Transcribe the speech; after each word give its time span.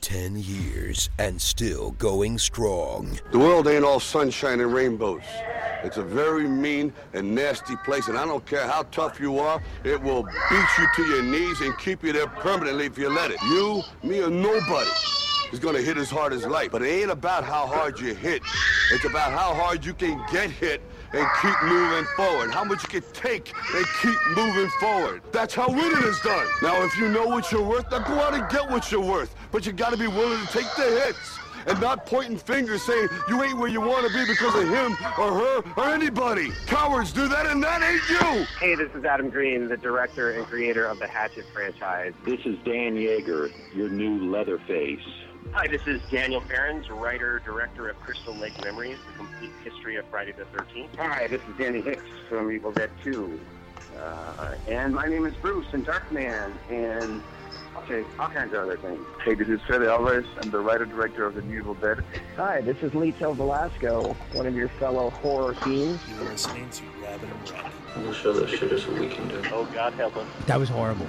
Ten 0.00 0.36
years 0.36 1.10
and 1.18 1.40
still 1.40 1.90
going 1.92 2.38
strong. 2.38 3.18
The 3.32 3.38
world 3.38 3.66
ain't 3.66 3.84
all 3.84 4.00
sunshine 4.00 4.60
and 4.60 4.72
rainbows. 4.72 5.22
It's 5.82 5.96
a 5.96 6.02
very 6.02 6.48
mean 6.48 6.92
and 7.14 7.34
nasty 7.34 7.76
place, 7.84 8.08
and 8.08 8.16
I 8.16 8.24
don't 8.24 8.44
care 8.46 8.66
how 8.66 8.84
tough 8.84 9.20
you 9.20 9.38
are, 9.38 9.62
it 9.84 10.00
will 10.00 10.22
beat 10.22 10.68
you 10.78 10.86
to 10.96 11.02
your 11.02 11.22
knees 11.22 11.60
and 11.60 11.76
keep 11.78 12.02
you 12.02 12.12
there 12.12 12.26
permanently 12.26 12.86
if 12.86 12.96
you 12.96 13.08
let 13.08 13.30
it. 13.30 13.40
You, 13.42 13.82
me, 14.02 14.22
or 14.22 14.30
nobody 14.30 14.90
is 15.52 15.58
gonna 15.58 15.82
hit 15.82 15.96
as 15.96 16.10
hard 16.10 16.32
as 16.32 16.46
life. 16.46 16.70
But 16.70 16.82
it 16.82 16.88
ain't 16.88 17.10
about 17.10 17.44
how 17.44 17.66
hard 17.66 18.00
you 18.00 18.14
hit. 18.14 18.42
It's 18.92 19.04
about 19.04 19.32
how 19.32 19.52
hard 19.52 19.84
you 19.84 19.94
can 19.94 20.24
get 20.32 20.50
hit 20.50 20.80
and 21.12 21.26
keep 21.40 21.62
moving 21.62 22.04
forward. 22.16 22.50
How 22.50 22.64
much 22.64 22.82
you 22.82 23.00
can 23.00 23.12
take 23.12 23.52
and 23.74 23.86
keep 24.02 24.18
moving 24.36 24.70
forward. 24.80 25.22
That's 25.32 25.54
how 25.54 25.68
winning 25.68 26.02
is 26.04 26.20
done. 26.20 26.46
Now, 26.62 26.82
if 26.84 26.96
you 26.96 27.08
know 27.08 27.26
what 27.26 27.50
you're 27.50 27.62
worth, 27.62 27.90
now 27.90 28.00
go 28.00 28.14
out 28.20 28.34
and 28.34 28.48
get 28.48 28.70
what 28.70 28.90
you're 28.90 29.00
worth. 29.00 29.34
But 29.50 29.66
you 29.66 29.72
gotta 29.72 29.96
be 29.96 30.06
willing 30.06 30.44
to 30.46 30.52
take 30.52 30.66
the 30.76 30.84
hits 30.84 31.38
and 31.66 31.80
not 31.80 32.06
pointing 32.06 32.38
fingers 32.38 32.82
saying 32.82 33.08
you 33.28 33.42
ain't 33.42 33.58
where 33.58 33.68
you 33.68 33.80
want 33.80 34.06
to 34.06 34.12
be 34.12 34.24
because 34.26 34.54
of 34.54 34.68
him 34.68 34.92
or 35.18 35.32
her 35.32 35.62
or 35.76 35.88
anybody. 35.88 36.50
Cowards 36.66 37.12
do 37.12 37.28
that, 37.28 37.46
and 37.46 37.62
that 37.62 37.82
ain't 37.82 38.08
you. 38.08 38.46
Hey, 38.60 38.74
this 38.74 38.90
is 38.94 39.04
Adam 39.04 39.30
Green, 39.30 39.68
the 39.68 39.76
director 39.76 40.32
and 40.32 40.46
creator 40.46 40.86
of 40.86 40.98
the 40.98 41.06
Hatchet 41.06 41.44
franchise. 41.52 42.12
This 42.24 42.40
is 42.44 42.56
Dan 42.64 42.94
Yeager, 42.94 43.52
your 43.74 43.88
new 43.88 44.30
Leatherface. 44.30 45.00
Hi, 45.52 45.66
this 45.66 45.86
is 45.86 46.00
Daniel 46.10 46.40
Farrands, 46.42 46.88
writer, 46.90 47.40
director 47.44 47.88
of 47.88 47.98
Crystal 48.00 48.34
Lake 48.34 48.62
Memories, 48.62 48.98
the 49.06 49.16
complete 49.16 49.50
history 49.64 49.96
of 49.96 50.04
Friday 50.06 50.32
the 50.32 50.44
13th. 50.56 50.94
Hi, 50.96 51.26
this 51.26 51.40
is 51.40 51.56
Danny 51.56 51.80
Hicks 51.80 52.04
from 52.28 52.52
Evil 52.52 52.70
Dead 52.70 52.90
2. 53.02 53.40
Uh, 53.98 54.54
and 54.68 54.94
my 54.94 55.06
name 55.06 55.26
is 55.26 55.34
Bruce 55.36 55.66
in 55.72 55.84
Darkman, 55.84 56.52
and 56.70 57.22
okay, 57.76 58.04
all 58.18 58.28
kinds 58.28 58.52
of 58.52 58.60
other 58.60 58.76
things. 58.76 59.00
Hey, 59.24 59.34
this 59.34 59.48
is 59.48 59.60
Fede 59.62 59.82
Alvarez. 59.82 60.26
I'm 60.42 60.50
the 60.50 60.60
writer-director 60.60 61.24
of 61.24 61.34
The 61.34 61.42
New 61.42 61.58
Evil 61.58 61.74
Dead. 61.74 62.04
Hi, 62.36 62.60
this 62.60 62.76
is 62.82 62.92
Lito 62.92 63.34
Velasco, 63.34 64.14
one 64.34 64.46
of 64.46 64.54
your 64.54 64.68
fellow 64.68 65.10
horror 65.10 65.54
teams. 65.64 65.98
You're 66.08 66.28
listening 66.28 66.68
to 66.70 66.84
Rabbit 67.02 67.30
and 67.30 67.50
Red. 67.50 67.72
We'll 67.96 68.12
show 68.12 68.32
this 68.32 68.50
shit 68.50 68.70
us 68.70 68.86
what 68.86 69.00
we 69.00 69.08
can 69.08 69.26
do. 69.28 69.42
Oh, 69.52 69.64
God 69.72 69.94
help 69.94 70.16
us. 70.16 70.26
That 70.46 70.60
was 70.60 70.68
horrible. 70.68 71.06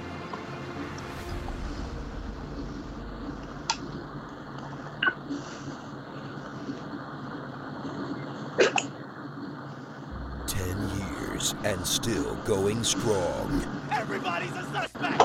Ten 10.46 10.90
years 10.98 11.54
and 11.64 11.86
still 11.86 12.34
going 12.44 12.84
strong. 12.84 13.64
Everybody's 13.90 14.52
a 14.52 14.62
suspect! 14.72 15.22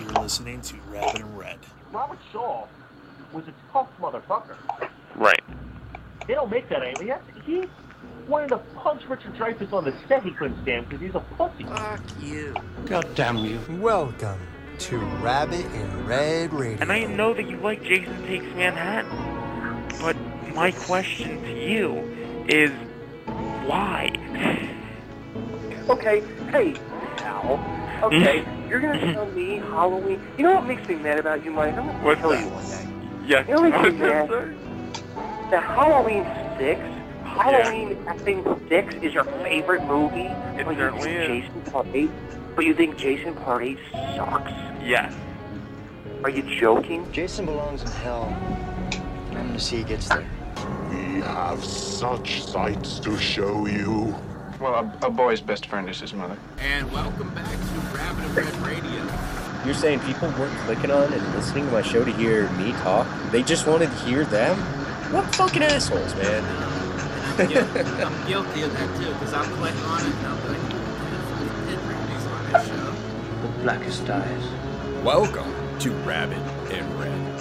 You're 0.00 0.22
listening 0.22 0.60
to 0.62 0.76
Rabbit 0.90 1.20
and 1.22 1.38
Red. 1.38 1.58
Robert 1.92 2.18
Shaw 2.32 2.66
was 3.32 3.44
a 3.48 3.54
tough 3.72 3.88
motherfucker. 4.00 4.56
Right. 5.14 5.40
They 6.26 6.34
don't 6.34 6.50
make 6.50 6.68
that 6.68 6.82
anymore. 6.82 7.20
He 7.44 7.64
wanted 8.28 8.48
to 8.48 8.58
punch 8.76 9.02
Richard 9.08 9.34
Dreyfuss 9.34 9.72
on 9.72 9.84
the 9.84 9.94
set 10.08 10.22
he 10.24 10.30
couldn't 10.32 10.60
stand 10.62 10.88
because 10.88 11.00
he's 11.00 11.14
a 11.14 11.20
pussy. 11.36 11.64
Fuck 11.64 12.00
you. 12.20 12.54
God 12.86 13.14
damn 13.14 13.38
you. 13.38 13.60
Welcome 13.80 14.38
to 14.78 14.98
Rabbit 14.98 15.64
and 15.64 16.08
Red 16.08 16.52
Radio. 16.52 16.78
And 16.80 16.92
I 16.92 17.04
know 17.04 17.32
that 17.34 17.48
you 17.48 17.56
like 17.58 17.82
Jason 17.82 18.26
Takes 18.26 18.44
Manhattan, 18.54 19.10
but 20.00 20.16
my 20.54 20.70
question 20.70 21.42
to 21.42 21.52
you 21.52 22.16
is 22.48 22.70
why? 23.66 24.10
Okay, 25.88 26.22
hey, 26.50 26.74
Al. 27.18 27.60
Okay, 28.04 28.44
you're 28.68 28.80
gonna 28.80 28.98
mm-hmm. 28.98 29.12
tell 29.12 29.26
me 29.26 29.56
Halloween. 29.56 30.20
You 30.36 30.44
know 30.44 30.54
what 30.54 30.66
makes 30.66 30.86
me 30.88 30.96
mad 30.96 31.18
about 31.18 31.44
you, 31.44 31.50
Mike? 31.50 31.74
I'm 31.74 31.86
gonna 31.86 32.04
What's 32.04 32.20
tell 32.20 32.30
that? 32.30 32.40
you 32.40 32.50
one 32.50 32.64
day. 32.64 33.26
Yes. 33.26 33.48
You 33.48 33.54
know 33.54 33.62
what 33.62 33.82
makes 33.82 33.94
me 33.94 33.98
mad? 34.00 34.28
sir. 34.28 34.54
The 35.50 35.60
Halloween 35.60 36.24
Six. 36.58 36.80
Oh, 36.80 37.40
Halloween 37.40 37.96
effing 38.04 38.68
Six 38.68 38.94
is 38.96 39.14
your 39.14 39.24
favorite 39.24 39.84
movie. 39.84 40.20
It 40.20 40.64
but 40.64 40.70
you 40.72 40.76
certainly 40.76 41.04
think 41.04 41.44
is. 41.44 41.50
Jason 41.50 41.72
Part 41.72 41.86
Eight. 41.92 42.10
But 42.54 42.64
you 42.64 42.74
think 42.74 42.96
Jason 42.96 43.34
Part 43.34 43.62
Eight 43.62 43.78
sucks? 43.92 44.50
Yes. 44.82 45.14
Are 46.24 46.30
you 46.30 46.42
joking? 46.42 47.10
Jason 47.12 47.44
belongs 47.46 47.82
in 47.82 47.88
hell. 47.88 48.24
I'm 49.30 49.46
gonna 49.48 49.58
see 49.58 49.78
he 49.78 49.84
gets 49.84 50.08
there. 50.08 50.28
We 50.90 51.20
have 51.20 51.62
such 51.64 52.42
sights 52.42 52.98
to 53.00 53.16
show 53.18 53.66
you. 53.66 54.14
Well, 54.60 54.74
a, 55.02 55.06
a 55.06 55.10
boy's 55.10 55.40
best 55.40 55.66
friend 55.66 55.88
is 55.88 56.00
his 56.00 56.12
mother. 56.14 56.36
And 56.58 56.90
welcome 56.92 57.34
back 57.34 57.50
to 57.50 57.96
Rabbit 57.96 58.24
and 58.24 58.36
Red 58.36 58.54
Radio. 58.66 59.06
You're 59.64 59.74
saying 59.74 60.00
people 60.00 60.28
weren't 60.38 60.56
clicking 60.60 60.90
on 60.90 61.12
and 61.12 61.34
listening 61.34 61.66
to 61.66 61.72
my 61.72 61.82
show 61.82 62.04
to 62.04 62.12
hear 62.12 62.48
me 62.52 62.72
talk? 62.72 63.06
They 63.32 63.42
just 63.42 63.66
wanted 63.66 63.90
to 63.90 63.96
hear 64.06 64.24
them? 64.24 64.56
What 65.12 65.34
fucking 65.34 65.62
assholes, 65.62 66.14
man. 66.14 66.44
I'm, 67.38 67.48
guilty, 67.48 67.80
I'm 68.02 68.26
guilty 68.28 68.62
of 68.62 68.72
that 68.72 68.96
too, 68.98 69.12
because 69.12 69.34
I'm 69.34 69.44
clicking 69.56 69.80
on 69.82 70.00
it 70.00 70.14
and 70.14 70.26
I'm 70.26 70.48
like, 70.48 70.56
"Who 70.72 71.70
the 71.70 71.78
fuck 71.78 72.16
is 72.16 72.26
on 72.26 72.52
this 72.52 72.66
show? 72.68 72.92
The 73.42 73.62
blackest 73.62 74.08
eyes, 74.08 74.44
Welcome 75.04 75.52
to 75.80 75.90
Rabbit 76.08 76.38
and 76.72 76.98
Red. 76.98 77.38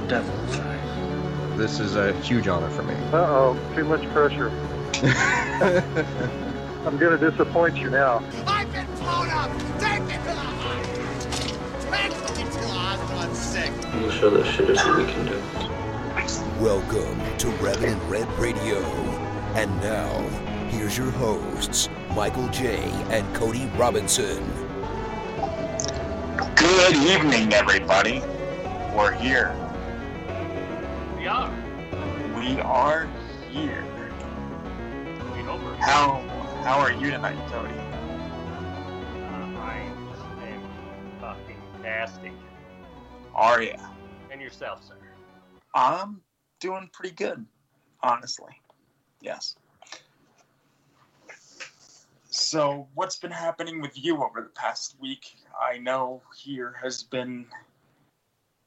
the 0.00 0.06
devil's 0.08 0.58
eyes. 0.58 0.77
This 1.58 1.80
is 1.80 1.96
a 1.96 2.12
huge 2.20 2.46
honor 2.46 2.70
for 2.70 2.84
me. 2.84 2.94
Uh-oh, 3.12 3.58
too 3.74 3.82
much 3.82 4.08
pressure. 4.10 4.48
I'm 6.86 6.96
going 6.98 7.18
to 7.18 7.30
disappoint 7.30 7.76
you 7.76 7.90
now. 7.90 8.22
I've 8.46 8.72
been 8.72 8.86
blown 8.94 9.28
up! 9.30 9.50
Take 9.80 10.02
me 10.04 10.12
to 10.12 10.22
the 10.22 10.34
hospital! 10.36 11.04
Take 11.90 12.36
me 12.36 12.44
to 12.44 12.60
the 12.60 12.68
hospital, 12.68 13.18
I'm 13.18 13.34
sick! 13.34 13.72
We'll 13.94 14.12
show 14.12 14.30
this 14.30 14.46
shit 14.54 14.70
us 14.70 14.86
what 14.86 14.98
we 14.98 15.06
can 15.06 15.26
do. 15.26 16.62
Welcome 16.62 17.20
to 17.38 17.48
Rabbit 17.60 17.88
and 17.88 18.02
Red 18.08 18.32
Radio. 18.38 18.78
And 19.56 19.68
now, 19.80 20.16
here's 20.68 20.96
your 20.96 21.10
hosts, 21.10 21.88
Michael 22.14 22.46
J. 22.50 22.76
and 23.10 23.34
Cody 23.34 23.66
Robinson. 23.76 24.48
Good 26.54 26.94
evening, 26.94 27.52
everybody. 27.52 28.20
We're 28.94 29.10
here. 29.10 29.67
We 31.18 31.26
are. 31.26 31.50
We 32.36 32.60
are 32.60 33.08
here. 33.50 33.84
We 35.34 35.40
over. 35.48 35.74
How 35.74 36.20
how 36.62 36.78
are 36.78 36.92
you 36.92 37.10
tonight, 37.10 37.36
Cody? 37.50 37.74
Uh, 37.74 39.58
I 39.58 39.78
am 39.80 41.20
fucking 41.20 41.60
fantastic. 41.72 42.30
Are 43.34 43.60
ya? 43.60 43.74
And 44.30 44.40
yourself, 44.40 44.86
sir. 44.86 44.94
I'm 45.74 46.20
doing 46.60 46.88
pretty 46.92 47.16
good, 47.16 47.44
honestly. 48.00 48.52
Yes. 49.20 49.56
So, 52.30 52.86
what's 52.94 53.16
been 53.16 53.32
happening 53.32 53.80
with 53.80 54.00
you 54.00 54.22
over 54.22 54.40
the 54.40 54.50
past 54.50 54.94
week? 55.00 55.34
I 55.60 55.78
know 55.78 56.22
here 56.36 56.76
has 56.80 57.02
been 57.02 57.46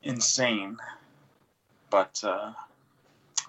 insane, 0.03 0.75
but 1.91 2.19
uh, 2.23 2.53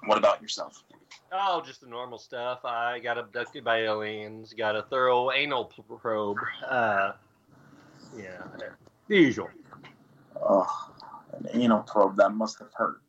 what 0.04 0.18
about 0.18 0.42
yourself? 0.42 0.84
Oh, 1.32 1.62
just 1.64 1.80
the 1.80 1.86
normal 1.86 2.18
stuff. 2.18 2.62
I 2.64 2.98
got 2.98 3.16
abducted 3.16 3.64
by 3.64 3.84
aliens. 3.84 4.52
Got 4.52 4.76
a 4.76 4.82
thorough 4.82 5.30
anal 5.30 5.64
probe. 5.64 6.36
Uh, 6.68 7.12
yeah, 8.14 8.42
the 9.08 9.16
usual. 9.16 9.48
Ugh, 10.46 10.66
an 11.32 11.48
anal 11.54 11.80
probe 11.80 12.16
that 12.16 12.34
must 12.34 12.58
have 12.58 12.74
hurt. 12.74 13.00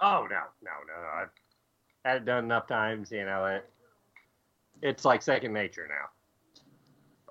Oh 0.00 0.26
no, 0.30 0.40
no, 0.62 0.70
no, 0.86 1.02
no. 1.02 1.08
I've 1.22 1.28
had 2.06 2.16
it 2.18 2.24
done 2.24 2.44
enough 2.44 2.66
times. 2.66 3.10
You 3.12 3.26
know, 3.26 3.44
it. 3.44 3.68
It's 4.80 5.04
like 5.04 5.20
second 5.20 5.52
nature 5.52 5.86
now. 5.86 6.08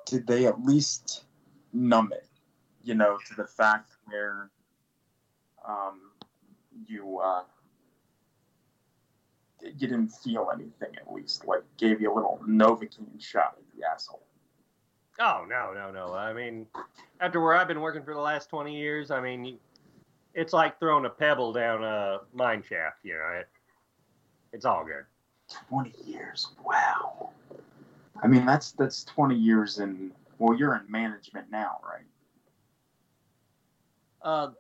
Did 0.06 0.28
they 0.28 0.46
at 0.46 0.64
least 0.64 1.24
numb 1.74 2.12
it? 2.14 2.28
You 2.84 2.94
know, 2.94 3.18
to 3.28 3.36
the 3.36 3.48
fact 3.48 3.92
where 4.06 4.52
um, 5.68 6.09
you 6.88 7.20
uh, 7.20 7.44
you 9.62 9.88
didn't 9.88 10.10
feel 10.10 10.50
anything 10.54 10.96
at 10.98 11.12
least, 11.12 11.46
like 11.46 11.64
gave 11.78 12.02
you 12.02 12.12
a 12.12 12.16
little 12.16 12.40
Novocaine 12.48 13.20
shot 13.22 13.58
at 13.58 13.78
the 13.78 13.86
asshole. 13.86 14.24
Oh 15.20 15.46
no, 15.50 15.74
no, 15.74 15.92
no. 15.92 16.14
I 16.14 16.34
mean, 16.34 16.66
after 17.20 17.42
where 17.42 17.56
I've 17.56 17.68
been 17.68 17.82
working 17.82 18.04
for 18.04 18.14
the 18.14 18.22
last 18.22 18.50
twenty 18.50 18.78
years, 18.78 19.12
I 19.12 19.20
mean, 19.20 19.58
it's 20.34 20.54
like 20.54 20.80
throwing 20.80 21.06
a 21.06 21.10
pebble 21.10 21.52
down 21.52 21.84
a 21.84 22.20
mine 22.34 22.64
shaft. 22.68 23.00
You 23.04 23.14
know, 23.14 23.40
it. 23.40 23.48
It's 24.54 24.66
all 24.66 24.86
good. 24.86 25.06
Twenty 25.68 25.94
years, 26.06 26.50
wow. 26.64 27.30
I 28.24 28.28
mean, 28.28 28.46
that's 28.46 28.72
that's 28.72 29.04
twenty 29.04 29.36
years 29.36 29.80
in 29.80 30.12
Well, 30.38 30.58
you're 30.58 30.76
in 30.76 30.90
management 30.90 31.52
now, 31.52 31.80
right? 31.84 32.06
Uh, 34.22 34.52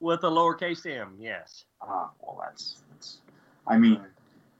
with 0.00 0.24
a 0.24 0.28
lowercase 0.28 0.86
m, 0.86 1.16
yes. 1.18 1.64
Ah, 1.80 2.10
well, 2.20 2.40
that's, 2.42 2.82
that's 2.90 3.18
I 3.66 3.78
mean, 3.78 4.00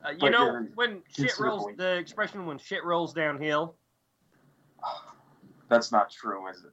Uh, 0.05 0.11
you 0.11 0.31
know 0.31 0.67
when 0.75 1.03
shit 1.09 1.39
rolls, 1.39 1.67
the 1.77 1.97
expression 1.97 2.47
when 2.47 2.59
shit 2.59 2.85
rolls 2.85 3.13
downhill. 3.13 3.77
that's 5.69 5.91
not 5.93 6.11
true, 6.11 6.49
is 6.49 6.65
it? 6.65 6.73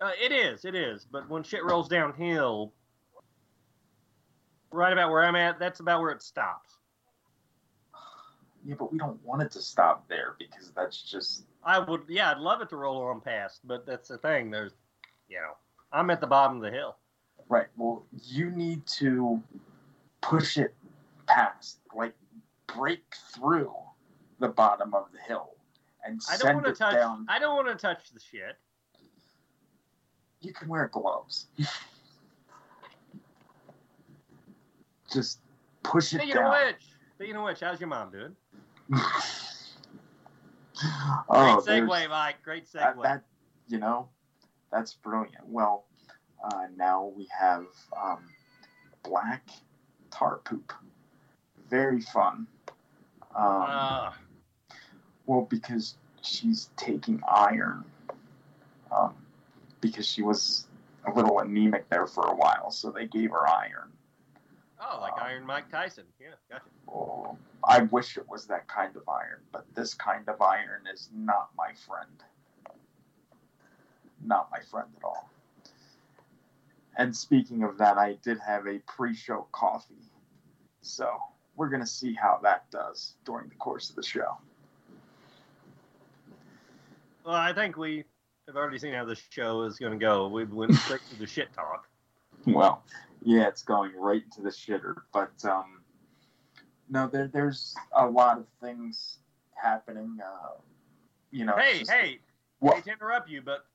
Uh, 0.00 0.10
it 0.22 0.32
is, 0.32 0.64
it 0.64 0.74
is. 0.74 1.06
But 1.10 1.28
when 1.28 1.42
shit 1.42 1.64
rolls 1.64 1.88
downhill, 1.88 2.72
right 4.70 4.92
about 4.92 5.10
where 5.10 5.24
I'm 5.24 5.36
at, 5.36 5.58
that's 5.58 5.80
about 5.80 6.00
where 6.00 6.10
it 6.10 6.22
stops. 6.22 6.76
Yeah, 8.64 8.74
but 8.78 8.92
we 8.92 8.98
don't 8.98 9.24
want 9.24 9.42
it 9.42 9.52
to 9.52 9.60
stop 9.60 10.08
there 10.08 10.34
because 10.38 10.72
that's 10.74 11.00
just 11.00 11.44
I 11.62 11.78
would, 11.78 12.02
yeah, 12.08 12.30
I'd 12.30 12.38
love 12.38 12.60
it 12.60 12.68
to 12.70 12.76
roll 12.76 13.02
on 13.02 13.20
past, 13.20 13.60
but 13.64 13.86
that's 13.86 14.08
the 14.08 14.18
thing. 14.18 14.50
There's, 14.50 14.72
you 15.28 15.36
know, 15.36 15.52
I'm 15.92 16.10
at 16.10 16.20
the 16.20 16.26
bottom 16.26 16.58
of 16.58 16.62
the 16.62 16.70
hill. 16.70 16.96
Right. 17.48 17.66
Well, 17.76 18.04
you 18.24 18.50
need 18.50 18.86
to 18.98 19.42
push 20.20 20.56
it 20.56 20.74
past, 21.26 21.78
like 21.94 22.14
break 22.66 23.02
through 23.34 23.72
the 24.38 24.48
bottom 24.48 24.94
of 24.94 25.06
the 25.12 25.18
hill 25.20 25.56
and 26.06 26.20
I 26.30 26.36
don't 26.36 26.54
want 26.54 26.66
to 26.66 26.72
touch. 26.72 26.94
down. 26.94 27.26
I 27.28 27.38
don't 27.38 27.56
want 27.56 27.68
to 27.68 27.74
touch 27.74 28.10
the 28.12 28.20
shit. 28.20 28.56
You 30.40 30.52
can 30.52 30.68
wear 30.68 30.88
gloves. 30.88 31.46
Just 35.12 35.40
push 35.82 36.12
it 36.12 36.18
Speaking 36.20 36.36
of 36.36 36.44
down. 36.44 36.66
which, 36.66 36.82
speaking 37.14 37.36
of 37.36 37.44
which, 37.44 37.60
how's 37.60 37.80
your 37.80 37.88
mom 37.88 38.10
doing? 38.10 38.36
Oh, 41.30 41.62
Great 41.64 41.82
segue, 41.82 42.10
Mike. 42.10 42.42
Great 42.44 42.70
that, 42.74 42.96
segue. 42.96 43.02
that 43.02 43.22
you 43.66 43.78
know 43.78 44.10
that's 44.70 44.92
brilliant 44.92 45.46
well 45.46 45.86
uh, 46.44 46.66
now 46.76 47.12
we 47.16 47.26
have 47.38 47.66
um, 48.00 48.24
black 49.02 49.48
tar 50.10 50.38
poop 50.44 50.72
very 51.68 52.00
fun 52.00 52.46
um, 53.34 53.44
Ah. 53.66 54.16
well 55.26 55.42
because 55.42 55.96
she's 56.22 56.70
taking 56.76 57.20
iron 57.28 57.84
um, 58.90 59.14
because 59.80 60.06
she 60.06 60.22
was 60.22 60.66
a 61.06 61.12
little 61.12 61.38
anemic 61.40 61.88
there 61.90 62.06
for 62.06 62.26
a 62.26 62.34
while 62.34 62.70
so 62.70 62.90
they 62.90 63.06
gave 63.06 63.30
her 63.30 63.48
iron 63.48 63.90
oh, 64.80 64.98
like 65.00 65.14
Iron 65.20 65.44
Mike 65.46 65.70
Tyson. 65.70 66.04
Yeah, 66.20 66.28
gotcha. 66.50 67.36
i 67.64 67.82
wish 67.90 68.16
it 68.16 68.28
was 68.28 68.46
that 68.46 68.68
kind 68.68 68.94
of 68.96 69.02
iron 69.08 69.40
but 69.52 69.64
this 69.74 69.94
kind 69.94 70.28
of 70.28 70.40
iron 70.40 70.82
is 70.92 71.08
not 71.14 71.50
my 71.56 71.72
friend 71.86 72.22
not 74.24 74.48
my 74.50 74.58
friend 74.70 74.88
at 74.96 75.04
all. 75.04 75.30
And 76.96 77.14
speaking 77.14 77.62
of 77.62 77.78
that, 77.78 77.98
I 77.98 78.14
did 78.22 78.38
have 78.40 78.66
a 78.66 78.78
pre 78.86 79.14
show 79.14 79.46
coffee. 79.52 79.94
So 80.80 81.10
we're 81.56 81.68
going 81.68 81.82
to 81.82 81.86
see 81.86 82.14
how 82.14 82.38
that 82.42 82.70
does 82.70 83.14
during 83.24 83.48
the 83.48 83.54
course 83.56 83.90
of 83.90 83.96
the 83.96 84.02
show. 84.02 84.36
Well, 87.24 87.34
I 87.34 87.52
think 87.52 87.76
we 87.76 88.04
have 88.46 88.56
already 88.56 88.78
seen 88.78 88.94
how 88.94 89.04
this 89.04 89.20
show 89.30 89.62
is 89.62 89.78
going 89.78 89.92
to 89.92 89.98
go. 89.98 90.28
We 90.28 90.44
went 90.44 90.74
straight 90.74 91.00
to 91.10 91.16
the 91.18 91.26
shit 91.26 91.52
talk. 91.54 91.86
Well, 92.46 92.84
yeah, 93.24 93.48
it's 93.48 93.64
going 93.64 93.90
right 93.96 94.22
into 94.22 94.40
the 94.40 94.50
shitter. 94.50 94.94
But 95.12 95.32
um, 95.44 95.80
no, 96.88 97.08
there, 97.08 97.26
there's 97.26 97.74
a 97.96 98.06
lot 98.06 98.38
of 98.38 98.46
things 98.60 99.18
happening. 99.54 100.16
Uh, 100.24 100.50
you 101.32 101.44
know, 101.44 101.56
hey, 101.56 101.80
just- 101.80 101.90
hey, 101.90 102.20
What? 102.60 102.76
hate 102.76 102.84
to 102.84 102.92
interrupt 102.92 103.28
you, 103.28 103.42
but 103.42 103.66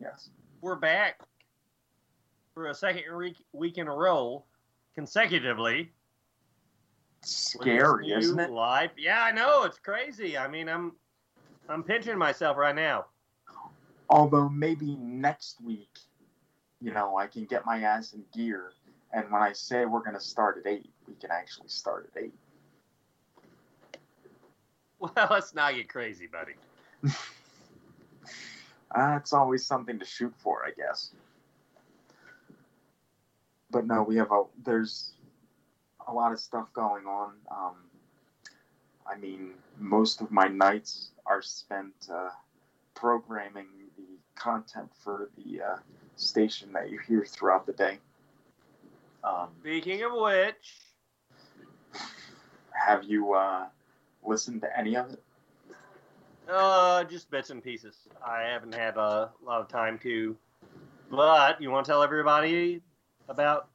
Yes. 0.00 0.30
we're 0.60 0.76
back 0.76 1.18
for 2.54 2.66
a 2.66 2.74
second 2.74 3.04
week 3.52 3.78
in 3.78 3.88
a 3.88 3.94
row, 3.94 4.44
consecutively. 4.94 5.92
Scary, 7.22 8.12
isn't 8.12 8.38
it? 8.38 8.50
Live, 8.50 8.90
yeah, 8.98 9.22
I 9.22 9.32
know 9.32 9.62
it's 9.62 9.78
crazy. 9.78 10.36
I 10.36 10.48
mean, 10.48 10.68
I'm, 10.68 10.92
I'm 11.68 11.82
pinching 11.82 12.18
myself 12.18 12.56
right 12.56 12.74
now. 12.74 13.06
Although 14.10 14.48
maybe 14.48 14.96
next 14.96 15.62
week, 15.62 15.98
you 16.80 16.92
know, 16.92 17.16
I 17.16 17.26
can 17.26 17.44
get 17.44 17.64
my 17.64 17.80
ass 17.82 18.12
in 18.12 18.24
gear. 18.34 18.72
And 19.12 19.30
when 19.30 19.42
I 19.42 19.52
say 19.52 19.84
we're 19.84 20.00
going 20.00 20.14
to 20.14 20.20
start 20.20 20.58
at 20.58 20.70
8, 20.70 20.90
we 21.06 21.14
can 21.14 21.30
actually 21.30 21.68
start 21.68 22.10
at 22.14 22.22
8. 22.22 22.32
Well, 24.98 25.26
let's 25.32 25.52
not 25.52 25.74
get 25.74 25.88
crazy, 25.88 26.28
buddy. 26.28 26.54
Uh, 28.94 29.16
it's 29.18 29.32
always 29.32 29.64
something 29.64 29.98
to 29.98 30.04
shoot 30.04 30.34
for, 30.36 30.66
I 30.66 30.70
guess. 30.76 31.12
But 33.72 33.86
no, 33.86 34.02
we 34.02 34.16
have 34.16 34.30
a 34.30 34.44
there's 34.64 35.12
a 36.06 36.12
lot 36.12 36.32
of 36.32 36.38
stuff 36.38 36.72
going 36.74 37.06
on. 37.06 37.32
Um, 37.50 37.76
I 39.06 39.16
mean, 39.16 39.52
most 39.78 40.20
of 40.20 40.30
my 40.30 40.46
nights 40.46 41.10
are 41.26 41.42
spent 41.42 41.94
uh, 42.12 42.28
programming 42.94 43.66
the 43.96 44.04
content 44.34 44.90
for 45.02 45.30
the 45.36 45.62
uh, 45.62 45.76
station 46.16 46.72
that 46.72 46.90
you 46.90 46.98
hear 46.98 47.24
throughout 47.24 47.66
the 47.66 47.72
day. 47.72 47.98
Um, 49.24 49.48
Speaking 49.60 50.02
of 50.02 50.12
which, 50.14 50.76
have 52.72 53.04
you 53.04 53.32
uh, 53.32 53.66
listened 54.24 54.60
to 54.62 54.78
any 54.78 54.96
of 54.96 55.10
it? 55.12 55.22
uh, 56.50 57.04
just 57.04 57.30
bits 57.30 57.50
and 57.50 57.62
pieces. 57.62 57.96
I 58.24 58.42
haven't 58.42 58.74
had 58.74 58.96
a 58.96 59.30
lot 59.44 59.60
of 59.60 59.68
time 59.68 59.98
to. 60.00 60.36
But 61.10 61.60
you 61.60 61.70
want 61.70 61.86
to 61.86 61.92
tell 61.92 62.02
everybody 62.02 62.82
about 63.28 63.68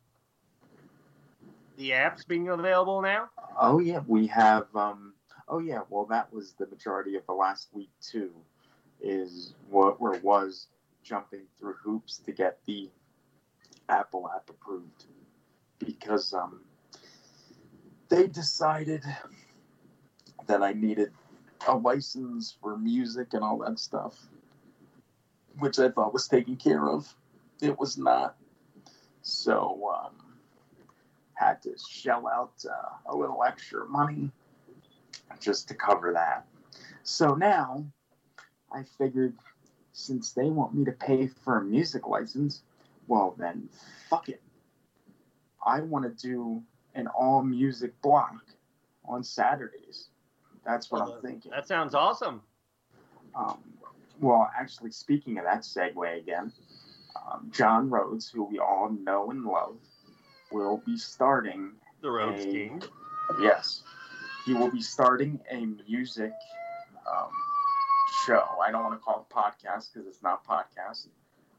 the 1.77 1.91
apps 1.91 2.27
being 2.27 2.49
available 2.49 3.01
now? 3.01 3.29
Oh 3.59 3.79
yeah, 3.79 4.01
we 4.07 4.27
have. 4.27 4.67
Um, 4.75 5.13
oh 5.47 5.59
yeah, 5.59 5.81
well 5.89 6.05
that 6.05 6.31
was 6.33 6.53
the 6.53 6.67
majority 6.67 7.15
of 7.15 7.25
the 7.27 7.33
last 7.33 7.69
week 7.73 7.91
too. 8.01 8.31
Is 9.01 9.53
what 9.69 10.01
where 10.01 10.19
was 10.21 10.67
jumping 11.03 11.43
through 11.59 11.75
hoops 11.83 12.17
to 12.25 12.31
get 12.31 12.59
the 12.65 12.89
Apple 13.89 14.29
app 14.35 14.49
approved 14.49 15.05
because 15.79 16.33
um, 16.33 16.61
they 18.09 18.27
decided 18.27 19.03
that 20.47 20.63
I 20.63 20.73
needed 20.73 21.11
a 21.67 21.75
license 21.75 22.57
for 22.61 22.77
music 22.77 23.33
and 23.33 23.43
all 23.43 23.57
that 23.59 23.79
stuff, 23.79 24.17
which 25.59 25.79
I 25.79 25.89
thought 25.89 26.13
was 26.13 26.27
taken 26.27 26.55
care 26.55 26.89
of. 26.89 27.13
It 27.61 27.77
was 27.77 27.97
not. 27.97 28.35
So 29.27 29.93
um, 29.93 30.13
had 31.33 31.61
to 31.63 31.75
shell 31.77 32.29
out 32.29 32.53
uh, 32.65 33.11
a 33.11 33.15
little 33.15 33.43
extra 33.43 33.85
money 33.85 34.31
just 35.41 35.67
to 35.67 35.73
cover 35.73 36.13
that. 36.13 36.45
So 37.03 37.35
now 37.35 37.85
I 38.71 38.83
figured 38.97 39.35
since 39.91 40.31
they 40.31 40.45
want 40.45 40.73
me 40.73 40.85
to 40.85 40.93
pay 40.93 41.27
for 41.27 41.57
a 41.57 41.63
music 41.63 42.07
license, 42.07 42.61
well 43.07 43.35
then 43.37 43.67
fuck 44.09 44.29
it. 44.29 44.41
I 45.65 45.81
want 45.81 46.05
to 46.05 46.27
do 46.27 46.63
an 46.95 47.07
all 47.07 47.43
music 47.43 48.01
block 48.01 48.45
on 49.03 49.25
Saturdays. 49.25 50.07
That's 50.65 50.89
what 50.89 51.01
I'm 51.01 51.21
thinking. 51.21 51.51
That 51.51 51.67
sounds 51.67 51.93
awesome. 51.93 52.41
Um, 53.35 53.61
well, 54.21 54.49
actually, 54.57 54.91
speaking 54.91 55.37
of 55.37 55.43
that 55.43 55.63
segue 55.63 56.17
again, 56.17 56.53
um, 57.29 57.51
John 57.53 57.89
Rhodes, 57.89 58.29
who 58.29 58.43
we 58.43 58.59
all 58.59 58.89
know 58.89 59.31
and 59.31 59.43
love, 59.43 59.77
will 60.51 60.81
be 60.85 60.97
starting 60.97 61.71
The 62.01 62.11
Rhodes 62.11 62.45
a- 62.45 62.51
King. 62.51 62.83
Yes, 63.41 63.83
he 64.45 64.53
will 64.53 64.71
be 64.71 64.81
starting 64.81 65.39
a 65.51 65.65
music 65.89 66.31
um, 67.05 67.29
show. 68.25 68.43
I 68.65 68.71
don't 68.71 68.83
want 68.83 68.93
to 68.99 69.03
call 69.03 69.27
it 69.29 69.33
podcast 69.33 69.93
because 69.93 70.07
it's 70.07 70.23
not 70.23 70.45
podcast. 70.47 71.07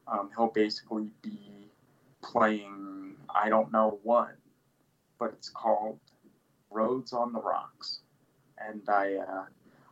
Um, 0.07 0.31
he'll 0.35 0.47
basically 0.47 1.09
be 1.21 1.67
playing 2.23 3.15
I 3.33 3.49
don't 3.49 3.71
know 3.71 3.99
what, 4.03 4.35
but 5.19 5.31
it's 5.33 5.49
called 5.49 5.99
Rhodes 6.71 7.13
on 7.13 7.31
the 7.31 7.39
Rocks. 7.41 7.99
And 8.57 8.81
I 8.89 9.15
uh, 9.17 9.45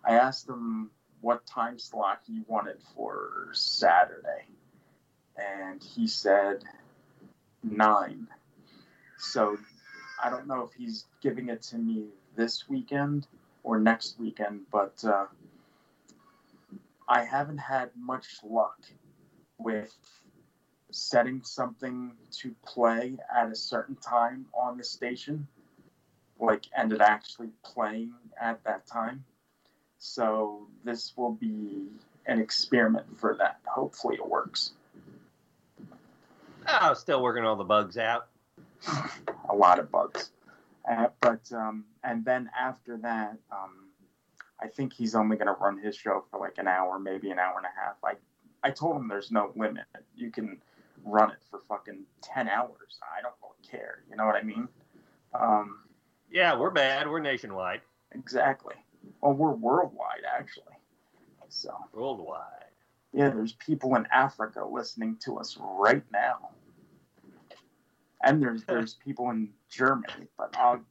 I 0.03 0.13
asked 0.15 0.49
him 0.49 0.89
what 1.21 1.45
time 1.45 1.77
slot 1.77 2.21
he 2.25 2.41
wanted 2.47 2.77
for 2.95 3.49
Saturday, 3.53 4.45
and 5.37 5.81
he 5.83 6.07
said 6.07 6.63
nine. 7.63 8.27
So 9.17 9.57
I 10.23 10.29
don't 10.29 10.47
know 10.47 10.63
if 10.63 10.73
he's 10.73 11.05
giving 11.21 11.49
it 11.49 11.61
to 11.63 11.77
me 11.77 12.05
this 12.35 12.67
weekend 12.69 13.27
or 13.63 13.79
next 13.79 14.19
weekend, 14.19 14.61
but 14.71 15.03
uh, 15.03 15.25
I 17.07 17.23
haven't 17.23 17.59
had 17.59 17.91
much 17.95 18.37
luck 18.43 18.79
with 19.57 19.93
setting 20.91 21.41
something 21.43 22.13
to 22.31 22.55
play 22.65 23.17
at 23.35 23.51
a 23.51 23.55
certain 23.55 23.95
time 23.95 24.45
on 24.53 24.77
the 24.77 24.83
station, 24.83 25.47
like, 26.39 26.65
and 26.75 26.91
it 26.93 27.01
actually 27.01 27.49
playing 27.63 28.13
at 28.39 28.63
that 28.63 28.85
time. 28.87 29.25
So 29.97 30.67
this 30.83 31.13
will 31.17 31.33
be 31.33 31.87
an 32.25 32.39
experiment 32.39 33.17
for 33.17 33.35
that. 33.35 33.59
Hopefully, 33.65 34.15
it 34.15 34.27
works. 34.27 34.73
Oh, 36.67 36.93
still 36.93 37.21
working 37.21 37.43
all 37.43 37.55
the 37.55 37.63
bugs 37.63 37.97
out. 37.97 38.27
a 39.49 39.55
lot 39.55 39.79
of 39.79 39.91
bugs. 39.91 40.31
Uh, 40.89 41.07
but 41.21 41.41
um, 41.53 41.85
and 42.03 42.23
then 42.23 42.49
after 42.59 42.97
that, 42.97 43.37
um, 43.51 43.89
I 44.61 44.67
think 44.67 44.93
he's 44.93 45.15
only 45.15 45.35
going 45.37 45.47
to 45.47 45.53
run 45.53 45.77
his 45.77 45.95
show 45.95 46.23
for 46.31 46.39
like 46.39 46.57
an 46.57 46.67
hour, 46.67 46.99
maybe 46.99 47.29
an 47.31 47.39
hour 47.39 47.57
and 47.57 47.65
a 47.65 47.79
half. 47.79 47.95
I 48.03 48.13
I 48.67 48.71
told 48.71 48.95
him 48.97 49.07
there's 49.07 49.31
no 49.31 49.51
limit. 49.55 49.85
You 50.15 50.31
can 50.31 50.57
run 51.03 51.31
it 51.31 51.37
for 51.49 51.59
fucking 51.67 52.03
ten 52.21 52.47
hours. 52.49 52.99
I 53.17 53.21
don't 53.21 53.33
really 53.41 53.55
care. 53.69 54.03
You 54.09 54.15
know 54.15 54.25
what 54.25 54.35
I 54.35 54.43
mean? 54.43 54.67
Um, 55.33 55.79
Yeah, 56.31 56.57
we're 56.57 56.71
bad. 56.71 57.09
We're 57.09 57.19
nationwide. 57.19 57.81
exactly. 58.13 58.75
Well, 59.21 59.33
we're 59.33 59.51
worldwide 59.53 60.23
actually. 60.37 60.63
So 61.49 61.73
Worldwide. 61.93 62.41
yeah, 63.13 63.29
there's 63.29 63.53
people 63.53 63.95
in 63.95 64.05
Africa 64.11 64.65
listening 64.65 65.15
to 65.21 65.37
us 65.37 65.57
right 65.61 66.03
now. 66.11 66.49
And 68.23 68.41
there's 68.41 68.63
there's 68.63 68.95
people 68.95 69.29
in 69.29 69.49
Germany, 69.69 70.27
but 70.37 70.55
I'll 70.57 70.81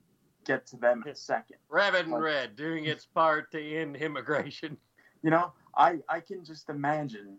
get 0.44 0.66
to 0.68 0.76
them 0.76 1.02
in 1.04 1.12
a 1.12 1.16
second. 1.16 1.56
Rabbit 1.68 2.06
and 2.06 2.22
Red 2.22 2.56
doing 2.56 2.84
its 2.86 3.04
part 3.04 3.50
to 3.52 3.60
end 3.60 3.96
immigration. 3.96 4.76
You 5.22 5.30
know, 5.30 5.52
I 5.76 5.98
I 6.08 6.20
can 6.20 6.44
just 6.44 6.68
imagine 6.68 7.38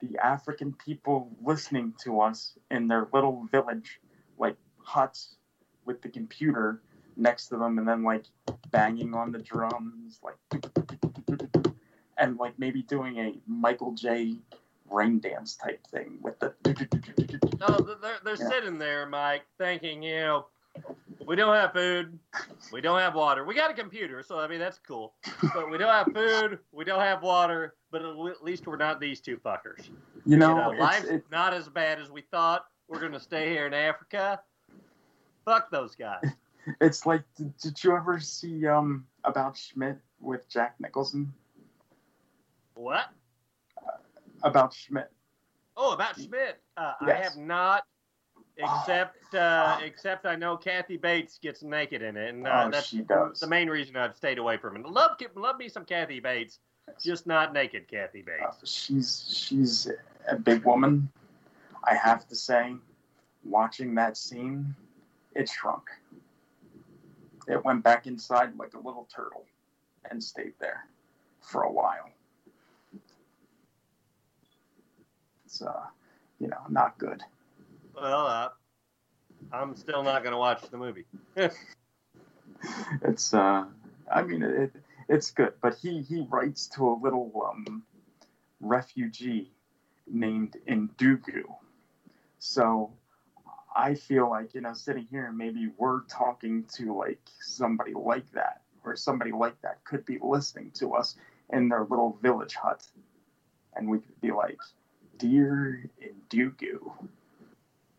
the 0.00 0.18
African 0.18 0.72
people 0.72 1.30
listening 1.40 1.94
to 2.02 2.20
us 2.20 2.54
in 2.70 2.88
their 2.88 3.06
little 3.12 3.46
village, 3.52 4.00
like 4.38 4.56
huts 4.78 5.36
with 5.84 6.02
the 6.02 6.08
computer 6.08 6.82
next 7.16 7.48
to 7.48 7.56
them, 7.56 7.78
and 7.78 7.86
then 7.86 8.02
like 8.02 8.24
banging 8.70 9.14
on 9.14 9.30
the 9.30 9.38
drums, 9.38 10.20
like 10.24 10.36
and 12.18 12.38
like 12.38 12.58
maybe 12.58 12.82
doing 12.82 13.18
a 13.18 13.34
Michael 13.46 13.92
J. 13.92 14.38
rain 14.90 15.20
dance 15.20 15.56
type 15.56 15.84
thing 15.88 16.18
with 16.22 16.38
the 16.40 16.54
No, 17.60 17.78
they're, 18.00 18.16
they're 18.24 18.36
Yeah. 18.36 18.48
sitting 18.48 18.78
there, 18.78 19.06
Mike, 19.06 19.42
thinking, 19.58 20.02
you 20.02 20.16
know, 20.16 20.46
we 21.26 21.36
don't 21.36 21.54
have 21.54 21.72
food, 21.72 22.18
we 22.72 22.80
don't 22.80 22.98
have 23.00 23.14
water. 23.14 23.44
We 23.44 23.54
got 23.54 23.70
a 23.70 23.74
computer, 23.74 24.22
so 24.22 24.38
I 24.38 24.46
mean 24.48 24.58
that's 24.60 24.78
cool. 24.78 25.14
But 25.54 25.70
we 25.70 25.76
don't 25.78 25.88
have 25.88 26.12
food, 26.14 26.58
we 26.72 26.84
don't 26.84 27.00
have 27.00 27.22
water. 27.22 27.74
But 27.90 28.02
at 28.02 28.42
least 28.44 28.66
we're 28.66 28.76
not 28.76 29.00
these 29.00 29.20
two 29.20 29.38
fuckers. 29.38 29.88
You 30.26 30.36
know, 30.36 30.72
it's- 30.72 30.80
life's 30.80 31.04
it's- 31.04 31.22
not 31.30 31.54
as 31.54 31.68
bad 31.68 31.98
as 32.00 32.10
we 32.10 32.20
thought. 32.22 32.66
We're 32.86 33.00
gonna 33.00 33.20
stay 33.20 33.50
here 33.50 33.66
in 33.66 33.74
Africa. 33.74 34.40
Fuck 35.44 35.70
those 35.70 35.94
guys. 35.94 36.22
It's 36.82 37.06
like, 37.06 37.22
did, 37.34 37.56
did 37.56 37.82
you 37.82 37.96
ever 37.96 38.20
see 38.20 38.66
um 38.66 39.06
about 39.24 39.56
Schmidt 39.56 39.96
with 40.20 40.46
Jack 40.50 40.74
Nicholson? 40.78 41.32
What? 42.74 43.08
About 44.42 44.72
Schmidt. 44.74 45.10
Oh, 45.76 45.92
about 45.92 46.16
Schmidt. 46.20 46.60
Uh, 46.76 46.94
I 47.00 47.12
have 47.14 47.36
not, 47.36 47.84
except 48.56 49.34
uh, 49.34 49.78
except 49.82 50.26
I 50.26 50.36
know 50.36 50.56
Kathy 50.56 50.96
Bates 50.96 51.38
gets 51.40 51.62
naked 51.62 52.02
in 52.02 52.16
it, 52.16 52.30
and 52.30 52.46
uh, 52.46 52.64
Oh, 52.66 52.70
that's 52.70 52.88
she 52.88 53.00
does. 53.02 53.40
the 53.40 53.46
main 53.46 53.68
reason 53.68 53.96
I've 53.96 54.16
stayed 54.16 54.38
away 54.38 54.56
from 54.56 54.76
it. 54.76 54.86
Love 54.86 55.12
love 55.36 55.56
me 55.58 55.68
some 55.68 55.84
Kathy 55.84 56.20
Bates, 56.20 56.58
just 57.02 57.26
not 57.26 57.52
naked 57.52 57.88
Kathy 57.88 58.22
Bates. 58.22 58.70
She's 58.70 59.24
she's 59.28 59.88
a 60.28 60.36
big 60.36 60.64
woman. 60.64 61.10
I 61.84 61.94
have 61.94 62.26
to 62.28 62.34
say, 62.34 62.74
watching 63.44 63.94
that 63.94 64.16
scene, 64.16 64.74
it 65.34 65.48
shrunk. 65.48 65.84
It 67.46 67.64
went 67.64 67.82
back 67.82 68.06
inside 68.06 68.56
like 68.58 68.74
a 68.74 68.78
little 68.78 69.08
turtle 69.14 69.44
and 70.10 70.22
stayed 70.22 70.52
there 70.60 70.86
for 71.40 71.62
a 71.62 71.70
while. 71.72 72.07
Uh, 75.62 75.86
you 76.38 76.48
know, 76.48 76.60
not 76.68 76.98
good. 76.98 77.22
Well, 77.94 78.26
uh, 78.26 78.48
I'm 79.52 79.76
still 79.76 80.02
not 80.02 80.22
gonna 80.24 80.38
watch 80.38 80.62
the 80.70 80.78
movie. 80.78 81.04
it's 83.02 83.34
uh 83.34 83.64
i 84.12 84.22
mean 84.22 84.42
it 84.42 84.72
it's 85.08 85.30
good 85.30 85.52
but 85.62 85.74
he 85.76 86.02
he 86.02 86.26
writes 86.30 86.66
to 86.68 86.88
a 86.88 86.94
little 87.02 87.30
um 87.48 87.82
refugee 88.60 89.52
named 90.06 90.56
Ndugu. 90.66 91.44
so 92.38 92.92
i 93.74 93.94
feel 93.94 94.28
like 94.28 94.54
you 94.54 94.60
know 94.60 94.72
sitting 94.72 95.06
here 95.10 95.30
maybe 95.32 95.70
we're 95.76 96.02
talking 96.04 96.64
to 96.74 96.96
like 96.96 97.20
somebody 97.40 97.94
like 97.94 98.30
that 98.32 98.62
or 98.84 98.96
somebody 98.96 99.32
like 99.32 99.60
that 99.62 99.84
could 99.84 100.04
be 100.04 100.18
listening 100.20 100.70
to 100.72 100.94
us 100.94 101.16
in 101.50 101.68
their 101.68 101.84
little 101.84 102.18
village 102.22 102.54
hut 102.54 102.86
and 103.76 103.88
we 103.88 103.98
could 103.98 104.20
be 104.20 104.32
like 104.32 104.58
dear 105.18 105.84
Ndugu 106.30 106.92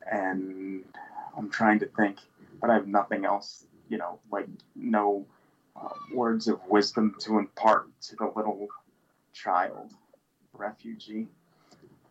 and 0.09 0.83
i'm 1.37 1.49
trying 1.49 1.79
to 1.79 1.85
think 1.85 2.17
but 2.59 2.69
i 2.69 2.73
have 2.73 2.87
nothing 2.87 3.25
else 3.25 3.65
you 3.89 3.97
know, 3.97 4.19
like 4.31 4.47
no 4.75 5.25
uh, 5.75 5.89
words 6.13 6.47
of 6.47 6.59
wisdom 6.69 7.15
to 7.19 7.39
impart 7.39 7.87
to 8.01 8.15
the 8.15 8.31
little 8.35 8.67
child 9.33 9.91
refugee. 10.53 11.27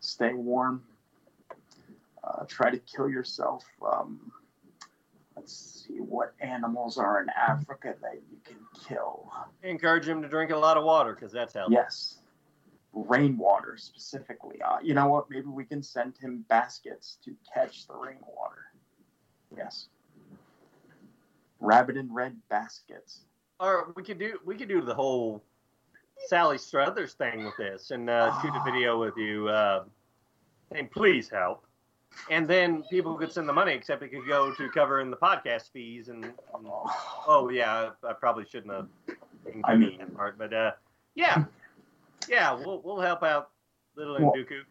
Stay 0.01 0.33
warm. 0.33 0.83
Uh, 2.23 2.43
try 2.47 2.69
to 2.69 2.77
kill 2.79 3.09
yourself. 3.09 3.65
Um, 3.85 4.31
let's 5.35 5.85
see 5.87 5.95
what 5.95 6.33
animals 6.41 6.97
are 6.97 7.21
in 7.21 7.29
Africa 7.29 7.95
that 8.01 8.21
you 8.29 8.37
can 8.43 8.57
kill. 8.87 9.31
Encourage 9.63 10.07
him 10.07 10.21
to 10.21 10.27
drink 10.27 10.51
a 10.51 10.57
lot 10.57 10.77
of 10.77 10.83
water 10.83 11.13
because 11.13 11.31
that's 11.31 11.53
healthy. 11.53 11.75
Yes, 11.75 12.18
rainwater 12.93 13.77
specifically. 13.77 14.61
Uh, 14.61 14.77
you 14.81 14.93
know 14.93 15.07
what? 15.07 15.29
Maybe 15.29 15.47
we 15.47 15.65
can 15.65 15.83
send 15.83 16.17
him 16.17 16.45
baskets 16.49 17.17
to 17.25 17.35
catch 17.53 17.87
the 17.87 17.93
rainwater. 17.93 18.71
Yes. 19.55 19.87
Rabbit 21.59 21.97
and 21.97 22.13
red 22.13 22.35
baskets. 22.49 23.21
Or 23.59 23.91
we 23.95 24.03
could 24.03 24.19
do 24.19 24.39
we 24.45 24.55
could 24.55 24.69
do 24.69 24.81
the 24.81 24.93
whole 24.95 25.43
Sally 26.27 26.57
Struthers 26.57 27.13
thing 27.13 27.43
with 27.45 27.57
this 27.57 27.91
and 27.91 28.09
uh, 28.09 28.39
shoot 28.41 28.53
a 28.55 28.63
video 28.63 28.99
with 28.99 29.17
you 29.17 29.49
uh, 29.49 29.83
saying 30.71 30.89
please 30.93 31.29
help, 31.29 31.65
and 32.29 32.47
then 32.47 32.83
people 32.89 33.15
could 33.15 33.31
send 33.31 33.49
the 33.49 33.53
money, 33.53 33.73
except 33.73 34.01
it 34.03 34.09
could 34.09 34.27
go 34.27 34.53
to 34.53 34.69
covering 34.69 35.09
the 35.11 35.17
podcast 35.17 35.71
fees 35.71 36.07
and. 36.07 36.23
and 36.23 36.33
oh 36.65 37.49
yeah, 37.51 37.91
I, 38.03 38.09
I 38.09 38.13
probably 38.13 38.45
shouldn't 38.45 38.73
have. 38.73 38.87
I 39.65 39.75
mean- 39.75 39.99
part, 40.15 40.37
but 40.37 40.53
uh, 40.53 40.71
yeah, 41.15 41.43
yeah, 42.27 42.53
we'll 42.53 42.81
we'll 42.81 42.99
help 42.99 43.23
out 43.23 43.49
little 43.95 44.19
Well- 44.19 44.33
Ndugu. 44.33 44.61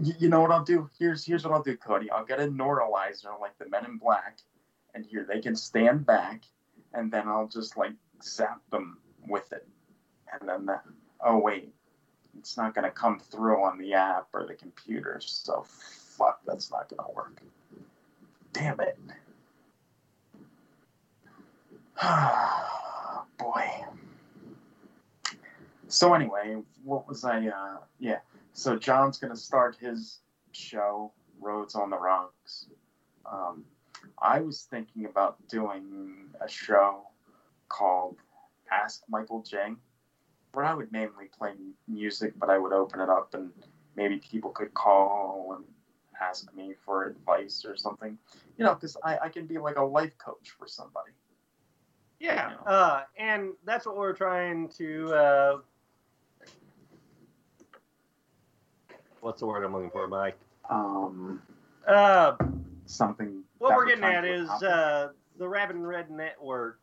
You, 0.00 0.14
you 0.20 0.28
know 0.30 0.40
what 0.40 0.50
I'll 0.50 0.64
do? 0.64 0.88
Here's 0.98 1.24
here's 1.24 1.44
what 1.44 1.52
I'll 1.52 1.62
do, 1.62 1.76
Cody. 1.76 2.10
I'll 2.10 2.24
get 2.24 2.40
a 2.40 2.46
neuralyzer 2.46 3.38
like 3.40 3.58
the 3.58 3.68
Men 3.68 3.84
in 3.84 3.98
Black, 3.98 4.38
and 4.94 5.04
here 5.04 5.24
they 5.28 5.40
can 5.40 5.54
stand 5.54 6.06
back, 6.06 6.44
and 6.94 7.12
then 7.12 7.28
I'll 7.28 7.48
just 7.48 7.76
like 7.76 7.92
zap 8.22 8.60
them 8.70 8.98
with 9.28 9.52
it, 9.52 9.66
and 10.32 10.48
then 10.48 10.64
the, 10.66 10.80
oh 11.22 11.38
wait, 11.38 11.74
it's 12.38 12.56
not 12.56 12.74
gonna 12.74 12.90
come 12.90 13.18
through 13.18 13.62
on 13.64 13.76
the 13.76 13.92
app 13.92 14.28
or 14.32 14.46
the 14.46 14.54
computer, 14.54 15.20
so 15.22 15.66
fuck, 15.68 16.40
that's 16.46 16.70
not 16.70 16.88
gonna 16.88 17.10
work. 17.12 17.42
Damn 18.54 18.80
it. 18.80 18.98
Boy. 23.38 23.84
So 25.92 26.14
anyway, 26.14 26.56
what 26.84 27.06
was 27.06 27.22
I? 27.22 27.46
Uh, 27.48 27.76
yeah. 28.00 28.20
So 28.54 28.76
John's 28.76 29.18
gonna 29.18 29.36
start 29.36 29.76
his 29.78 30.20
show, 30.52 31.12
Rhodes 31.38 31.74
on 31.74 31.90
the 31.90 31.98
Rocks. 31.98 32.66
Um, 33.30 33.64
I 34.18 34.40
was 34.40 34.66
thinking 34.70 35.04
about 35.04 35.36
doing 35.48 36.30
a 36.40 36.48
show 36.48 37.08
called 37.68 38.16
Ask 38.70 39.02
Michael 39.10 39.42
J, 39.42 39.74
where 40.54 40.64
I 40.64 40.72
would 40.72 40.90
mainly 40.92 41.26
play 41.26 41.52
music, 41.86 42.32
but 42.38 42.48
I 42.48 42.56
would 42.56 42.72
open 42.72 43.00
it 43.00 43.10
up 43.10 43.34
and 43.34 43.50
maybe 43.94 44.16
people 44.16 44.48
could 44.48 44.72
call 44.72 45.56
and 45.56 45.64
ask 46.18 46.52
me 46.54 46.72
for 46.86 47.04
advice 47.04 47.66
or 47.66 47.76
something. 47.76 48.16
You 48.56 48.64
know, 48.64 48.74
because 48.74 48.96
I, 49.04 49.18
I 49.24 49.28
can 49.28 49.46
be 49.46 49.58
like 49.58 49.76
a 49.76 49.84
life 49.84 50.16
coach 50.16 50.54
for 50.58 50.66
somebody. 50.66 51.12
Yeah, 52.18 52.52
uh, 52.66 53.02
and 53.18 53.52
that's 53.66 53.84
what 53.84 53.98
we're 53.98 54.14
trying 54.14 54.70
to. 54.78 55.12
Uh, 55.12 55.58
what's 59.22 59.40
the 59.40 59.46
word 59.46 59.64
I'm 59.64 59.72
looking 59.72 59.90
for, 59.90 60.06
Mike? 60.08 60.36
Um, 60.68 61.40
Uh, 61.86 62.34
something. 62.86 63.42
what 63.58 63.74
we're 63.74 63.86
getting 63.86 64.04
at 64.04 64.24
is 64.24 64.48
uh, 64.62 65.08
the 65.38 65.48
Rabbit 65.48 65.76
and 65.76 65.86
Red 65.86 66.10
Network 66.10 66.80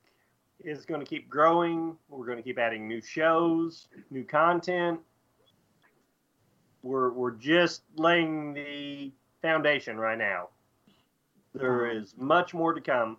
is 0.64 0.86
going 0.86 1.00
to 1.00 1.06
keep 1.06 1.30
growing. 1.30 1.96
We're 2.10 2.26
going 2.26 2.38
to 2.38 2.44
keep 2.44 2.58
adding 2.58 2.88
new 2.88 3.02
shows, 3.02 3.88
new 4.10 4.24
content. 4.24 5.00
We're 6.82 7.12
we're 7.12 7.32
just 7.32 7.84
laying 7.96 8.54
the 8.54 9.12
foundation 9.42 9.98
right 9.98 10.18
now. 10.18 10.50
There 11.54 11.90
is 11.92 12.14
much 12.18 12.54
more 12.54 12.74
to 12.74 12.80
come. 12.82 13.18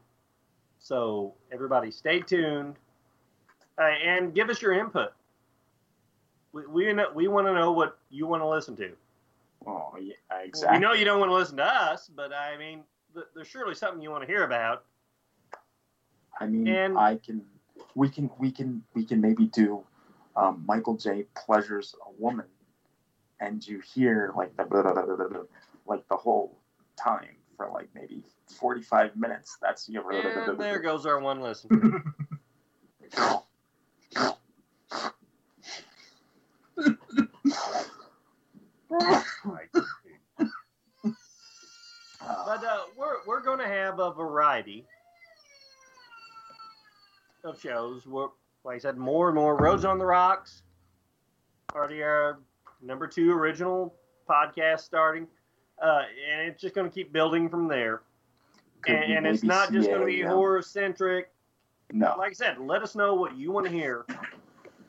So 0.79 1.35
everybody, 1.53 1.91
stay 1.91 2.21
tuned 2.21 2.77
uh, 3.79 3.83
and 3.83 4.35
give 4.35 4.49
us 4.49 4.63
your 4.63 4.73
input. 4.73 5.13
we 6.53 6.67
we, 6.67 6.95
we 7.15 7.29
want 7.29 7.47
to 7.49 7.55
know 7.55 7.73
what 7.73 7.99
you 8.09 8.27
want 8.27 8.43
to 8.43 8.49
listen 8.49 8.77
to. 8.77 8.93
Oh 9.67 9.93
yeah, 10.01 10.15
exactly. 10.43 10.79
we 10.79 10.83
know 10.83 10.93
you 10.95 11.05
don't 11.05 11.21
want 11.21 11.31
to 11.31 11.35
listen 11.35 11.57
to 11.59 11.65
us, 11.65 12.09
but 12.09 12.33
I 12.33 12.57
mean, 12.57 12.85
th- 13.15 13.27
there's 13.35 13.49
surely 13.49 13.75
something 13.75 14.01
you 14.03 14.11
want 14.11 14.23
to 14.23 14.27
hear 14.27 14.45
about. 14.45 14.85
I 16.39 16.47
mean, 16.47 16.67
And- 16.69 16.99
I 16.99 17.17
can, 17.17 17.43
we 17.95 18.09
can, 18.09 18.31
we 18.39 18.51
can, 18.51 18.83
we 18.95 19.05
can 19.05 19.21
maybe 19.21 19.47
do 19.47 19.85
um, 20.37 20.65
Michael 20.67 20.97
J. 20.97 21.27
pleasures 21.37 21.95
a 22.07 22.11
woman, 22.21 22.47
and 23.41 23.67
you 23.67 23.81
hear 23.81 24.33
like 24.37 24.57
the 24.57 24.65
blah, 24.65 24.83
blah, 24.83 24.93
blah, 24.95 25.05
blah, 25.05 25.17
blah, 25.17 25.29
blah, 25.29 25.43
like 25.87 26.09
the 26.09 26.17
whole 26.17 26.59
time 26.97 27.37
for 27.57 27.71
like 27.71 27.89
maybe 27.95 28.25
forty 28.59 28.81
five 28.83 29.15
minutes. 29.17 29.59
That's 29.61 29.89
your. 29.89 30.03
blah, 30.05 30.23
blah, 30.23 30.23
blah, 30.23 30.33
blah, 30.33 30.49
And 30.49 30.57
blah. 30.57 30.67
there 30.67 30.81
goes 30.81 31.05
our 31.05 31.21
one 31.21 31.41
listen. 31.41 32.03
But 42.51 42.65
uh, 42.65 42.81
we're 42.97 43.17
we're 43.27 43.41
going 43.41 43.59
to 43.61 43.67
have 43.67 43.99
a 43.99 44.13
variety 44.13 44.85
of 47.45 47.61
shows. 47.61 48.07
We're, 48.07 48.29
like 48.65 48.77
I 48.77 48.79
said, 48.79 48.99
more 48.99 49.29
and 49.29 49.37
more 49.37 49.57
Rhodes 49.57 49.85
on 49.85 49.99
the 49.99 50.05
Rocks. 50.05 50.63
Already 51.75 52.03
our 52.03 52.41
number 52.83 53.07
two 53.07 53.33
original 53.33 53.95
podcast 54.29 54.81
starting, 54.81 55.27
uh, 55.83 56.03
and 56.31 56.49
it's 56.49 56.61
just 56.61 56.75
going 56.75 56.89
to 56.89 56.95
keep 56.95 57.13
building 57.13 57.49
from 57.49 57.69
there. 57.69 58.03
Could 58.83 58.97
And, 58.97 59.13
and 59.13 59.27
it's 59.27 59.43
not 59.43 59.73
just 59.73 59.89
going 59.89 60.01
to 60.01 60.07
be 60.07 60.21
horror 60.23 60.63
centric. 60.63 61.31
No. 61.93 62.15
Like 62.19 62.31
I 62.31 62.35
said, 62.35 62.59
let 62.59 62.83
us 62.83 62.95
know 62.95 63.15
what 63.15 63.37
you 63.37 63.51
want 63.51 63.67
to 63.67 63.73
hear. 63.73 64.07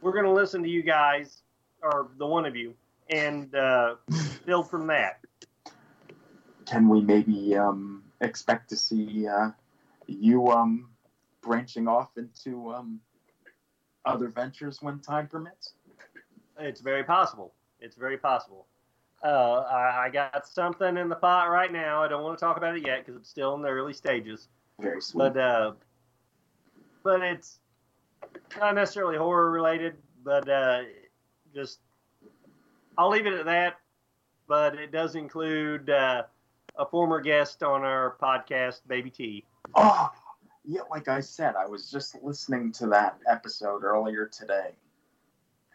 We're 0.02 0.14
going 0.14 0.26
to 0.26 0.32
listen 0.32 0.62
to 0.64 0.70
you 0.70 0.84
guys, 0.84 1.44
or 1.82 2.10
the 2.18 2.26
one 2.26 2.46
of 2.46 2.56
you, 2.56 2.74
and 3.10 3.54
uh, 3.56 3.96
build 4.46 4.70
from 4.70 4.88
that. 4.88 5.20
Can 6.66 6.88
we 6.88 7.02
maybe 7.02 7.56
um, 7.58 8.04
expect 8.22 8.70
to 8.70 8.76
see 8.76 9.28
uh, 9.28 9.50
you 10.08 10.48
um, 10.48 10.90
branching 11.42 11.88
off 11.88 12.18
into 12.18 12.72
um, 12.72 13.00
other 14.06 14.30
ventures 14.30 14.82
when 14.82 15.00
time 15.00 15.28
permits? 15.28 15.74
It's 16.60 16.82
very 16.82 17.04
possible. 17.04 17.54
It's 17.80 17.96
very 17.96 18.18
possible. 18.18 18.68
Uh, 19.24 19.66
I, 19.70 20.06
I 20.06 20.10
got 20.10 20.48
something 20.48 20.98
in 20.98 21.10
the 21.10 21.16
pot 21.16 21.50
right 21.50 21.72
now. 21.72 22.02
I 22.04 22.08
don't 22.08 22.24
want 22.24 22.38
to 22.38 22.44
talk 22.44 22.58
about 22.58 22.76
it 22.76 22.86
yet 22.86 23.06
because 23.06 23.20
it's 23.20 23.30
still 23.30 23.54
in 23.56 23.62
the 23.62 23.70
early 23.70 23.94
stages. 23.94 24.48
Very 24.80 25.02
sweet. 25.02 25.34
But 25.34 25.38
uh, 25.38 25.72
but 27.04 27.22
it's 27.22 27.60
not 28.58 28.76
necessarily 28.76 29.18
horror 29.18 29.52
related. 29.52 29.96
But 30.24 30.48
uh, 30.50 30.82
just 31.54 31.80
I'll 32.98 33.10
leave 33.10 33.26
it 33.26 33.34
at 33.34 33.46
that. 33.46 33.78
But 34.48 34.76
it 34.76 34.92
does 34.92 35.16
include 35.16 35.90
uh, 35.90 36.24
a 36.76 36.86
former 36.86 37.22
guest 37.22 37.64
on 37.64 37.84
our 37.84 38.18
podcast, 38.22 38.82
Baby 38.88 39.10
T. 39.10 39.46
Oh, 39.76 40.10
yeah, 40.66 40.82
like 40.90 41.08
I 41.08 41.22
said, 41.22 41.56
I 41.56 41.66
was 41.66 41.90
just 41.90 42.16
listening 42.22 42.72
to 42.74 42.88
that 42.88 43.18
episode 43.30 43.84
earlier 43.84 44.26
today, 44.28 44.72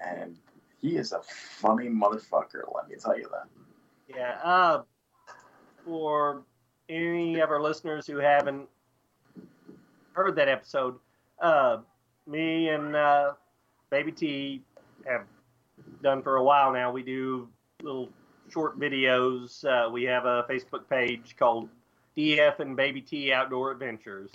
and 0.05 0.37
he 0.81 0.97
is 0.97 1.13
a 1.13 1.21
funny 1.23 1.89
motherfucker. 1.89 2.63
Let 2.75 2.89
me 2.89 2.97
tell 2.97 3.19
you 3.19 3.29
that. 3.33 3.47
Yeah. 4.15 4.39
Uh, 4.43 4.83
for 5.85 6.43
any 6.89 7.41
of 7.41 7.51
our 7.51 7.63
listeners 7.63 8.07
who 8.07 8.19
haven't 8.19 8.69
heard 10.13 10.37
that 10.37 10.49
episode, 10.49 10.97
uh, 11.41 11.79
me 12.27 12.69
and 12.69 12.95
uh, 12.95 13.33
Baby 13.91 14.13
T 14.13 14.63
have 15.07 15.23
done 16.03 16.23
for 16.23 16.37
a 16.37 16.43
while 16.43 16.73
now. 16.73 16.91
We 16.91 17.03
do 17.03 17.49
little 17.83 18.11
short 18.49 18.79
videos. 18.79 19.65
Uh, 19.65 19.91
we 19.91 20.05
have 20.05 20.25
a 20.25 20.45
Facebook 20.49 20.89
page 20.89 21.37
called 21.39 21.69
DF 22.17 22.61
and 22.61 22.77
Baby 22.77 23.01
T 23.01 23.33
Outdoor 23.33 23.73
Adventures, 23.73 24.31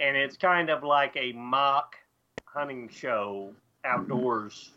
and 0.00 0.16
it's 0.16 0.36
kind 0.36 0.70
of 0.70 0.82
like 0.82 1.16
a 1.16 1.32
mock 1.32 1.96
hunting 2.44 2.88
show 2.88 3.52
outdoors 3.84 4.72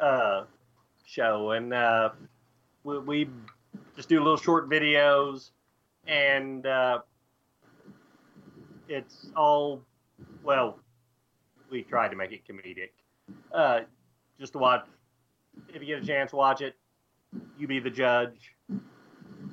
uh, 0.00 0.44
show, 1.06 1.52
and 1.52 1.72
uh, 1.72 2.10
we, 2.84 2.98
we 2.98 3.28
just 3.96 4.08
do 4.08 4.18
little 4.18 4.36
short 4.36 4.68
videos, 4.68 5.50
and 6.06 6.66
uh, 6.66 7.00
it's 8.88 9.30
all 9.36 9.82
well. 10.42 10.78
We 11.70 11.82
try 11.82 12.08
to 12.08 12.16
make 12.16 12.32
it 12.32 12.40
comedic. 12.48 12.90
Uh, 13.52 13.80
just 14.40 14.52
to 14.54 14.58
watch. 14.58 14.86
If 15.68 15.82
you 15.82 15.86
get 15.86 16.02
a 16.02 16.06
chance, 16.06 16.32
watch 16.32 16.60
it. 16.60 16.74
You 17.58 17.66
be 17.66 17.80
the 17.80 17.90
judge. 17.90 18.54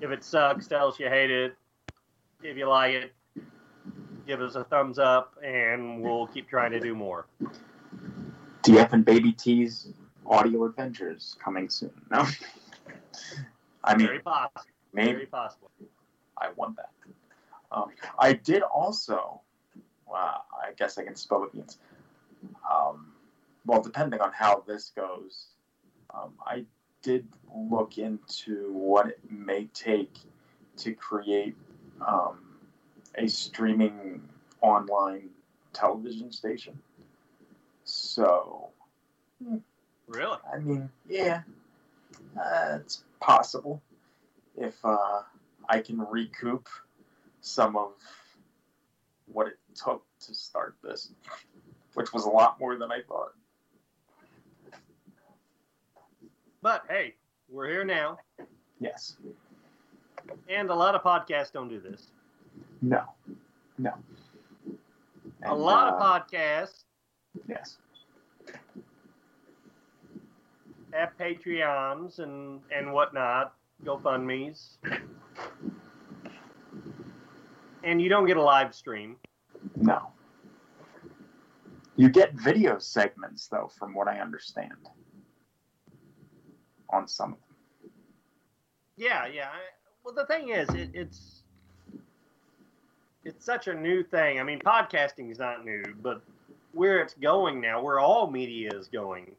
If 0.01 0.11
it 0.11 0.23
sucks, 0.23 0.67
tell 0.67 0.87
us 0.89 0.99
you 0.99 1.07
hate 1.07 1.31
it. 1.31 1.55
If 2.43 2.57
you 2.57 2.67
like 2.67 2.93
it, 2.93 3.13
give 4.27 4.41
us 4.41 4.55
a 4.55 4.63
thumbs 4.63 4.99
up, 4.99 5.35
and 5.43 6.01
we'll 6.01 6.27
keep 6.27 6.49
trying 6.49 6.71
to 6.71 6.79
do 6.79 6.93
more. 6.95 7.25
DF 8.63 8.93
and 8.93 9.05
Baby 9.05 9.31
T's 9.31 9.89
audio 10.25 10.65
adventures 10.65 11.35
coming 11.43 11.69
soon. 11.69 11.91
No, 12.11 12.25
I 13.83 13.95
mean, 13.95 14.07
Very 14.07 14.19
possible. 14.19 14.61
maybe 14.93 15.11
Very 15.13 15.25
possible. 15.27 15.71
I 16.37 16.49
want 16.55 16.75
that. 16.77 16.89
Um, 17.71 17.85
I 18.19 18.33
did 18.33 18.61
also. 18.61 19.41
Wow, 20.07 20.43
I 20.53 20.71
guess 20.73 20.97
I 20.97 21.03
can 21.03 21.15
spill 21.15 21.41
the 21.41 21.47
beans. 21.47 21.77
Um, 22.71 23.13
well, 23.65 23.81
depending 23.81 24.21
on 24.21 24.31
how 24.31 24.63
this 24.67 24.91
goes, 24.95 25.47
um, 26.15 26.33
I 26.45 26.65
did 27.01 27.27
look 27.53 27.97
into 27.97 28.71
what 28.73 29.07
it 29.07 29.19
may 29.29 29.65
take 29.73 30.15
to 30.77 30.93
create 30.93 31.55
um, 32.05 32.39
a 33.15 33.27
streaming 33.27 34.21
online 34.61 35.29
television 35.73 36.31
station. 36.31 36.79
So, 37.83 38.69
Really? 40.07 40.37
I 40.53 40.59
mean, 40.59 40.89
yeah, 41.07 41.41
uh, 42.39 42.79
it's 42.81 43.03
possible 43.19 43.81
if 44.55 44.73
uh, 44.83 45.21
I 45.67 45.79
can 45.79 45.99
recoup 45.99 46.69
some 47.41 47.75
of 47.75 47.93
what 49.27 49.47
it 49.47 49.57
took 49.75 50.03
to 50.21 50.33
start 50.33 50.75
this, 50.83 51.11
which 51.95 52.13
was 52.13 52.25
a 52.25 52.29
lot 52.29 52.59
more 52.59 52.77
than 52.77 52.91
I 52.91 53.01
thought. 53.07 53.33
But 56.65 56.81
hey, 56.89 57.13
we're 57.47 57.69
here 57.69 57.85
now, 57.85 58.17
Yes. 58.79 59.17
and 60.49 60.71
a 60.71 60.73
lot 60.73 60.95
of 60.95 61.03
podcasts 61.03 61.51
don't 61.51 61.69
do 61.69 61.79
this. 61.79 62.09
No. 62.81 63.03
No. 63.77 63.93
a 65.45 65.53
lot 65.53 65.93
uh, 65.93 65.95
of 65.95 66.01
podcasts 66.01 66.85
Yes. 67.47 67.77
have 70.91 71.15
Patreons 71.19 72.17
and 72.17 72.59
and 72.75 72.91
whatnot, 72.91 73.53
GoFundmes, 73.83 74.77
and 77.83 78.01
you 78.01 78.09
don't 78.09 78.25
get 78.25 78.37
a 78.37 78.41
live 78.41 78.73
stream. 78.73 79.17
No. 79.75 80.07
You 81.95 82.09
get 82.09 82.33
video 82.33 82.79
segments, 82.79 83.47
though, 83.49 83.69
from 83.77 83.93
what 83.93 84.07
I 84.07 84.19
understand, 84.19 84.89
on 86.95 87.07
some 87.07 87.33
of 87.33 87.39
them. 87.39 87.91
Yeah, 88.97 89.27
yeah. 89.27 89.49
Well, 90.03 90.13
the 90.13 90.25
thing 90.25 90.49
is, 90.49 90.69
it, 90.69 90.89
it's 90.93 91.41
it's 93.23 93.43
such 93.43 93.67
a 93.67 93.73
new 93.73 94.03
thing. 94.03 94.39
I 94.39 94.43
mean, 94.43 94.59
podcasting 94.59 95.31
is 95.31 95.39
not 95.39 95.65
new, 95.65 95.83
but 96.01 96.21
where 96.73 96.99
it's 97.01 97.15
going 97.15 97.59
now, 97.59 97.81
where 97.81 97.99
all 97.99 98.29
media 98.29 98.71
is 98.73 98.87
going. 98.87 99.35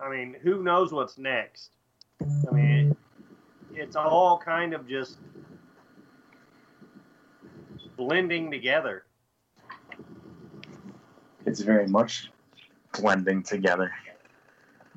I 0.00 0.08
mean, 0.10 0.36
who 0.42 0.62
knows 0.62 0.92
what's 0.92 1.18
next? 1.18 1.70
I 2.20 2.52
mean, 2.52 2.90
it, 2.90 2.96
it's 3.74 3.96
all 3.96 4.38
kind 4.38 4.74
of 4.74 4.86
just 4.86 5.18
blending 7.96 8.50
together. 8.50 9.04
It's 11.46 11.60
very 11.60 11.88
much 11.88 12.30
blending 13.00 13.42
together. 13.42 13.90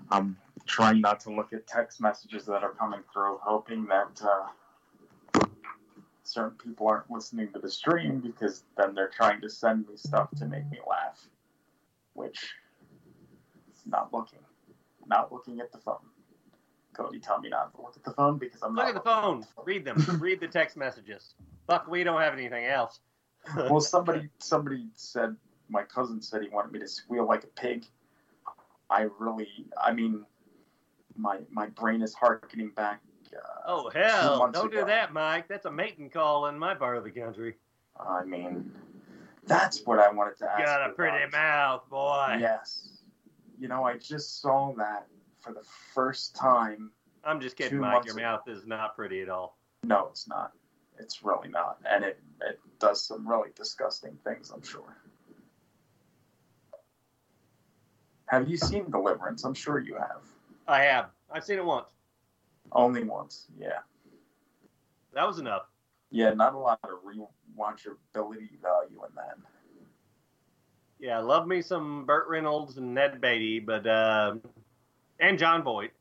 I'm 0.09 0.37
trying 0.71 1.01
not 1.01 1.19
to 1.19 1.29
look 1.29 1.51
at 1.51 1.67
text 1.67 1.99
messages 1.99 2.45
that 2.45 2.63
are 2.63 2.71
coming 2.71 3.01
through, 3.11 3.37
hoping 3.43 3.85
that 3.87 4.21
uh, 4.23 5.41
certain 6.23 6.57
people 6.57 6.87
aren't 6.87 7.11
listening 7.11 7.51
to 7.51 7.59
the 7.59 7.69
stream 7.69 8.19
because 8.19 8.63
then 8.77 8.95
they're 8.95 9.09
trying 9.09 9.41
to 9.41 9.49
send 9.49 9.85
me 9.87 9.95
stuff 9.97 10.29
to 10.37 10.45
make 10.45 10.69
me 10.71 10.79
laugh, 10.89 11.27
which 12.13 12.53
is 13.73 13.81
not 13.85 14.13
looking, 14.13 14.39
not 15.07 15.31
looking 15.31 15.59
at 15.59 15.71
the 15.73 15.77
phone. 15.77 15.97
Cody, 16.93 17.19
tell 17.19 17.39
me 17.39 17.49
not 17.49 17.73
to 17.75 17.81
look 17.81 17.93
at 17.97 18.03
the 18.03 18.11
phone 18.11 18.37
because 18.37 18.61
I'm 18.63 18.73
not 18.73 18.85
Look 18.87 18.95
not. 18.95 19.01
at 19.01 19.03
the 19.03 19.21
phone. 19.21 19.65
Read 19.65 19.83
them. 19.85 19.97
Read 20.21 20.39
the 20.39 20.47
text 20.47 20.77
messages. 20.77 21.35
Fuck, 21.67 21.87
we 21.87 22.03
don't 22.03 22.21
have 22.21 22.33
anything 22.33 22.65
else. 22.65 22.99
well, 23.55 23.79
somebody 23.81 24.29
somebody 24.39 24.87
said 24.95 25.35
my 25.69 25.83
cousin 25.83 26.21
said 26.21 26.41
he 26.41 26.49
wanted 26.49 26.71
me 26.71 26.79
to 26.79 26.87
squeal 26.87 27.25
like 27.27 27.43
a 27.43 27.47
pig. 27.47 27.85
I 28.89 29.07
really, 29.19 29.47
I 29.81 29.93
mean, 29.93 30.25
my 31.21 31.39
my 31.51 31.67
brain 31.67 32.01
is 32.01 32.13
harkening 32.13 32.71
back. 32.75 33.01
Uh, 33.33 33.39
Oh 33.67 33.89
hell! 33.93 34.49
Don't 34.51 34.71
do 34.71 34.83
that, 34.83 35.13
Mike. 35.13 35.47
That's 35.47 35.65
a 35.65 35.71
mating 35.71 36.09
call 36.09 36.47
in 36.47 36.57
my 36.57 36.73
part 36.73 36.97
of 36.97 37.03
the 37.03 37.11
country. 37.11 37.55
I 37.99 38.25
mean, 38.25 38.71
that's 39.45 39.85
what 39.85 39.99
I 39.99 40.09
wanted 40.11 40.37
to 40.39 40.51
ask. 40.51 40.59
You 40.59 40.65
got 40.65 40.89
a 40.89 40.93
pretty 40.93 41.23
about. 41.23 41.31
mouth, 41.31 41.89
boy. 41.89 42.37
Yes. 42.39 42.97
You 43.59 43.67
know, 43.67 43.83
I 43.83 43.97
just 43.97 44.41
saw 44.41 44.73
that 44.77 45.07
for 45.39 45.53
the 45.53 45.63
first 45.93 46.35
time. 46.35 46.91
I'm 47.23 47.39
just 47.39 47.55
kidding, 47.55 47.79
Mike. 47.79 48.05
Your 48.05 48.15
ago. 48.15 48.23
mouth 48.23 48.47
is 48.47 48.65
not 48.65 48.95
pretty 48.95 49.21
at 49.21 49.29
all. 49.29 49.57
No, 49.83 50.07
it's 50.09 50.27
not. 50.27 50.53
It's 50.99 51.23
really 51.23 51.49
not, 51.49 51.77
and 51.89 52.03
it 52.03 52.19
it 52.41 52.59
does 52.79 53.05
some 53.05 53.27
really 53.27 53.49
disgusting 53.55 54.17
things. 54.23 54.51
I'm 54.51 54.63
sure. 54.63 54.97
Have 58.25 58.47
you 58.47 58.57
seen 58.57 58.89
Deliverance? 58.89 59.43
I'm 59.43 59.53
sure 59.53 59.79
you 59.79 59.95
have. 59.95 60.21
I 60.71 60.83
have. 60.83 61.07
I've 61.29 61.43
seen 61.43 61.57
it 61.57 61.65
once. 61.65 61.89
Only 62.71 63.03
once. 63.03 63.47
Yeah. 63.59 63.79
That 65.13 65.27
was 65.27 65.37
enough. 65.37 65.63
Yeah. 66.11 66.33
Not 66.33 66.53
a 66.53 66.57
lot 66.57 66.79
of 66.83 66.91
rewatchability 67.03 68.61
value 68.61 69.01
in 69.03 69.15
that. 69.15 69.35
Yeah, 70.99 71.17
love 71.19 71.47
me 71.47 71.61
some 71.61 72.05
Burt 72.05 72.27
Reynolds 72.29 72.77
and 72.77 72.93
Ned 72.93 73.19
Beatty, 73.19 73.59
but 73.59 73.87
uh, 73.87 74.35
and 75.19 75.39
Jon 75.39 75.63
Voight, 75.63 75.91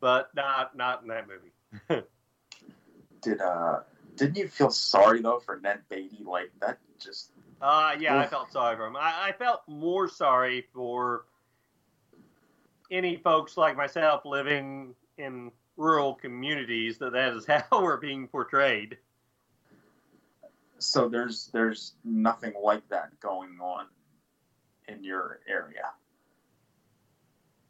but 0.00 0.30
not 0.34 0.76
not 0.76 1.02
in 1.02 1.08
that 1.08 1.26
movie. 1.28 2.04
Did 3.20 3.40
uh 3.40 3.80
didn't 4.14 4.36
you 4.36 4.46
feel 4.46 4.70
sorry 4.70 5.20
though 5.20 5.40
for 5.40 5.58
Ned 5.60 5.80
Beatty? 5.90 6.22
Like 6.24 6.52
that 6.60 6.78
just 7.00 7.32
Uh, 7.60 7.96
yeah, 7.98 8.16
I 8.16 8.26
felt 8.28 8.52
sorry 8.52 8.76
for 8.76 8.86
him. 8.86 8.96
I, 8.96 9.30
I 9.30 9.32
felt 9.32 9.62
more 9.66 10.08
sorry 10.08 10.66
for 10.72 11.24
any 12.90 13.16
folks 13.16 13.56
like 13.56 13.76
myself 13.76 14.24
living 14.24 14.94
in 15.18 15.50
rural 15.76 16.14
communities 16.14 16.98
that 16.98 17.12
that 17.12 17.34
is 17.34 17.46
how 17.70 17.82
we're 17.82 17.96
being 17.96 18.26
portrayed. 18.28 18.96
so 20.78 21.08
there's 21.08 21.50
there's 21.52 21.94
nothing 22.04 22.54
like 22.62 22.86
that 22.88 23.18
going 23.20 23.58
on 23.60 23.86
in 24.88 25.04
your 25.04 25.40
area. 25.48 25.90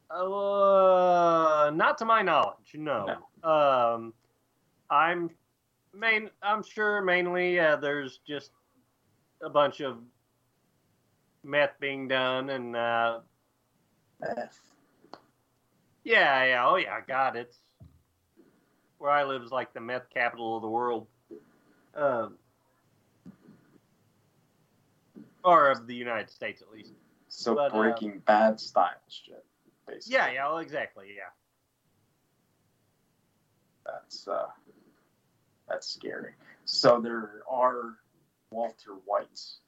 Uh, 0.09 1.69
not 1.73 1.97
to 1.99 2.05
my 2.05 2.21
knowledge, 2.21 2.73
no. 2.73 3.17
Um, 3.43 4.13
I'm 4.89 5.29
main. 5.93 6.29
I'm 6.41 6.63
sure 6.63 7.01
mainly 7.01 7.59
uh, 7.59 7.75
there's 7.75 8.19
just 8.27 8.51
a 9.43 9.49
bunch 9.49 9.81
of 9.81 9.99
meth 11.43 11.79
being 11.79 12.07
done, 12.07 12.49
and 12.49 12.75
uh, 12.75 13.19
Meth. 14.19 14.59
Yeah, 16.03 16.43
yeah, 16.45 16.67
oh 16.67 16.75
yeah, 16.75 16.99
God, 17.07 17.35
it's 17.35 17.57
where 18.97 19.11
I 19.11 19.23
live 19.23 19.43
is 19.43 19.51
like 19.51 19.73
the 19.73 19.79
meth 19.79 20.09
capital 20.13 20.57
of 20.57 20.61
the 20.61 20.69
world, 20.69 21.07
um, 21.95 22.35
or 25.43 25.71
of 25.71 25.87
the 25.87 25.95
United 25.95 26.29
States 26.29 26.61
at 26.61 26.71
least. 26.71 26.93
So 27.29 27.55
But, 27.55 27.73
uh, 27.73 27.77
Breaking 27.77 28.19
Bad 28.19 28.59
style 28.59 28.89
shit, 29.07 29.45
basically. 29.87 30.15
Yeah, 30.15 30.31
yeah, 30.31 30.47
well, 30.47 30.57
exactly, 30.59 31.07
yeah. 31.15 31.29
That's 33.85 34.27
uh, 34.27 34.47
that's 35.67 35.87
scary. 35.87 36.33
So 36.65 36.99
there 36.99 37.43
are 37.49 37.95
Walter 38.51 38.93
Whites 39.05 39.59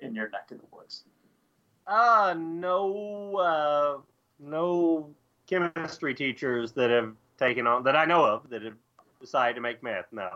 in 0.00 0.14
your 0.14 0.28
neck 0.28 0.50
of 0.50 0.58
the 0.58 0.66
woods. 0.70 1.04
Uh 1.86 2.34
no 2.36 3.36
uh 3.36 4.00
no 4.40 5.14
chemistry 5.46 6.14
teachers 6.14 6.72
that 6.72 6.90
have 6.90 7.14
taken 7.38 7.66
on 7.66 7.84
that 7.84 7.96
I 7.96 8.04
know 8.04 8.24
of 8.24 8.48
that 8.50 8.62
have 8.62 8.74
decided 9.20 9.54
to 9.54 9.60
make 9.60 9.82
meth, 9.82 10.06
no. 10.12 10.30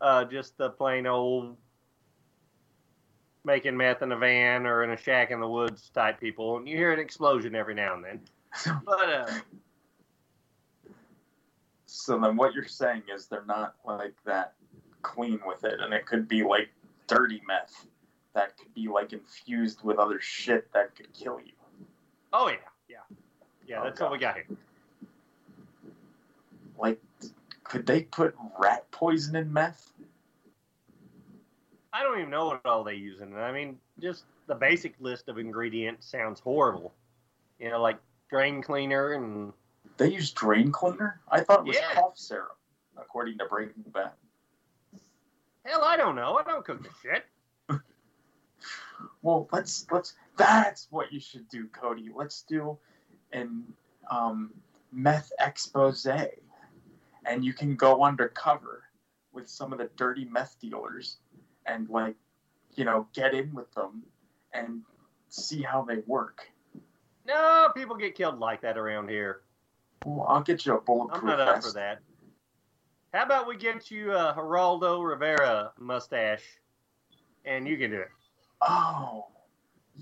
Uh 0.00 0.24
just 0.24 0.56
the 0.58 0.70
plain 0.70 1.06
old 1.06 1.56
making 3.44 3.76
meth 3.76 4.02
in 4.02 4.12
a 4.12 4.16
van 4.16 4.66
or 4.66 4.84
in 4.84 4.90
a 4.90 4.96
shack 4.96 5.30
in 5.30 5.40
the 5.40 5.48
woods 5.48 5.90
type 5.90 6.20
people. 6.20 6.56
And 6.56 6.68
you 6.68 6.76
hear 6.76 6.92
an 6.92 6.98
explosion 7.00 7.54
every 7.54 7.74
now 7.74 7.94
and 7.94 8.04
then. 8.04 8.20
But 8.84 9.08
uh 9.08 9.26
So 11.86 12.18
then 12.18 12.36
what 12.36 12.54
you're 12.54 12.66
saying 12.66 13.02
is 13.14 13.26
they're 13.26 13.44
not 13.46 13.74
like 13.84 14.14
that 14.24 14.54
clean 15.02 15.40
with 15.46 15.64
it, 15.64 15.80
and 15.80 15.92
it 15.94 16.06
could 16.06 16.28
be 16.28 16.42
like 16.42 16.68
dirty 17.06 17.40
meth 17.46 17.86
that 18.34 18.56
could 18.58 18.72
be 18.74 18.88
like 18.88 19.12
infused 19.12 19.82
with 19.82 19.98
other 19.98 20.20
shit 20.20 20.70
that 20.72 20.94
could 20.94 21.12
kill 21.12 21.40
you. 21.40 21.52
oh 22.32 22.48
yeah, 22.48 22.56
yeah. 23.68 23.76
Yeah, 23.76 23.80
Oh, 23.82 23.84
that's 23.84 24.00
what 24.00 24.10
we 24.12 24.18
got 24.18 24.34
here. 24.36 24.46
Like, 26.78 27.00
could 27.64 27.86
they 27.86 28.02
put 28.02 28.34
rat 28.58 28.90
poison 28.90 29.36
in 29.36 29.52
meth? 29.52 29.92
I 31.92 32.02
don't 32.02 32.18
even 32.18 32.30
know 32.30 32.46
what 32.46 32.64
all 32.64 32.84
they 32.84 32.94
use 32.94 33.20
in 33.20 33.32
it. 33.32 33.36
I 33.36 33.52
mean, 33.52 33.78
just 34.00 34.24
the 34.46 34.54
basic 34.54 34.94
list 35.00 35.28
of 35.28 35.38
ingredients 35.38 36.06
sounds 36.10 36.40
horrible. 36.40 36.94
You 37.58 37.70
know, 37.70 37.82
like 37.82 37.98
drain 38.30 38.62
cleaner 38.62 39.12
and 39.14 39.52
They 39.96 40.12
use 40.12 40.30
drain 40.32 40.70
cleaner? 40.70 41.20
I 41.30 41.40
thought 41.40 41.60
it 41.60 41.66
was 41.66 41.76
Yeah. 41.76 41.92
cough 41.94 42.16
syrup, 42.16 42.56
according 42.96 43.38
to 43.38 43.46
Breaking 43.46 43.82
Bad. 43.92 44.12
hell, 45.64 45.82
I 45.84 45.96
don't 45.96 46.14
know. 46.14 46.36
I 46.38 46.44
don't 46.44 46.64
cook 46.64 46.82
the 46.82 46.90
shit. 47.02 47.26
Well, 49.22 49.48
let's 49.52 49.86
let's. 49.90 50.14
That's 50.36 50.86
what 50.90 51.12
you 51.12 51.20
should 51.20 51.48
do, 51.48 51.66
Cody. 51.68 52.10
Let's 52.14 52.42
do 52.42 52.78
an 53.32 53.64
um, 54.10 54.50
meth 54.92 55.32
expose, 55.40 56.06
and 56.06 57.44
you 57.44 57.52
can 57.52 57.76
go 57.76 58.02
undercover 58.02 58.84
with 59.32 59.48
some 59.48 59.72
of 59.72 59.78
the 59.78 59.90
dirty 59.96 60.24
meth 60.24 60.56
dealers 60.60 61.18
and 61.66 61.88
like, 61.88 62.16
you 62.74 62.84
know, 62.84 63.06
get 63.12 63.34
in 63.34 63.54
with 63.54 63.72
them 63.74 64.02
and 64.52 64.82
see 65.28 65.62
how 65.62 65.82
they 65.82 65.98
work. 66.06 66.48
No, 67.26 67.70
people 67.76 67.96
get 67.96 68.14
killed 68.14 68.38
like 68.38 68.62
that 68.62 68.78
around 68.78 69.10
here. 69.10 69.42
Well, 70.04 70.26
I'll 70.28 70.42
get 70.42 70.64
you 70.64 70.76
a 70.76 70.80
bulletproof 70.80 71.22
I'm 71.22 71.28
not 71.28 71.40
up 71.40 71.56
vest. 71.56 71.68
for 71.68 71.74
that. 71.74 72.00
How 73.12 73.24
about 73.24 73.46
we 73.46 73.56
get 73.56 73.90
you 73.90 74.12
a 74.12 74.34
Geraldo 74.36 75.06
Rivera 75.06 75.72
mustache, 75.78 76.44
and 77.44 77.66
you 77.66 77.76
can 77.76 77.90
do 77.90 78.00
it. 78.00 78.08
Oh, 78.60 79.26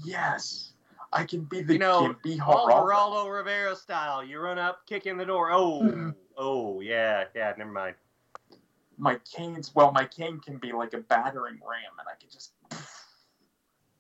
yes. 0.05 0.73
I 1.17 1.25
can 1.25 1.45
be 1.45 1.63
the 1.63 1.75
You 1.75 1.79
know, 1.79 2.15
Geraldo. 2.25 2.69
Geraldo 2.69 3.33
Rivera 3.33 3.75
style. 3.75 4.23
You 4.23 4.39
run 4.39 4.59
up, 4.59 4.87
kick 4.87 5.07
in 5.07 5.17
the 5.17 5.25
door. 5.25 5.51
Oh, 5.53 6.13
oh, 6.37 6.81
yeah, 6.81 7.25
yeah. 7.35 7.53
Never 7.57 7.71
mind. 7.71 7.95
My 8.99 9.19
cane's 9.31 9.75
well, 9.75 9.93
my 9.93 10.05
cane 10.05 10.41
can 10.41 10.59
be 10.59 10.73
like 10.73 10.95
a 10.95 10.99
battering 10.99 11.61
ram, 11.67 11.93
and 11.99 12.09
I 12.09 12.19
can 12.19 12.31
just 12.31 12.53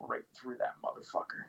right 0.01 0.23
through 0.35 0.57
that 0.59 0.75
motherfucker. 0.85 1.45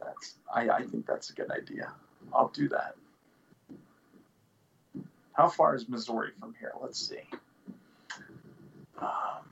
That's 0.00 0.34
I, 0.52 0.68
I 0.68 0.82
think 0.82 1.06
that's 1.06 1.30
a 1.30 1.32
good 1.32 1.50
idea. 1.50 1.92
I'll 2.32 2.48
do 2.48 2.68
that. 2.68 2.96
How 5.32 5.48
far 5.48 5.74
is 5.74 5.88
Missouri 5.88 6.30
from 6.38 6.54
here? 6.60 6.72
Let's 6.80 7.08
see. 7.08 7.22
Um, 9.00 9.51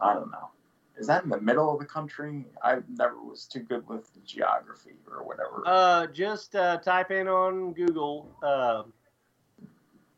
I 0.00 0.14
don't 0.14 0.30
know. 0.30 0.50
Is 0.98 1.06
that 1.06 1.24
in 1.24 1.30
the 1.30 1.40
middle 1.40 1.72
of 1.72 1.78
the 1.78 1.86
country? 1.86 2.44
I 2.62 2.78
never 2.88 3.22
was 3.22 3.46
too 3.46 3.60
good 3.60 3.88
with 3.88 4.10
geography 4.24 4.96
or 5.10 5.22
whatever. 5.24 5.62
Uh, 5.64 6.06
just 6.08 6.54
uh, 6.54 6.76
type 6.78 7.10
in 7.10 7.26
on 7.26 7.72
Google 7.72 8.30
uh, 8.42 8.82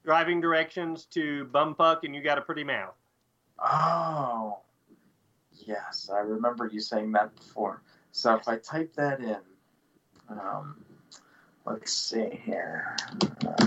driving 0.04 0.40
directions 0.40 1.04
to 1.06 1.46
Bumpuck, 1.52 2.00
and 2.02 2.14
you 2.14 2.22
got 2.22 2.36
a 2.36 2.40
pretty 2.40 2.64
mouth. 2.64 2.94
Oh, 3.60 4.58
yes, 5.66 6.10
I 6.12 6.18
remember 6.18 6.66
you 6.66 6.80
saying 6.80 7.12
that 7.12 7.34
before. 7.36 7.82
So 8.10 8.34
if 8.34 8.48
I 8.48 8.58
type 8.58 8.92
that 8.94 9.20
in, 9.20 9.38
um, 10.28 10.84
let's 11.64 11.92
see 11.92 12.40
here. 12.44 12.96
Uh, 13.46 13.66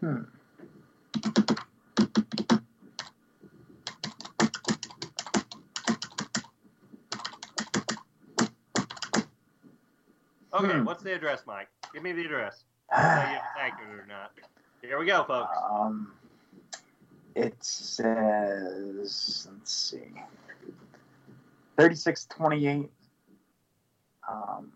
hmm. 0.00 0.22
Okay, 10.54 10.78
Hmm. 10.78 10.84
what's 10.84 11.02
the 11.02 11.12
address, 11.14 11.42
Mike? 11.46 11.68
Give 11.92 12.02
me 12.02 12.12
the 12.12 12.24
address. 12.24 12.64
I'll 12.92 13.28
you 13.30 13.36
if 13.36 13.42
it's 13.42 13.58
accurate 13.58 14.00
or 14.00 14.06
not. 14.06 14.30
Here 14.82 14.98
we 14.98 15.06
go, 15.06 15.24
folks. 15.24 15.56
Um, 15.70 16.14
it 17.34 17.56
says, 17.64 19.48
let's 19.50 19.72
see, 19.72 20.12
3628, 21.76 22.90
um, 24.28 24.72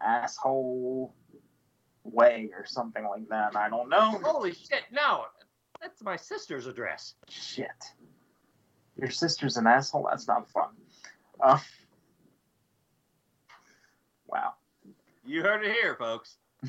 asshole 0.00 1.12
way 2.04 2.50
or 2.56 2.64
something 2.64 3.06
like 3.06 3.28
that. 3.28 3.54
I 3.56 3.68
don't 3.68 3.88
know. 3.90 4.18
Holy 4.22 4.52
shit! 4.54 4.84
No, 4.90 5.26
that's 5.82 6.02
my 6.02 6.16
sister's 6.16 6.66
address. 6.66 7.14
Shit. 7.28 7.68
Your 8.96 9.10
sister's 9.10 9.56
an 9.58 9.66
asshole? 9.66 10.06
That's 10.10 10.26
not 10.26 10.48
fun. 10.50 10.70
Uh, 11.40 11.58
Wow. 14.30 14.54
You 15.24 15.42
heard 15.42 15.64
it 15.64 15.72
here, 15.72 15.96
folks. 15.96 16.36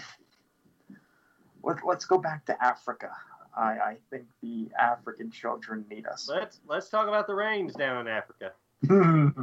Let, 1.64 1.86
let's 1.86 2.06
go 2.06 2.18
back 2.18 2.46
to 2.48 2.64
Africa. 2.64 3.12
I, 3.56 3.62
I 3.62 3.98
think 4.10 4.26
the 4.42 4.70
African 4.80 5.30
children 5.30 5.86
need 5.90 6.08
us. 6.08 6.28
Let's 6.28 6.60
let's 6.68 6.90
talk 6.90 7.08
about 7.08 7.28
the 7.28 7.36
rains 7.36 7.76
down 7.76 8.00
in 8.00 8.08
Africa. 8.08 8.54
oh, 8.90 9.34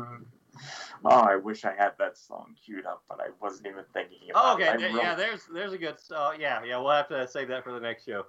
I 1.04 1.36
wish 1.36 1.64
I 1.64 1.74
had 1.74 1.92
that 1.98 2.16
song 2.18 2.56
queued 2.64 2.86
up, 2.86 3.04
but 3.08 3.20
I 3.20 3.28
wasn't 3.40 3.68
even 3.68 3.84
thinking 3.92 4.18
Oh, 4.34 4.56
about 4.56 4.60
okay, 4.60 4.74
it. 4.74 4.78
Th- 4.90 4.94
yeah. 4.94 5.14
There's 5.14 5.42
there's 5.52 5.72
a 5.72 5.78
good. 5.78 5.96
Uh, 6.10 6.32
yeah, 6.40 6.64
yeah. 6.64 6.78
We'll 6.78 6.90
have 6.90 7.08
to 7.08 7.28
save 7.28 7.48
that 7.48 7.62
for 7.62 7.72
the 7.72 7.80
next 7.80 8.06
show. 8.06 8.26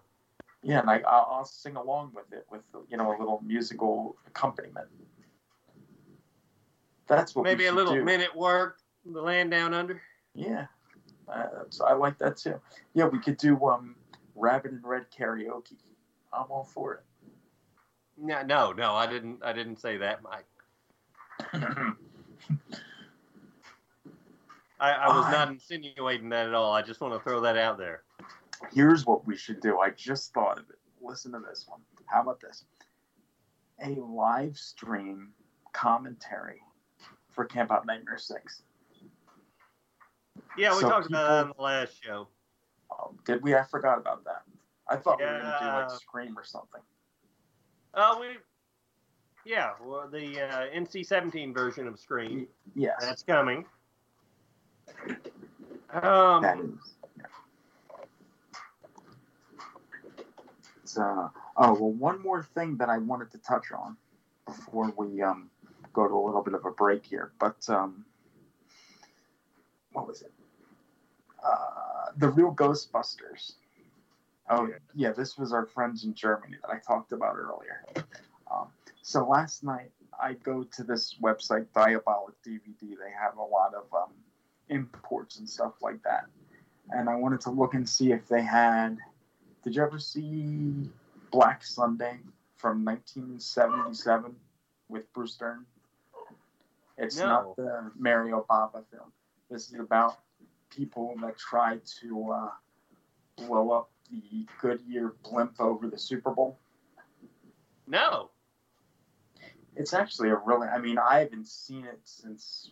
Yeah, 0.62 0.82
and 0.82 0.90
I, 0.90 1.00
I'll, 1.08 1.28
I'll 1.32 1.46
sing 1.46 1.78
along 1.78 2.12
with 2.14 2.32
it 2.34 2.46
with 2.52 2.62
you 2.90 2.98
know 2.98 3.10
a 3.10 3.18
little 3.18 3.42
musical 3.44 4.18
accompaniment. 4.28 4.88
That's 7.08 7.34
what 7.34 7.44
Maybe 7.44 7.66
a 7.66 7.72
little 7.72 7.96
do. 7.96 8.04
minute 8.04 8.36
work. 8.36 8.79
The 9.06 9.22
land 9.22 9.52
down 9.52 9.74
under. 9.74 10.02
Yeah, 10.36 10.66
uh, 11.28 11.48
I 11.86 11.94
like 11.94 12.18
that 12.20 12.38
too. 12.38 12.60
Yeah, 12.94 13.06
we 13.06 13.20
could 13.20 13.38
do 13.38 13.58
um, 13.66 13.96
Rabbit 14.36 14.72
and 14.72 14.84
Red 14.84 15.06
karaoke. 15.18 15.78
I'm 16.32 16.46
all 16.50 16.66
for 16.66 16.96
it. 16.96 17.04
No, 18.18 18.44
no, 18.44 18.72
no. 18.72 18.94
I 18.94 19.08
didn't. 19.08 19.44
I 19.44 19.54
didn't 19.54 19.78
say 19.78 19.98
that, 19.98 20.22
Mike. 20.22 20.46
I, 24.80 24.92
I 24.92 25.08
was 25.08 25.32
not 25.32 25.50
insinuating 25.50 26.30
that 26.30 26.48
at 26.48 26.54
all. 26.54 26.74
I 26.74 26.82
just 26.82 27.02
want 27.02 27.14
to 27.14 27.20
throw 27.20 27.42
that 27.42 27.58
out 27.58 27.78
there. 27.78 28.04
Here's 28.74 29.06
what 29.06 29.26
we 29.26 29.36
should 29.36 29.60
do. 29.62 29.80
I 29.80 29.90
just 29.90 30.34
thought 30.34 30.58
of 30.58 30.70
it. 30.70 30.78
Listen 31.02 31.32
to 31.34 31.40
this 31.40 31.66
one. 31.68 31.82
How 32.06 32.22
about 32.22 32.40
this? 32.40 32.66
A 33.84 34.00
live 34.02 34.58
stream 34.58 35.30
commentary 35.74 36.62
for 37.30 37.46
Camp 37.46 37.72
Out 37.72 37.86
Nightmare 37.86 38.18
6. 38.18 38.64
Yeah, 40.60 40.76
we 40.76 40.82
So 40.82 40.90
talked 40.90 41.08
about 41.08 41.28
that 41.30 41.46
on 41.46 41.54
the 41.56 41.64
last 41.64 42.04
show. 42.04 42.28
Oh, 42.92 43.16
did 43.26 43.42
we? 43.42 43.56
I 43.56 43.64
forgot 43.64 43.98
about 43.98 44.26
that. 44.26 44.44
I 44.90 44.98
thought 44.98 45.20
we 45.20 45.26
were 45.26 45.32
going 45.32 45.44
to 45.44 45.58
do 45.62 45.66
like 45.66 45.92
Scream 45.92 46.38
or 46.38 46.44
something. 46.44 46.82
Oh, 47.94 48.20
we. 48.20 48.28
Yeah, 49.46 49.72
well, 49.82 50.10
the 50.12 50.42
uh, 50.42 50.68
NC-17 50.76 51.54
version 51.54 51.88
of 51.88 51.98
Scream. 51.98 52.46
Yes. 52.76 52.98
That's 53.00 53.24
coming. 53.24 53.66
Um, 55.94 56.42
That 56.42 56.60
is. 56.60 56.96
It's, 60.84 60.98
uh, 60.98 61.30
oh, 61.56 61.74
well, 61.74 61.92
one 61.92 62.22
more 62.22 62.44
thing 62.44 62.76
that 62.78 62.90
I 62.90 62.98
wanted 62.98 63.32
to 63.32 63.38
touch 63.38 63.72
on 63.72 63.96
before 64.46 64.92
we 64.98 65.22
um, 65.22 65.50
go 65.94 66.06
to 66.08 66.14
a 66.14 66.24
little 66.26 66.44
bit 66.44 66.54
of 66.54 66.66
a 66.66 66.72
break 66.72 67.06
here. 67.06 67.32
But 67.40 67.68
um, 67.70 68.04
what 69.94 70.06
was 70.06 70.22
it? 70.22 70.34
Uh, 71.44 72.12
the 72.18 72.30
real 72.30 72.54
Ghostbusters. 72.54 73.54
Oh, 74.50 74.68
yeah, 74.96 75.12
this 75.12 75.38
was 75.38 75.54
our 75.54 75.66
friends 75.66 76.04
in 76.04 76.14
Germany 76.14 76.58
that 76.62 76.72
I 76.72 76.80
talked 76.80 77.12
about 77.12 77.36
earlier. 77.36 77.86
Um, 78.52 78.68
so 79.02 79.28
last 79.28 79.64
night, 79.64 79.92
I 80.20 80.34
go 80.34 80.64
to 80.64 80.84
this 80.84 81.16
website, 81.22 81.68
Diabolik 81.76 82.34
DVD. 82.46 82.80
They 82.82 83.12
have 83.18 83.38
a 83.38 83.44
lot 83.44 83.74
of 83.76 83.86
um, 83.94 84.12
imports 84.70 85.38
and 85.38 85.48
stuff 85.48 85.74
like 85.82 86.02
that. 86.04 86.26
And 86.90 87.08
I 87.10 87.16
wanted 87.16 87.42
to 87.42 87.52
look 87.52 87.76
and 87.76 87.88
see 87.88 88.12
if 88.12 88.28
they 88.28 88.42
had. 88.42 88.98
Did 89.64 89.76
you 89.76 89.84
ever 89.84 90.00
see 90.00 90.90
Black 91.32 91.64
Sunday 91.64 92.18
from 92.58 92.84
1977 92.84 94.36
with 94.90 95.12
Bruce 95.14 95.36
Dern? 95.36 95.66
It's 96.98 97.18
No. 97.18 97.28
not 97.28 97.56
the 97.56 97.92
Mario 97.98 98.46
Bava 98.50 98.84
film. 98.92 99.12
This 99.50 99.72
is 99.72 99.80
about 99.80 100.18
people 100.70 101.16
that 101.22 101.38
try 101.38 101.80
to 102.02 102.32
uh, 102.32 102.50
blow 103.38 103.72
up 103.72 103.90
the 104.12 104.46
Goodyear 104.62 105.14
blimp 105.24 105.60
over 105.60 105.88
the 105.88 105.98
Super 105.98 106.32
Bowl. 106.32 106.58
no. 107.88 108.30
It's 109.76 109.94
actually 109.94 110.30
a 110.30 110.36
really. 110.36 110.68
I 110.68 110.78
mean, 110.78 110.98
I 110.98 111.20
haven't 111.20 111.48
seen 111.48 111.86
it 111.86 112.00
since. 112.04 112.72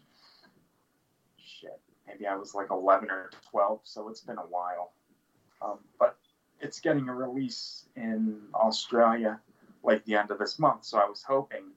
Shit, 1.38 1.80
maybe 2.06 2.28
I 2.28 2.36
was 2.36 2.54
like 2.54 2.70
11 2.70 3.10
or 3.10 3.30
12, 3.50 3.80
so 3.84 4.10
it's 4.10 4.20
been 4.20 4.38
a 4.38 4.42
while. 4.42 4.92
Um, 5.62 5.80
but 6.00 6.18
it's 6.60 6.82
getting 6.82 7.08
a 7.08 7.16
release 7.16 7.86
in 7.96 8.42
Australia 8.54 9.40
like 9.84 10.04
the 10.06 10.16
end 10.16 10.32
of 10.32 10.40
this 10.40 10.60
month, 10.60 10.84
so 10.84 10.98
I 10.98 11.08
was 11.08 11.24
hoping. 11.24 11.72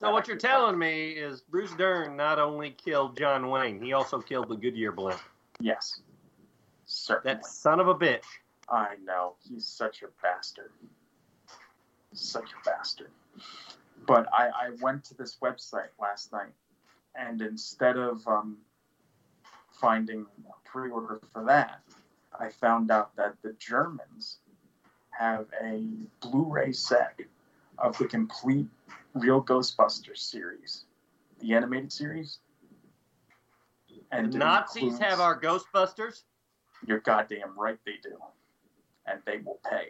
So 0.00 0.12
what 0.12 0.28
you're 0.28 0.36
telling 0.36 0.78
me 0.78 1.10
is 1.10 1.40
Bruce 1.40 1.74
Dern 1.74 2.16
not 2.16 2.38
only 2.38 2.70
killed 2.70 3.18
John 3.18 3.50
Wayne, 3.50 3.82
he 3.82 3.94
also 3.94 4.20
killed 4.20 4.48
the 4.48 4.54
Goodyear 4.54 4.92
blimp. 4.92 5.20
Yes, 5.60 6.00
certainly. 6.86 7.34
That 7.34 7.46
son 7.46 7.80
of 7.80 7.88
a 7.88 7.94
bitch. 7.94 8.24
I 8.68 8.96
know 9.04 9.34
he's 9.40 9.66
such 9.66 10.02
a 10.02 10.06
bastard, 10.22 10.70
such 12.12 12.50
a 12.52 12.68
bastard. 12.68 13.10
But 14.06 14.26
I, 14.32 14.48
I 14.48 14.70
went 14.80 15.04
to 15.04 15.14
this 15.14 15.38
website 15.42 15.88
last 16.00 16.32
night, 16.32 16.52
and 17.14 17.40
instead 17.42 17.96
of 17.96 18.26
um, 18.28 18.58
finding 19.72 20.26
a 20.48 20.68
pre-order 20.68 21.20
for 21.32 21.44
that, 21.44 21.80
I 22.38 22.50
found 22.50 22.90
out 22.90 23.16
that 23.16 23.34
the 23.42 23.54
Germans 23.54 24.38
have 25.10 25.46
a 25.62 25.82
Blu-ray 26.20 26.72
set 26.72 27.18
of 27.78 27.98
the 27.98 28.06
complete 28.06 28.68
Real 29.14 29.42
Ghostbusters 29.42 30.18
series, 30.18 30.84
the 31.40 31.54
animated 31.54 31.92
series. 31.92 32.38
And 34.10 34.32
the 34.32 34.38
Nazis 34.38 34.98
have 34.98 35.20
our 35.20 35.38
Ghostbusters. 35.38 36.22
you're 36.86 37.00
goddamn 37.00 37.58
right 37.58 37.78
they 37.84 37.96
do. 38.02 38.16
And 39.06 39.20
they 39.26 39.38
will 39.38 39.60
pay. 39.68 39.88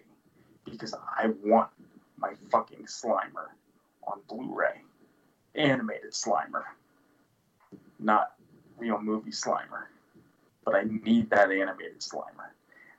Because 0.64 0.94
I 0.94 1.30
want 1.44 1.70
my 2.16 2.32
fucking 2.50 2.86
Slimer 2.86 3.48
on 4.06 4.20
Blu 4.28 4.54
ray. 4.54 4.82
Animated 5.54 6.12
Slimer. 6.12 6.64
Not 7.98 8.32
real 8.76 9.00
movie 9.00 9.30
Slimer. 9.30 9.86
But 10.64 10.74
I 10.74 10.84
need 10.84 11.30
that 11.30 11.50
animated 11.50 12.00
Slimer. 12.00 12.50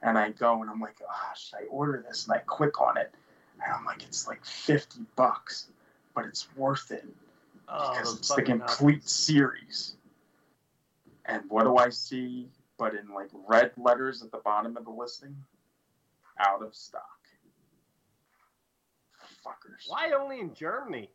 And 0.01 0.17
I 0.17 0.31
go 0.31 0.61
and 0.61 0.69
I'm 0.69 0.79
like, 0.79 0.97
oh, 1.07 1.33
should 1.37 1.57
I 1.57 1.63
order 1.69 2.03
this? 2.07 2.25
And 2.25 2.33
I 2.35 2.39
click 2.39 2.79
on 2.81 2.97
it. 2.97 3.13
And 3.61 3.73
I'm 3.73 3.85
like, 3.85 4.03
it's 4.03 4.27
like 4.27 4.43
50 4.45 5.01
bucks. 5.15 5.67
But 6.15 6.25
it's 6.25 6.47
worth 6.55 6.91
it. 6.91 7.05
Oh, 7.67 7.91
because 7.91 8.07
those 8.07 8.19
it's 8.19 8.35
the 8.35 8.41
complete 8.41 9.07
series. 9.07 9.95
And 11.29 11.43
what 11.47 11.63
do 11.63 11.77
I 11.77 11.89
see? 11.89 12.49
But 12.77 12.95
in 12.95 13.13
like 13.13 13.29
red 13.47 13.71
letters 13.77 14.23
at 14.23 14.31
the 14.31 14.39
bottom 14.39 14.75
of 14.77 14.85
the 14.85 14.91
listing, 14.91 15.35
out 16.39 16.63
of 16.63 16.73
stock. 16.73 17.03
Fuckers. 19.45 19.87
Why 19.87 20.11
only 20.11 20.39
in 20.39 20.53
Germany? 20.53 21.09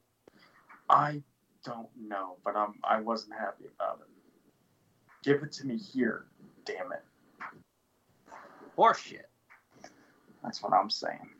I 0.88 1.22
don't 1.64 1.88
know, 1.98 2.36
but 2.44 2.56
I'm 2.56 2.74
I 2.84 3.00
wasn't 3.00 3.34
happy 3.38 3.64
about 3.74 4.00
it. 4.00 4.08
Give 5.22 5.42
it 5.42 5.52
to 5.52 5.66
me 5.66 5.76
here, 5.76 6.26
damn 6.64 6.92
it. 6.92 7.02
Horseshit. 8.76 9.24
That's 10.42 10.62
what 10.62 10.74
I'm 10.74 10.90
saying. 10.90 11.30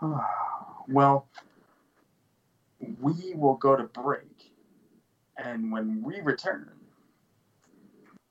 well, 0.88 1.28
we 3.00 3.34
will 3.34 3.56
go 3.56 3.76
to 3.76 3.84
break, 3.84 4.52
and 5.36 5.70
when 5.70 6.02
we 6.02 6.20
return, 6.20 6.71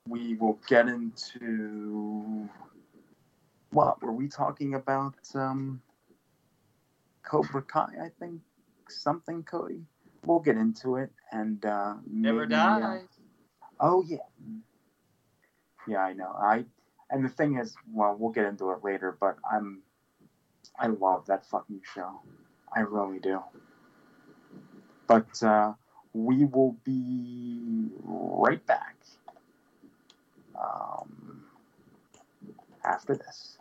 we 0.08 0.34
will 0.34 0.58
get 0.68 0.88
into 0.88 2.48
what 3.70 4.02
were 4.02 4.12
we 4.12 4.28
talking 4.28 4.74
about? 4.74 5.14
Um, 5.34 5.80
Cobra 7.22 7.62
Kai, 7.62 7.88
I 8.02 8.10
think 8.18 8.40
something, 8.88 9.42
Cody. 9.44 9.82
We'll 10.24 10.40
get 10.40 10.56
into 10.56 10.96
it 10.96 11.10
and 11.32 11.64
uh, 11.64 11.94
Never 12.06 12.46
maybe, 12.46 12.54
uh, 12.54 12.78
dies. 12.80 13.08
Oh 13.80 14.04
yeah, 14.06 14.18
yeah, 15.88 15.98
I 15.98 16.12
know. 16.12 16.32
I 16.38 16.64
and 17.10 17.24
the 17.24 17.28
thing 17.28 17.58
is, 17.58 17.74
well, 17.92 18.16
we'll 18.18 18.30
get 18.32 18.46
into 18.46 18.70
it 18.70 18.82
later, 18.82 19.16
but 19.20 19.36
I'm, 19.50 19.82
I 20.78 20.86
love 20.86 21.26
that 21.26 21.44
fucking 21.46 21.82
show. 21.94 22.22
I 22.74 22.80
really 22.80 23.18
do. 23.18 23.42
But 25.06 25.42
uh, 25.42 25.74
we 26.14 26.44
will 26.46 26.76
be 26.84 27.88
right 28.02 28.64
back 28.66 28.96
um, 30.62 31.44
after 32.84 33.16
this. 33.16 33.58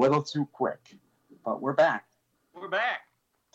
Little 0.00 0.22
too 0.22 0.48
quick, 0.54 0.96
but 1.44 1.60
we're 1.60 1.74
back. 1.74 2.06
We're 2.54 2.68
back. 2.68 3.00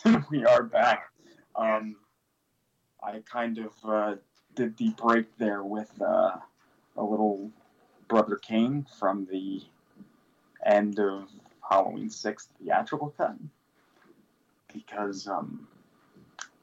we 0.30 0.46
are 0.46 0.62
back. 0.62 1.10
Um, 1.56 1.96
I 3.04 3.24
kind 3.28 3.58
of 3.58 3.74
uh, 3.84 4.16
did 4.54 4.78
the 4.78 4.90
break 4.92 5.36
there 5.40 5.64
with 5.64 5.92
uh, 6.00 6.36
a 6.98 7.04
little 7.04 7.50
Brother 8.08 8.36
Cane 8.36 8.86
from 9.00 9.26
the 9.32 9.64
end 10.64 11.00
of 11.00 11.30
Halloween 11.68 12.12
6 12.12 12.50
theatrical 12.62 13.10
cut. 13.18 13.38
Because, 14.72 15.28
um, 15.28 15.68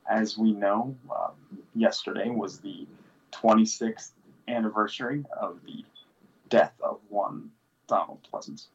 as 0.09 0.39
we 0.39 0.53
know, 0.53 0.95
um, 1.11 1.59
yesterday 1.75 2.31
was 2.31 2.61
the 2.61 2.87
26th 3.33 4.13
anniversary 4.47 5.25
of 5.37 5.59
the 5.67 5.85
death 6.49 6.75
of 6.81 7.01
one 7.09 7.51
Donald 7.89 8.21
Pleasence. 8.33 8.69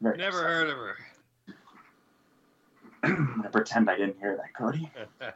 Very 0.00 0.18
Never 0.18 0.42
heard 0.42 0.68
of 0.70 0.76
her. 0.76 0.96
I'm 3.02 3.36
gonna 3.36 3.50
pretend 3.50 3.88
I 3.90 3.96
didn't 3.96 4.18
hear 4.18 4.36
that, 4.36 4.54
Cody. 4.54 4.90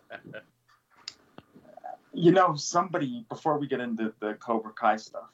You 2.15 2.33
know, 2.33 2.57
somebody 2.57 3.27
before 3.29 3.59
we 3.59 3.69
get 3.69 3.79
into 3.79 4.13
the 4.19 4.35
Cobra 4.35 4.73
Kai 4.73 4.97
stuff, 4.97 5.31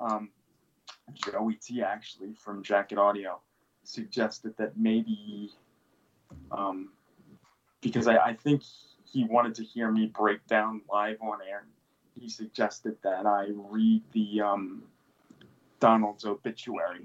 um, 0.00 0.30
Joey 1.12 1.54
T 1.54 1.82
actually 1.82 2.32
from 2.32 2.62
Jacket 2.62 2.98
Audio 2.98 3.40
suggested 3.84 4.56
that 4.56 4.76
maybe, 4.76 5.52
um, 6.50 6.88
because 7.82 8.08
I, 8.08 8.16
I 8.16 8.34
think 8.34 8.62
he 9.04 9.24
wanted 9.24 9.54
to 9.56 9.64
hear 9.64 9.92
me 9.92 10.06
break 10.06 10.44
down 10.46 10.80
live 10.90 11.18
on 11.20 11.38
air. 11.48 11.66
He 12.18 12.28
suggested 12.28 12.96
that 13.04 13.26
I 13.26 13.50
read 13.54 14.02
the 14.12 14.40
um, 14.40 14.82
Donald's 15.78 16.24
obituary 16.24 17.04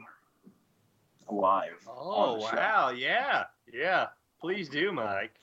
live. 1.32 1.88
Oh 1.88 2.12
on 2.12 2.40
the 2.40 2.46
show. 2.50 2.56
wow, 2.56 2.90
yeah, 2.90 3.46
yeah. 3.74 4.08
Please 4.40 4.70
do, 4.70 4.92
Mike. 4.92 5.36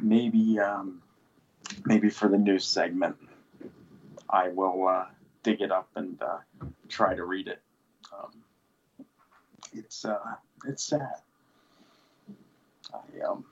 maybe 0.00 0.58
um, 0.58 1.02
maybe 1.84 2.10
for 2.10 2.28
the 2.28 2.38
news 2.38 2.64
segment, 2.64 3.16
I 4.28 4.48
will 4.48 4.88
uh, 4.88 5.06
dig 5.42 5.60
it 5.60 5.70
up 5.70 5.88
and 5.96 6.20
uh, 6.22 6.38
try 6.88 7.14
to 7.14 7.24
read 7.24 7.48
it. 7.48 7.60
Um, 8.12 8.30
it's 9.72 10.04
uh, 10.04 10.18
it's 10.66 10.84
sad. 10.84 11.14
I, 12.92 13.26
um, 13.28 13.44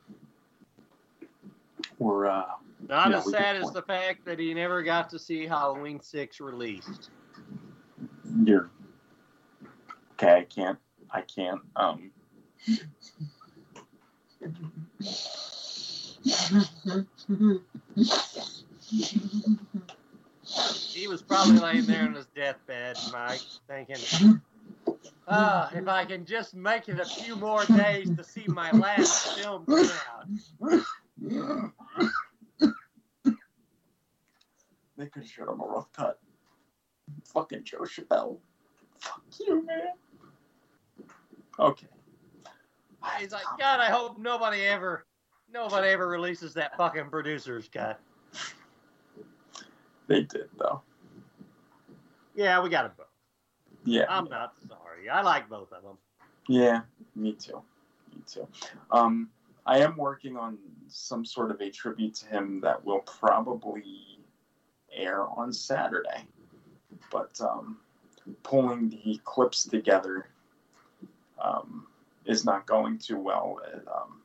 we're 1.99 2.27
uh, 2.27 2.45
Not 2.89 3.07
you 3.07 3.13
know, 3.13 3.19
as 3.19 3.31
sad 3.31 3.57
as 3.57 3.71
the 3.73 3.83
fact 3.83 4.25
that 4.25 4.39
he 4.39 4.55
never 4.55 4.83
got 4.83 5.11
to 5.11 5.19
see 5.19 5.47
Halloween 5.47 6.01
Six 6.01 6.41
released. 6.41 7.11
You're 8.45 8.71
okay. 10.13 10.39
I 10.39 10.45
can't. 10.45 10.79
I 11.13 11.21
can't. 11.23 11.61
Um, 11.77 12.11
He 20.93 21.09
was 21.09 21.23
probably 21.23 21.59
laying 21.59 21.87
there 21.87 22.03
on 22.03 22.15
his 22.15 22.27
deathbed, 22.27 22.97
Mike, 23.13 23.41
thinking, 23.69 23.97
ah, 25.27 25.71
if 25.75 25.89
I 25.89 26.05
can 26.05 26.25
just 26.25 26.55
make 26.55 26.89
it 26.89 27.01
a 27.01 27.05
few 27.05 27.37
more 27.37 27.65
days 27.65 28.11
to 28.17 28.23
see 28.25 28.45
my 28.49 28.71
last 28.73 29.39
film 29.39 29.65
come 29.67 29.91
out. 30.13 30.83
They 34.97 35.07
could 35.07 35.23
have 35.23 35.31
showed 35.31 35.49
him 35.49 35.61
a 35.61 35.67
rough 35.67 35.91
cut. 35.93 36.21
Fucking 37.33 37.65
Joe 37.65 37.81
Chappelle. 37.81 38.39
Fuck 38.99 39.23
you, 39.41 39.65
man. 39.65 39.93
Okay. 41.59 41.87
He's 43.19 43.33
like, 43.33 43.45
God, 43.59 43.81
I 43.81 43.91
hope 43.91 44.19
nobody 44.19 44.63
ever, 44.63 45.07
nobody 45.53 45.89
ever 45.89 46.09
releases 46.09 46.55
that 46.55 46.77
fucking 46.77 47.11
producer's 47.11 47.69
cut. 47.69 48.01
They 50.07 50.23
did 50.23 50.49
though. 50.59 50.83
Yeah, 52.35 52.63
we 52.63 52.69
got 52.71 52.83
them 52.83 52.93
both. 52.97 53.07
Yeah. 53.85 54.05
I'm 54.09 54.29
not 54.29 54.55
sorry. 54.69 55.09
I 55.09 55.23
like 55.23 55.49
both 55.49 55.73
of 55.73 55.83
them. 55.83 55.99
Yeah, 56.49 56.83
me 57.15 57.33
too. 57.33 57.63
Me 58.15 58.23
too. 58.27 58.47
Um, 58.91 59.29
I 59.67 59.79
am 59.79 59.97
working 59.97 60.37
on 60.37 60.59
some 60.89 61.25
sort 61.25 61.51
of 61.51 61.61
a 61.61 61.71
tribute 61.71 62.15
to 62.17 62.27
him 62.27 62.61
that 62.63 62.85
will 62.85 63.01
probably 63.01 64.19
air 64.93 65.23
on 65.23 65.53
Saturday. 65.53 66.25
But 67.11 67.41
um, 67.41 67.79
pulling 68.43 68.91
the 68.91 69.21
clips 69.25 69.65
together 69.65 70.27
um, 71.43 71.87
is 72.25 72.45
not 72.45 72.67
going 72.67 72.99
too 72.99 73.19
well 73.19 73.61
um, 73.95 74.21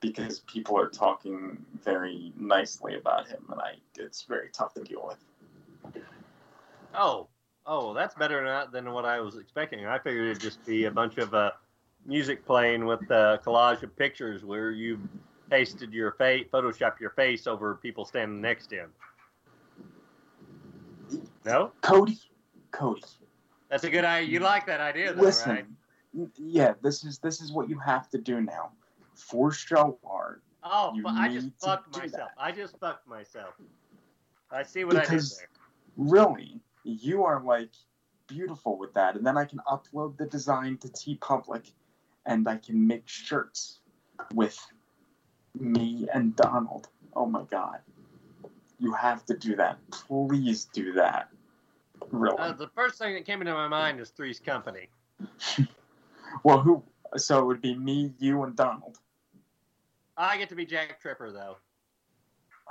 because 0.00 0.40
people 0.40 0.78
are 0.78 0.88
talking 0.88 1.58
very 1.84 2.32
nicely 2.36 2.96
about 2.96 3.28
him, 3.28 3.44
and 3.50 3.60
I 3.60 3.74
it's 3.96 4.22
very 4.22 4.48
tough 4.52 4.74
to 4.74 4.82
deal 4.82 5.04
with. 5.06 6.02
Oh, 6.94 7.28
oh, 7.66 7.92
that's 7.94 8.14
better 8.14 8.44
than, 8.44 8.84
than 8.84 8.92
what 8.92 9.04
I 9.04 9.20
was 9.20 9.36
expecting. 9.36 9.86
I 9.86 9.98
figured 9.98 10.30
it'd 10.30 10.42
just 10.42 10.64
be 10.64 10.84
a 10.84 10.90
bunch 10.90 11.18
of 11.18 11.34
uh, 11.34 11.50
music 12.06 12.44
playing 12.46 12.86
with 12.86 13.02
a 13.10 13.40
collage 13.44 13.82
of 13.82 13.94
pictures 13.96 14.44
where 14.44 14.70
you 14.70 14.98
pasted 15.50 15.92
your 15.92 16.12
face, 16.12 16.46
photoshopped 16.52 17.00
your 17.00 17.10
face 17.10 17.46
over 17.46 17.74
people 17.76 18.04
standing 18.04 18.40
next 18.40 18.68
to 18.68 18.76
him. 18.76 18.90
No, 21.44 21.72
Cody, 21.80 22.18
Cody. 22.70 23.02
That's 23.68 23.84
a 23.84 23.90
good 23.90 24.04
idea. 24.04 24.28
You 24.30 24.40
like 24.40 24.66
that 24.66 24.80
idea, 24.80 25.12
though, 25.12 25.22
Listen, 25.22 25.50
right? 26.14 26.28
yeah, 26.36 26.74
this 26.82 27.04
is 27.04 27.18
this 27.18 27.40
is 27.40 27.52
what 27.52 27.68
you 27.68 27.78
have 27.78 28.08
to 28.10 28.18
do 28.18 28.40
now. 28.40 28.70
For 29.14 29.50
show 29.50 29.98
art, 30.04 30.42
Oh, 30.62 30.92
you 30.94 31.02
fu- 31.02 31.08
I 31.08 31.28
just 31.32 31.48
fucked 31.60 31.96
myself. 31.96 32.30
I 32.38 32.52
just 32.52 32.78
fucked 32.78 33.06
myself. 33.06 33.54
I 34.50 34.62
see 34.62 34.84
what 34.84 34.94
Because- 34.94 35.38
I 35.38 35.42
did 35.42 35.48
there. 35.50 36.12
really, 36.14 36.60
you 36.84 37.24
are 37.24 37.42
like 37.42 37.70
beautiful 38.26 38.78
with 38.78 38.94
that, 38.94 39.16
and 39.16 39.26
then 39.26 39.36
I 39.36 39.44
can 39.44 39.58
upload 39.66 40.16
the 40.16 40.26
design 40.26 40.78
to 40.78 40.88
TeePublic, 40.88 41.72
and 42.26 42.48
I 42.48 42.56
can 42.56 42.86
make 42.86 43.06
shirts 43.08 43.80
with 44.34 44.58
me 45.54 46.08
and 46.14 46.34
Donald. 46.36 46.88
Oh 47.14 47.26
my 47.26 47.42
god, 47.44 47.80
you 48.78 48.92
have 48.92 49.24
to 49.26 49.36
do 49.36 49.56
that. 49.56 49.78
Please 49.90 50.66
do 50.66 50.92
that. 50.94 51.30
Really? 52.10 52.38
Uh, 52.38 52.52
the 52.52 52.68
first 52.68 52.98
thing 52.98 53.14
that 53.14 53.24
came 53.24 53.40
into 53.40 53.52
my 53.52 53.68
mind 53.68 54.00
is 54.00 54.10
Three's 54.10 54.40
Company. 54.40 54.88
well, 56.44 56.60
who? 56.60 56.82
So 57.16 57.38
it 57.38 57.44
would 57.44 57.60
be 57.60 57.74
me, 57.74 58.12
you, 58.18 58.42
and 58.42 58.54
Donald. 58.54 58.98
I 60.16 60.36
get 60.36 60.48
to 60.50 60.54
be 60.54 60.66
Jack 60.66 61.00
Tripper, 61.00 61.32
though. 61.32 61.56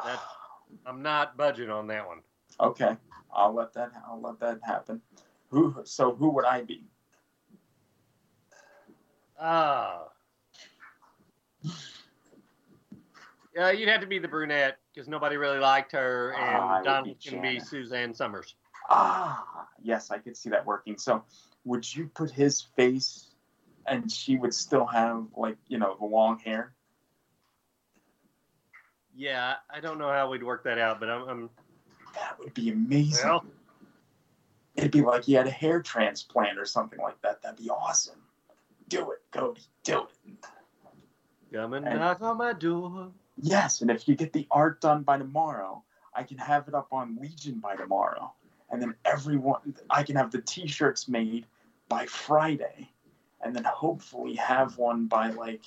That's, 0.03 0.21
I'm 0.85 1.01
not 1.01 1.37
budget 1.37 1.69
on 1.69 1.87
that 1.87 2.05
one. 2.05 2.19
Okay, 2.59 2.95
I'll 3.33 3.53
let 3.53 3.73
that. 3.73 3.91
I'll 4.07 4.21
let 4.21 4.39
that 4.39 4.59
happen. 4.63 5.01
Who? 5.49 5.75
So 5.85 6.13
who 6.13 6.29
would 6.31 6.45
I 6.45 6.63
be? 6.63 6.83
Ah. 9.39 10.05
Yeah, 13.55 13.71
you'd 13.71 13.89
have 13.89 14.01
to 14.01 14.07
be 14.07 14.19
the 14.19 14.27
brunette 14.27 14.77
because 14.93 15.07
nobody 15.07 15.37
really 15.37 15.59
liked 15.59 15.91
her, 15.93 16.33
and 16.33 16.69
would 16.69 16.83
Donald 16.83 17.17
can 17.23 17.41
be. 17.41 17.59
Suzanne 17.59 18.13
Somers. 18.13 18.55
Ah, 18.89 19.67
yes, 19.81 20.11
I 20.11 20.17
could 20.17 20.37
see 20.37 20.49
that 20.49 20.65
working. 20.65 20.97
So, 20.97 21.23
would 21.65 21.93
you 21.95 22.07
put 22.07 22.31
his 22.31 22.61
face, 22.61 23.35
and 23.85 24.11
she 24.11 24.37
would 24.37 24.53
still 24.53 24.85
have 24.85 25.25
like 25.35 25.57
you 25.67 25.77
know 25.77 25.95
the 25.99 26.05
long 26.05 26.39
hair? 26.39 26.73
Yeah, 29.15 29.55
I 29.69 29.79
don't 29.79 29.97
know 29.97 30.09
how 30.09 30.29
we'd 30.29 30.43
work 30.43 30.63
that 30.65 30.77
out, 30.77 30.99
but 30.99 31.09
I'm. 31.09 31.27
I'm 31.27 31.49
That 32.13 32.37
would 32.39 32.53
be 32.53 32.69
amazing. 32.69 33.27
well, 33.27 33.45
It'd 34.75 34.91
be 34.91 35.01
like 35.01 35.23
he 35.23 35.33
had 35.33 35.47
a 35.47 35.51
hair 35.51 35.81
transplant 35.81 36.59
or 36.59 36.65
something 36.65 36.99
like 36.99 37.19
that. 37.23 37.41
That'd 37.41 37.57
be 37.57 37.69
awesome. 37.69 38.21
Do 38.89 39.11
it, 39.11 39.19
Cody. 39.31 39.61
Do 39.83 40.03
it. 40.29 40.45
come 41.51 41.73
and 41.73 41.87
And- 41.87 41.99
knock 41.99 42.21
on 42.21 42.37
my 42.37 42.53
door. 42.53 43.11
Yes, 43.39 43.81
and 43.81 43.89
if 43.91 44.07
you 44.07 44.15
get 44.15 44.33
the 44.33 44.47
art 44.51 44.81
done 44.81 45.01
by 45.03 45.17
tomorrow, 45.17 45.83
I 46.13 46.23
can 46.23 46.37
have 46.37 46.67
it 46.67 46.73
up 46.73 46.87
on 46.91 47.17
Legion 47.19 47.59
by 47.59 47.75
tomorrow, 47.75 48.33
and 48.69 48.81
then 48.81 48.95
everyone, 49.05 49.75
I 49.89 50.03
can 50.03 50.15
have 50.15 50.31
the 50.31 50.41
T-shirts 50.41 51.07
made 51.07 51.45
by 51.89 52.05
Friday, 52.05 52.89
and 53.41 53.55
then 53.55 53.63
hopefully 53.63 54.35
have 54.35 54.77
one 54.77 55.07
by 55.07 55.29
like 55.29 55.63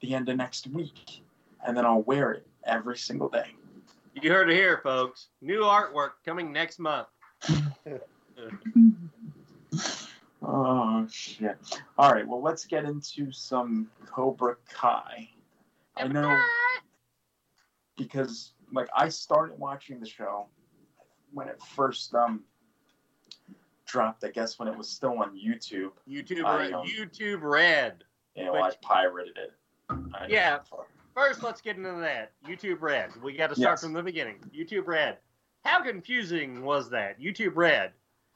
the 0.00 0.14
end 0.14 0.28
of 0.28 0.36
next 0.36 0.66
week, 0.68 1.22
and 1.66 1.76
then 1.76 1.84
I'll 1.84 2.02
wear 2.02 2.32
it 2.32 2.46
every 2.64 2.96
single 2.96 3.28
day. 3.28 3.54
You 4.14 4.30
heard 4.30 4.50
it 4.50 4.54
here, 4.54 4.80
folks. 4.82 5.28
New 5.40 5.60
artwork 5.60 6.12
coming 6.24 6.52
next 6.52 6.78
month. 6.78 7.08
Oh 10.42 11.06
shit! 11.10 11.58
All 11.98 12.12
right, 12.12 12.26
well 12.26 12.40
let's 12.40 12.64
get 12.64 12.84
into 12.84 13.30
some 13.30 13.88
Cobra 14.06 14.56
Kai. 14.72 15.28
I 15.96 16.08
know 16.08 16.40
because 17.96 18.54
like 18.72 18.88
I 18.96 19.10
started 19.10 19.58
watching 19.58 20.00
the 20.00 20.08
show 20.08 20.46
when 21.32 21.48
it 21.48 21.60
first 21.62 22.14
um 22.14 22.44
dropped. 23.86 24.24
I 24.24 24.30
guess 24.30 24.58
when 24.58 24.68
it 24.68 24.76
was 24.76 24.88
still 24.88 25.18
on 25.18 25.36
YouTube. 25.36 25.90
YouTube, 26.08 26.44
I, 26.44 26.58
Red- 26.58 26.72
um, 26.72 26.86
YouTube 26.86 27.42
Red. 27.42 28.04
You 28.36 28.44
know, 28.46 28.54
I 28.54 28.70
pirated 28.82 29.36
it. 29.36 29.52
I- 30.14 30.26
Yeah. 30.28 30.60
First, 31.14 31.42
let's 31.42 31.60
get 31.60 31.76
into 31.76 31.92
that. 32.00 32.30
YouTube 32.46 32.80
Red. 32.80 33.10
We 33.22 33.32
got 33.36 33.48
to 33.48 33.56
start 33.56 33.72
Yes. 33.74 33.82
from 33.82 33.92
the 33.92 34.02
beginning. 34.02 34.38
YouTube 34.56 34.86
Red. 34.86 35.18
How 35.64 35.82
confusing 35.82 36.62
was 36.62 36.88
that? 36.90 37.20
YouTube 37.20 37.56
Red, 37.56 37.92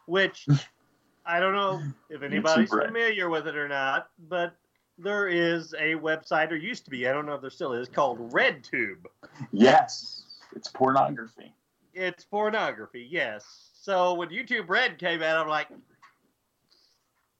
which 0.07 0.47
I 1.26 1.38
don't 1.40 1.55
know 1.55 1.80
if 2.11 2.22
anybody's 2.22 2.68
familiar 2.68 3.30
with 3.30 3.47
it 3.47 3.57
or 3.57 3.68
not, 3.68 4.11
but 4.28 4.57
there 4.99 5.28
is 5.28 5.72
a 5.74 5.95
website, 5.95 6.51
or 6.51 6.57
used 6.57 6.84
to 6.84 6.90
be, 6.90 7.09
I 7.09 7.12
don't 7.12 7.26
know 7.26 7.34
if 7.34 7.40
there 7.40 7.51
still 7.51 7.72
is, 7.72 7.88
called 7.88 8.30
RedTube. 8.32 9.07
Yes, 9.53 10.24
it's 10.55 10.68
pornography. 10.68 11.55
It's 11.95 12.24
pornography, 12.24 13.07
yes. 13.09 13.70
So 13.80 14.14
when 14.14 14.28
YouTube 14.28 14.68
Red 14.68 14.99
came 14.99 15.22
out, 15.22 15.38
I'm 15.38 15.49
like, 15.49 15.68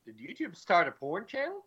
did 0.07 0.16
YouTube 0.18 0.55
start 0.55 0.86
a 0.86 0.92
porn 0.92 1.26
channel? 1.26 1.64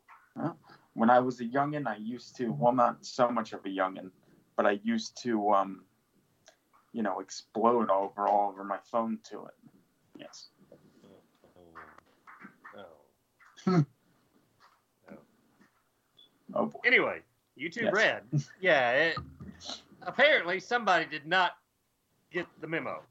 When 0.93 1.09
I 1.09 1.19
was 1.19 1.41
a 1.41 1.45
youngin, 1.45 1.87
I 1.87 1.97
used 1.97 2.35
to 2.37 2.51
well, 2.51 2.73
not 2.73 3.05
so 3.05 3.29
much 3.29 3.53
of 3.53 3.65
a 3.65 3.69
youngin, 3.69 4.11
but 4.55 4.65
I 4.65 4.79
used 4.83 5.21
to 5.23 5.49
um, 5.49 5.83
you 6.93 7.03
know, 7.03 7.19
explode 7.19 7.89
over 7.89 8.27
all 8.27 8.49
over 8.49 8.63
my 8.63 8.79
phone 8.91 9.19
to 9.29 9.45
it. 9.45 9.53
Yes. 10.17 10.47
Oh. 13.67 13.85
Oh 16.53 16.65
boy. 16.67 16.79
Anyway, 16.85 17.19
YouTube 17.59 17.83
Yes. 17.83 17.93
Red. 17.93 18.23
Yeah, 18.61 18.91
it, 18.91 19.17
apparently 20.03 20.59
somebody 20.59 21.05
did 21.05 21.25
not 21.25 21.53
get 22.37 22.47
the 22.61 22.67
memo, 22.67 23.01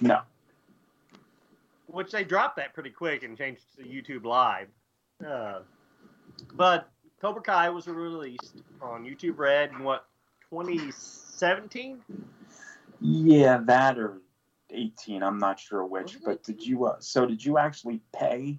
No. 0.00 0.22
which 1.86 2.10
they 2.10 2.24
dropped 2.24 2.56
that 2.56 2.74
pretty 2.74 2.90
quick 2.90 3.22
and 3.22 3.38
changed 3.38 3.62
to 3.76 3.84
YouTube 3.84 4.24
Live. 4.24 4.68
Uh, 5.24 5.60
but 6.54 6.90
Cobra 7.20 7.42
Kai 7.42 7.70
was 7.70 7.86
released 7.86 8.56
on 8.80 9.04
YouTube 9.04 9.38
Red 9.38 9.70
in 9.70 9.84
what 9.84 10.06
2017? 10.50 12.02
Yeah, 13.00 13.60
that 13.66 13.98
or 13.98 14.20
18. 14.70 15.22
I'm 15.22 15.38
not 15.38 15.60
sure 15.60 15.84
which. 15.86 16.18
But 16.24 16.42
did 16.42 16.60
you? 16.64 16.86
Uh, 16.86 16.96
so 16.98 17.24
did 17.24 17.44
you 17.44 17.58
actually 17.58 18.00
pay 18.12 18.58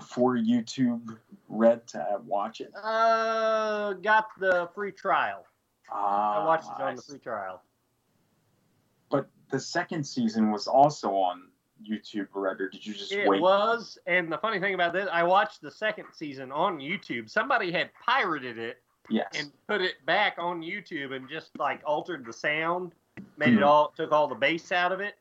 for 0.00 0.36
YouTube 0.36 1.18
Red 1.48 1.86
to 1.88 2.20
watch 2.24 2.60
it? 2.60 2.70
Uh, 2.80 3.94
got 3.94 4.26
the 4.38 4.68
free 4.74 4.92
trial. 4.92 5.44
Ah, 5.90 6.42
I 6.42 6.46
watched 6.46 6.68
it 6.68 6.80
I 6.82 6.90
on 6.90 6.96
the 6.96 7.02
free 7.02 7.18
trial. 7.18 7.62
The 9.54 9.60
second 9.60 10.02
season 10.02 10.50
was 10.50 10.66
also 10.66 11.10
on 11.14 11.44
YouTube 11.88 12.26
Red, 12.34 12.60
or 12.60 12.68
did 12.68 12.84
you 12.84 12.92
just 12.92 13.12
It 13.12 13.28
wait? 13.28 13.36
It 13.38 13.40
was, 13.40 13.96
and 14.08 14.32
the 14.32 14.36
funny 14.38 14.58
thing 14.58 14.74
about 14.74 14.92
this, 14.92 15.08
I 15.12 15.22
watched 15.22 15.62
the 15.62 15.70
second 15.70 16.06
season 16.12 16.50
on 16.50 16.78
YouTube. 16.78 17.30
Somebody 17.30 17.70
had 17.70 17.90
pirated 18.04 18.58
it 18.58 18.82
Yes. 19.08 19.28
and 19.38 19.52
put 19.68 19.80
it 19.80 20.04
back 20.06 20.34
on 20.38 20.60
YouTube 20.60 21.14
and 21.14 21.28
just 21.28 21.56
like 21.56 21.80
altered 21.86 22.26
the 22.26 22.32
sound, 22.32 22.96
made 23.36 23.50
Mhm. 23.50 23.58
it 23.58 23.62
all 23.62 23.90
took 23.96 24.10
all 24.10 24.26
the 24.26 24.34
bass 24.34 24.72
out 24.72 24.90
of 24.90 24.98
it, 24.98 25.20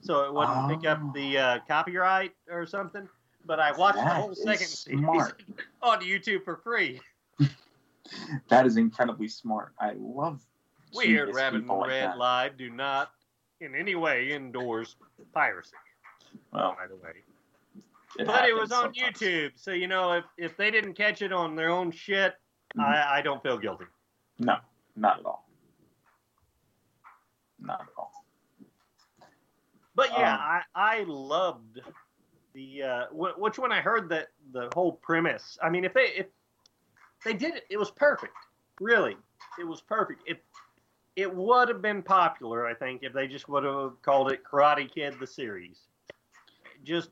so 0.00 0.24
it 0.24 0.32
wouldn't 0.32 0.70
pick 0.70 0.88
Oh. 0.88 0.92
up 0.94 1.12
the 1.12 1.36
uh, 1.36 1.58
copyright 1.68 2.34
or 2.50 2.64
something. 2.64 3.06
But 3.44 3.60
I 3.60 3.72
watched 3.72 3.98
the 3.98 4.04
whole 4.08 4.34
second 4.34 4.66
season 4.66 5.04
on 5.82 6.00
YouTube 6.00 6.42
for 6.42 6.56
free. 6.56 7.02
That 8.48 8.64
is 8.64 8.78
incredibly 8.78 9.28
smart. 9.28 9.74
I 9.78 9.92
love 9.98 10.40
We 10.96 11.08
here 11.08 11.24
at 11.24 11.26
genius 11.26 11.36
Rabbit 11.36 11.66
like 11.66 11.88
Red 11.88 12.02
that. 12.12 12.16
Live 12.18 12.56
do 12.56 12.70
not 12.70 13.12
in 13.60 13.74
any 13.74 13.94
way 13.94 14.32
endorse 14.32 14.96
piracy. 15.34 15.76
Well, 16.52 16.76
by 16.78 16.86
the 16.86 16.96
way. 16.96 17.10
it 18.18 18.26
but 18.26 18.48
it 18.48 18.54
was 18.54 18.70
on 18.72 18.94
sometimes. 18.94 19.18
YouTube, 19.18 19.50
so 19.56 19.72
you 19.72 19.88
know 19.88 20.12
if 20.12 20.24
if 20.36 20.56
they 20.56 20.70
didn't 20.70 20.94
catch 20.94 21.22
it 21.22 21.32
on 21.32 21.56
their 21.56 21.70
own 21.70 21.90
shit, 21.90 22.34
Mhm. 22.76 22.82
I, 22.84 23.18
I 23.18 23.22
don't 23.22 23.42
feel 23.42 23.58
guilty. 23.58 23.84
No, 24.38 24.56
not 24.96 25.18
at 25.20 25.26
all. 25.26 25.48
Not 27.60 27.80
at 27.82 27.88
all. 27.96 28.12
But 29.94 30.10
yeah, 30.12 30.34
Um, 30.34 30.40
I 30.40 30.62
I 30.74 31.04
loved 31.08 31.80
the 32.52 32.82
uh, 32.82 33.06
wh- 33.06 33.38
which 33.38 33.58
when 33.58 33.72
I 33.72 33.80
heard 33.80 34.08
that 34.10 34.28
the 34.52 34.70
whole 34.74 34.92
premise. 34.92 35.58
I 35.62 35.68
mean, 35.70 35.84
if 35.84 35.92
they 35.92 36.08
if 36.16 36.26
they 37.24 37.32
did 37.34 37.56
it, 37.56 37.64
it 37.68 37.78
was 37.78 37.90
perfect. 37.90 38.34
Really, 38.80 39.16
it 39.58 39.64
was 39.64 39.80
perfect. 39.80 40.22
It 40.26 40.44
it 41.18 41.34
would 41.34 41.68
have 41.68 41.82
been 41.82 42.00
popular, 42.00 42.64
I 42.64 42.74
think, 42.74 43.02
if 43.02 43.12
they 43.12 43.26
just 43.26 43.48
would 43.48 43.64
have 43.64 44.00
called 44.02 44.30
it 44.30 44.44
Karate 44.44 44.88
Kid 44.88 45.16
the 45.18 45.26
series, 45.26 45.80
just 46.84 47.10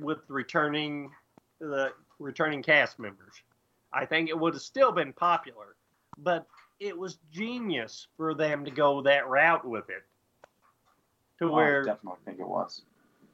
with 0.00 0.20
returning 0.28 1.10
the 1.60 1.92
returning 2.18 2.62
cast 2.62 2.98
members. 2.98 3.34
I 3.92 4.06
think 4.06 4.30
it 4.30 4.38
would 4.38 4.54
have 4.54 4.62
still 4.62 4.90
been 4.90 5.12
popular, 5.12 5.76
but 6.16 6.46
it 6.80 6.96
was 6.96 7.18
genius 7.30 8.06
for 8.16 8.32
them 8.32 8.64
to 8.64 8.70
go 8.70 9.02
that 9.02 9.28
route 9.28 9.68
with 9.68 9.90
it. 9.90 10.02
To 11.40 11.50
Oh, 11.50 11.52
where 11.52 11.82
I 11.82 11.84
definitely 11.84 12.20
think 12.24 12.40
it 12.40 12.48
was. 12.48 12.80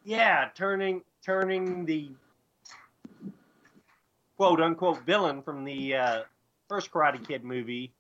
yeah, 0.03 0.49
turning 0.57 1.03
turning 1.25 1.85
the 1.85 2.11
quote 4.37 4.61
unquote 4.61 5.07
villain 5.07 5.43
from 5.43 5.65
the 5.65 5.95
uh, 5.95 6.23
first 6.69 6.91
Karate 6.91 7.25
Kid 7.25 7.45
movie 7.45 7.93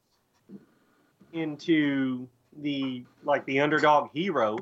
into 1.32 2.28
the 2.62 3.04
like 3.24 3.44
the 3.46 3.60
underdog 3.60 4.10
hero 4.12 4.58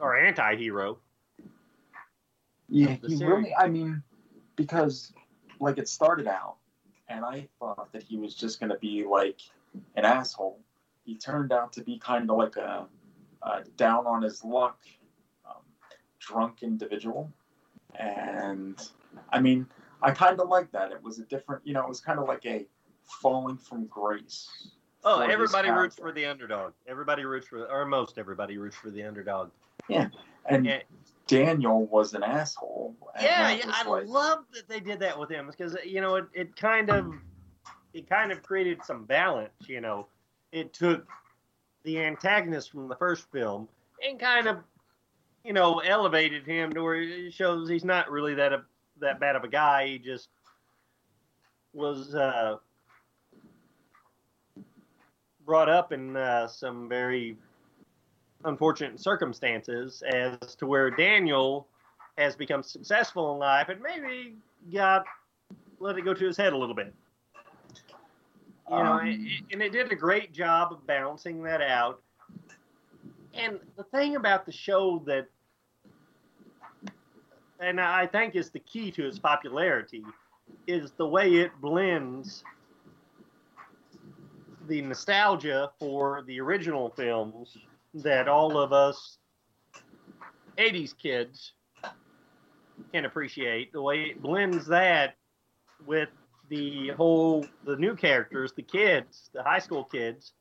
or 0.00 0.18
anti-hero. 0.18 0.98
Yeah, 2.68 2.96
he 3.02 3.16
series. 3.16 3.22
really. 3.22 3.54
I 3.54 3.68
mean, 3.68 4.02
because 4.56 5.12
like 5.60 5.78
it 5.78 5.88
started 5.88 6.26
out, 6.26 6.56
and 7.08 7.24
I 7.24 7.48
thought 7.58 7.92
that 7.92 8.02
he 8.02 8.16
was 8.16 8.34
just 8.34 8.60
gonna 8.60 8.78
be 8.78 9.04
like 9.04 9.40
an 9.96 10.04
asshole. 10.04 10.58
He 11.04 11.16
turned 11.16 11.52
out 11.52 11.72
to 11.74 11.82
be 11.82 11.98
kind 11.98 12.30
of 12.30 12.36
like 12.36 12.56
a, 12.56 12.86
a 13.42 13.64
down 13.76 14.06
on 14.06 14.22
his 14.22 14.44
luck, 14.44 14.78
um, 15.48 15.62
drunk 16.18 16.62
individual, 16.62 17.30
and 17.98 18.80
I 19.30 19.40
mean, 19.40 19.66
I 20.00 20.10
kind 20.10 20.40
of 20.40 20.48
like 20.48 20.72
that. 20.72 20.92
It 20.92 21.02
was 21.02 21.18
a 21.18 21.24
different, 21.24 21.66
you 21.66 21.74
know, 21.74 21.82
it 21.82 21.88
was 21.88 22.00
kind 22.00 22.18
of 22.18 22.26
like 22.26 22.44
a 22.46 22.66
falling 23.04 23.56
from 23.56 23.86
grace. 23.86 24.70
Oh, 25.04 25.20
everybody 25.20 25.68
roots 25.70 25.96
for 25.96 26.12
the 26.12 26.26
underdog. 26.26 26.72
Everybody 26.86 27.24
roots 27.24 27.48
for, 27.48 27.66
or 27.66 27.84
most 27.84 28.18
everybody 28.18 28.56
roots 28.58 28.76
for 28.76 28.90
the 28.90 29.02
underdog. 29.02 29.50
Yeah, 29.88 30.08
and 30.46 30.64
Yeah. 30.64 30.82
Daniel 31.26 31.86
was 31.86 32.14
an 32.14 32.22
asshole. 32.22 32.94
yeah, 33.20 33.50
yeah 33.52 33.64
I 33.66 33.86
like- 33.88 34.06
love 34.06 34.44
that 34.52 34.68
they 34.68 34.80
did 34.80 35.00
that 35.00 35.18
with 35.18 35.30
him 35.30 35.46
because 35.48 35.76
you 35.84 36.00
know 36.00 36.16
it, 36.16 36.26
it 36.34 36.56
kind 36.56 36.90
of 36.90 37.12
it 37.94 38.08
kind 38.08 38.30
of 38.32 38.42
created 38.42 38.84
some 38.84 39.04
balance. 39.04 39.52
You 39.66 39.80
know, 39.80 40.06
it 40.52 40.72
took 40.72 41.06
the 41.84 42.00
antagonist 42.00 42.70
from 42.70 42.88
the 42.88 42.96
first 42.96 43.30
film 43.32 43.68
and 44.08 44.20
kind 44.20 44.46
of 44.46 44.58
you 45.44 45.52
know 45.52 45.80
elevated 45.80 46.46
him 46.46 46.72
to 46.74 46.82
where 46.82 46.94
it 47.02 47.32
shows 47.32 47.68
he's 47.68 47.84
not 47.84 48.10
really 48.10 48.34
that 48.34 48.52
a, 48.52 48.62
that 49.00 49.18
bad 49.18 49.34
of 49.36 49.42
a 49.42 49.48
guy. 49.48 49.86
He 49.86 49.98
just 49.98 50.28
was 51.72 52.14
uh, 52.14 52.56
brought 55.44 55.68
up 55.68 55.92
in 55.92 56.16
uh, 56.16 56.46
some 56.46 56.88
very 56.88 57.36
unfortunate 58.44 59.00
circumstances 59.00 60.02
as 60.02 60.54
to 60.56 60.66
where 60.66 60.90
Daniel 60.90 61.66
has 62.18 62.36
become 62.36 62.62
successful 62.62 63.32
in 63.32 63.38
life 63.38 63.68
and 63.68 63.80
maybe 63.80 64.34
got 64.72 65.04
let 65.78 65.98
it 65.98 66.02
go 66.02 66.14
to 66.14 66.24
his 66.24 66.36
head 66.36 66.52
a 66.52 66.56
little 66.56 66.74
bit. 66.74 66.94
You 68.70 68.76
know, 68.76 68.92
Um, 68.92 69.00
and, 69.00 69.28
and 69.52 69.62
it 69.62 69.72
did 69.72 69.90
a 69.90 69.96
great 69.96 70.32
job 70.32 70.72
of 70.72 70.86
balancing 70.86 71.42
that 71.42 71.60
out. 71.60 72.00
And 73.34 73.58
the 73.76 73.84
thing 73.84 74.16
about 74.16 74.46
the 74.46 74.52
show 74.52 75.02
that, 75.06 75.26
and 77.60 77.80
I 77.80 78.06
think 78.06 78.36
is 78.36 78.50
the 78.50 78.60
key 78.60 78.90
to 78.92 79.06
its 79.06 79.18
popularity, 79.18 80.04
is 80.66 80.92
the 80.92 81.06
way 81.06 81.34
it 81.34 81.50
blends 81.60 82.44
the 84.68 84.82
nostalgia 84.82 85.70
for 85.78 86.22
the 86.26 86.40
original 86.40 86.90
films 86.90 87.56
that 87.94 88.28
all 88.28 88.58
of 88.58 88.72
us 88.72 89.18
80s 90.58 90.96
kids 90.96 91.52
can 92.92 93.04
appreciate. 93.04 93.72
The 93.72 93.82
way 93.82 94.02
it 94.04 94.22
blends 94.22 94.66
that 94.66 95.16
with 95.86 96.08
the 96.48 96.88
whole 96.90 97.46
the 97.64 97.76
new 97.76 97.96
characters 97.96 98.52
the 98.52 98.62
kids 98.62 99.30
the 99.32 99.42
high 99.42 99.58
school 99.58 99.84
kids. 99.84 100.34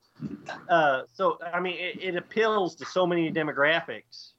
Uh, 0.70 1.04
so 1.14 1.38
i 1.54 1.60
mean 1.60 1.78
it, 1.80 2.04
it 2.04 2.16
appeals 2.16 2.76
to 2.76 2.86
so 2.86 3.08
many 3.08 3.32
demographics. 3.32 4.32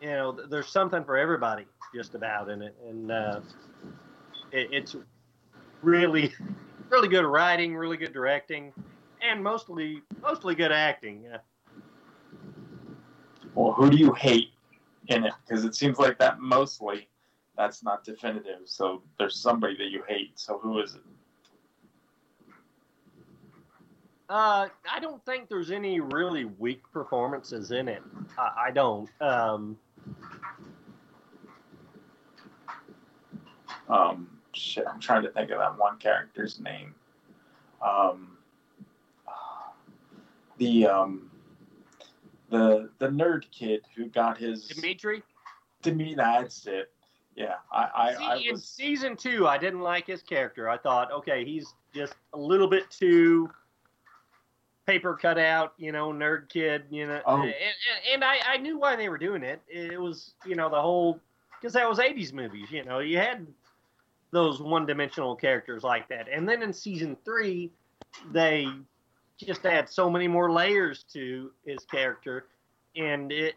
You 0.00 0.08
know 0.08 0.32
there's 0.32 0.68
something 0.68 1.04
for 1.04 1.16
everybody 1.16 1.66
just 1.94 2.14
about 2.14 2.48
in 2.48 2.62
it. 2.62 2.74
And 2.88 3.10
uh, 3.10 3.40
it, 4.50 4.68
it's 4.72 4.96
really 5.82 6.32
really 6.92 7.08
good 7.08 7.24
writing 7.24 7.74
really 7.74 7.96
good 7.96 8.12
directing 8.12 8.72
and 9.22 9.42
mostly 9.42 10.02
mostly 10.22 10.54
good 10.54 10.70
acting 10.70 11.26
uh, 11.32 11.38
Well, 13.54 13.72
who 13.72 13.90
do 13.90 13.96
you 13.96 14.12
hate 14.12 14.50
in 15.08 15.24
it? 15.24 15.32
Because 15.46 15.64
it 15.64 15.74
seems 15.74 15.98
like 15.98 16.18
that 16.18 16.40
mostly 16.40 17.08
that's 17.56 17.82
not 17.82 18.04
definitive. 18.04 18.60
So 18.64 19.02
there's 19.18 19.36
somebody 19.36 19.76
that 19.76 19.90
you 19.90 20.02
hate. 20.08 20.38
So 20.38 20.58
who 20.58 20.80
is 20.80 20.94
it? 20.94 21.02
Uh, 24.28 24.68
I 24.90 24.98
don't 25.00 25.22
think 25.26 25.50
there's 25.50 25.70
any 25.70 26.00
really 26.00 26.46
weak 26.46 26.80
performances 26.92 27.70
in 27.70 27.88
it. 27.88 28.02
I, 28.38 28.68
I 28.68 28.70
don't. 28.70 29.10
Um, 29.20 29.76
Um, 33.88 34.41
shit, 34.54 34.84
I'm 34.86 35.00
trying 35.00 35.22
to 35.22 35.30
think 35.30 35.50
of 35.50 35.58
that 35.58 35.78
one 35.78 35.98
character's 35.98 36.60
name. 36.60 36.94
Um, 37.80 38.36
the 40.58 40.86
um, 40.86 41.30
the 42.50 42.90
the 42.98 43.08
nerd 43.08 43.44
kid 43.50 43.82
who 43.96 44.06
got 44.06 44.38
his 44.38 44.68
Dimitri. 44.68 45.22
Dimitri, 45.82 46.14
that's 46.14 46.66
it. 46.66 46.90
Yeah, 47.34 47.54
I 47.72 47.88
I, 47.94 48.14
See, 48.14 48.24
I 48.24 48.36
in 48.36 48.52
was 48.52 48.64
season 48.64 49.16
two, 49.16 49.46
I 49.48 49.58
didn't 49.58 49.80
like 49.80 50.06
his 50.06 50.22
character. 50.22 50.68
I 50.68 50.76
thought, 50.76 51.10
okay, 51.10 51.44
he's 51.44 51.74
just 51.94 52.14
a 52.34 52.38
little 52.38 52.68
bit 52.68 52.90
too 52.90 53.50
paper 54.86 55.14
cut 55.14 55.38
out, 55.38 55.74
you 55.78 55.92
know, 55.92 56.12
nerd 56.12 56.48
kid, 56.48 56.84
you 56.90 57.06
know. 57.06 57.20
Oh. 57.26 57.36
And, 57.36 57.44
and, 57.44 57.54
and 58.14 58.24
I, 58.24 58.38
I 58.46 58.56
knew 58.56 58.78
why 58.78 58.96
they 58.96 59.08
were 59.08 59.18
doing 59.18 59.42
it. 59.42 59.62
It 59.68 60.00
was, 60.00 60.32
you 60.44 60.54
know, 60.54 60.68
the 60.68 60.80
whole 60.80 61.20
because 61.60 61.72
that 61.74 61.88
was 61.88 61.98
'80s 61.98 62.32
movies. 62.32 62.66
You 62.70 62.84
know, 62.84 62.98
you 62.98 63.18
had 63.18 63.46
those 64.32 64.60
one-dimensional 64.60 65.36
characters 65.36 65.82
like 65.84 66.08
that, 66.08 66.28
and 66.28 66.48
then 66.48 66.62
in 66.62 66.72
season 66.72 67.16
three, 67.24 67.70
they 68.32 68.66
just 69.38 69.64
add 69.66 69.88
so 69.88 70.08
many 70.10 70.26
more 70.28 70.50
layers 70.50 71.04
to 71.12 71.50
his 71.64 71.84
character, 71.84 72.46
and 72.96 73.30
it 73.32 73.54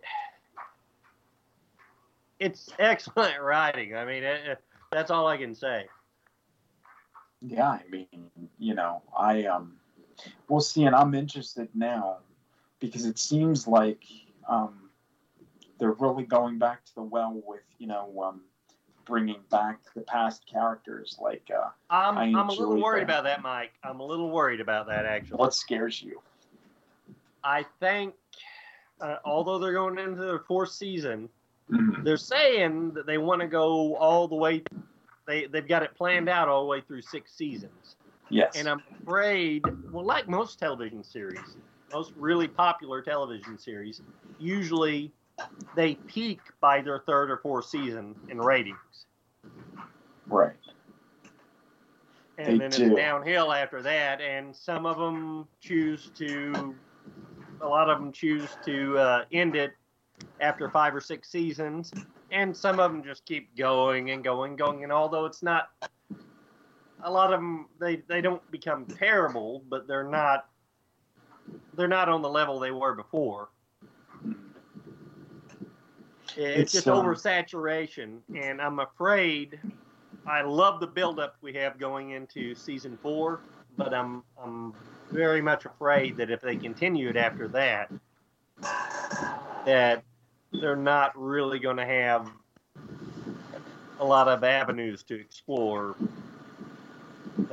it's 2.39 2.69
excellent 2.79 3.41
writing. 3.41 3.95
I 3.95 4.05
mean, 4.05 4.23
it- 4.23 4.61
that's 4.91 5.11
all 5.11 5.27
I 5.27 5.35
can 5.37 5.53
say. 5.53 5.87
Yeah, 7.41 7.67
I 7.69 7.81
mean, 7.89 8.07
you 8.59 8.75
know, 8.75 9.01
I 9.17 9.43
um, 9.45 9.73
we'll 10.47 10.61
see, 10.61 10.85
and 10.85 10.95
I'm 10.95 11.13
interested 11.13 11.67
now 11.73 12.17
because 12.79 13.05
it 13.05 13.19
seems 13.19 13.67
like 13.67 14.03
um, 14.47 14.89
they're 15.79 15.91
really 15.91 16.23
going 16.23 16.59
back 16.59 16.85
to 16.85 16.95
the 16.95 17.01
well 17.01 17.41
with 17.45 17.63
you 17.77 17.87
know 17.87 18.23
um, 18.23 18.41
bringing 19.05 19.41
back 19.49 19.79
the 19.95 20.01
past 20.01 20.45
characters. 20.51 21.17
Like, 21.21 21.49
uh, 21.55 21.69
I'm, 21.89 22.17
I'm 22.35 22.49
a 22.49 22.51
little 22.51 22.81
worried 22.81 23.01
that. 23.01 23.19
about 23.19 23.23
that, 23.25 23.41
Mike. 23.41 23.71
I'm 23.83 23.99
a 23.99 24.05
little 24.05 24.31
worried 24.31 24.59
about 24.61 24.87
that, 24.87 25.05
actually. 25.05 25.37
what 25.37 25.53
scares 25.53 26.01
you? 26.01 26.21
I 27.43 27.65
think, 27.79 28.15
uh, 29.01 29.17
although 29.23 29.59
they're 29.59 29.73
going 29.73 29.99
into 29.99 30.21
their 30.21 30.39
fourth 30.39 30.71
season, 30.71 31.29
Mhm. 31.71 32.03
they're 32.03 32.15
saying 32.17 32.91
that 32.93 33.07
they 33.07 33.17
want 33.17 33.41
to 33.41 33.47
go 33.47 33.95
all 33.95 34.27
the 34.27 34.35
way 34.35 34.63
they 35.25 35.47
they've 35.47 35.67
got 35.67 35.81
it 35.81 35.95
planned 35.95 36.29
out 36.29 36.47
all 36.47 36.61
the 36.61 36.67
way 36.67 36.81
through 36.81 37.01
six 37.01 37.33
seasons. 37.33 37.95
Yes. 38.29 38.55
And 38.55 38.67
I'm 38.69 38.83
afraid, 39.01 39.63
well, 39.91 40.05
like 40.05 40.27
most 40.29 40.59
television 40.59 41.03
series, 41.03 41.57
most 41.91 42.13
really 42.15 42.47
popular 42.47 43.01
television 43.01 43.57
series, 43.57 44.01
usually 44.37 45.11
they 45.75 45.95
peak 45.95 46.39
by 46.61 46.81
their 46.81 46.99
third 46.99 47.29
or 47.29 47.37
fourth 47.37 47.65
season 47.65 48.15
in 48.29 48.39
ratings. 48.39 49.05
Right. 50.27 50.55
And 52.37 52.47
They 52.47 52.57
then 52.57 52.69
do. 52.71 52.85
it's 52.87 52.95
downhill 52.95 53.53
after 53.53 53.81
that, 53.81 54.21
and 54.21 54.55
some 54.55 54.85
of 54.85 54.97
them 54.97 55.47
choose 55.61 56.11
to, 56.15 56.75
a 57.61 57.67
lot 57.67 57.89
of 57.89 57.99
them 57.99 58.11
choose 58.11 58.49
to 58.65 58.97
uh, 58.97 59.25
end 59.31 59.55
it 59.55 59.73
after 60.41 60.69
five 60.69 60.93
or 60.93 61.01
six 61.01 61.29
seasons, 61.29 61.91
and 62.31 62.55
some 62.55 62.79
of 62.79 62.91
them 62.91 63.03
just 63.03 63.25
keep 63.25 63.55
going 63.55 64.11
and 64.11 64.23
going, 64.23 64.51
and 64.51 64.57
going. 64.57 64.83
And 64.83 64.91
although 64.91 65.25
it's 65.25 65.43
not, 65.43 65.69
a 67.03 67.11
lot 67.11 67.31
of 67.31 67.39
them 67.39 67.67
they 67.79 67.97
they 68.07 68.19
don't 68.19 68.41
become 68.51 68.85
terrible, 68.85 69.63
but 69.69 69.87
they're 69.87 70.03
not 70.03 70.47
they're 71.75 71.87
not 71.87 72.09
on 72.09 72.21
the 72.21 72.29
level 72.29 72.59
they 72.59 72.71
were 72.71 72.95
before. 72.95 73.49
It's, 76.37 76.61
It's, 76.61 76.71
just 76.73 76.87
um, 76.87 77.05
oversaturation, 77.05 78.19
and 78.35 78.61
I'm 78.61 78.79
afraid. 78.79 79.59
I 80.27 80.41
love 80.41 80.79
the 80.79 80.87
buildup 80.87 81.35
we 81.41 81.53
have 81.53 81.79
going 81.79 82.11
into 82.11 82.55
season 82.55 82.97
four, 83.01 83.39
but 83.77 83.93
I'm 83.93 84.23
I'm 84.41 84.73
very 85.11 85.41
much 85.41 85.65
afraid 85.65 86.17
that 86.17 86.29
if 86.29 86.41
they 86.41 86.55
continue 86.55 87.09
it 87.09 87.15
after 87.15 87.47
that, 87.49 87.91
that 89.65 90.03
they're 90.51 90.75
not 90.75 91.11
really 91.15 91.59
going 91.59 91.77
to 91.77 91.85
have 91.85 92.29
a 93.99 94.05
lot 94.05 94.27
of 94.27 94.43
avenues 94.43 95.03
to 95.03 95.15
explore 95.15 95.95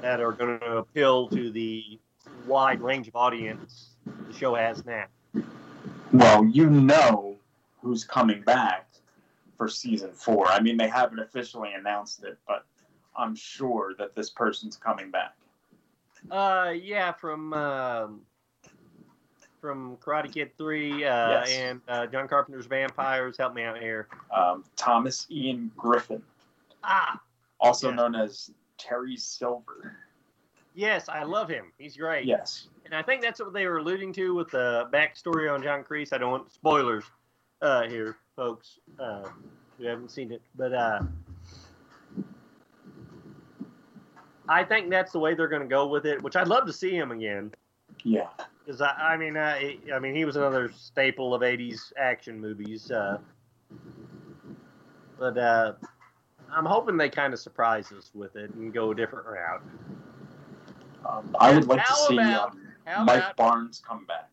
that 0.01 0.21
are 0.21 0.33
going 0.33 0.59
to 0.59 0.79
appeal 0.79 1.29
to 1.29 1.51
the 1.51 1.99
wide 2.47 2.81
range 2.81 3.07
of 3.07 3.15
audience 3.15 3.91
the 4.27 4.33
show 4.33 4.55
has 4.55 4.85
now. 4.85 5.05
Well, 6.13 6.45
you 6.45 6.69
know 6.69 7.39
who's 7.83 8.05
coming 8.05 8.41
back 8.43 8.89
for 9.59 9.69
season 9.69 10.13
four. 10.13 10.47
I 10.49 10.61
mean, 10.61 10.77
they 10.77 10.89
haven't 10.89 11.19
officially 11.19 11.73
announced 11.75 12.23
it, 12.25 12.39
but 12.47 12.65
I'm 13.17 13.35
sure 13.35 13.95
that 13.99 14.15
this 14.15 14.31
person's 14.31 14.77
coming 14.77 15.11
back. 15.11 15.35
Uh, 16.31 16.73
yeah, 16.81 17.11
from 17.13 17.53
um, 17.53 18.21
from 19.61 19.97
Karate 19.97 20.33
Kid 20.33 20.57
Three 20.57 21.05
uh, 21.05 21.31
Yes. 21.41 21.51
and 21.53 21.81
uh, 21.89 22.07
John 22.07 22.29
Carpenter's 22.29 22.67
Vampires. 22.67 23.37
Help 23.37 23.55
me 23.55 23.65
out 23.65 23.79
here. 23.79 24.09
Um, 24.35 24.65
Thomas 24.77 25.27
Ian 25.31 25.71
Griffith, 25.77 26.23
Ah, 26.85 27.21
also 27.61 27.91
known 27.91 28.15
as 28.15 28.51
Terry 28.79 29.17
Silver. 29.17 29.97
yes, 30.75 31.09
I 31.09 31.25
love 31.25 31.49
him. 31.49 31.73
He's 31.79 31.97
great. 31.97 32.25
Yes. 32.25 32.69
And 32.85 32.95
I 32.95 33.03
think 33.03 33.23
that's 33.23 33.41
what 33.41 33.53
they 33.53 33.67
were 33.67 33.79
alluding 33.79 34.13
to 34.15 34.35
with 34.35 34.51
the 34.51 34.89
backstory 34.93 35.53
on 35.53 35.63
John 35.63 35.83
Kreese. 35.85 36.13
I 36.13 36.19
don't 36.19 36.31
want 36.31 36.53
spoilers 36.53 37.05
uh, 37.63 37.89
here, 37.89 38.17
folks, 38.37 38.79
uh, 38.99 39.25
who 39.79 39.85
haven't 39.85 40.11
seen 40.11 40.33
it. 40.33 40.43
But 40.57 40.75
uh, 40.75 41.03
I 44.49 44.65
think 44.65 44.91
that's 44.91 45.13
the 45.13 45.19
way 45.19 45.35
they're 45.35 45.49
going 45.49 45.63
to 45.63 45.69
go 45.69 45.87
with 45.87 46.05
it, 46.05 46.23
which 46.23 46.37
I'd 46.37 46.49
love 46.49 46.67
to 46.67 46.73
see 46.73 46.91
him 46.95 47.13
again. 47.13 47.53
Yeah. 48.05 48.29
Because 48.65 48.81
I, 48.81 48.91
I 48.91 49.17
mean, 49.17 49.37
uh, 49.37 49.55
he- 49.55 49.81
I 49.95 49.99
mean, 49.99 50.15
he 50.15 50.25
was 50.25 50.37
another 50.37 50.71
staple 50.77 51.35
of 51.35 51.43
'80s 51.43 51.93
action 51.97 52.41
movies. 52.41 52.91
Uh, 52.91 53.19
but 55.19 55.39
uh, 55.39 55.73
I'm 56.53 56.65
hoping 56.65 56.97
they 56.97 57.09
kind 57.09 57.33
of 57.33 57.39
surprise 57.41 57.93
us 57.93 58.11
with 58.15 58.37
it 58.37 58.53
and 58.55 58.73
go 58.73 58.91
a 58.91 58.95
different 58.95 59.27
route. 59.27 59.63
Um, 61.09 61.35
I 61.39 61.53
would 61.55 61.67
like 61.67 61.85
to 61.87 61.95
see 61.95 62.17
about- 62.19 62.53
um, 62.87 63.07
Mike 63.07 63.19
about- 63.19 63.37
Barnes 63.37 63.83
come 63.87 64.05
back 64.07 64.29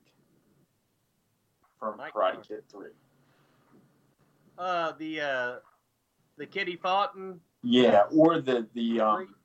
from 1.80 1.98
Mike 1.98 2.14
Karate 2.14 2.46
Kid 2.48 2.64
3. 2.72 2.88
Uh, 4.60 4.92
the 5.00 5.22
uh, 5.22 5.56
the 6.38 6.46
kid 6.46 6.68
he 6.68 6.76
fought 6.76 7.16
in 7.16 7.40
Yeah, 7.64 8.04
or 8.12 8.42
the 8.42 8.68
the 8.74 9.00
um, 9.00 9.36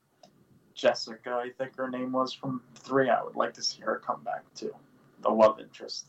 Jessica, 0.74 1.30
I 1.30 1.50
think 1.56 1.76
her 1.76 1.88
name 1.88 2.10
was 2.10 2.32
from 2.32 2.60
three. 2.74 3.08
I 3.08 3.22
would 3.22 3.36
like 3.36 3.54
to 3.54 3.62
see 3.62 3.80
her 3.82 4.02
come 4.04 4.24
back 4.24 4.42
too. 4.56 4.74
The 5.22 5.30
love 5.30 5.60
interest. 5.60 6.06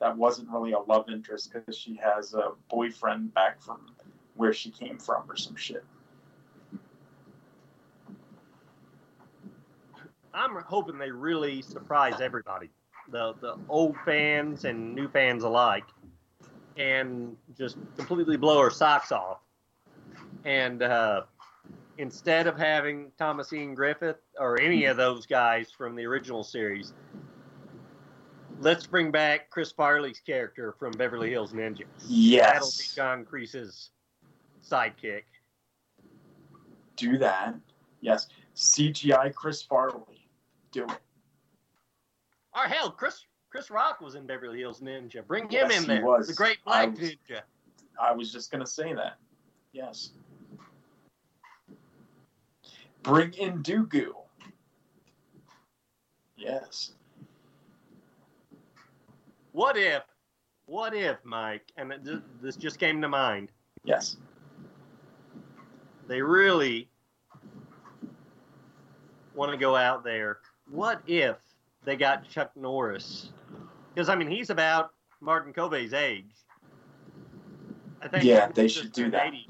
That 0.00 0.16
wasn't 0.16 0.50
really 0.50 0.72
a 0.72 0.80
love 0.80 1.08
interest 1.08 1.52
because 1.52 1.76
she 1.76 1.94
has 2.02 2.34
a 2.34 2.52
boyfriend 2.68 3.32
back 3.34 3.62
from 3.62 3.86
where 4.34 4.52
she 4.52 4.70
came 4.70 4.98
from 4.98 5.30
or 5.30 5.36
some 5.36 5.54
shit. 5.54 5.84
I'm 10.34 10.56
hoping 10.56 10.98
they 10.98 11.10
really 11.12 11.62
surprise 11.62 12.20
everybody, 12.20 12.70
the 13.12 13.34
the 13.40 13.54
old 13.68 13.94
fans 14.04 14.64
and 14.64 14.92
new 14.92 15.08
fans 15.08 15.44
alike, 15.44 15.84
and 16.80 17.36
just 17.56 17.76
completely 17.96 18.38
blow 18.38 18.62
her 18.62 18.70
socks 18.70 19.12
off. 19.12 19.40
And 20.44 20.82
uh, 20.82 21.22
instead 21.98 22.46
of 22.46 22.56
having 22.56 23.12
Thomas 23.18 23.52
Ian 23.52 23.74
Griffith 23.74 24.16
or 24.38 24.58
any 24.58 24.86
of 24.86 24.96
those 24.96 25.26
guys 25.26 25.70
from 25.70 25.94
the 25.94 26.06
original 26.06 26.42
series, 26.42 26.94
let's 28.60 28.86
bring 28.86 29.10
back 29.10 29.50
Chris 29.50 29.70
Farley's 29.70 30.20
character 30.20 30.74
from 30.78 30.92
Beverly 30.92 31.30
Hills 31.30 31.52
Ninja. 31.52 31.84
Yes. 32.08 32.46
that'll 32.46 32.68
be 32.70 32.84
John 32.96 33.24
Kreese's 33.26 33.90
sidekick. 34.66 35.24
Do 36.96 37.18
that. 37.18 37.54
Yes. 38.00 38.28
CGI 38.56 39.34
Chris 39.34 39.62
Farley. 39.62 40.28
Do 40.72 40.84
it. 40.84 40.98
Or 42.54 42.62
hell, 42.62 42.90
Chris 42.90 43.20
Chris 43.50 43.68
Rock 43.70 44.00
was 44.00 44.14
in 44.14 44.26
Beverly 44.26 44.60
Hills 44.60 44.80
Ninja. 44.80 45.26
Bring 45.26 45.44
him 45.44 45.68
Yes, 45.70 45.84
in 45.88 45.96
he 45.96 46.02
was. 46.02 46.28
The 46.28 46.34
Great 46.34 46.58
I 46.66 46.86
Black 46.86 46.98
was- 47.00 47.10
Ninja. 47.10 47.40
I 48.00 48.12
was 48.12 48.32
just 48.32 48.50
gonna 48.50 48.66
say 48.66 48.94
that. 48.94 49.18
Yes. 49.72 50.10
Bring 53.02 53.32
in 53.34 53.62
Dooku. 53.62 54.12
Yes. 56.36 56.92
What 59.52 59.76
if, 59.76 60.04
what 60.66 60.94
if, 60.94 61.16
Mike, 61.24 61.72
and 61.76 61.92
this 62.40 62.56
just 62.56 62.78
came 62.78 63.02
to 63.02 63.08
mind, 63.08 63.50
Yes. 63.84 64.16
they 66.06 66.22
really 66.22 66.88
want 69.34 69.50
to 69.50 69.58
go 69.58 69.74
out 69.76 70.04
there. 70.04 70.38
What 70.70 71.02
if 71.06 71.36
they 71.84 71.96
got 71.96 72.28
Chuck 72.28 72.52
Norris? 72.56 73.30
Because, 73.94 74.08
I 74.08 74.14
mean, 74.14 74.28
he's 74.30 74.50
about 74.50 74.90
Martin 75.20 75.52
Kove's 75.52 75.92
age. 75.92 76.34
I 78.02 78.08
think 78.08 78.24
Yeah, 78.24 78.48
they 78.48 78.68
should 78.68 78.92
do 78.92 79.10
that. 79.10 79.26
80. 79.28 79.48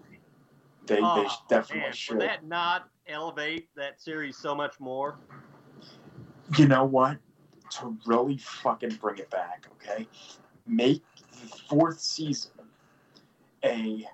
They, 0.86 0.94
they 0.96 1.00
Oh, 1.02 1.28
sh- 1.28 1.34
definitely 1.48 1.82
man, 1.82 1.92
should. 1.92 2.16
Would 2.18 2.28
that 2.28 2.44
not 2.44 2.88
elevate 3.06 3.68
that 3.76 4.00
series 4.00 4.36
so 4.36 4.54
much 4.54 4.80
more? 4.80 5.18
You 6.56 6.66
know 6.66 6.84
what? 6.84 7.18
To 7.78 7.96
really 8.06 8.38
fucking 8.38 8.96
bring 9.00 9.18
it 9.18 9.30
back, 9.30 9.66
okay? 9.74 10.08
Make 10.66 11.04
the 11.40 11.46
fourth 11.68 12.00
season 12.00 12.50
a 13.64 14.08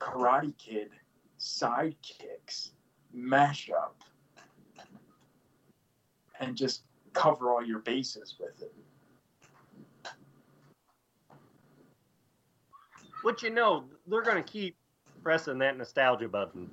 Karate 0.00 0.56
Kid 0.56 0.90
sidekicks 1.38 2.70
mashup 3.14 3.92
and 6.40 6.56
just 6.56 6.82
cover 7.12 7.50
all 7.50 7.64
your 7.64 7.80
bases 7.80 8.36
with 8.38 8.62
it. 8.62 8.74
But 13.24 13.42
you 13.42 13.50
know, 13.50 13.84
they're 14.06 14.22
going 14.22 14.42
to 14.42 14.48
keep 14.48 14.76
pressing 15.22 15.58
that 15.58 15.76
nostalgia 15.76 16.28
button 16.28 16.70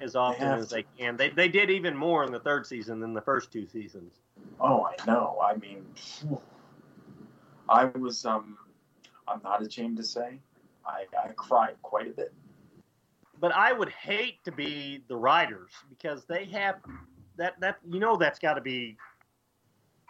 as 0.00 0.16
often 0.16 0.46
have 0.46 0.58
as 0.60 0.68
to. 0.68 0.76
they 0.76 0.84
can. 0.98 1.16
They, 1.16 1.28
they 1.28 1.48
did 1.48 1.70
even 1.70 1.96
more 1.96 2.24
in 2.24 2.32
the 2.32 2.40
third 2.40 2.66
season 2.66 3.00
than 3.00 3.12
the 3.12 3.20
first 3.20 3.52
two 3.52 3.66
seasons. 3.66 4.14
Oh, 4.60 4.84
I 4.86 4.96
know. 5.06 5.38
I 5.42 5.56
mean. 5.56 5.84
I 7.70 7.84
was, 7.84 8.26
um, 8.26 8.58
I'm 9.28 9.40
not 9.44 9.64
ashamed 9.64 9.96
to 9.98 10.02
say, 10.02 10.40
I, 10.84 11.04
I 11.16 11.28
cried 11.36 11.76
quite 11.82 12.08
a 12.08 12.10
bit. 12.10 12.34
But 13.38 13.52
I 13.52 13.72
would 13.72 13.90
hate 13.90 14.44
to 14.44 14.52
be 14.52 15.04
the 15.08 15.16
writers 15.16 15.70
because 15.88 16.24
they 16.24 16.46
have 16.46 16.76
that 17.40 17.58
that 17.58 17.78
you 17.90 17.98
know 17.98 18.16
that's 18.16 18.38
got 18.38 18.54
to 18.54 18.60
be 18.60 18.96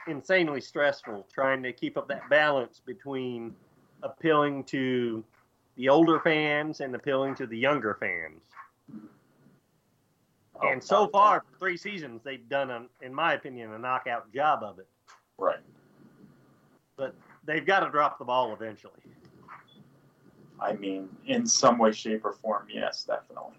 insanely 0.09 0.61
stressful 0.61 1.26
trying 1.33 1.62
to 1.62 1.72
keep 1.72 1.97
up 1.97 2.09
that 2.09 2.28
balance 2.28 2.81
between 2.85 3.55
appealing 4.03 4.64
to 4.64 5.22
the 5.76 5.89
older 5.89 6.18
fans 6.20 6.81
and 6.81 6.95
appealing 6.95 7.35
to 7.37 7.47
the 7.47 7.57
younger 7.57 7.97
fans. 8.01 8.43
Oh, 10.62 10.68
and 10.68 10.83
so 10.83 11.07
far, 11.07 11.41
for 11.41 11.59
three 11.59 11.76
seasons, 11.76 12.20
they've 12.22 12.47
done, 12.49 12.70
a, 12.70 12.85
in 13.01 13.14
my 13.14 13.35
opinion, 13.35 13.72
a 13.72 13.78
knockout 13.78 14.31
job 14.35 14.62
of 14.62 14.78
it. 14.78 14.89
Right. 15.39 15.61
But 16.97 17.14
they've 17.47 17.64
got 17.64 17.81
to 17.81 17.91
drop 17.91 18.18
the 18.18 18.26
ball 18.26 18.53
eventually. 18.53 18.93
I 20.61 20.74
mean, 20.74 21.09
in 21.26 21.47
some 21.47 21.78
way, 21.78 21.93
shape, 21.93 22.24
or 22.24 22.33
form, 22.33 22.66
yes, 22.70 23.05
definitely. 23.05 23.55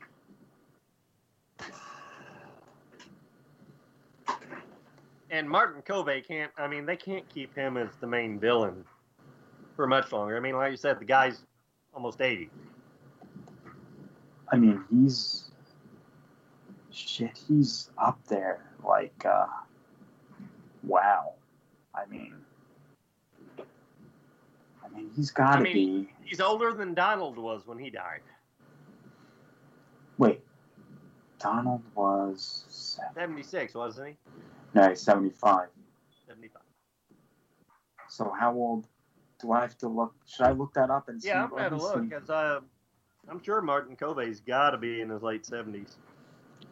And 5.31 5.49
Martin 5.49 5.81
Kove 5.81 6.27
can't. 6.27 6.51
I 6.57 6.67
mean, 6.67 6.85
they 6.85 6.97
can't 6.97 7.27
keep 7.29 7.55
him 7.55 7.77
as 7.77 7.95
the 8.01 8.07
main 8.07 8.37
villain 8.37 8.83
for 9.77 9.87
much 9.87 10.11
longer. 10.11 10.35
I 10.35 10.41
mean, 10.41 10.55
like 10.55 10.71
you 10.71 10.77
said, 10.77 10.99
the 10.99 11.05
guy's 11.05 11.45
almost 11.93 12.19
eighty. 12.19 12.49
I 14.51 14.57
mean, 14.57 14.83
he's 14.91 15.51
shit. 16.91 17.39
He's 17.47 17.89
up 17.97 18.19
there. 18.27 18.65
Like, 18.85 19.25
uh, 19.25 19.45
wow. 20.83 21.31
I 21.95 22.05
mean, 22.07 22.33
I 23.57 24.89
mean, 24.93 25.09
he's 25.15 25.31
got 25.31 25.53
to 25.53 25.59
I 25.59 25.61
mean, 25.61 26.03
be. 26.03 26.09
He's 26.25 26.41
older 26.41 26.73
than 26.73 26.93
Donald 26.93 27.37
was 27.37 27.65
when 27.65 27.79
he 27.79 27.89
died. 27.89 28.21
Wait, 30.17 30.41
Donald 31.39 31.81
was 31.95 32.65
Seventy-six, 33.15 33.73
wasn't 33.73 34.09
he? 34.09 34.17
No, 34.73 34.93
seventy-five. 34.93 35.67
Seventy-five. 36.27 36.61
So 38.09 38.33
how 38.37 38.53
old 38.53 38.87
do 39.41 39.51
I 39.51 39.61
have 39.61 39.77
to 39.79 39.87
look? 39.87 40.13
Should 40.25 40.45
I 40.45 40.51
look 40.51 40.73
that 40.73 40.89
up 40.89 41.09
and 41.09 41.21
see? 41.21 41.29
Yeah, 41.29 41.43
I'm 41.43 41.49
gonna 41.49 41.77
look 41.77 42.09
because 42.09 42.29
uh, 42.29 42.59
I'm 43.29 43.43
sure 43.43 43.61
Martin 43.61 43.95
Kove's 43.95 44.39
got 44.39 44.71
to 44.71 44.77
be 44.77 45.01
in 45.01 45.09
his 45.09 45.21
late 45.21 45.45
seventies. 45.45 45.95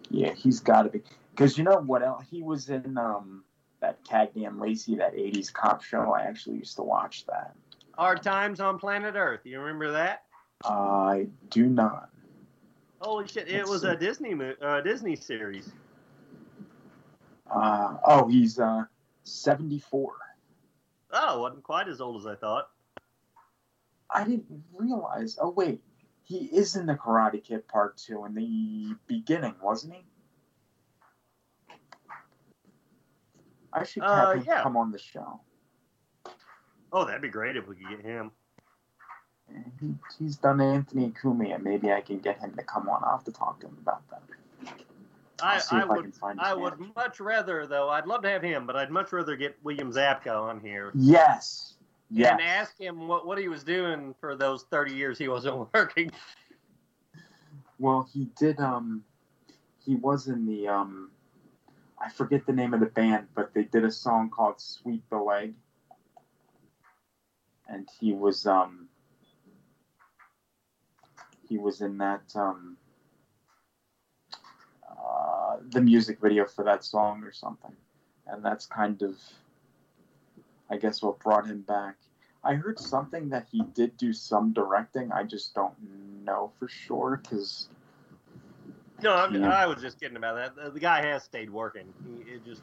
Yeah, 0.10 0.34
he's 0.34 0.60
got 0.60 0.84
to 0.84 0.90
be. 0.90 1.02
Because 1.32 1.58
you 1.58 1.64
know 1.64 1.78
what 1.78 2.04
else? 2.04 2.26
He 2.30 2.42
was 2.42 2.70
in 2.70 2.98
um 2.98 3.44
that 3.82 4.04
Cagney 4.04 4.48
and 4.48 4.60
Lacey, 4.60 4.96
that 4.96 5.16
'80s 5.16 5.52
cop 5.52 5.84
show. 5.84 6.14
I 6.14 6.24
actually 6.24 6.58
used 6.58 6.76
to 6.78 6.84
watch 6.84 7.26
that. 7.28 7.56
Hard 7.98 8.24
Times 8.24 8.60
on 8.60 8.80
Planet 8.80 9.16
Earth. 9.16 9.42
You 9.44 9.60
remember 9.60 9.92
that? 9.92 10.24
I 10.64 11.28
do 11.50 11.68
not. 11.68 12.10
Holy 13.00 13.28
shit! 13.28 13.48
It 13.48 13.58
Let's 13.60 13.70
was 13.70 13.82
see. 13.82 13.88
a 13.88 13.96
Disney 13.96 14.36
uh, 14.62 14.82
Disney 14.82 15.16
series. 15.16 15.72
Uh, 17.52 17.98
oh, 18.06 18.28
he's 18.28 18.60
uh 18.60 18.84
74. 19.24 20.14
Oh, 21.12 21.42
wasn't 21.42 21.64
quite 21.64 21.88
as 21.88 22.02
old 22.02 22.20
as 22.22 22.28
I 22.28 22.36
thought. 22.36 22.70
I 24.12 24.24
didn't 24.24 24.64
realize. 24.74 25.38
Oh 25.42 25.50
wait, 25.52 25.82
he 26.24 26.46
is 26.46 26.76
in 26.76 26.86
the 26.86 26.96
Karate 26.96 27.44
Kid 27.44 27.68
Part 27.68 27.98
Two 27.98 28.26
in 28.26 28.34
the 28.34 28.96
beginning, 29.08 29.56
wasn't 29.62 29.94
he? 29.94 30.06
I 33.72 33.84
should 33.84 34.04
have 34.04 34.30
Uh, 34.30 34.32
him 34.34 34.44
yeah. 34.48 34.64
come 34.64 34.78
on 34.78 34.92
the 34.92 34.98
show. 35.00 35.42
Oh, 36.92 37.06
that'd 37.06 37.22
be 37.22 37.30
great 37.30 37.56
if 37.56 37.68
we 37.68 37.76
could 37.76 37.90
get 37.90 38.02
him. 38.02 38.32
He, 39.80 39.96
he's 40.18 40.38
done 40.38 40.60
Anthony 40.62 41.12
Cumia. 41.12 41.62
Maybe 41.62 41.92
I 41.92 42.02
can 42.02 42.20
get 42.20 42.40
him 42.40 42.56
to 42.56 42.64
come 42.64 42.90
on. 42.90 43.04
I'll 43.04 43.18
have 43.18 43.24
to 43.26 43.32
talk 43.32 43.60
to 43.62 43.68
him 43.68 43.78
about 43.82 44.08
that. 44.10 44.22
I, 45.44 45.62
I 45.72 45.86
would 45.86 46.02
can 46.04 46.12
find 46.12 46.40
his 46.40 46.48
I 46.50 46.54
would 46.54 46.74
much 46.96 47.20
rather 47.20 47.66
though. 47.68 47.90
I'd 47.90 48.06
love 48.08 48.22
to 48.24 48.30
have 48.30 48.42
him, 48.42 48.66
but 48.66 48.76
I'd 48.76 48.92
much 48.92 49.12
rather 49.12 49.36
get 49.36 49.58
William 49.64 49.92
Zabka 49.92 50.34
on 50.36 50.60
here 50.60 50.92
Yes. 50.96 51.76
Yes. 52.12 52.32
and 52.32 52.42
ask 52.42 52.80
him 52.80 53.08
what, 53.08 53.28
what 53.28 53.38
he 53.38 53.48
was 53.48 53.64
doing 53.64 54.16
for 54.20 54.36
those 54.36 54.64
thirty 54.64 54.94
years 54.94 55.18
he 55.18 55.28
wasn't 55.28 55.68
working. 55.74 56.12
Well, 57.78 58.08
he 58.12 58.30
did. 58.38 58.60
Um, 58.60 59.04
he 59.86 59.96
was 59.96 60.28
in 60.28 60.46
the. 60.46 60.68
Um, 60.68 61.12
I 62.02 62.10
forget 62.10 62.46
the 62.46 62.54
name 62.54 62.74
of 62.74 62.80
the 62.80 62.88
band, 62.88 63.28
but 63.36 63.54
they 63.54 63.64
did 63.64 63.86
a 63.86 63.92
song 63.92 64.30
called 64.30 64.60
"Sweep 64.60 65.04
the 65.10 65.18
Leg," 65.18 65.54
and 67.68 67.88
he 68.00 68.12
was. 68.12 68.46
Um, 68.46 68.88
he 71.48 71.58
was 71.58 71.82
in 71.82 71.98
that. 72.00 72.24
Um, 72.36 72.78
uh, 75.50 75.58
the 75.72 75.82
music 75.82 76.20
video 76.22 76.46
for 76.46 76.64
that 76.64 76.84
song 76.84 77.24
or 77.24 77.32
something, 77.32 77.76
and 78.28 78.44
that's 78.44 78.66
kind 78.66 79.02
of. 79.02 79.18
I 80.72 80.78
guess 80.78 81.02
what 81.02 81.18
brought 81.20 81.48
him 81.48 81.62
back. 81.62 81.96
I 82.44 82.54
heard 82.54 82.78
something 82.80 83.30
that 83.30 83.48
he 83.52 83.64
did 83.74 83.98
do 83.98 84.14
some 84.14 84.54
directing. 84.54 85.12
I 85.12 85.24
just 85.24 85.56
don't 85.56 85.74
know 86.24 86.52
for 86.60 86.68
sure 86.68 87.20
because 87.22 87.70
No, 89.02 89.14
I'm, 89.16 89.34
Yeah. 89.34 89.50
I 89.50 89.66
was 89.66 89.82
just 89.82 90.00
kidding 90.00 90.18
about 90.18 90.36
that. 90.36 90.56
The, 90.56 90.70
the 90.72 90.80
guy 90.80 91.02
has 91.06 91.24
stayed 91.24 91.50
working. 91.50 91.92
He 92.06 92.32
it 92.34 92.46
just 92.46 92.62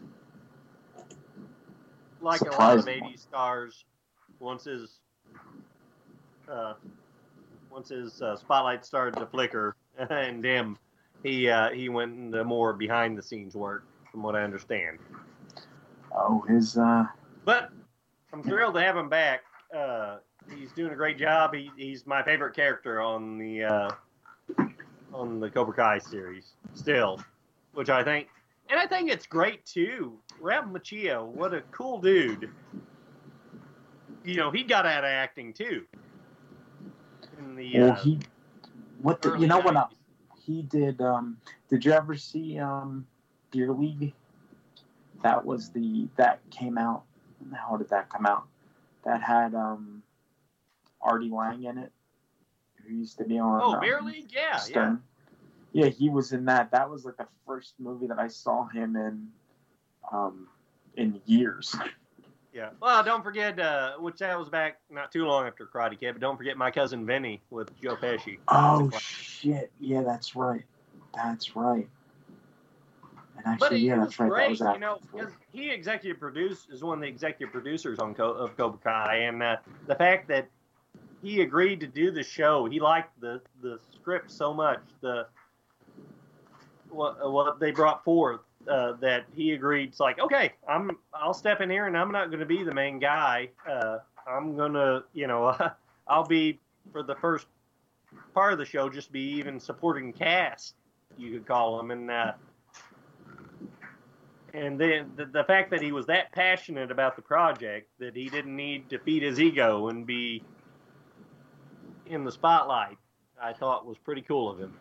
like 2.21 2.43
a 2.43 2.45
lot 2.45 2.79
of 2.79 2.85
Surprisingly. 2.85 3.13
'80s 3.15 3.21
stars. 3.21 3.85
Once 4.39 4.65
his 4.65 5.01
uh, 6.49 6.75
once 7.71 7.89
his 7.89 8.23
uh, 8.23 8.37
spotlight 8.37 8.85
started 8.85 9.19
to 9.19 9.27
flicker 9.27 9.75
and 10.11 10.43
dim, 10.43 10.79
he 11.27 11.51
uh, 11.51 11.71
he 11.71 11.89
went 11.89 12.17
into 12.17 12.45
more 12.45 12.73
behind 12.73 13.19
the 13.19 13.23
scenes 13.23 13.55
work, 13.57 13.85
from 14.11 14.23
what 14.23 14.37
I 14.37 14.43
understand. 14.43 14.99
oh 16.15 16.41
his 16.49 16.79
uh 16.79 17.07
But 17.45 17.71
I'm 18.33 18.43
thrilled 18.43 18.75
to 18.75 18.81
have 18.81 18.97
him 18.97 19.09
back. 19.09 19.43
Uh, 19.77 20.19
he's 20.55 20.73
doing 20.73 20.93
a 20.93 20.97
great 20.97 21.19
job. 21.19 21.55
He, 21.55 21.71
he's 21.77 22.07
my 22.07 22.23
favorite 22.23 22.55
character 22.55 23.01
on 23.01 23.39
the 23.39 23.65
uh, 23.65 23.91
on 25.13 25.41
the 25.41 25.51
Cobra 25.51 25.75
Kai 25.75 25.99
series 25.99 26.53
still, 26.75 27.21
which 27.75 27.91
I 27.91 28.05
think, 28.05 28.29
and 28.71 28.79
I 28.79 28.87
think 28.87 29.11
it's 29.11 29.27
great 29.27 29.65
too. 29.67 30.19
Ralph 30.41 30.67
Macchio, 30.67 31.27
what 31.27 31.53
a 31.55 31.63
cool 31.73 32.01
dude. 32.01 32.51
You 34.25 34.37
know, 34.37 34.51
he 34.51 34.63
got 34.63 34.87
out 34.87 35.05
of 35.05 35.09
acting 35.09 35.53
too. 35.53 35.85
In 37.39 37.57
the 37.57 37.81
well 37.81 37.93
uh, 37.93 37.95
he 37.97 38.21
what 39.03 39.23
the, 39.23 39.37
you 39.37 39.47
know 39.47 39.59
what 39.59 39.77
uh, 39.77 39.87
he 40.47 40.63
did 40.63 41.01
um 41.01 41.39
did 41.69 41.85
you 41.85 41.93
ever 41.93 42.15
see 42.15 42.59
um 42.59 43.07
Beer 43.51 43.73
League? 43.73 44.15
That 45.23 45.45
was 45.45 45.71
the 45.71 46.09
that 46.17 46.41
came 46.51 46.79
out. 46.79 47.03
How 47.53 47.77
did 47.77 47.91
that 47.91 48.09
come 48.09 48.27
out? 48.27 48.47
That 49.05 49.23
had 49.23 49.55
um 49.55 50.03
Artie 51.01 51.31
Lange 51.31 51.65
in 51.65 51.79
it, 51.79 51.93
who 52.83 52.95
used 52.95 53.19
to 53.19 53.25
be 53.25 53.39
on. 53.39 53.61
oh, 53.63 53.75
um, 53.75 53.81
Beer 53.81 54.01
League, 54.03 54.31
yeah, 54.33 54.61
yeah. 54.71 54.97
Yeah, 55.73 55.89
he 55.89 56.09
was 56.09 56.33
in 56.33 56.47
that. 56.47 56.71
That 56.71 56.89
was 56.89 57.05
like 57.05 57.17
the 57.19 57.27
first 57.47 57.75
movie 57.79 58.07
that 58.07 58.19
I 58.19 58.29
saw 58.29 58.67
him 58.67 58.97
in, 58.97 59.29
um, 60.11 60.49
in 60.97 61.21
years. 61.27 61.77
Yeah. 62.57 62.71
Well, 62.81 63.05
don't 63.05 63.23
forget, 63.23 63.61
uh, 63.61 63.97
which 63.99 64.17
that 64.17 64.39
was 64.39 64.49
back 64.49 64.79
not 64.89 65.13
too 65.13 65.27
long 65.27 65.47
after 65.47 65.67
Karate 65.67 66.01
Kid, 66.01 66.13
but 66.13 66.23
don't 66.23 66.39
forget 66.39 66.57
my 66.57 66.71
cousin 66.71 67.05
Vinny 67.05 67.43
with 67.51 67.69
Joe 67.83 67.97
Pesci. 67.97 68.39
Oh 68.49 68.91
shit! 68.99 69.71
Yeah, 69.79 70.03
that's 70.03 70.35
right. 70.35 70.65
That's 71.15 71.55
right. 71.55 71.87
And 73.37 73.47
actually, 73.47 73.81
he 73.81 73.89
yeah, 73.89 73.97
that's 73.97 74.19
right. 74.19 74.29
That 74.29 74.35
great, 74.35 74.49
was 74.49 74.61
you 74.61 74.79
know, 74.79 75.01
because 75.13 75.35
he 75.53 75.71
executive 75.71 76.19
produced 76.19 76.71
is 76.71 76.83
one 76.83 76.97
of 76.97 77.03
the 77.03 77.09
executive 77.09 77.53
producers 77.53 77.99
on 77.99 78.15
Co- 78.15 78.33
of 78.33 78.57
Cobra 78.57 78.79
Kai, 78.83 79.17
and 79.17 79.43
uh, 79.43 79.57
the 79.87 79.95
fact 79.95 80.27
that 80.29 80.49
he 81.23 81.43
agreed 81.43 81.81
to 81.81 81.87
do 81.87 82.11
the 82.11 82.23
show, 82.23 82.65
he 82.65 82.81
liked 82.81 83.21
the 83.21 83.43
the 83.61 83.79
script 83.95 84.31
so 84.31 84.55
much, 84.55 84.81
the 85.03 85.27
what 86.89 87.31
what 87.31 87.61
they 87.61 87.71
brought 87.71 88.03
forth, 88.03 88.41
uh, 88.69 88.93
that 89.01 89.25
he 89.35 89.53
agreed. 89.53 89.91
It's 89.91 90.01
like, 90.01 90.19
okay, 90.19 90.53
I'm 90.69 90.99
I'll 91.15 91.35
step 91.35 91.61
in 91.61 91.71
here, 91.71 91.87
and 91.87 91.97
I'm 91.97 92.13
not 92.13 92.29
going 92.29 92.41
to 92.41 92.47
be 92.47 92.63
the 92.63 92.75
main 92.75 92.99
guy. 92.99 93.51
Uh, 93.69 93.99
I'm 94.27 94.57
gonna, 94.57 95.05
you 95.13 95.27
know, 95.27 95.57
I'll 96.09 96.27
be 96.27 96.61
for 96.93 97.03
the 97.03 97.17
first 97.17 97.47
part 98.35 98.53
of 98.53 98.59
the 98.59 98.65
show, 98.65 98.89
just 98.89 99.13
be 99.13 99.21
even 99.21 99.61
supporting 99.61 100.13
cast, 100.13 100.75
you 101.17 101.33
could 101.33 101.47
call 101.47 101.81
him, 101.81 101.91
and. 101.91 102.11
Uh, 102.11 102.33
and 104.55 104.81
then 104.81 105.11
the, 105.17 105.27
the 105.27 105.45
fact 105.45 105.71
that 105.71 105.83
he 105.83 105.93
was 105.93 106.07
that 106.07 106.33
passionate 106.33 106.91
about 106.91 107.15
the 107.15 107.21
project 107.21 107.91
that 107.99 108.17
he 108.17 108.31
didn't 108.31 108.57
need 108.57 108.89
to 108.89 108.99
feed 108.99 109.23
his 109.23 109.39
ego 109.39 109.89
and 109.89 110.07
be 110.07 110.43
in 112.07 112.25
the 112.25 112.33
spotlight, 112.33 112.97
I 113.41 113.53
thought 113.53 113.85
was 113.85 113.99
pretty 113.99 114.23
cool 114.23 114.51
of 114.51 114.59
him. 114.59 114.75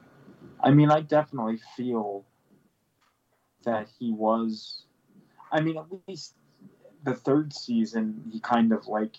I 0.61 0.71
mean, 0.71 0.89
I 0.89 1.01
definitely 1.01 1.59
feel 1.75 2.23
that 3.65 3.87
he 3.99 4.11
was. 4.11 4.83
I 5.51 5.61
mean, 5.61 5.77
at 5.77 5.85
least 6.07 6.33
the 7.03 7.13
third 7.13 7.53
season, 7.53 8.23
he 8.31 8.39
kind 8.39 8.71
of 8.71 8.87
like 8.87 9.15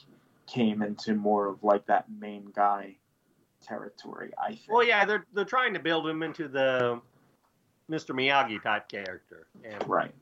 came 0.47 0.83
into 0.83 1.15
more 1.15 1.47
of 1.47 1.63
like 1.63 1.87
that 1.87 2.07
main 2.21 2.51
guy 2.55 2.97
territory. 3.63 4.33
I 4.43 4.49
think. 4.49 4.69
Well, 4.69 4.85
yeah, 4.85 5.05
they're 5.05 5.27
they're 5.35 5.45
trying 5.45 5.75
to 5.75 5.81
build 5.81 6.07
him 6.09 6.23
into 6.23 6.49
the 6.49 7.01
Mr. 7.91 8.15
Miyagi 8.15 8.63
type 8.63 8.89
character, 8.89 9.47
and 9.65 9.87
Right. 9.89 10.13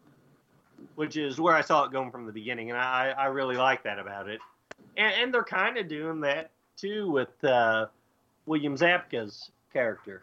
which 0.97 1.17
is 1.17 1.41
where 1.41 1.55
I 1.55 1.63
saw 1.63 1.85
it 1.85 1.93
going 1.93 2.11
from 2.11 2.27
the 2.27 2.33
beginning, 2.33 2.71
and 2.71 2.79
I 2.79 3.15
I 3.17 3.27
really 3.27 3.57
like 3.57 3.83
that 3.85 3.99
about 3.99 4.29
it. 4.29 4.41
And, 4.97 5.15
and 5.15 5.35
they're 5.35 5.45
kind 5.45 5.79
of 5.79 5.89
doing 5.89 6.21
that 6.21 6.51
too 6.77 7.11
with 7.11 7.43
uh, 7.45 7.87
William 8.47 8.77
Zabka's 8.77 9.51
character. 9.73 10.23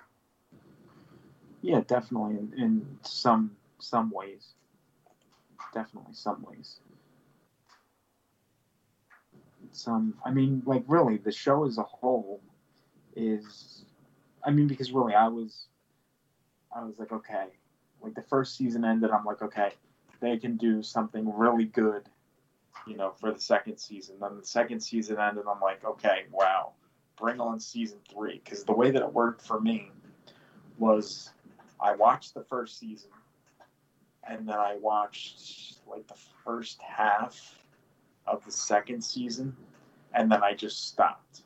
Yeah, 1.61 1.81
definitely 1.85 2.37
in, 2.37 2.53
in 2.57 2.97
some 3.03 3.51
some 3.82 4.11
ways. 4.11 4.53
Definitely 5.73 6.13
some 6.13 6.43
ways. 6.43 6.79
Some, 9.71 10.15
I 10.25 10.32
mean, 10.32 10.63
like 10.65 10.84
really, 10.88 11.17
the 11.17 11.32
show 11.32 11.65
as 11.65 11.77
a 11.77 11.84
whole 11.84 12.41
is, 13.15 13.86
I 14.43 14.51
mean, 14.51 14.67
because 14.67 14.91
really, 14.91 15.13
I 15.13 15.27
was, 15.27 15.67
I 16.75 16.84
was 16.84 16.99
like, 16.99 17.11
okay, 17.11 17.45
like 18.01 18.15
the 18.15 18.21
first 18.23 18.57
season 18.57 18.84
ended, 18.84 19.11
I'm 19.11 19.23
like, 19.23 19.41
okay, 19.41 19.71
they 20.19 20.38
can 20.38 20.57
do 20.57 20.84
something 20.84 21.32
really 21.36 21.65
good, 21.65 22.03
you 22.88 22.95
know, 22.95 23.11
for 23.11 23.32
the 23.32 23.39
second 23.39 23.77
season. 23.77 24.15
Then 24.19 24.38
the 24.38 24.45
second 24.45 24.79
season 24.82 25.19
ended. 25.19 25.43
I'm 25.49 25.61
like, 25.61 25.84
okay, 25.84 26.25
wow, 26.32 26.73
bring 27.19 27.39
on 27.39 27.59
season 27.59 27.99
three. 28.11 28.41
Because 28.43 28.63
the 28.63 28.73
way 28.73 28.91
that 28.91 29.01
it 29.01 29.13
worked 29.13 29.41
for 29.41 29.59
me 29.59 29.91
was 30.77 31.32
I 31.79 31.95
watched 31.95 32.34
the 32.34 32.43
first 32.43 32.79
season 32.79 33.09
and 34.28 34.47
then 34.47 34.57
I 34.57 34.76
watched 34.76 35.80
like 35.88 36.07
the 36.07 36.17
first 36.43 36.82
half 36.82 37.55
of 38.28 38.43
the 38.45 38.51
second 38.51 39.03
season 39.03 39.55
and 40.13 40.32
then 40.32 40.43
I 40.43 40.53
just 40.53 40.88
stopped. 40.88 41.41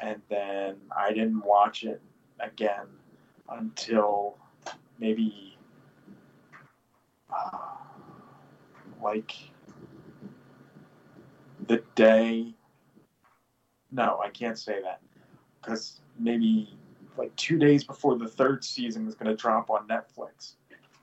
And 0.00 0.20
then 0.28 0.76
I 0.96 1.12
didn't 1.12 1.44
watch 1.44 1.84
it 1.84 2.00
again 2.40 2.86
until 3.48 4.38
maybe 4.98 5.58
uh, 7.34 7.58
like 9.02 9.34
the 11.66 11.82
day. 11.94 12.54
No, 13.90 14.20
I 14.22 14.28
can't 14.28 14.58
say 14.58 14.80
that 14.82 15.00
because 15.60 16.00
maybe 16.18 16.76
like 17.16 17.34
two 17.36 17.58
days 17.58 17.82
before 17.82 18.16
the 18.16 18.28
third 18.28 18.64
season 18.64 19.06
was 19.06 19.14
going 19.14 19.34
to 19.34 19.40
drop 19.40 19.70
on 19.70 19.88
Netflix, 19.88 20.54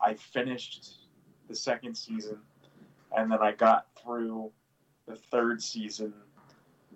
I 0.01 0.13
finished 0.13 1.07
the 1.47 1.55
second 1.55 1.95
season 1.95 2.39
and 3.15 3.31
then 3.31 3.39
I 3.41 3.51
got 3.51 3.87
through 4.01 4.51
the 5.07 5.15
third 5.15 5.61
season 5.61 6.13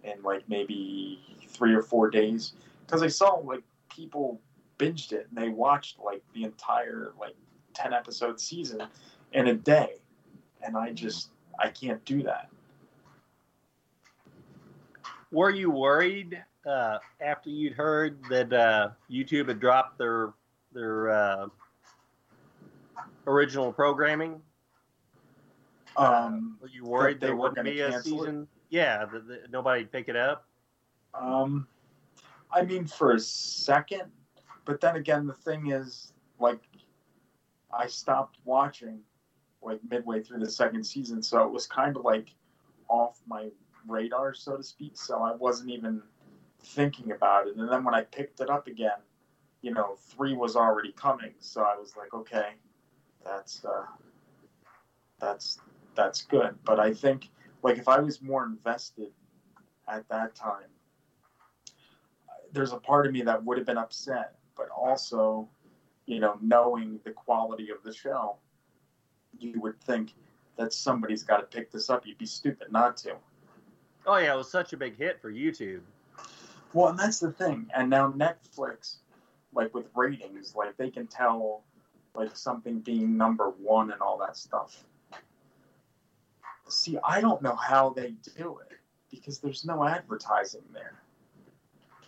in 0.03 0.21
like 0.23 0.47
maybe 0.47 1.19
three 1.47 1.73
or 1.73 1.81
four 1.81 2.09
days 2.09 2.53
because 2.85 3.03
I 3.03 3.07
saw 3.07 3.35
like 3.35 3.63
people 3.93 4.41
binged 4.77 5.11
it 5.11 5.27
and 5.29 5.37
they 5.37 5.49
watched 5.49 5.99
like 5.99 6.23
the 6.33 6.43
entire 6.43 7.13
like 7.19 7.35
10 7.73 7.93
episode 7.93 8.39
season 8.39 8.81
in 9.33 9.47
a 9.47 9.53
day 9.53 9.95
and 10.63 10.77
I 10.77 10.91
just 10.91 11.29
I 11.59 11.69
can't 11.69 12.03
do 12.05 12.23
that. 12.23 12.49
Were 15.31 15.51
you 15.51 15.69
worried 15.69 16.41
uh, 16.65 16.97
after 17.21 17.49
you'd 17.49 17.73
heard 17.73 18.19
that 18.29 18.51
uh, 18.51 18.89
YouTube 19.11 19.47
had 19.47 19.59
dropped 19.59 19.97
their 19.97 20.33
their 20.73 21.09
uh, 21.09 21.47
original 23.27 23.71
programming? 23.71 24.41
Um, 25.97 26.57
Were 26.61 26.67
you 26.67 26.85
worried 26.85 27.19
they 27.19 27.27
there 27.27 27.35
wouldn't 27.35 27.63
be 27.63 27.81
a 27.81 27.91
cancel 27.91 28.23
it? 28.23 28.25
season? 28.25 28.47
Yeah, 28.69 29.05
that, 29.05 29.27
that 29.27 29.51
nobody'd 29.51 29.91
pick 29.91 30.07
it 30.07 30.15
up. 30.15 30.47
Um, 31.13 31.67
I 32.51 32.63
mean, 32.63 32.85
for 32.85 33.13
a 33.13 33.19
second, 33.19 34.03
but 34.65 34.79
then 34.79 34.95
again, 34.95 35.27
the 35.27 35.33
thing 35.33 35.71
is, 35.71 36.13
like, 36.39 36.61
I 37.71 37.87
stopped 37.87 38.37
watching 38.45 38.99
like 39.61 39.81
midway 39.89 40.21
through 40.21 40.39
the 40.39 40.49
second 40.49 40.83
season, 40.85 41.21
so 41.21 41.43
it 41.43 41.51
was 41.51 41.67
kind 41.67 41.97
of 41.97 42.05
like 42.05 42.33
off 42.87 43.19
my 43.27 43.49
radar, 43.87 44.33
so 44.33 44.55
to 44.55 44.63
speak. 44.63 44.95
So 44.95 45.21
I 45.21 45.35
wasn't 45.35 45.71
even 45.71 46.01
thinking 46.61 47.11
about 47.11 47.47
it. 47.47 47.55
And 47.57 47.69
then 47.69 47.83
when 47.83 47.93
I 47.93 48.03
picked 48.03 48.39
it 48.39 48.49
up 48.49 48.67
again, 48.67 48.99
you 49.61 49.73
know, 49.73 49.97
three 49.99 50.33
was 50.33 50.55
already 50.55 50.93
coming, 50.93 51.33
so 51.39 51.61
I 51.61 51.75
was 51.75 51.95
like, 51.97 52.13
okay, 52.13 52.53
that's 53.25 53.63
uh, 53.65 53.85
that's 55.19 55.59
that's 55.95 56.23
good. 56.23 56.55
But 56.63 56.79
I 56.79 56.93
think, 56.93 57.29
like, 57.63 57.77
if 57.77 57.87
I 57.87 57.99
was 57.99 58.21
more 58.21 58.45
invested 58.45 59.11
at 59.87 60.07
that 60.09 60.35
time, 60.35 60.69
there's 62.53 62.71
a 62.71 62.77
part 62.77 63.05
of 63.05 63.13
me 63.13 63.21
that 63.23 63.43
would 63.43 63.57
have 63.57 63.67
been 63.67 63.77
upset, 63.77 64.35
but 64.55 64.69
also, 64.69 65.47
you 66.05 66.19
know, 66.19 66.37
knowing 66.41 66.99
the 67.03 67.11
quality 67.11 67.69
of 67.69 67.83
the 67.83 67.93
show, 67.93 68.37
you 69.39 69.59
would 69.61 69.79
think 69.81 70.13
that 70.57 70.73
somebody's 70.73 71.23
got 71.23 71.37
to 71.37 71.43
pick 71.43 71.71
this 71.71 71.89
up. 71.89 72.05
You'd 72.05 72.17
be 72.17 72.25
stupid 72.25 72.71
not 72.71 72.97
to. 72.97 73.15
Oh 74.05 74.17
yeah, 74.17 74.33
it 74.33 74.37
was 74.37 74.51
such 74.51 74.73
a 74.73 74.77
big 74.77 74.97
hit 74.97 75.21
for 75.21 75.31
YouTube. 75.31 75.81
Well, 76.73 76.89
and 76.89 76.99
that's 76.99 77.19
the 77.19 77.31
thing. 77.31 77.69
And 77.75 77.89
now 77.89 78.11
Netflix, 78.11 78.97
like 79.53 79.73
with 79.73 79.85
ratings, 79.95 80.55
like 80.55 80.77
they 80.77 80.89
can 80.89 81.07
tell 81.07 81.63
like 82.15 82.35
something 82.35 82.79
being 82.79 83.17
number 83.17 83.49
one 83.49 83.91
and 83.91 84.01
all 84.01 84.17
that 84.17 84.35
stuff. 84.35 84.83
See, 86.67 86.97
I 87.03 87.21
don't 87.21 87.41
know 87.41 87.55
how 87.55 87.89
they 87.89 88.13
do 88.37 88.59
it 88.69 88.77
because 89.09 89.39
there's 89.39 89.65
no 89.65 89.85
advertising 89.85 90.63
there. 90.73 91.01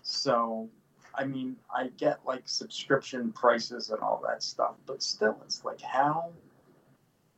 So, 0.03 0.69
I 1.15 1.25
mean, 1.25 1.55
I 1.73 1.89
get 1.97 2.19
like 2.25 2.43
subscription 2.45 3.31
prices 3.31 3.89
and 3.89 3.99
all 4.01 4.21
that 4.27 4.43
stuff, 4.43 4.75
but 4.85 5.01
still, 5.01 5.37
it's 5.43 5.65
like, 5.65 5.81
how 5.81 6.31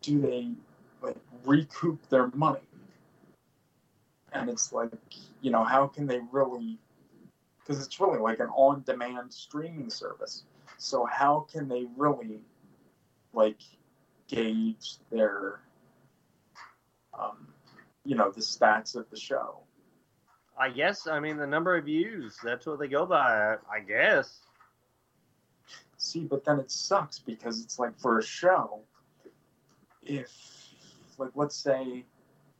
do 0.01 0.19
they 0.19 0.51
like 1.01 1.17
recoup 1.45 2.07
their 2.09 2.27
money? 2.33 2.59
And 4.33 4.49
it's 4.49 4.73
like, 4.73 4.91
you 5.41 5.51
know, 5.51 5.63
how 5.63 5.87
can 5.87 6.07
they 6.07 6.21
really? 6.31 6.77
Because 7.59 7.85
it's 7.85 7.99
really 7.99 8.19
like 8.19 8.39
an 8.39 8.49
on-demand 8.49 9.31
streaming 9.33 9.89
service. 9.89 10.43
So 10.77 11.05
how 11.05 11.47
can 11.49 11.69
they 11.69 11.85
really 11.95 12.41
like 13.33 13.59
gauge 14.27 14.97
their, 15.11 15.59
um, 17.17 17.47
you 18.05 18.15
know, 18.15 18.31
the 18.31 18.41
stats 18.41 18.95
of 18.95 19.09
the 19.09 19.17
show? 19.17 19.59
I 20.57 20.69
guess. 20.69 21.07
I 21.07 21.19
mean, 21.19 21.37
the 21.37 21.47
number 21.47 21.75
of 21.75 21.85
views. 21.85 22.37
That's 22.43 22.65
what 22.65 22.79
they 22.79 22.87
go 22.87 23.05
by. 23.05 23.55
I 23.71 23.79
guess. 23.87 24.39
See, 25.97 26.25
but 26.25 26.43
then 26.43 26.59
it 26.59 26.69
sucks 26.69 27.19
because 27.19 27.63
it's 27.63 27.79
like 27.79 27.97
for 27.97 28.19
a 28.19 28.23
show, 28.23 28.81
if, 30.03 30.29
like, 31.17 31.31
let's 31.33 31.55
say, 31.55 32.03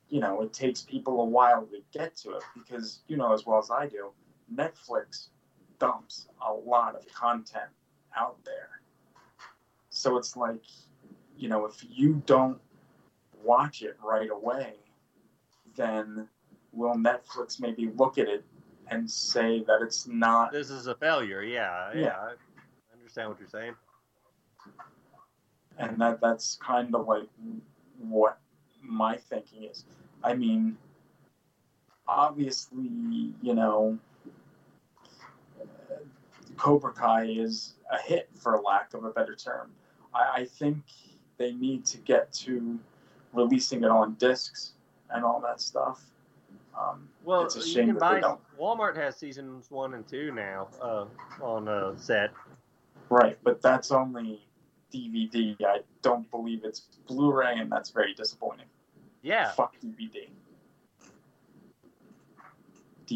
you 0.10 0.20
know, 0.22 0.42
it 0.42 0.54
takes 0.54 0.82
people 0.82 1.22
a 1.22 1.26
while 1.26 1.66
to 1.66 1.82
get 1.92 2.16
to 2.18 2.32
it 2.38 2.44
because, 2.56 3.02
you 3.08 3.18
know, 3.18 3.34
as 3.34 3.46
well 3.46 3.60
as 3.60 3.70
I 3.70 3.88
do, 3.88 4.12
Netflix 4.54 5.28
dumps 5.78 6.28
a 6.48 6.54
lot 6.54 6.96
of 6.96 7.06
content 7.14 7.70
out 8.16 8.38
there. 8.46 8.70
So 10.04 10.18
it's 10.18 10.36
like, 10.36 10.66
you 11.38 11.48
know, 11.48 11.66
if 11.66 11.78
you 11.90 12.22
don't 12.26 12.60
watch 13.42 13.84
it 13.84 13.96
right 14.04 14.30
away, 14.30 14.74
then 15.78 16.28
will 16.74 16.96
Netflix 16.96 17.62
maybe 17.62 17.90
look 17.96 18.18
at 18.18 18.28
it 18.28 18.44
and 18.90 19.10
say 19.10 19.64
that 19.64 19.82
it's 19.82 20.06
not 20.06 20.52
This 20.52 20.70
is 20.70 20.88
a 20.88 20.96
failure. 20.96 21.42
Yeah, 21.42 21.92
yeah. 21.96 22.02
Yeah. 22.02 22.18
I 22.20 22.98
understand 22.98 23.30
what 23.30 23.40
you're 23.40 23.48
saying. 23.48 23.76
and 25.78 25.98
that 26.02 26.20
that's 26.20 26.60
kind 26.62 26.94
of 26.94 27.08
like 27.08 27.30
what 27.98 28.40
my 28.82 29.16
thinking 29.16 29.64
is. 29.64 29.86
I 30.22 30.34
mean, 30.34 30.78
obviously, 32.10 33.32
you 33.42 33.56
know, 33.56 33.98
uh, 35.62 35.96
Cobra 36.58 36.92
Kai 36.92 37.28
is 37.28 37.76
a 37.90 37.98
hit, 38.02 38.28
for 38.36 38.60
lack 38.60 38.94
of 38.94 39.06
a 39.06 39.10
better 39.12 39.36
term. 39.36 39.72
I, 40.14 40.42
I 40.42 40.46
think 40.46 40.78
they 41.38 41.54
need 41.54 41.86
to 41.88 41.98
get 42.00 42.32
to 42.34 42.80
releasing 43.34 43.84
it 43.84 43.90
on 43.90 44.16
discs 44.16 44.74
and 45.10 45.24
all 45.24 45.40
that 45.42 45.60
stuff. 45.62 46.02
Um, 46.80 47.08
Well, 47.24 47.44
it's 47.44 47.56
a 47.56 47.60
you 47.60 47.66
shame 47.66 47.86
can 47.88 47.96
that 47.96 48.22
buy. 48.22 48.36
Walmart 48.60 48.96
has 48.98 49.16
seasons 49.16 49.70
one 49.70 49.94
and 49.94 50.08
two 50.08 50.32
now 50.32 50.68
uh, 50.82 51.06
on 51.42 51.68
uh, 51.68 51.96
set. 51.96 52.32
Right, 53.10 53.38
but 53.44 53.62
that's 53.62 53.92
only 53.92 54.42
DVD. 54.92 55.56
I 55.64 55.82
don't 56.02 56.30
believe 56.32 56.62
it's 56.64 56.88
Blu-ray, 57.08 57.58
and 57.58 57.72
that's 57.72 57.90
very 57.92 58.14
disappointing. 58.14 58.66
Yeah. 59.22 59.52
Fuck 59.52 59.76
DVD. 59.84 60.30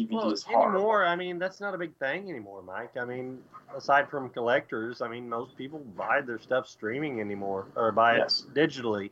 DVD 0.06 0.12
Well, 0.12 0.30
is 0.32 0.42
horrible. 0.42 0.76
anymore, 0.78 1.04
I 1.06 1.16
mean, 1.16 1.38
that's 1.38 1.60
not 1.60 1.74
a 1.74 1.78
big 1.78 1.94
thing 1.96 2.28
anymore, 2.30 2.62
Mike. 2.62 2.96
I 2.96 3.04
mean, 3.04 3.42
aside 3.76 4.08
from 4.08 4.28
collectors, 4.30 5.00
I 5.02 5.08
mean, 5.08 5.28
most 5.28 5.56
people 5.56 5.80
buy 5.96 6.20
their 6.20 6.38
stuff 6.38 6.68
streaming 6.68 7.20
anymore 7.20 7.66
or 7.74 7.90
buy 7.92 8.16
Yes. 8.16 8.44
it 8.48 8.54
digitally. 8.54 9.10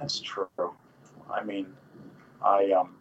That's 0.00 0.18
true. 0.20 0.48
I 1.30 1.44
mean, 1.44 1.72
I 2.44 2.72
um, 2.72 2.96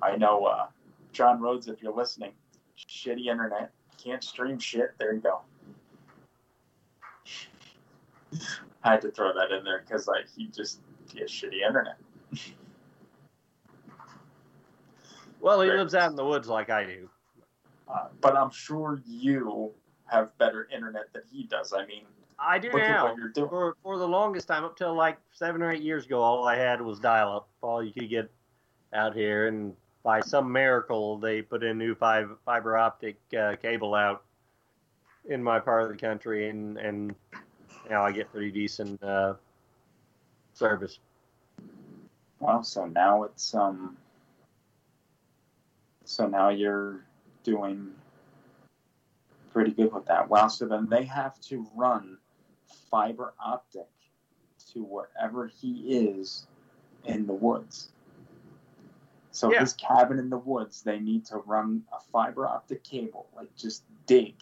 I 0.00 0.16
know 0.16 0.44
uh, 0.44 0.68
John 1.12 1.40
Rhodes. 1.40 1.66
If 1.66 1.82
you're 1.82 1.92
listening, 1.94 2.32
shitty 2.78 3.26
internet, 3.26 3.72
can't 4.02 4.22
stream 4.22 4.58
shit. 4.60 4.90
There 4.98 5.12
you 5.12 5.20
go. 5.20 5.40
I 8.84 8.90
had 8.92 9.00
to 9.00 9.10
throw 9.10 9.32
that 9.34 9.50
in 9.50 9.64
there 9.64 9.82
because 9.84 10.06
like 10.06 10.26
he 10.36 10.46
just 10.46 10.80
he 11.12 11.18
has 11.20 11.30
shitty 11.30 11.66
internet. 11.66 11.96
Well, 15.40 15.60
he 15.60 15.70
lives 15.70 15.94
out 15.94 16.10
in 16.10 16.16
the 16.16 16.24
woods 16.24 16.48
like 16.48 16.70
I 16.70 16.84
do. 16.84 17.08
Uh, 17.88 18.08
but 18.20 18.36
I'm 18.36 18.50
sure 18.50 19.00
you 19.06 19.72
have 20.06 20.36
better 20.38 20.68
internet 20.74 21.12
than 21.12 21.22
he 21.30 21.44
does. 21.44 21.72
I 21.72 21.86
mean, 21.86 22.02
I 22.38 22.58
do 22.58 22.70
now. 22.72 23.04
what 23.04 23.16
you're 23.16 23.28
doing. 23.28 23.48
For 23.48 23.76
for 23.82 23.98
the 23.98 24.08
longest 24.08 24.48
time, 24.48 24.64
up 24.64 24.76
till 24.76 24.94
like 24.94 25.18
seven 25.32 25.62
or 25.62 25.72
eight 25.72 25.82
years 25.82 26.06
ago, 26.06 26.20
all 26.20 26.46
I 26.46 26.56
had 26.56 26.80
was 26.80 26.98
dial-up. 26.98 27.48
All 27.62 27.82
you 27.82 27.92
could 27.92 28.10
get 28.10 28.30
out 28.92 29.14
here, 29.14 29.48
and 29.48 29.74
by 30.02 30.20
some 30.20 30.50
miracle, 30.50 31.18
they 31.18 31.42
put 31.42 31.62
in 31.62 31.78
new 31.78 31.94
five, 31.94 32.30
fiber 32.44 32.76
optic 32.76 33.16
uh, 33.38 33.56
cable 33.56 33.94
out 33.94 34.24
in 35.28 35.42
my 35.42 35.58
part 35.58 35.82
of 35.82 35.88
the 35.88 35.96
country, 35.96 36.48
and 36.48 36.76
and 36.78 37.14
now 37.88 38.04
I 38.04 38.12
get 38.12 38.30
pretty 38.30 38.50
decent 38.50 39.02
uh, 39.02 39.34
service. 40.54 40.98
Well, 42.40 42.62
so 42.62 42.86
now 42.86 43.22
it's 43.24 43.54
um. 43.54 43.96
So 46.06 46.26
now 46.26 46.50
you're 46.50 47.04
doing 47.42 47.90
pretty 49.52 49.72
good 49.72 49.92
with 49.92 50.06
that. 50.06 50.28
Wow. 50.28 50.48
So 50.48 50.66
then 50.66 50.86
they 50.88 51.04
have 51.04 51.40
to 51.42 51.66
run 51.74 52.18
fiber 52.90 53.34
optic 53.44 53.88
to 54.72 54.84
wherever 54.84 55.48
he 55.48 55.96
is 55.96 56.46
in 57.04 57.26
the 57.26 57.32
woods. 57.32 57.90
So 59.32 59.50
Yeah. 59.52 59.60
his 59.60 59.74
cabin 59.74 60.18
in 60.18 60.30
the 60.30 60.38
woods, 60.38 60.82
they 60.82 60.98
need 61.00 61.26
to 61.26 61.38
run 61.38 61.84
a 61.92 62.00
fiber 62.00 62.46
optic 62.46 62.84
cable, 62.84 63.28
like 63.34 63.54
just 63.56 63.82
dig 64.06 64.36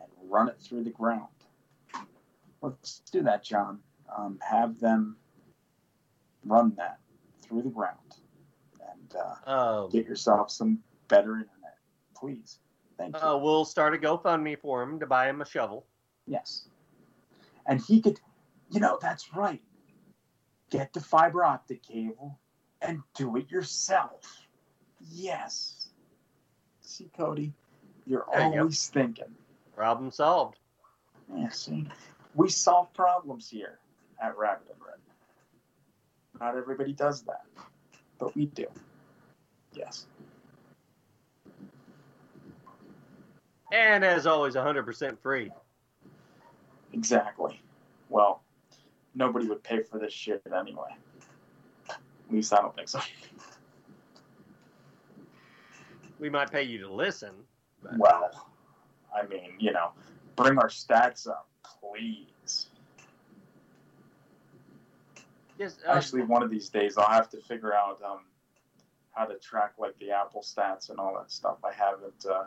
and 0.00 0.08
run 0.30 0.48
it 0.48 0.58
through 0.58 0.84
the 0.84 0.90
ground. 0.90 1.28
Let's 2.62 3.00
do 3.12 3.22
that, 3.22 3.44
John. 3.44 3.82
Um, 4.16 4.38
have 4.40 4.80
them 4.80 5.16
run 6.44 6.74
that 6.76 6.98
through 7.42 7.62
the 7.62 7.70
ground 7.70 8.16
and 8.80 9.16
uh, 9.16 9.84
Um, 9.84 9.90
get 9.90 10.06
yourself 10.06 10.50
some 10.50 10.82
better 11.08 11.32
internet, 11.32 11.78
please. 12.16 12.58
Thank 12.96 13.16
you. 13.16 13.22
uh, 13.22 13.36
we'll 13.36 13.64
start 13.64 13.94
a 13.94 13.98
GoFundMe 13.98 14.58
for 14.58 14.82
him 14.82 15.00
to 15.00 15.06
buy 15.06 15.28
him 15.28 15.40
a 15.40 15.46
shovel. 15.46 15.86
Yes. 16.26 16.68
And 17.66 17.80
he 17.80 18.00
could, 18.00 18.20
you 18.70 18.80
know, 18.80 18.98
that's 19.00 19.34
right. 19.34 19.62
Get 20.70 20.92
the 20.92 21.00
fiber 21.00 21.44
optic 21.44 21.82
cable 21.82 22.38
and 22.80 23.00
do 23.14 23.36
it 23.36 23.50
yourself. 23.50 24.46
Yes. 25.10 25.88
See, 26.80 27.10
Cody, 27.16 27.52
you're 28.06 28.26
There 28.32 28.52
you 28.52 28.60
always 28.60 28.86
thinking. 28.88 29.34
Problem 29.74 30.10
solved. 30.10 30.58
Yeah, 31.34 31.48
see, 31.48 31.88
we 32.34 32.48
solve 32.50 32.92
problems 32.92 33.48
here 33.48 33.78
at 34.22 34.36
Rabbit 34.36 34.68
and 34.70 34.78
Red. 34.86 34.98
Not 36.40 36.56
everybody 36.56 36.92
does 36.92 37.22
that, 37.22 37.44
but 38.18 38.36
we 38.36 38.46
do. 38.46 38.66
Yes. 39.72 40.06
And 43.74 44.04
as 44.04 44.24
always, 44.24 44.54
100% 44.54 45.18
free. 45.18 45.50
Exactly. 46.92 47.60
Well, 48.08 48.44
nobody 49.16 49.48
would 49.48 49.64
pay 49.64 49.82
for 49.82 49.98
this 49.98 50.12
shit 50.12 50.42
anyway. 50.56 50.94
At 51.90 51.98
least 52.30 52.52
I 52.52 52.58
don't 52.58 52.74
think 52.76 52.88
so. 52.88 53.00
We 56.20 56.30
might 56.30 56.52
pay 56.52 56.62
you 56.62 56.78
to 56.78 56.92
listen. 56.92 57.32
Well, 57.98 58.48
I 59.14 59.26
mean, 59.26 59.54
you 59.58 59.72
know, 59.72 59.90
bring 60.36 60.56
our 60.56 60.68
stats 60.68 61.28
up, 61.28 61.48
please. 61.80 62.66
Yes, 65.58 65.78
uh, 65.86 65.90
Actually, 65.92 66.22
one 66.22 66.44
of 66.44 66.50
these 66.50 66.68
days 66.68 66.96
I'll 66.96 67.10
have 67.10 67.28
to 67.30 67.38
figure 67.38 67.74
out 67.74 68.00
um, 68.06 68.20
how 69.10 69.24
to 69.24 69.36
track 69.38 69.72
like 69.78 69.98
the 69.98 70.12
Apple 70.12 70.42
stats 70.42 70.90
and 70.90 71.00
all 71.00 71.14
that 71.18 71.32
stuff. 71.32 71.58
I 71.64 71.72
haven't 71.72 72.24
uh, 72.30 72.44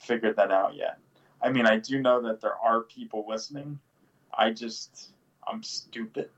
figured 0.00 0.36
that 0.36 0.50
out 0.50 0.74
yet. 0.74 0.98
I 1.42 1.50
mean, 1.50 1.66
I 1.66 1.76
do 1.78 2.00
know 2.00 2.20
that 2.22 2.40
there 2.40 2.56
are 2.56 2.82
people 2.82 3.24
listening. 3.28 3.78
I 4.36 4.50
just 4.50 5.10
I'm 5.46 5.62
stupid, 5.62 6.30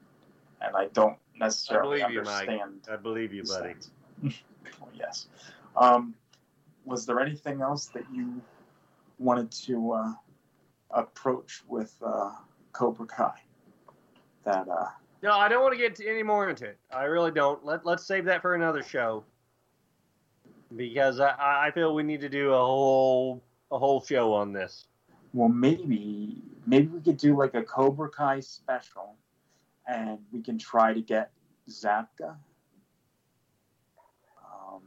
and 0.61 0.77
I 0.77 0.87
don't 0.89 1.17
necessarily 1.39 2.03
I 2.03 2.09
believe 2.09 2.27
you. 2.27 2.81
I 2.91 2.97
believe 2.97 3.33
you, 3.33 3.45
buddy. 3.45 3.75
Yes. 4.95 5.27
Um, 5.77 6.15
was 6.85 7.07
there 7.07 7.21
anything 7.21 7.61
else 7.61 7.87
that 7.87 8.05
you 8.13 8.41
wanted 9.19 9.51
to 9.51 9.93
uh, 9.93 10.13
approach 10.91 11.63
with 11.69 11.95
uh, 12.05 12.31
Cobra 12.73 13.07
Kai? 13.07 13.35
That 14.45 14.69
uh, 14.69 14.87
No, 15.23 15.33
I 15.33 15.49
don't 15.49 15.63
want 15.63 15.75
to 15.75 15.79
get 15.79 16.01
any 16.07 16.23
more 16.23 16.49
into 16.49 16.67
it. 16.67 16.79
I 16.93 17.05
really 17.05 17.31
don't. 17.33 17.65
Let 17.65 17.85
Let's 17.85 18.07
save 18.07 18.25
that 18.27 18.43
for 18.43 18.55
another 18.55 18.83
show. 18.83 19.25
Because 20.75 21.21
I, 21.21 21.35
I 21.39 21.71
feel 21.73 21.95
we 21.95 22.03
need 22.03 22.21
to 22.23 22.29
do 22.29 22.53
a 22.53 22.59
whole 22.59 23.43
a 23.73 23.79
whole 23.79 24.03
show 24.05 24.33
on 24.35 24.53
this. 24.53 24.87
well, 25.33 25.49
maybe 25.49 26.37
maybe 26.67 26.87
we 26.89 27.01
could 27.01 27.17
do 27.17 27.37
like 27.37 27.55
a 27.55 27.63
Cobra 27.63 28.09
Kai 28.11 28.41
special, 28.41 29.17
and 29.89 30.19
we 30.31 30.43
can 30.43 30.59
try 30.59 30.93
to 30.93 31.01
get 31.01 31.33
Zabka, 31.69 32.37
um, 34.39 34.83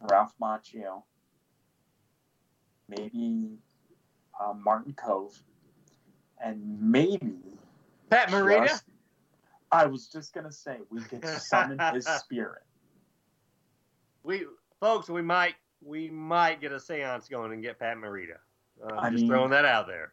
Ralph 0.00 0.34
Macchio, 0.42 1.02
maybe 2.88 3.56
uh, 4.40 4.52
Martin 4.52 4.92
Kove, 4.94 5.40
and 6.44 6.60
maybe 6.80 7.36
Pat 8.10 8.28
Morita. 8.30 8.66
just- 8.66 8.84
I 9.72 9.86
was 9.86 10.06
just 10.08 10.32
gonna 10.32 10.52
say 10.52 10.78
we 10.90 11.00
could 11.02 11.24
summon 11.26 11.78
his 11.94 12.06
spirit. 12.20 12.62
We 14.22 14.46
folks, 14.80 15.08
we 15.08 15.20
might 15.22 15.54
we 15.84 16.10
might 16.10 16.60
get 16.60 16.72
a 16.72 16.76
séance 16.76 17.28
going 17.28 17.52
and 17.52 17.62
get 17.62 17.78
Pat 17.78 17.96
Morita. 17.96 18.38
Uh, 18.82 18.96
I 18.96 19.10
just 19.10 19.22
mean- 19.22 19.30
throwing 19.30 19.50
that 19.50 19.64
out 19.64 19.86
there. 19.86 20.12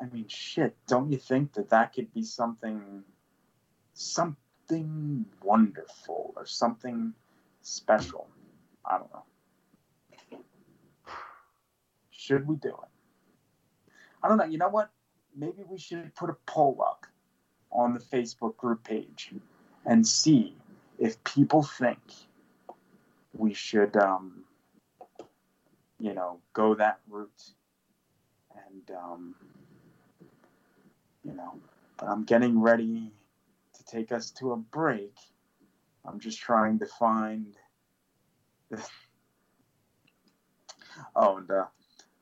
I 0.00 0.06
mean, 0.06 0.28
shit, 0.28 0.76
don't 0.86 1.10
you 1.10 1.18
think 1.18 1.54
that 1.54 1.70
that 1.70 1.92
could 1.92 2.12
be 2.14 2.22
something, 2.22 3.02
something 3.94 5.24
wonderful 5.42 6.32
or 6.36 6.46
something 6.46 7.14
special? 7.62 8.28
I 8.84 8.98
don't 8.98 9.12
know. 9.12 9.24
Should 12.10 12.46
we 12.46 12.56
do 12.56 12.68
it? 12.68 13.92
I 14.22 14.28
don't 14.28 14.36
know. 14.36 14.44
You 14.44 14.58
know 14.58 14.68
what? 14.68 14.90
Maybe 15.34 15.64
we 15.68 15.78
should 15.78 16.14
put 16.14 16.30
a 16.30 16.36
poll 16.46 16.80
up 16.80 17.06
on 17.72 17.92
the 17.92 18.00
Facebook 18.00 18.56
group 18.56 18.84
page 18.84 19.32
and 19.84 20.06
see 20.06 20.54
if 20.98 21.22
people 21.24 21.62
think 21.62 21.98
we 23.32 23.52
should, 23.52 23.96
um, 23.96 24.44
you 25.98 26.14
know, 26.14 26.40
go 26.52 26.74
that 26.74 27.00
route 27.08 27.52
and 28.66 28.96
um, 28.96 29.34
you 31.24 31.34
know 31.34 31.54
but 31.96 32.08
i'm 32.08 32.24
getting 32.24 32.60
ready 32.60 33.12
to 33.74 33.84
take 33.84 34.12
us 34.12 34.30
to 34.30 34.52
a 34.52 34.56
break 34.56 35.14
i'm 36.06 36.18
just 36.18 36.38
trying 36.38 36.78
to 36.78 36.86
find 36.86 37.54
This. 38.70 38.88
oh 41.16 41.38
and 41.38 41.50
uh, 41.50 41.64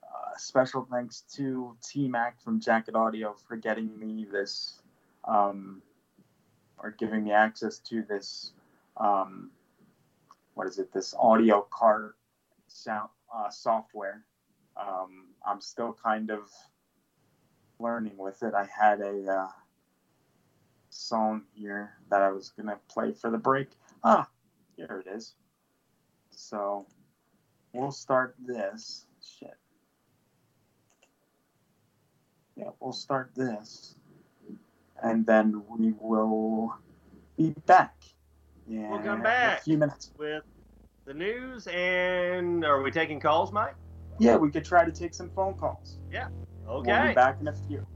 uh, 0.02 0.36
special 0.36 0.86
thanks 0.90 1.22
to 1.34 1.76
t 1.82 2.08
mac 2.08 2.40
from 2.42 2.60
jacket 2.60 2.94
audio 2.94 3.34
for 3.46 3.56
getting 3.56 3.98
me 3.98 4.26
this 4.30 4.80
um, 5.24 5.82
or 6.78 6.90
giving 6.92 7.24
me 7.24 7.32
access 7.32 7.78
to 7.78 8.02
this 8.02 8.52
um, 8.96 9.50
what 10.54 10.66
is 10.66 10.78
it 10.78 10.92
this 10.92 11.14
audio 11.18 11.66
cart 11.70 12.16
sound 12.68 13.10
uh, 13.34 13.50
software 13.50 14.24
um, 14.76 15.26
i'm 15.46 15.60
still 15.60 15.96
kind 16.02 16.30
of 16.30 16.50
learning 17.78 18.16
with 18.16 18.42
it. 18.42 18.54
I 18.54 18.64
had 18.64 19.00
a 19.02 19.30
uh, 19.30 19.48
song 20.88 21.42
here 21.52 21.92
that 22.10 22.22
I 22.22 22.30
was 22.30 22.50
gonna 22.56 22.78
play 22.88 23.12
for 23.12 23.30
the 23.30 23.36
break. 23.38 23.68
Ah, 24.02 24.28
here 24.76 25.02
it 25.06 25.10
is. 25.10 25.34
So 26.30 26.86
we'll 27.74 27.92
start 27.92 28.34
this. 28.38 29.04
Shit. 29.22 29.56
Yeah, 32.56 32.70
we'll 32.80 32.94
start 32.94 33.32
this, 33.34 33.96
and 35.02 35.26
then 35.26 35.62
we 35.68 35.92
will 36.00 36.74
be 37.36 37.50
back. 37.66 37.94
Yeah, 38.66 38.88
We'll 38.88 39.00
come 39.00 39.18
in 39.18 39.22
back 39.22 39.60
a 39.60 39.62
few 39.62 39.76
minutes. 39.76 40.12
with 40.18 40.44
the 41.06 41.14
news 41.14 41.68
and 41.68 42.64
are 42.64 42.82
we 42.82 42.90
taking 42.90 43.20
calls, 43.20 43.52
Mike? 43.52 43.76
Yeah, 44.18 44.36
we 44.36 44.50
could 44.50 44.64
try 44.64 44.84
to 44.84 44.90
take 44.90 45.14
some 45.14 45.30
phone 45.30 45.54
calls. 45.54 45.98
Yeah. 46.10 46.28
Okay. 46.68 46.92
We'll 46.92 47.08
be 47.08 47.14
back 47.14 47.38
in 47.40 47.48
a 47.48 47.52
few. 47.52 47.86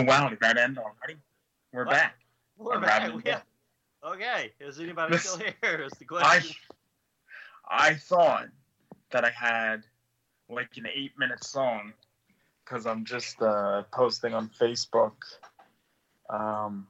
Oh 0.00 0.04
wow, 0.04 0.28
did 0.28 0.40
that 0.40 0.56
end 0.56 0.78
already? 0.78 1.18
We're 1.72 1.84
What? 1.84 1.92
back. 1.92 2.16
We're 2.56 2.74
On 2.76 2.82
back. 2.82 3.02
Have- 3.26 3.42
Okay, 4.06 4.52
is 4.60 4.78
anybody 4.80 5.12
This- 5.12 5.28
still 5.28 5.46
here? 5.62 5.80
Is 5.82 5.92
the 5.92 6.04
I 6.04 6.06
question. 6.38 6.56
I 7.68 7.94
thought 7.94 8.48
that 9.10 9.24
I 9.24 9.30
had 9.30 9.82
like 10.50 10.76
an 10.76 10.86
eight 10.94 11.12
minute 11.18 11.42
song 11.42 11.94
because 12.64 12.84
I'm 12.86 13.04
just 13.06 13.40
uh, 13.40 13.84
posting 13.92 14.34
on 14.34 14.50
Facebook 14.60 15.12
um, 16.28 16.86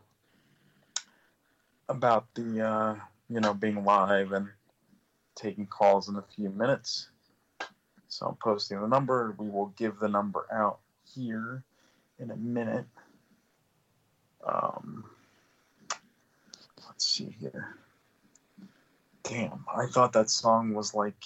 about 1.88 2.26
the 2.34 2.60
uh, 2.66 2.94
you 3.28 3.40
know 3.40 3.54
being 3.54 3.84
live 3.84 4.32
and 4.32 4.48
taking 5.36 5.66
calls 5.66 6.08
in 6.08 6.16
a 6.16 6.22
few 6.34 6.48
minutes. 6.50 7.10
So 8.08 8.26
I'm 8.26 8.36
posting 8.36 8.80
the 8.80 8.86
number. 8.88 9.34
We 9.38 9.48
will 9.50 9.72
give 9.76 9.98
the 9.98 10.08
number 10.08 10.46
out 10.52 10.78
here 11.14 11.62
in 12.18 12.30
a 12.30 12.36
minute. 12.36 12.86
Um, 14.46 15.04
let's 16.86 17.06
see 17.06 17.34
here. 17.40 17.74
Damn, 19.22 19.64
I 19.74 19.86
thought 19.86 20.12
that 20.12 20.28
song 20.30 20.74
was 20.74 20.94
like 20.94 21.16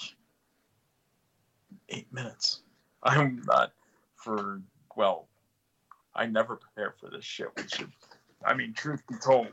eight 1.89 2.13
minutes. 2.13 2.61
I'm 3.03 3.43
not 3.47 3.73
for 4.17 4.61
well, 4.97 5.27
I 6.15 6.27
never 6.27 6.57
prepare 6.57 6.95
for 7.01 7.11
this 7.11 7.25
shit. 7.25 7.49
Which, 7.57 7.81
is- 7.81 7.89
I 8.45 8.55
mean, 8.55 8.73
truth 8.73 9.03
be 9.09 9.17
told, 9.25 9.49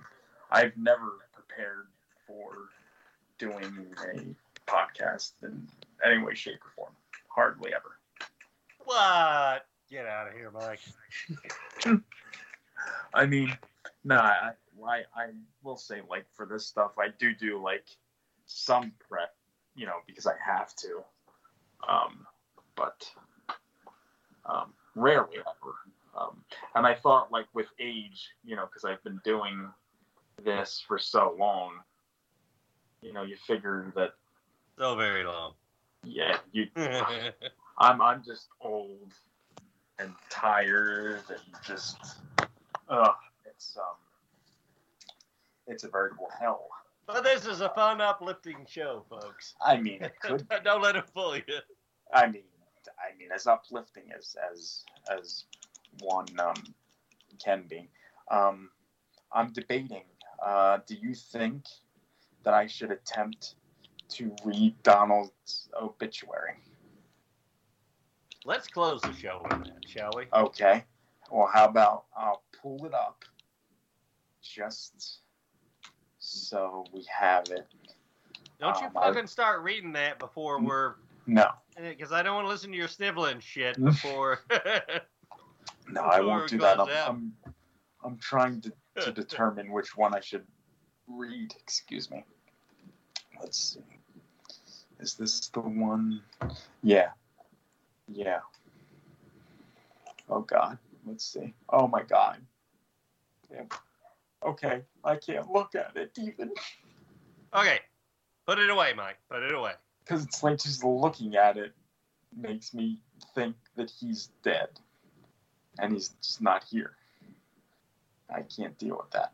I've 0.51 0.77
never 0.77 1.13
prepared 1.33 1.87
for 2.27 2.69
doing 3.39 3.87
a 4.15 4.69
podcast 4.69 5.31
in 5.43 5.67
any 6.05 6.21
way, 6.23 6.35
shape, 6.35 6.59
or 6.63 6.71
form. 6.75 6.91
Hardly 7.27 7.71
ever. 7.73 7.97
What? 8.83 9.65
Get 9.89 10.05
out 10.05 10.27
of 10.27 10.33
here, 10.33 10.51
Mike. 10.51 10.79
I 13.13 13.25
mean, 13.25 13.57
no, 14.03 14.17
I, 14.17 14.51
I, 14.85 14.97
I 15.15 15.27
will 15.63 15.77
say 15.77 16.01
like 16.09 16.25
for 16.33 16.45
this 16.45 16.65
stuff, 16.67 16.91
I 16.99 17.07
do 17.19 17.33
do 17.33 17.61
like 17.61 17.85
some 18.45 18.91
prep, 19.07 19.35
you 19.75 19.85
know, 19.85 19.95
because 20.07 20.27
I 20.27 20.33
have 20.43 20.75
to. 20.77 21.03
Um, 21.87 22.25
but 22.75 23.09
um, 24.45 24.73
rarely 24.95 25.37
ever. 25.39 25.75
Um, 26.17 26.43
and 26.75 26.85
I 26.85 26.93
thought 26.95 27.31
like 27.31 27.47
with 27.53 27.67
age, 27.79 28.29
you 28.43 28.55
know, 28.55 28.65
because 28.65 28.85
I've 28.85 29.03
been 29.03 29.19
doing 29.23 29.69
this 30.43 30.83
for 30.87 30.97
so 30.97 31.35
long, 31.37 31.73
you 33.01 33.13
know, 33.13 33.23
you 33.23 33.35
figure 33.35 33.91
that 33.95 34.13
So 34.77 34.95
very 34.95 35.23
long. 35.23 35.53
yeah, 36.03 36.37
you. 36.51 36.67
I'm 37.77 38.01
I'm 38.01 38.23
just 38.23 38.47
old 38.61 39.13
and 39.99 40.13
tired 40.29 41.23
and 41.29 41.39
just 41.65 41.97
uh 42.89 43.11
it's 43.45 43.77
um 43.77 43.95
it's 45.67 45.83
a 45.83 45.89
veritable 45.89 46.29
hell. 46.39 46.67
But 47.07 47.23
this 47.23 47.45
is 47.45 47.61
a 47.61 47.69
fun, 47.69 48.01
uplifting 48.01 48.65
show, 48.67 49.03
folks. 49.09 49.55
I 49.65 49.77
mean 49.77 50.03
it 50.03 50.19
could 50.19 50.47
Don't 50.63 50.81
let 50.81 50.95
it 50.95 51.05
fool 51.13 51.35
you. 51.37 51.43
I 52.13 52.27
mean 52.27 52.43
I 52.99 53.17
mean 53.17 53.29
as 53.33 53.47
uplifting 53.47 54.03
as 54.17 54.35
as 54.51 54.83
as 55.09 55.45
one 56.01 56.27
um 56.39 56.55
can 57.43 57.63
be. 57.67 57.89
Um 58.31 58.69
I'm 59.31 59.51
debating, 59.51 60.03
uh 60.45 60.79
do 60.87 60.95
you 60.95 61.13
think 61.13 61.65
that 62.43 62.53
I 62.53 62.67
should 62.67 62.91
attempt 62.91 63.55
to 64.09 64.35
read 64.43 64.75
Donald's 64.83 65.69
obituary? 65.79 66.57
Let's 68.45 68.67
close 68.67 69.01
the 69.01 69.13
show 69.13 69.41
with 69.43 69.63
that, 69.63 69.83
shall 69.87 70.11
we? 70.15 70.25
Okay. 70.31 70.83
Well, 71.31 71.49
how 71.51 71.65
about 71.65 72.05
I'll 72.15 72.43
pull 72.65 72.83
it 72.83 72.95
up 72.95 73.23
just 74.41 75.19
so 76.17 76.83
we 76.91 77.05
have 77.07 77.43
it. 77.51 77.67
Don't 78.59 78.79
you 78.81 78.87
Um, 78.87 78.97
I- 78.97 79.01
fucking 79.11 79.27
start 79.27 79.61
reading 79.61 79.91
that 79.93 80.17
before 80.17 80.59
we're. 80.59 80.95
No, 81.27 81.51
Because 81.75 82.11
I 82.11 82.21
don't 82.23 82.35
want 82.35 82.45
to 82.45 82.49
listen 82.49 82.71
to 82.71 82.77
your 82.77 82.87
sniveling 82.87 83.39
shit 83.39 83.77
before. 83.83 84.39
no, 85.89 86.01
I 86.01 86.21
won't 86.21 86.49
do 86.49 86.57
that. 86.59 86.79
I'm. 86.79 86.89
I'm, 86.89 87.37
I'm 88.03 88.17
trying 88.17 88.61
to, 88.61 88.73
to 89.01 89.11
determine 89.21 89.71
which 89.71 89.95
one 89.95 90.15
I 90.15 90.19
should 90.19 90.45
read. 91.07 91.53
Excuse 91.59 92.09
me. 92.09 92.23
Let's 93.39 93.57
see. 93.75 93.81
Is 94.99 95.15
this 95.15 95.49
the 95.49 95.61
one? 95.61 96.21
Yeah. 96.81 97.09
Yeah. 98.07 98.39
Oh, 100.29 100.41
God. 100.41 100.77
Let's 101.05 101.25
see. 101.25 101.53
Oh, 101.69 101.87
my 101.87 102.03
God. 102.03 102.37
Damn. 103.51 103.67
Okay. 104.45 104.81
I 105.03 105.15
can't 105.15 105.49
look 105.51 105.75
at 105.75 105.95
it 105.95 106.11
even. 106.17 106.51
okay, 107.55 107.79
put 108.47 108.59
it 108.59 108.69
away, 108.69 108.93
Mike. 108.95 109.17
Put 109.29 109.43
it 109.43 109.53
away. 109.53 109.73
because 110.03 110.23
it's 110.23 110.43
like 110.43 110.57
just 110.59 110.83
looking 110.83 111.35
at 111.35 111.57
it 111.57 111.73
makes 112.35 112.73
me 112.73 112.99
think 113.33 113.55
that 113.75 113.89
he's 113.89 114.29
dead 114.43 114.67
and 115.79 115.93
he's 115.93 116.09
just 116.21 116.41
not 116.41 116.63
here 116.65 116.91
i 118.29 118.41
can't 118.41 118.77
deal 118.77 118.97
with 118.97 119.09
that 119.11 119.31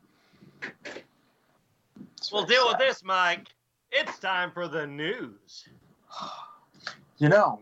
It's 2.18 2.32
We'll 2.32 2.46
deal 2.46 2.68
with 2.68 2.78
this, 2.78 3.04
Mike. 3.04 3.48
It's 3.92 4.20
time 4.20 4.52
for 4.52 4.68
the 4.68 4.86
news. 4.86 5.68
you 7.18 7.28
know 7.30 7.60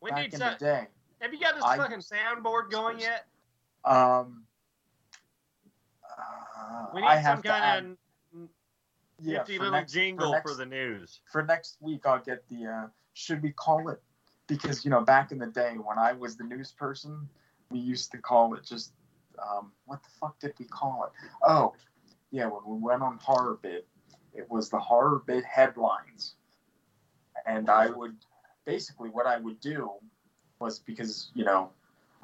We 0.00 0.10
back 0.10 0.20
need 0.24 0.34
in 0.34 0.40
some. 0.40 0.54
the 0.58 0.64
day 0.64 0.86
Have 1.20 1.34
you 1.34 1.40
got 1.40 1.54
this 1.54 1.64
I- 1.64 1.76
fucking 1.76 1.98
soundboard 2.00 2.70
going 2.70 2.98
yet? 2.98 3.26
um 3.84 4.44
We 6.94 7.00
need 7.00 7.06
I 7.06 7.22
some 7.22 7.42
kind 7.42 7.96
of 8.34 8.48
yeah, 9.22 9.38
nifty 9.38 9.58
little 9.58 9.72
next- 9.72 9.92
jingle 9.92 10.32
for 10.42 10.48
for, 10.50 10.54
the 10.54 10.66
news. 10.66 11.20
for 11.30 11.42
next 11.42 11.76
week 11.80 12.06
i'll 12.06 12.22
get 12.22 12.48
the 12.48 12.66
uh 12.66 12.86
should 13.12 13.42
we 13.42 13.50
call 13.52 13.88
it? 13.90 14.00
Because 14.46 14.84
you 14.84 14.90
know 14.90 15.02
back 15.02 15.30
in 15.32 15.38
the 15.38 15.46
day 15.46 15.74
when 15.82 15.98
i 15.98 16.12
was 16.12 16.36
the 16.36 16.44
news 16.44 16.72
person 16.72 17.28
we 17.70 17.78
used 17.78 18.10
to 18.12 18.18
call 18.18 18.54
it 18.54 18.64
just 18.64 18.92
um 19.46 19.72
what 19.86 20.02
the 20.02 20.08
fuck 20.20 20.38
did 20.40 20.54
we 20.58 20.64
call 20.64 21.04
it? 21.04 21.12
Oh 21.42 21.74
yeah 22.30 22.46
when 22.46 22.62
we 22.66 22.78
went 22.82 23.02
on 23.02 23.18
horror 23.18 23.58
bid 23.62 23.84
it 24.32 24.48
was 24.50 24.70
the 24.70 24.78
horror 24.78 25.22
bid 25.26 25.44
headlines. 25.44 26.36
And 27.46 27.68
i 27.68 27.88
would 27.90 28.16
basically 28.64 29.10
what 29.10 29.26
i 29.26 29.36
would 29.38 29.60
do 29.60 29.90
was 30.60 30.78
because 30.78 31.30
you 31.34 31.44
know 31.44 31.70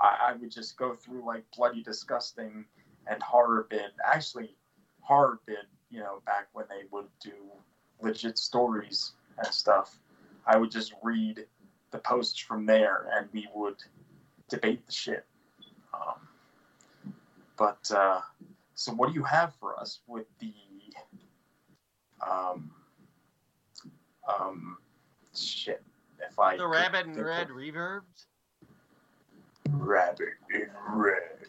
i, 0.01 0.29
I 0.29 0.33
would 0.35 0.51
just 0.51 0.77
go 0.77 0.95
through 0.95 1.25
like 1.27 1.45
bloody 1.57 1.83
disgusting 1.83 2.65
and 3.07 3.23
horror 3.23 3.67
bid 3.71 3.91
actually 4.05 4.55
horror 5.01 5.41
bid 5.47 5.67
you 5.91 6.01
know 6.01 6.21
back 6.27 6.49
when 6.53 6.65
they 6.69 6.83
would 6.91 7.07
do 7.23 7.33
legit 8.01 8.37
stories 8.39 9.13
and 9.39 9.47
stuff 9.53 9.99
i 10.47 10.57
would 10.57 10.71
just 10.71 10.93
read 11.03 11.45
the 11.93 11.99
posts 11.99 12.39
from 12.39 12.67
there 12.67 13.09
and 13.17 13.29
we 13.33 13.49
would 13.55 13.77
debate 14.49 14.85
the 14.87 14.93
shit 14.93 15.25
um, 15.95 16.29
but 17.57 17.91
uh, 17.95 18.21
so 18.75 18.93
what 18.93 19.09
do 19.09 19.15
you 19.15 19.23
have 19.25 19.55
for 19.55 19.79
us 19.81 20.01
with 20.07 20.27
the 20.41 20.53
um, 22.29 22.71
um, 24.29 24.77
shit 25.35 25.83
if 26.29 26.39
i 26.39 26.57
The 26.57 26.67
rabbit 26.67 27.07
in 27.07 27.23
red 27.23 27.51
of- 27.51 27.57
reverbs. 27.57 28.27
rabbit 29.71 30.35
in 30.53 30.69
red 30.91 31.47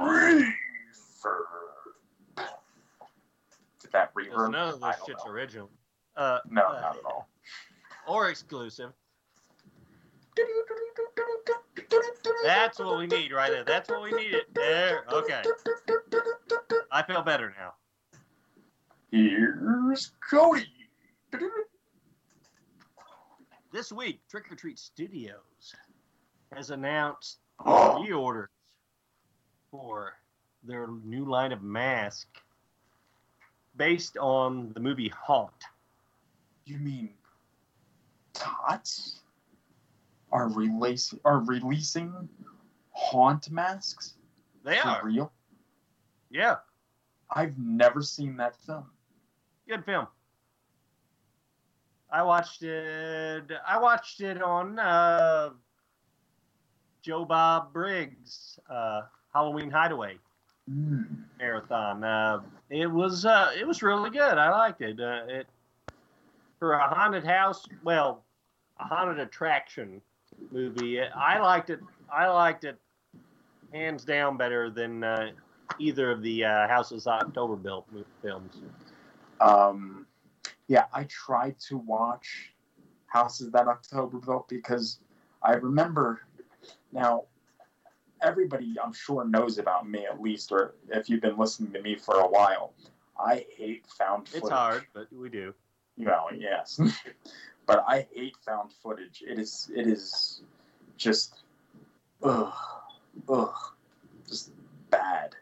reverb 0.00 0.52
did 3.80 3.92
that 3.92 4.14
reverb 4.14 4.50
none 4.52 4.74
of 4.74 4.80
this 4.80 4.96
shit's 5.06 5.24
know. 5.24 5.30
original. 5.32 5.70
Uh, 6.16 6.38
no 6.48 6.62
uh, 6.62 6.80
not 6.80 6.96
at 6.96 7.04
all 7.04 7.28
or 8.06 8.28
exclusive. 8.28 8.92
That's 12.44 12.78
what 12.78 12.98
we 12.98 13.06
need 13.06 13.32
right 13.32 13.50
there. 13.50 13.64
That's 13.64 13.88
what 13.88 14.02
we 14.02 14.12
needed. 14.12 14.42
There. 14.54 15.04
Okay. 15.12 15.42
I 16.90 17.02
feel 17.02 17.22
better 17.22 17.54
now. 17.58 17.74
Here's 19.10 20.12
Cody. 20.28 20.66
This 23.72 23.92
week, 23.92 24.20
Trick 24.28 24.50
or 24.50 24.56
Treat 24.56 24.78
Studios 24.78 25.74
has 26.52 26.70
announced 26.70 27.38
Oh. 27.64 28.02
reorders 28.08 28.46
for 29.70 30.14
their 30.64 30.88
new 31.04 31.24
line 31.24 31.52
of 31.52 31.62
mask 31.62 32.28
based 33.76 34.16
on 34.18 34.72
the 34.74 34.80
movie 34.80 35.08
Haunt. 35.08 35.52
You 36.64 36.78
mean 36.78 37.10
Tots 38.34 39.20
are 40.32 40.48
releasing 40.48 41.20
are 41.24 41.40
releasing 41.40 42.28
haunt 42.92 43.50
masks? 43.50 44.14
They 44.64 44.76
for 44.78 44.88
are. 44.88 45.00
real. 45.04 45.32
Yeah, 46.30 46.56
I've 47.30 47.58
never 47.58 48.02
seen 48.02 48.36
that 48.36 48.56
film. 48.56 48.84
good 49.68 49.84
film. 49.84 50.06
I 52.12 52.22
watched 52.22 52.62
it. 52.62 53.50
I 53.66 53.78
watched 53.78 54.20
it 54.20 54.42
on 54.42 54.78
uh, 54.78 55.50
Joe 57.02 57.24
Bob 57.24 57.72
Briggs' 57.72 58.58
uh, 58.68 59.02
Halloween 59.34 59.70
Hideaway 59.70 60.18
Mm. 60.70 61.24
marathon. 61.38 62.04
Uh, 62.04 62.42
it 62.68 62.86
was 62.86 63.24
uh, 63.24 63.50
it 63.58 63.66
was 63.66 63.82
really 63.82 64.10
good. 64.10 64.38
I 64.38 64.50
liked 64.50 64.82
it. 64.82 65.00
Uh, 65.00 65.22
it 65.26 65.46
for 66.58 66.74
a 66.74 66.86
haunted 66.94 67.24
house. 67.24 67.66
Well, 67.82 68.22
a 68.78 68.84
haunted 68.84 69.18
attraction 69.18 70.00
movie. 70.52 71.00
I 71.00 71.40
liked 71.40 71.70
it. 71.70 71.80
I 72.12 72.28
liked 72.28 72.64
it 72.64 72.78
hands 73.72 74.04
down 74.04 74.36
better 74.36 74.70
than 74.70 75.02
uh, 75.02 75.30
either 75.78 76.10
of 76.10 76.22
the 76.22 76.44
uh, 76.44 76.68
Houses 76.68 77.06
October 77.06 77.56
built 77.56 77.86
films. 78.22 78.60
Um, 79.40 80.06
yeah, 80.68 80.84
I 80.92 81.04
tried 81.04 81.58
to 81.68 81.78
watch 81.78 82.52
Houses 83.06 83.50
That 83.50 83.66
October 83.66 84.18
Built 84.18 84.48
because 84.48 85.00
I 85.42 85.54
remember 85.54 86.20
now. 86.92 87.24
Everybody, 88.22 88.76
I'm 88.82 88.92
sure, 88.92 89.24
knows 89.24 89.58
about 89.58 89.88
me 89.88 90.06
at 90.06 90.20
least, 90.20 90.52
or 90.52 90.74
if 90.88 91.08
you've 91.08 91.22
been 91.22 91.38
listening 91.38 91.72
to 91.72 91.82
me 91.82 91.96
for 91.96 92.16
a 92.20 92.28
while. 92.28 92.74
I 93.18 93.46
hate 93.56 93.86
found 93.86 94.28
footage. 94.28 94.44
It's 94.44 94.50
hard, 94.50 94.86
but 94.94 95.12
we 95.12 95.28
do. 95.28 95.54
Well, 95.98 96.28
yes, 96.34 96.80
but 97.66 97.84
I 97.86 98.06
hate 98.12 98.36
found 98.44 98.72
footage. 98.72 99.22
It 99.26 99.38
is, 99.38 99.70
it 99.74 99.86
is 99.86 100.42
just, 100.96 101.42
ugh, 102.22 102.52
ugh, 103.28 103.54
just 104.26 104.52
bad, 104.88 105.34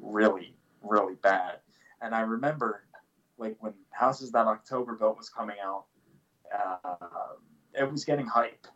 really, 0.00 0.54
really 0.82 1.14
bad. 1.14 1.58
And 2.00 2.14
I 2.14 2.20
remember, 2.20 2.84
like 3.38 3.56
when 3.60 3.74
Houses 3.90 4.30
That 4.32 4.46
October 4.46 4.94
Built 4.94 5.16
was 5.16 5.28
coming 5.28 5.56
out, 5.62 5.84
uh, 6.56 6.96
it 7.74 7.90
was 7.90 8.04
getting 8.04 8.26
hype, 8.26 8.66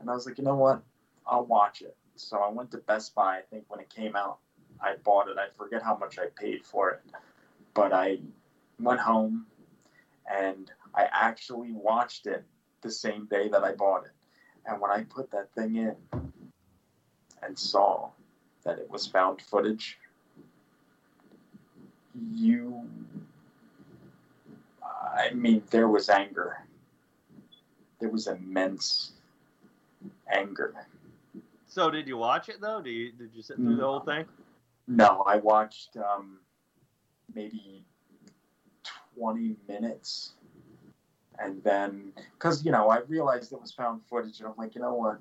and 0.00 0.10
I 0.10 0.14
was 0.14 0.26
like, 0.26 0.38
you 0.38 0.44
know 0.44 0.56
what, 0.56 0.82
I'll 1.26 1.46
watch 1.46 1.82
it. 1.82 1.96
So 2.20 2.38
I 2.38 2.50
went 2.50 2.70
to 2.72 2.78
Best 2.78 3.14
Buy. 3.14 3.38
I 3.38 3.42
think 3.50 3.64
when 3.68 3.80
it 3.80 3.88
came 3.88 4.16
out, 4.16 4.38
I 4.80 4.94
bought 5.04 5.28
it. 5.28 5.36
I 5.38 5.46
forget 5.56 5.82
how 5.82 5.96
much 5.96 6.18
I 6.18 6.26
paid 6.36 6.64
for 6.64 6.90
it, 6.90 7.00
but 7.74 7.92
I 7.92 8.18
went 8.80 9.00
home 9.00 9.46
and 10.30 10.70
I 10.94 11.08
actually 11.12 11.72
watched 11.72 12.26
it 12.26 12.44
the 12.82 12.90
same 12.90 13.26
day 13.26 13.48
that 13.48 13.64
I 13.64 13.72
bought 13.72 14.04
it. 14.04 14.12
And 14.66 14.80
when 14.80 14.90
I 14.90 15.04
put 15.04 15.30
that 15.30 15.52
thing 15.54 15.76
in 15.76 15.96
and 17.42 17.58
saw 17.58 18.10
that 18.64 18.78
it 18.78 18.90
was 18.90 19.06
found 19.06 19.40
footage, 19.40 19.98
you, 22.32 22.84
I 24.82 25.30
mean, 25.32 25.62
there 25.70 25.88
was 25.88 26.08
anger. 26.08 26.64
There 28.00 28.10
was 28.10 28.26
immense 28.26 29.12
anger. 30.30 30.74
So 31.78 31.92
did 31.92 32.08
you 32.08 32.16
watch 32.16 32.48
it 32.48 32.60
though? 32.60 32.82
Did 32.82 32.90
you 32.90 33.12
did 33.12 33.30
you 33.32 33.40
sit 33.40 33.56
through 33.56 33.76
the 33.76 33.84
whole 33.84 34.00
thing? 34.00 34.24
No, 34.88 35.22
I 35.28 35.36
watched 35.36 35.96
um, 35.96 36.40
maybe 37.32 37.84
20 39.16 39.54
minutes. 39.68 40.32
And 41.38 41.62
then, 41.62 42.10
because, 42.32 42.64
you 42.64 42.72
know, 42.72 42.88
I 42.88 43.02
realized 43.06 43.52
it 43.52 43.60
was 43.60 43.70
found 43.70 44.00
footage, 44.10 44.40
and 44.40 44.48
I'm 44.48 44.54
like, 44.58 44.74
you 44.74 44.80
know 44.80 44.94
what? 44.94 45.20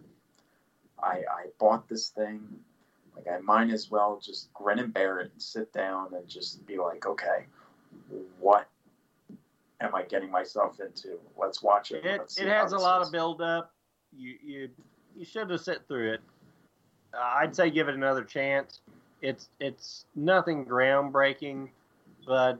I, 0.97 1.21
I 1.31 1.45
bought 1.59 1.87
this 1.87 2.09
thing. 2.09 2.41
Like, 3.15 3.27
I 3.27 3.37
might 3.37 3.69
as 3.69 3.91
well 3.91 4.19
just 4.19 4.51
grin 4.55 4.79
and 4.79 4.91
bear 4.91 5.19
it 5.19 5.31
and 5.31 5.39
sit 5.39 5.71
down 5.73 6.15
and 6.15 6.27
just 6.27 6.65
be 6.65 6.79
like, 6.79 7.05
okay, 7.05 7.45
what 8.39 8.67
am 9.79 9.93
I 9.93 10.01
getting 10.01 10.31
myself 10.31 10.79
into? 10.79 11.19
Let's 11.37 11.61
watch 11.61 11.91
it. 11.91 12.03
It 12.03 12.19
Let's 12.19 12.39
it 12.39 12.47
has 12.47 12.71
a 12.71 12.79
lot 12.79 13.03
is." 13.03 13.09
of 13.09 13.11
build 13.11 13.43
up. 13.43 13.75
You 14.11 14.33
you 14.43 14.69
you 15.15 15.23
should 15.23 15.51
have 15.51 15.61
sit 15.61 15.87
through 15.87 16.13
it. 16.13 16.21
I'd 17.19 17.55
say 17.55 17.69
give 17.69 17.87
it 17.87 17.95
another 17.95 18.23
chance. 18.23 18.81
It's 19.21 19.49
it's 19.59 20.05
nothing 20.15 20.65
groundbreaking, 20.65 21.69
but 22.25 22.59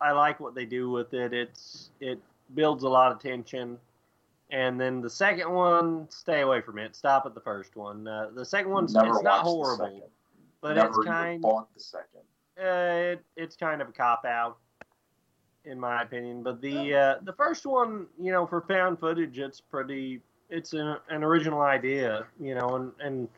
I 0.00 0.12
like 0.12 0.40
what 0.40 0.54
they 0.54 0.64
do 0.64 0.90
with 0.90 1.14
it. 1.14 1.32
It's 1.32 1.90
it 2.00 2.18
builds 2.54 2.82
a 2.82 2.88
lot 2.88 3.12
of 3.12 3.20
tension. 3.20 3.78
And 4.52 4.80
then 4.80 5.00
the 5.00 5.10
second 5.10 5.48
one, 5.48 6.08
stay 6.10 6.40
away 6.40 6.60
from 6.60 6.78
it. 6.78 6.96
Stop 6.96 7.24
at 7.24 7.34
the 7.34 7.40
first 7.40 7.76
one. 7.76 8.08
Uh, 8.08 8.30
the 8.34 8.44
second 8.44 8.72
one's 8.72 8.94
Never 8.94 9.10
it's 9.10 9.22
not 9.22 9.42
horrible, 9.42 10.10
but 10.60 10.74
Never 10.74 10.88
it's 10.88 11.06
kind 11.06 11.40
bought 11.40 11.72
the 11.72 11.80
second. 11.80 12.22
uh, 12.58 13.12
it, 13.12 13.24
it's 13.36 13.54
kind 13.54 13.80
of 13.80 13.88
a 13.88 13.92
cop 13.92 14.24
out, 14.24 14.58
in 15.64 15.78
my 15.78 16.02
opinion. 16.02 16.42
But 16.42 16.60
the 16.60 16.94
uh, 16.94 17.14
the 17.22 17.32
first 17.32 17.64
one, 17.64 18.06
you 18.20 18.32
know, 18.32 18.44
for 18.44 18.62
found 18.62 18.98
footage, 18.98 19.38
it's 19.38 19.60
pretty. 19.60 20.20
It's 20.48 20.72
an, 20.72 20.96
an 21.10 21.22
original 21.22 21.60
idea, 21.60 22.26
you 22.40 22.56
know, 22.56 22.74
and 22.74 22.92
and 22.98 23.28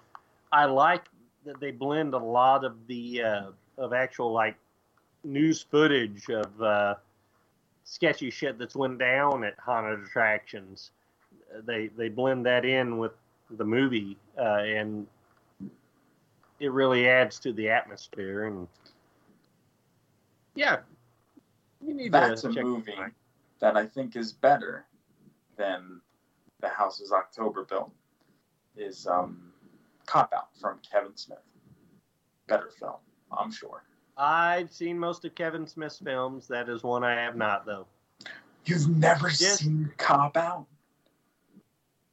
I 0.53 0.67
like 0.67 1.05
that 1.45 1.59
they 1.61 1.71
blend 1.71 2.15
a 2.15 2.19
lot 2.19 2.65
of 2.65 2.87
the 2.87 3.23
uh, 3.23 3.51
of 3.79 3.93
actual 3.93 4.33
like 4.33 4.57
news 5.25 5.63
footage 5.63 6.29
of 6.29 6.63
uh, 6.63 6.95
sketchy 7.85 8.31
shit 8.31 8.59
that's 8.59 8.77
went 8.77 8.99
down 8.99 9.45
at 9.45 9.59
haunted 9.59 10.01
attractions. 10.05 10.91
They 11.65 11.89
they 11.89 12.09
blend 12.09 12.47
that 12.47 12.65
in 12.65 12.99
with 12.99 13.13
the 13.51 13.65
movie, 13.65 14.17
uh, 14.39 14.59
and 14.59 15.07
it 16.61 16.71
really 16.71 17.09
adds 17.09 17.39
to 17.41 17.53
the 17.53 17.69
atmosphere. 17.69 18.47
And 18.47 18.69
yeah, 20.55 20.81
you 21.85 21.95
need 21.95 22.13
That's 22.13 22.43
to 22.43 22.49
a 22.49 22.63
movie 22.63 22.95
that 23.61 23.77
I 23.77 23.87
think 23.87 24.17
is 24.17 24.33
better 24.33 24.85
than 25.57 26.01
The 26.61 26.69
House 26.69 27.01
is 27.01 27.13
October 27.13 27.65
Built. 27.65 27.91
Is 28.75 29.07
um, 29.07 29.52
Cop 30.13 30.35
Out 30.37 30.49
from 30.61 30.79
Kevin 30.89 31.17
Smith. 31.17 31.39
Better 32.47 32.69
film, 32.79 32.97
I'm 33.37 33.51
sure. 33.51 33.83
I've 34.19 34.71
seen 34.71 34.99
most 34.99 35.25
of 35.25 35.35
Kevin 35.35 35.67
Smith's 35.67 35.99
films. 36.01 36.47
That 36.49 36.69
is 36.69 36.83
one 36.83 37.03
I 37.03 37.15
have 37.19 37.35
not, 37.35 37.65
though. 37.65 37.87
You've 38.67 38.91
never 38.91 39.29
Yes. 39.29 39.61
seen 39.61 39.91
Cop 39.97 40.37
Out? 40.37 40.67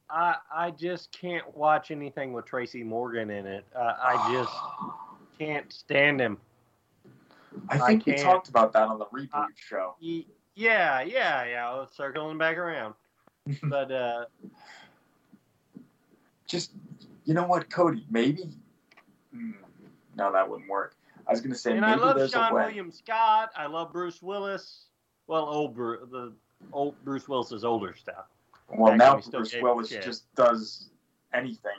I 0.08 0.36
I 0.50 0.70
just 0.70 1.12
can't 1.12 1.54
watch 1.54 1.90
anything 1.90 2.32
with 2.32 2.46
Tracy 2.46 2.82
Morgan 2.82 3.28
in 3.28 3.46
it. 3.46 3.66
Uh, 3.76 3.92
I 4.02 4.32
just 4.32 4.52
can't 5.38 5.70
stand 5.70 6.20
him. 6.22 6.38
I 7.68 7.76
think 7.78 8.06
we 8.06 8.14
talked 8.14 8.48
about 8.48 8.72
that 8.72 8.88
on 8.88 8.98
the 8.98 9.06
reboot 9.06 9.48
show. 9.56 9.94
Y- 10.02 10.24
Yeah, 10.54 11.02
yeah, 11.02 11.44
yeah. 11.44 11.68
Let's 11.68 11.94
circling 11.94 12.38
back 12.38 12.56
around. 12.56 12.94
but 13.64 13.92
uh, 13.92 14.24
Just, 16.46 16.72
you 17.24 17.34
know 17.34 17.44
what, 17.46 17.70
Cody? 17.70 18.04
Maybe. 18.10 18.50
Hmm, 19.34 19.52
no, 20.16 20.32
that 20.32 20.48
wouldn't 20.48 20.68
work. 20.68 20.96
I 21.26 21.32
was 21.32 21.40
going 21.40 21.52
to 21.52 21.58
say 21.58 21.72
and 21.72 21.80
maybe 21.82 21.92
I 21.92 21.94
love 21.96 22.30
Sean. 22.30 22.54
William 22.54 22.90
Scott. 22.90 23.50
I 23.56 23.66
love 23.66 23.92
Bruce 23.92 24.20
Willis. 24.22 24.86
Well, 25.26 25.44
old 25.44 25.74
Bruce, 25.74 26.00
the 26.10 26.32
old 26.72 26.94
Bruce 27.04 27.28
Willis's 27.28 27.64
older 27.64 27.94
stuff. 27.94 28.26
Well, 28.68 28.96
now 28.96 29.10
when 29.14 29.18
he 29.18 29.22
still 29.28 29.40
Bruce 29.40 29.54
Willis 29.60 29.88
shit. 29.90 30.02
just 30.02 30.32
does 30.34 30.90
anything 31.32 31.78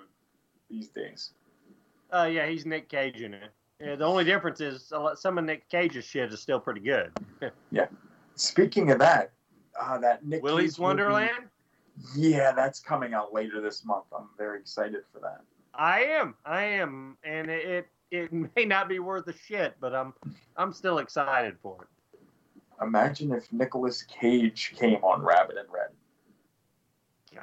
these 0.69 0.87
days. 0.89 1.31
Uh, 2.13 2.29
yeah, 2.31 2.47
he's 2.47 2.65
Nick 2.65 2.87
Cage 2.89 3.21
in 3.21 3.33
it. 3.33 3.51
Yeah, 3.79 3.95
the 3.95 4.05
only 4.05 4.23
difference 4.23 4.61
is 4.61 4.91
a 4.91 4.99
lot- 4.99 5.19
some 5.19 5.37
of 5.37 5.43
Nick 5.45 5.67
Cage's 5.69 6.05
shit 6.05 6.31
is 6.31 6.39
still 6.39 6.59
pretty 6.59 6.81
good. 6.81 7.11
Yeah. 7.71 7.87
Speaking 8.35 8.91
of 8.91 8.99
that, 8.99 9.31
uh, 9.79 9.97
that 9.99 10.25
Nick 10.25 10.43
Willy's 10.43 10.73
Cage 10.73 10.79
movie- 10.79 10.83
Wonderland. 10.87 11.29
Yeah, 12.15 12.51
that's 12.51 12.79
coming 12.79 13.13
out 13.13 13.33
later 13.33 13.61
this 13.61 13.85
month. 13.85 14.05
I'm 14.17 14.29
very 14.37 14.59
excited 14.59 15.01
for 15.11 15.19
that. 15.19 15.41
I 15.73 16.01
am, 16.01 16.35
I 16.45 16.63
am, 16.63 17.17
and 17.23 17.49
it 17.49 17.87
it 18.11 18.31
may 18.55 18.65
not 18.65 18.89
be 18.89 18.99
worth 18.99 19.27
a 19.27 19.33
shit, 19.33 19.75
but 19.79 19.95
I'm 19.95 20.13
I'm 20.57 20.73
still 20.73 20.99
excited 20.99 21.57
for 21.61 21.83
it. 21.83 21.87
Imagine 22.81 23.31
if 23.31 23.51
Nicolas 23.53 24.03
Cage 24.03 24.73
came 24.75 25.03
on 25.03 25.21
Rabbit 25.21 25.57
and 25.57 25.67
Red. 25.71 25.89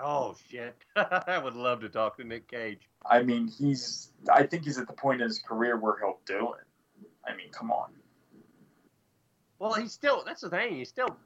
Oh 0.03 0.37
shit! 0.51 0.77
I 0.97 1.39
would 1.43 1.55
love 1.55 1.81
to 1.81 1.89
talk 1.89 2.17
to 2.19 2.25
Nick 2.25 2.49
Cage. 2.49 2.89
I 3.09 3.23
mean, 3.23 3.49
he's. 3.49 4.11
I 4.31 4.43
think 4.45 4.65
he's 4.65 4.79
at 4.79 4.87
the 4.87 4.93
point 4.93 5.23
in 5.23 5.29
his 5.29 5.39
career 5.39 5.79
where 5.79 5.97
he'll 5.99 6.21
do 6.27 6.53
it. 6.55 7.07
I 7.27 7.35
mean, 7.37 7.51
come 7.53 7.71
on. 7.71 7.91
Well, 9.59 9.75
he's 9.75 9.93
still 9.93 10.23
that's 10.27 10.43
the 10.43 10.51
thing. 10.51 10.77
He 10.77 10.85
still 10.85 11.17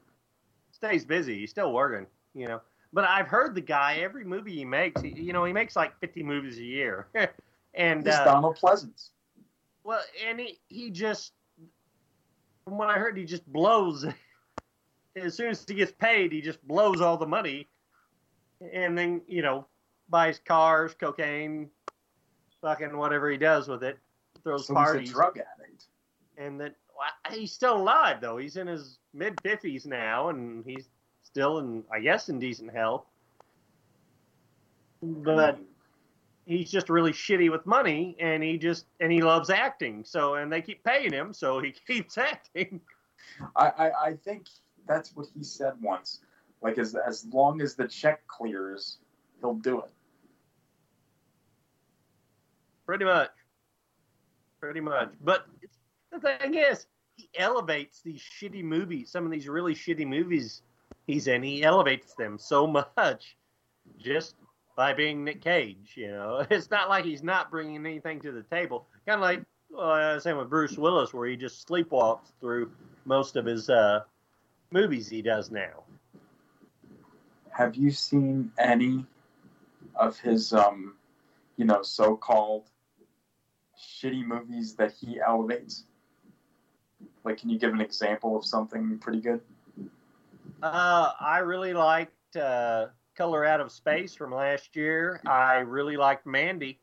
stays 0.71 1.03
busy. 1.03 1.39
He's 1.39 1.49
still 1.49 1.73
working, 1.73 2.07
you 2.33 2.47
know. 2.47 2.61
But 2.93 3.05
I've 3.05 3.27
heard 3.27 3.55
the 3.55 3.61
guy 3.61 3.95
every 3.95 4.23
movie 4.23 4.55
he 4.55 4.65
makes. 4.65 5.01
He, 5.01 5.09
you 5.09 5.33
know, 5.33 5.43
he 5.45 5.51
makes 5.51 5.75
like 5.75 5.99
50 5.99 6.21
movies 6.23 6.57
a 6.59 6.63
year, 6.63 7.07
and 7.73 8.05
He's 8.05 8.13
uh, 8.15 8.23
Donald 8.23 8.57
Pleasence. 8.61 9.09
well, 9.83 10.01
and 10.27 10.39
he 10.39 10.59
he 10.67 10.91
just 10.91 11.33
from 12.63 12.77
what 12.77 12.89
I 12.89 12.93
heard, 12.99 13.17
he 13.17 13.25
just 13.25 13.45
blows 13.51 14.05
as 15.15 15.33
soon 15.35 15.49
as 15.49 15.65
he 15.67 15.73
gets 15.75 15.91
paid, 15.91 16.31
he 16.31 16.39
just 16.41 16.65
blows 16.67 17.01
all 17.01 17.17
the 17.17 17.25
money, 17.27 17.67
and 18.73 18.97
then 18.97 19.21
you 19.27 19.41
know 19.41 19.65
buys 20.09 20.39
cars, 20.39 20.93
cocaine, 20.93 21.69
fucking 22.61 22.95
whatever 22.95 23.29
he 23.31 23.37
does 23.37 23.67
with 23.67 23.83
it, 23.83 23.97
throws 24.43 24.67
So 24.67 24.73
he's 24.75 24.81
a 24.81 24.85
parties, 24.85 25.11
drug 25.11 25.39
addict. 25.39 25.85
and 26.37 26.59
then 26.59 26.75
well, 26.95 27.35
he's 27.35 27.51
still 27.51 27.77
alive 27.77 28.21
though. 28.21 28.37
He's 28.37 28.55
in 28.57 28.67
his 28.67 28.99
mid 29.15 29.39
fifties 29.41 29.85
now, 29.87 30.29
and 30.29 30.63
he's 30.63 30.89
still 31.33 31.57
in, 31.57 31.83
I 31.91 31.99
guess, 31.99 32.29
in 32.29 32.37
decent 32.37 32.71
health. 32.71 33.05
Mm-hmm. 35.03 35.23
But 35.23 35.57
he's 36.45 36.69
just 36.69 36.89
really 36.89 37.11
shitty 37.11 37.49
with 37.51 37.65
money, 37.65 38.15
and 38.19 38.43
he 38.43 38.59
just 38.59 38.85
and 38.99 39.11
he 39.11 39.23
loves 39.23 39.49
acting. 39.49 40.03
So 40.05 40.35
and 40.35 40.51
they 40.51 40.61
keep 40.61 40.83
paying 40.83 41.11
him, 41.11 41.33
so 41.33 41.59
he 41.59 41.73
keeps 41.87 42.19
acting. 42.19 42.79
I, 43.55 43.65
I, 43.65 43.91
I 44.09 44.13
think 44.13 44.47
that's 44.87 45.15
what 45.15 45.25
he 45.35 45.43
said 45.43 45.73
once. 45.81 46.19
Like 46.61 46.77
as 46.77 46.95
as 46.95 47.25
long 47.25 47.61
as 47.61 47.73
the 47.73 47.87
check 47.87 48.25
clears, 48.27 48.99
he'll 49.41 49.55
do 49.55 49.79
it. 49.79 49.91
Pretty 52.85 53.05
much. 53.05 53.31
Pretty 54.59 54.81
much. 54.81 55.09
But 55.23 55.47
it's, 55.63 55.77
the 56.11 56.19
thing 56.19 56.53
is, 56.53 56.85
he 57.15 57.27
elevates 57.35 58.01
these 58.01 58.21
shitty 58.21 58.63
movies, 58.63 59.09
some 59.09 59.25
of 59.25 59.31
these 59.31 59.47
really 59.47 59.73
shitty 59.73 60.05
movies 60.07 60.61
he's 61.07 61.27
in, 61.27 61.43
he 61.43 61.63
elevates 61.63 62.13
them 62.15 62.37
so 62.37 62.67
much 62.67 63.35
just 63.99 64.35
by 64.75 64.93
being 64.93 65.23
Nick 65.23 65.41
Cage, 65.41 65.93
you 65.95 66.11
know. 66.11 66.45
It's 66.51 66.69
not 66.69 66.89
like 66.89 67.05
he's 67.05 67.23
not 67.23 67.51
bringing 67.51 67.85
anything 67.85 68.21
to 68.21 68.31
the 68.31 68.43
table. 68.43 68.87
Kind 69.05 69.17
of 69.17 69.21
like 69.21 69.43
uh, 69.77 70.19
same 70.19 70.37
with 70.37 70.49
Bruce 70.49 70.77
Willis, 70.77 71.13
where 71.13 71.27
he 71.27 71.35
just 71.35 71.67
sleepwalks 71.67 72.31
through 72.39 72.71
most 73.05 73.35
of 73.35 73.45
his 73.45 73.69
uh, 73.69 74.01
movies 74.71 75.09
he 75.09 75.21
does 75.21 75.51
now. 75.51 75.83
Have 77.49 77.75
you 77.75 77.91
seen 77.91 78.51
any 78.57 79.05
of 79.95 80.17
his 80.19 80.53
um, 80.53 80.95
you 81.57 81.65
know, 81.65 81.83
so-called 81.83 82.69
shitty 83.79 84.25
movies 84.25 84.75
that 84.75 84.91
he 84.91 85.19
elevates? 85.19 85.85
Like, 87.23 87.39
can 87.39 87.49
you 87.49 87.59
give 87.59 87.73
an 87.73 87.81
example 87.81 88.35
of 88.35 88.45
something 88.45 88.97
pretty 88.99 89.21
good? 89.21 89.41
Uh, 90.63 91.11
I 91.19 91.39
really 91.39 91.73
liked 91.73 92.37
uh, 92.37 92.87
Color 93.17 93.43
Out 93.43 93.59
of 93.59 93.69
Space 93.69 94.15
from 94.15 94.33
last 94.33 94.77
year. 94.77 95.19
I 95.25 95.55
really 95.55 95.97
liked 95.97 96.25
Mandy. 96.25 96.79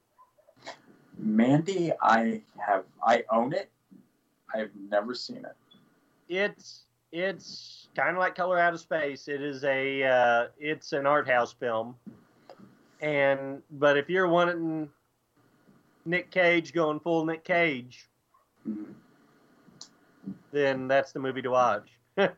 Mandy, 1.16 1.90
I 2.02 2.42
have, 2.58 2.84
I 3.02 3.24
own 3.30 3.54
it. 3.54 3.70
I 4.54 4.58
have 4.58 4.68
never 4.90 5.14
seen 5.14 5.38
it. 5.38 5.56
It's 6.28 6.84
it's 7.10 7.88
kind 7.96 8.10
of 8.10 8.18
like 8.18 8.34
Color 8.34 8.58
Out 8.58 8.74
of 8.74 8.80
Space. 8.80 9.28
It 9.28 9.40
is 9.40 9.64
a 9.64 10.02
uh, 10.02 10.46
it's 10.58 10.92
an 10.92 11.06
art 11.06 11.26
house 11.26 11.54
film, 11.54 11.94
and 13.00 13.62
but 13.70 13.96
if 13.96 14.10
you're 14.10 14.28
wanting 14.28 14.90
Nick 16.04 16.30
Cage 16.30 16.74
going 16.74 17.00
full 17.00 17.24
Nick 17.24 17.44
Cage, 17.44 18.10
then 20.52 20.86
that's 20.86 21.12
the 21.12 21.18
movie 21.18 21.40
to 21.40 21.50
watch. 21.50 21.88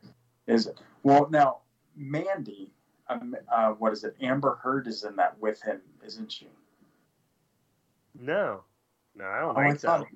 Is 0.47 0.69
it? 0.69 0.79
Well, 1.03 1.29
now 1.31 1.59
Mandy, 1.97 2.71
um, 3.09 3.37
uh, 3.51 3.71
what 3.73 3.93
is 3.93 4.05
it? 4.05 4.17
Amber 4.21 4.57
Heard 4.63 4.87
is 4.87 5.05
in 5.05 5.17
that 5.17 5.39
with 5.41 5.61
him, 5.63 5.81
isn't 6.05 6.31
she? 6.31 6.49
no, 8.19 8.63
no, 9.15 9.25
I 9.27 9.41
don't 9.41 9.57
Oh, 9.57 9.61
I 9.61 9.69
think 9.69 9.81
so. 9.81 9.89
thought 9.89 10.07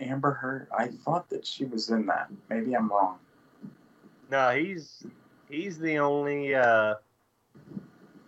Amber 0.00 0.32
Heard. 0.32 0.68
I 0.76 0.88
thought 0.88 1.28
that 1.30 1.46
she 1.46 1.64
was 1.64 1.90
in 1.90 2.06
that. 2.06 2.28
Maybe 2.48 2.74
I'm 2.76 2.88
wrong. 2.90 3.18
No, 4.30 4.50
he's 4.50 5.04
he's 5.48 5.78
the 5.78 5.98
only 5.98 6.54
uh, 6.54 6.94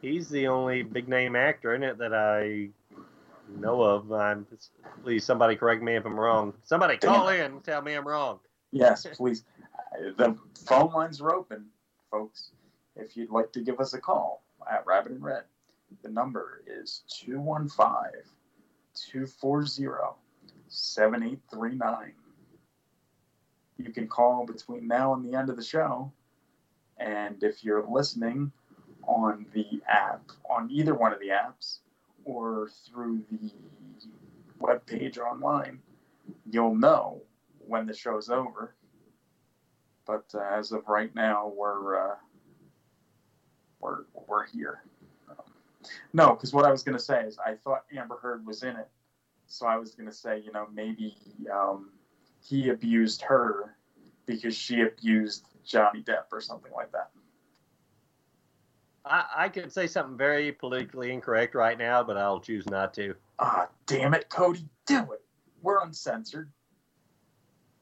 he's 0.01 0.28
the 0.28 0.47
only 0.49 0.82
big 0.82 1.09
name 1.09 1.36
actor 1.36 1.74
in 1.74 1.82
it 1.82 1.99
that 1.99 2.15
I 2.15 2.70
know 3.61 3.82
of. 3.82 4.11
I'm 4.12 4.47
please 5.03 5.24
somebody 5.24 5.57
correct 5.57 5.82
me 5.82 5.97
if 5.97 6.05
I'm 6.05 6.19
wrong. 6.19 6.55
Somebody 6.65 6.97
call 6.97 7.28
in 7.28 7.40
and 7.40 7.65
tell 7.65 7.82
me 7.82 7.95
I'm 7.95 8.07
wrong. 8.07 8.40
Yes, 8.70 9.07
please. 9.15 9.45
Uh, 9.93 10.11
The 10.16 10.39
phone 10.66 10.90
lines 10.93 11.20
are 11.20 11.35
open, 11.35 11.66
folks. 12.10 12.51
If 12.97 13.16
you'd 13.16 13.30
like 13.30 13.52
to 13.52 13.60
give 13.60 13.80
us 13.80 13.94
a 13.94 14.01
call 14.01 14.43
at 14.70 14.86
Rabbit 14.86 15.12
and 15.12 15.22
Red, 15.22 15.44
the 16.02 16.10
number 16.10 16.62
is 16.66 17.02
215 17.09 18.22
240 18.94 20.18
7839. 20.68 22.12
You 23.78 23.93
can 23.93 24.09
call 24.09 24.44
between 24.44 24.86
now 24.86 25.14
and 25.14 25.24
the 25.24 25.36
end 25.36 25.51
of 25.51 25.56
the 25.56 25.62
show. 25.62 26.12
And 26.98 27.43
if 27.43 27.64
you're 27.64 27.86
listening 27.89 28.51
on 29.06 29.47
the 29.55 29.80
app, 29.89 30.22
on 30.51 30.68
either 30.70 30.94
one 30.94 31.12
of 31.12 31.20
the 31.20 31.28
apps, 31.28 31.78
or 32.24 32.68
through 32.86 33.22
the 33.30 33.52
webpage 34.60 35.18
online, 35.18 35.78
you'll 36.51 36.74
know 36.74 37.22
when 37.66 37.86
the 37.86 37.94
show's 37.94 38.28
over. 38.28 38.74
But 40.09 40.24
uh, 40.35 40.40
as 40.40 40.72
of 40.72 40.89
right 40.89 41.14
now, 41.14 41.52
we're 41.55 42.12
uh, 42.12 42.16
we're 43.78 44.05
we're 44.26 44.47
here. 44.47 44.82
Um, 45.28 45.36
no, 46.14 46.30
because 46.30 46.55
what 46.55 46.64
I 46.64 46.70
was 46.70 46.82
gonna 46.82 46.98
say 46.98 47.24
is 47.24 47.39
I 47.39 47.55
thought 47.55 47.85
Amber 47.94 48.16
Heard 48.16 48.47
was 48.47 48.62
in 48.62 48.74
it, 48.74 48.89
so 49.47 49.66
I 49.66 49.76
was 49.76 49.94
gonna 49.94 50.10
say 50.10 50.40
you 50.40 50.51
know 50.51 50.66
maybe 50.72 51.14
um, 51.52 51.90
he 52.43 52.70
abused 52.70 53.20
her 53.20 53.76
because 54.24 54.56
she 54.56 54.80
abused 54.80 55.44
Johnny 55.62 56.02
Depp 56.02 56.32
or 56.32 56.40
something 56.40 56.72
like 56.74 56.90
that. 56.93 57.10
I, 59.05 59.24
I 59.36 59.48
could 59.51 59.70
say 59.70 59.86
something 59.86 60.16
very 60.16 60.52
politically 60.52 61.12
incorrect 61.12 61.55
right 61.55 61.78
now, 61.78 62.02
but 62.02 62.16
I'll 62.16 62.40
choose 62.40 62.66
not 62.66 62.94
to. 62.94 63.14
Ah, 63.39 63.68
damn 63.86 64.14
it, 64.14 64.30
Cody, 64.30 64.64
do 64.86 65.12
it. 65.12 65.22
We're 65.60 65.82
uncensored. 65.82 66.51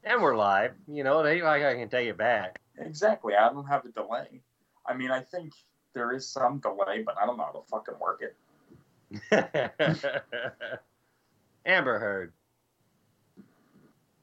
And 0.06 0.22
we're 0.22 0.36
live. 0.36 0.70
You 0.86 1.02
know, 1.02 1.18
it 1.18 1.28
ain't 1.28 1.44
like 1.44 1.64
I 1.64 1.74
can 1.74 1.88
take 1.88 2.08
it 2.08 2.16
back. 2.16 2.60
Exactly. 2.78 3.34
I 3.34 3.48
don't 3.48 3.66
have 3.66 3.84
a 3.84 3.88
delay. 3.88 4.40
I 4.86 4.94
mean, 4.94 5.10
I 5.10 5.20
think 5.20 5.52
there 5.94 6.12
is 6.12 6.28
some 6.28 6.58
delay, 6.60 7.02
but 7.04 7.16
I 7.20 7.26
don't 7.26 7.36
know 7.36 7.42
how 7.42 7.50
to 7.50 7.62
fucking 7.68 7.98
work 8.00 8.22
it. 8.22 8.36
Amber 11.66 11.98
Heard. 11.98 12.32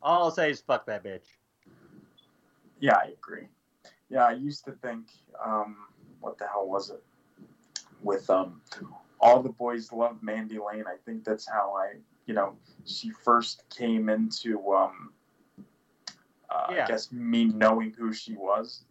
All 0.01 0.23
I'll 0.23 0.31
say 0.31 0.51
is 0.51 0.61
fuck 0.61 0.85
that 0.85 1.03
bitch. 1.03 1.26
Yeah, 2.80 2.95
I 2.95 3.10
agree. 3.18 3.47
Yeah, 4.10 4.26
I 4.26 4.34
used 4.34 4.64
to 4.65 4.72
think, 4.72 5.07
um, 5.43 5.76
what 6.22 6.38
the 6.38 6.47
hell 6.47 6.65
was 6.65 6.91
it? 6.91 7.03
With 8.01 8.30
um, 8.30 8.61
all 9.19 9.43
the 9.43 9.49
boys 9.49 9.91
love 9.91 10.23
Mandy 10.23 10.60
Lane. 10.60 10.85
I 10.88 10.95
think 11.05 11.26
that's 11.26 11.45
how 11.45 11.76
I, 11.77 11.97
you 12.26 12.34
know, 12.34 12.55
she 12.85 13.10
first 13.10 13.64
came 13.69 14.07
into, 14.07 14.73
um, 14.73 15.12
uh, 16.53 16.67
Yeah. 16.71 16.84
I 16.84 16.88
guess 16.88 17.11
me 17.11 17.45
knowing 17.45 17.93
who 17.97 18.13
she 18.13 18.35
was. 18.35 18.85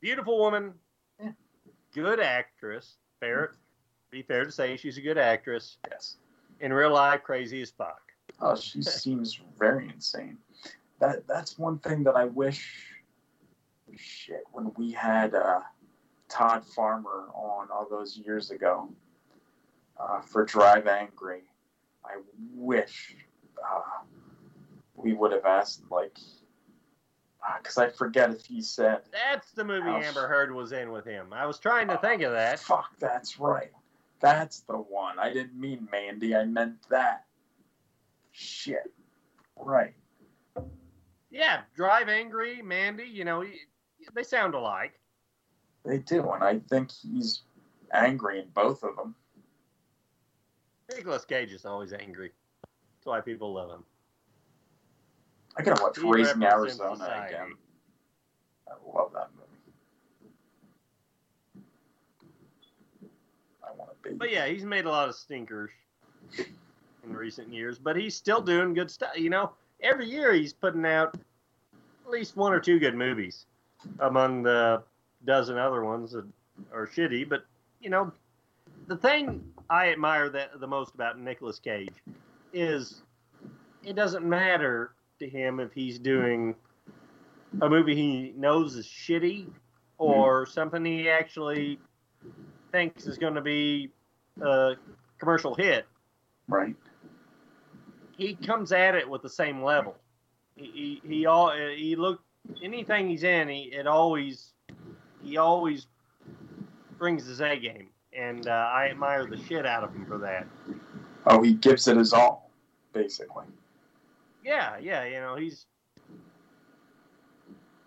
Beautiful 0.00 0.38
woman. 0.38 0.74
Good 1.94 2.20
actress. 2.20 2.96
Fair. 3.20 3.52
Be 4.10 4.22
fair 4.22 4.44
to 4.44 4.50
say 4.52 4.76
she's 4.76 4.98
a 4.98 5.00
good 5.00 5.18
actress. 5.18 5.78
Yes. 5.90 6.16
In 6.60 6.72
real 6.72 6.92
life, 6.92 7.22
crazy 7.22 7.62
as 7.62 7.70
fuck. 7.70 8.00
Oh, 8.40 8.56
she 8.56 8.82
seems 8.82 9.40
very 9.58 9.88
insane. 9.88 10.38
That 11.00 11.26
that's 11.26 11.58
one 11.58 11.78
thing 11.78 12.04
that 12.04 12.16
I 12.16 12.24
wish. 12.24 12.90
Shit, 13.96 14.42
when 14.52 14.72
we 14.76 14.90
had 14.92 15.34
uh, 15.34 15.60
Todd 16.28 16.64
Farmer 16.66 17.28
on 17.34 17.68
all 17.70 17.86
those 17.88 18.16
years 18.16 18.50
ago 18.50 18.88
uh, 20.00 20.20
for 20.20 20.44
Drive 20.44 20.86
Angry, 20.88 21.42
I 22.04 22.16
wish 22.54 23.14
uh, 23.64 23.80
we 24.96 25.12
would 25.12 25.30
have 25.32 25.44
asked 25.44 25.82
like, 25.90 26.18
because 27.58 27.78
I 27.78 27.88
forget 27.90 28.30
if 28.30 28.44
he 28.44 28.62
said. 28.62 29.02
That's 29.12 29.52
the 29.52 29.64
movie. 29.64 29.88
Amber 29.88 30.26
Heard 30.28 30.52
was 30.52 30.72
in 30.72 30.90
with 30.90 31.04
him. 31.04 31.32
I 31.32 31.46
was 31.46 31.58
trying 31.58 31.88
to 31.88 31.98
think 31.98 32.22
of 32.22 32.32
oh, 32.32 32.34
that. 32.34 32.60
Fuck, 32.60 32.98
that's 32.98 33.38
right. 33.38 33.70
That's 34.20 34.60
the 34.60 34.76
one. 34.76 35.18
I 35.18 35.32
didn't 35.32 35.58
mean 35.58 35.86
Mandy. 35.90 36.34
I 36.34 36.44
meant 36.44 36.76
that. 36.88 37.24
Shit. 38.32 38.92
Right. 39.56 39.94
Yeah, 41.30 41.62
Drive 41.74 42.08
Angry, 42.08 42.62
Mandy. 42.62 43.04
You 43.04 43.24
know, 43.24 43.44
they 44.14 44.22
sound 44.22 44.54
alike. 44.54 44.98
They 45.84 45.98
do, 45.98 46.30
and 46.30 46.42
I 46.42 46.60
think 46.70 46.90
he's 46.90 47.42
angry 47.92 48.40
in 48.40 48.48
both 48.54 48.82
of 48.82 48.96
them. 48.96 49.14
Nicolas 50.94 51.24
Cage 51.24 51.52
is 51.52 51.64
always 51.64 51.92
angry. 51.92 52.32
That's 52.62 53.06
why 53.06 53.20
people 53.20 53.52
love 53.52 53.70
him. 53.70 53.84
I 55.56 55.62
gotta 55.62 55.82
watch 55.82 55.98
He 55.98 56.08
Raising 56.08 56.42
Arizona 56.42 56.96
society. 56.96 57.34
again. 57.34 57.54
I 58.68 58.72
love 58.98 59.12
that 59.14 59.28
movie. 59.34 59.44
I 63.62 63.72
want 63.76 63.90
to 64.02 64.08
be. 64.08 64.14
But 64.16 64.30
yeah, 64.32 64.46
he's 64.46 64.64
made 64.64 64.84
a 64.84 64.90
lot 64.90 65.08
of 65.08 65.14
stinkers 65.14 65.70
in 66.38 67.12
recent 67.16 67.52
years, 67.52 67.78
but 67.78 67.96
he's 67.96 68.16
still 68.16 68.40
doing 68.40 68.74
good 68.74 68.90
stuff. 68.90 69.10
You 69.16 69.30
know, 69.30 69.52
every 69.80 70.08
year 70.08 70.32
he's 70.32 70.52
putting 70.52 70.84
out 70.84 71.14
at 72.04 72.10
least 72.10 72.36
one 72.36 72.52
or 72.52 72.60
two 72.60 72.78
good 72.78 72.94
movies 72.94 73.46
among 74.00 74.42
the 74.42 74.82
dozen 75.24 75.56
other 75.56 75.84
ones 75.84 76.12
that 76.12 76.24
are 76.72 76.86
shitty. 76.86 77.28
But 77.28 77.44
you 77.80 77.90
know, 77.90 78.12
the 78.86 78.96
thing 78.96 79.44
I 79.70 79.90
admire 79.90 80.28
that 80.30 80.58
the 80.58 80.66
most 80.66 80.94
about 80.94 81.18
Nicolas 81.18 81.58
Cage 81.58 81.94
is 82.52 83.02
it 83.84 83.94
doesn't 83.94 84.24
matter 84.24 84.94
to 85.24 85.30
him 85.30 85.60
if 85.60 85.72
he's 85.72 85.98
doing 85.98 86.54
a 87.62 87.68
movie 87.68 87.94
he 87.94 88.32
knows 88.36 88.76
is 88.76 88.86
shitty 88.86 89.46
or 89.98 90.44
something 90.46 90.84
he 90.84 91.08
actually 91.08 91.78
thinks 92.72 93.06
is 93.06 93.16
going 93.16 93.34
to 93.34 93.40
be 93.40 93.90
a 94.40 94.74
commercial 95.18 95.54
hit. 95.54 95.86
Right. 96.48 96.74
He 98.16 98.34
comes 98.34 98.72
at 98.72 98.94
it 98.94 99.08
with 99.08 99.22
the 99.22 99.28
same 99.28 99.62
level. 99.62 99.96
He 100.56 101.00
he, 101.02 101.08
he 101.08 101.26
all 101.26 101.52
he 101.52 101.96
look 101.96 102.20
anything 102.62 103.08
he's 103.08 103.24
in. 103.24 103.48
He 103.48 103.72
it 103.72 103.86
always 103.86 104.52
he 105.22 105.36
always 105.36 105.86
brings 106.98 107.26
his 107.26 107.40
A 107.40 107.56
game, 107.56 107.88
and 108.12 108.46
uh, 108.46 108.50
I 108.50 108.88
admire 108.90 109.26
the 109.26 109.36
shit 109.36 109.66
out 109.66 109.82
of 109.82 109.92
him 109.92 110.06
for 110.06 110.18
that. 110.18 110.46
Oh, 111.26 111.42
he 111.42 111.54
gives 111.54 111.88
it 111.88 111.96
his 111.96 112.12
all, 112.12 112.50
basically. 112.92 113.46
Yeah, 114.44 114.76
yeah, 114.78 115.04
you 115.04 115.20
know 115.20 115.36
he's 115.36 115.66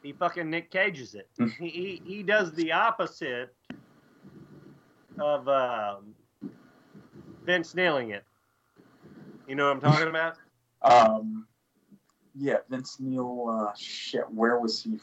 he 0.01 0.11
fucking 0.13 0.49
Nick 0.49 0.71
Cages 0.71 1.15
it. 1.15 1.29
he, 1.59 1.69
he 1.69 2.01
he 2.03 2.23
does 2.23 2.51
the 2.53 2.71
opposite 2.71 3.53
of 5.19 5.47
um, 5.47 6.15
Vince 7.45 7.75
nailing 7.75 8.11
it. 8.11 8.23
You 9.47 9.55
know 9.55 9.67
what 9.67 9.75
I'm 9.75 9.81
talking 9.81 10.07
about? 10.07 10.37
Um, 10.81 11.47
yeah, 12.35 12.57
Vince 12.69 12.97
Neil. 12.99 13.45
Uh, 13.49 13.73
shit, 13.77 14.29
where 14.31 14.59
was 14.59 14.83
he? 14.83 14.99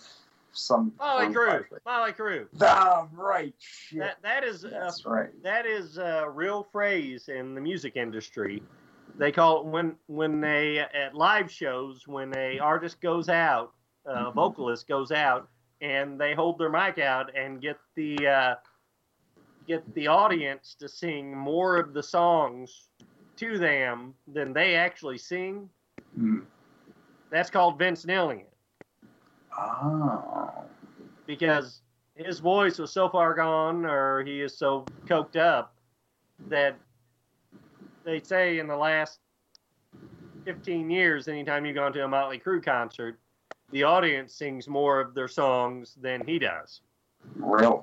Some 0.52 0.92
Mötley 1.00 1.32
Crüe. 1.32 1.64
Mötley 1.84 2.16
Crüe. 2.16 2.46
Ah, 2.60 3.08
right. 3.12 3.54
Shit. 3.58 3.98
That 3.98 4.16
that 4.22 4.44
is 4.44 4.62
That's 4.62 5.04
a, 5.04 5.08
right. 5.08 5.42
That 5.42 5.66
is 5.66 5.98
a 5.98 6.28
real 6.32 6.62
phrase 6.70 7.28
in 7.28 7.54
the 7.54 7.60
music 7.60 7.96
industry. 7.96 8.62
They 9.16 9.30
call 9.30 9.60
it 9.60 9.66
when 9.66 9.96
when 10.06 10.40
they 10.40 10.78
at 10.78 11.14
live 11.14 11.50
shows 11.50 12.06
when 12.08 12.36
a 12.36 12.58
artist 12.58 13.00
goes 13.00 13.28
out, 13.28 13.72
a 14.06 14.30
vocalist 14.32 14.88
goes 14.88 15.12
out, 15.12 15.48
and 15.80 16.20
they 16.20 16.34
hold 16.34 16.58
their 16.58 16.70
mic 16.70 16.98
out 16.98 17.30
and 17.36 17.60
get 17.60 17.78
the 17.94 18.26
uh, 18.26 18.54
get 19.68 19.94
the 19.94 20.08
audience 20.08 20.74
to 20.80 20.88
sing 20.88 21.36
more 21.36 21.76
of 21.76 21.94
the 21.94 22.02
songs 22.02 22.88
to 23.36 23.58
them 23.58 24.14
than 24.26 24.52
they 24.52 24.74
actually 24.74 25.18
sing. 25.18 25.68
Hmm. 26.16 26.40
That's 27.30 27.50
called 27.50 27.78
Vince 27.78 28.04
nailing 28.06 28.40
it 28.40 28.52
Oh. 29.58 30.64
because 31.26 31.80
his 32.16 32.38
voice 32.38 32.78
was 32.78 32.92
so 32.92 33.08
far 33.08 33.34
gone 33.34 33.84
or 33.84 34.24
he 34.24 34.40
is 34.40 34.56
so 34.56 34.84
coked 35.06 35.36
up 35.36 35.74
that 36.48 36.76
they 38.04 38.20
say 38.20 38.58
in 38.58 38.66
the 38.66 38.76
last 38.76 39.20
15 40.44 40.90
years 40.90 41.28
anytime 41.28 41.64
you've 41.64 41.74
gone 41.74 41.92
to 41.92 42.04
a 42.04 42.08
motley 42.08 42.38
crue 42.38 42.62
concert 42.62 43.18
the 43.70 43.82
audience 43.82 44.34
sings 44.34 44.68
more 44.68 45.00
of 45.00 45.14
their 45.14 45.28
songs 45.28 45.96
than 46.00 46.24
he 46.26 46.38
does 46.38 46.80
Really? 47.36 47.80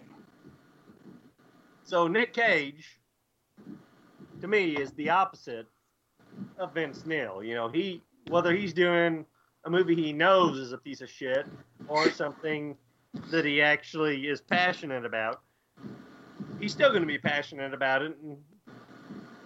so 1.83 2.07
nick 2.07 2.33
cage 2.33 2.99
to 4.39 4.47
me 4.47 4.77
is 4.77 4.91
the 4.91 5.09
opposite 5.09 5.67
of 6.59 6.73
vince 6.73 7.05
neil 7.05 7.43
you 7.43 7.55
know 7.55 7.69
he 7.69 8.01
whether 8.29 8.55
he's 8.55 8.73
doing 8.73 9.25
a 9.65 9.69
movie 9.69 9.95
he 9.95 10.13
knows 10.13 10.57
is 10.57 10.71
a 10.71 10.77
piece 10.77 11.01
of 11.01 11.09
shit 11.09 11.45
or 11.87 12.09
something 12.11 12.75
that 13.29 13.45
he 13.45 13.61
actually 13.61 14.27
is 14.27 14.41
passionate 14.41 15.05
about, 15.05 15.41
he's 16.59 16.71
still 16.71 16.89
going 16.89 17.01
to 17.01 17.07
be 17.07 17.17
passionate 17.17 17.73
about 17.73 18.01
it 18.01 18.17
and 18.23 18.37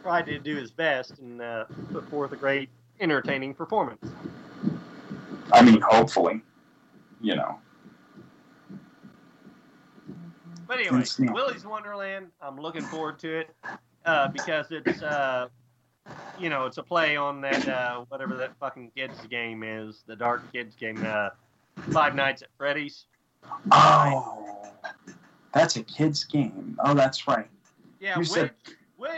try 0.06 0.22
to 0.22 0.38
do 0.38 0.56
his 0.56 0.70
best 0.70 1.18
and 1.18 1.42
uh, 1.42 1.66
put 1.92 2.08
forth 2.12 2.32
a 2.32 2.36
great, 2.36 2.70
entertaining 3.00 3.56
performance. 3.56 4.08
I 5.52 5.64
mean, 5.64 5.82
hopefully, 5.82 6.44
you 7.22 7.36
know. 7.36 7.58
But 10.68 10.78
anyway. 10.80 11.04
Willy's 11.20 11.66
Wonderland, 11.66 12.28
I'm 12.40 12.60
looking 12.60 12.84
forward 12.84 13.18
to 13.20 13.40
it 13.40 13.50
uh, 14.06 14.28
because 14.28 14.68
it's, 14.70 15.02
uh, 15.02 15.48
you 16.40 16.52
know, 16.52 16.68
it's 16.68 16.78
a 16.78 16.84
play 16.84 17.16
on 17.16 17.42
that, 17.42 17.68
uh, 17.68 18.06
whatever 18.10 18.36
that 18.38 18.56
fucking 18.60 18.92
kids 18.96 19.20
game 19.32 19.64
is, 19.64 20.04
the 20.06 20.16
dark 20.16 20.52
kids 20.54 20.76
game, 20.76 21.04
uh, 21.04 21.30
Five 21.92 22.14
Nights 22.14 22.44
at 22.44 22.50
Freddy's. 22.60 23.06
Oh, 23.72 24.72
that's 25.52 25.78
a 25.78 25.84
kid's 25.84 26.24
game. 26.24 26.78
Oh, 26.86 26.94
that's 26.94 27.28
right. 27.28 27.48
Yeah, 28.00 28.14
You 28.14 28.20
which, 28.20 28.30
said- 28.30 28.52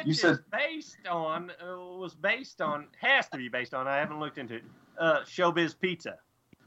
which 0.05 0.23
you 0.23 0.29
is 0.29 0.39
based 0.51 1.07
on 1.09 1.51
uh, 1.61 1.77
was 1.97 2.13
based 2.15 2.61
on 2.61 2.87
has 3.01 3.27
to 3.29 3.37
be 3.37 3.49
based 3.49 3.73
on. 3.73 3.87
I 3.87 3.97
haven't 3.97 4.19
looked 4.19 4.37
into 4.37 4.55
it. 4.55 4.63
Uh, 4.99 5.21
Showbiz 5.21 5.75
Pizza, 5.79 6.17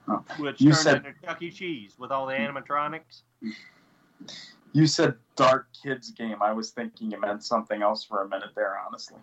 Oh. 0.09 0.25
which 0.39 0.61
You 0.61 0.71
turned 0.73 0.83
said- 0.83 0.97
into 1.07 1.13
Chuck 1.25 1.43
E. 1.43 1.51
Cheese 1.51 1.97
with 1.99 2.11
all 2.11 2.27
the 2.27 2.35
animatronics. 2.35 3.23
You 4.73 4.87
said 4.87 5.15
dark 5.35 5.67
kids 5.83 6.11
game. 6.13 6.37
I 6.43 6.53
was 6.53 6.71
thinking 6.71 7.11
you 7.11 7.19
meant 7.21 7.43
something 7.43 7.83
else 7.83 8.05
for 8.05 8.23
a 8.23 8.29
minute 8.29 8.51
there, 8.55 8.79
honestly, 8.87 9.19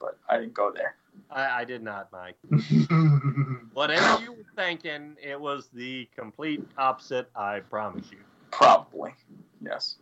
but 0.00 0.18
I 0.28 0.38
didn't 0.38 0.54
go 0.54 0.72
there. 0.74 0.96
I, 1.30 1.60
I 1.60 1.64
did 1.64 1.82
not, 1.82 2.08
Mike. 2.10 2.36
Whatever 3.74 4.22
you 4.22 4.32
were 4.32 4.44
thinking, 4.56 5.16
it 5.22 5.38
was 5.40 5.68
the 5.72 6.08
complete 6.16 6.62
opposite. 6.78 7.30
I 7.36 7.60
promise 7.60 8.06
you. 8.10 8.18
Probably, 8.50 9.14
yes. 9.60 9.96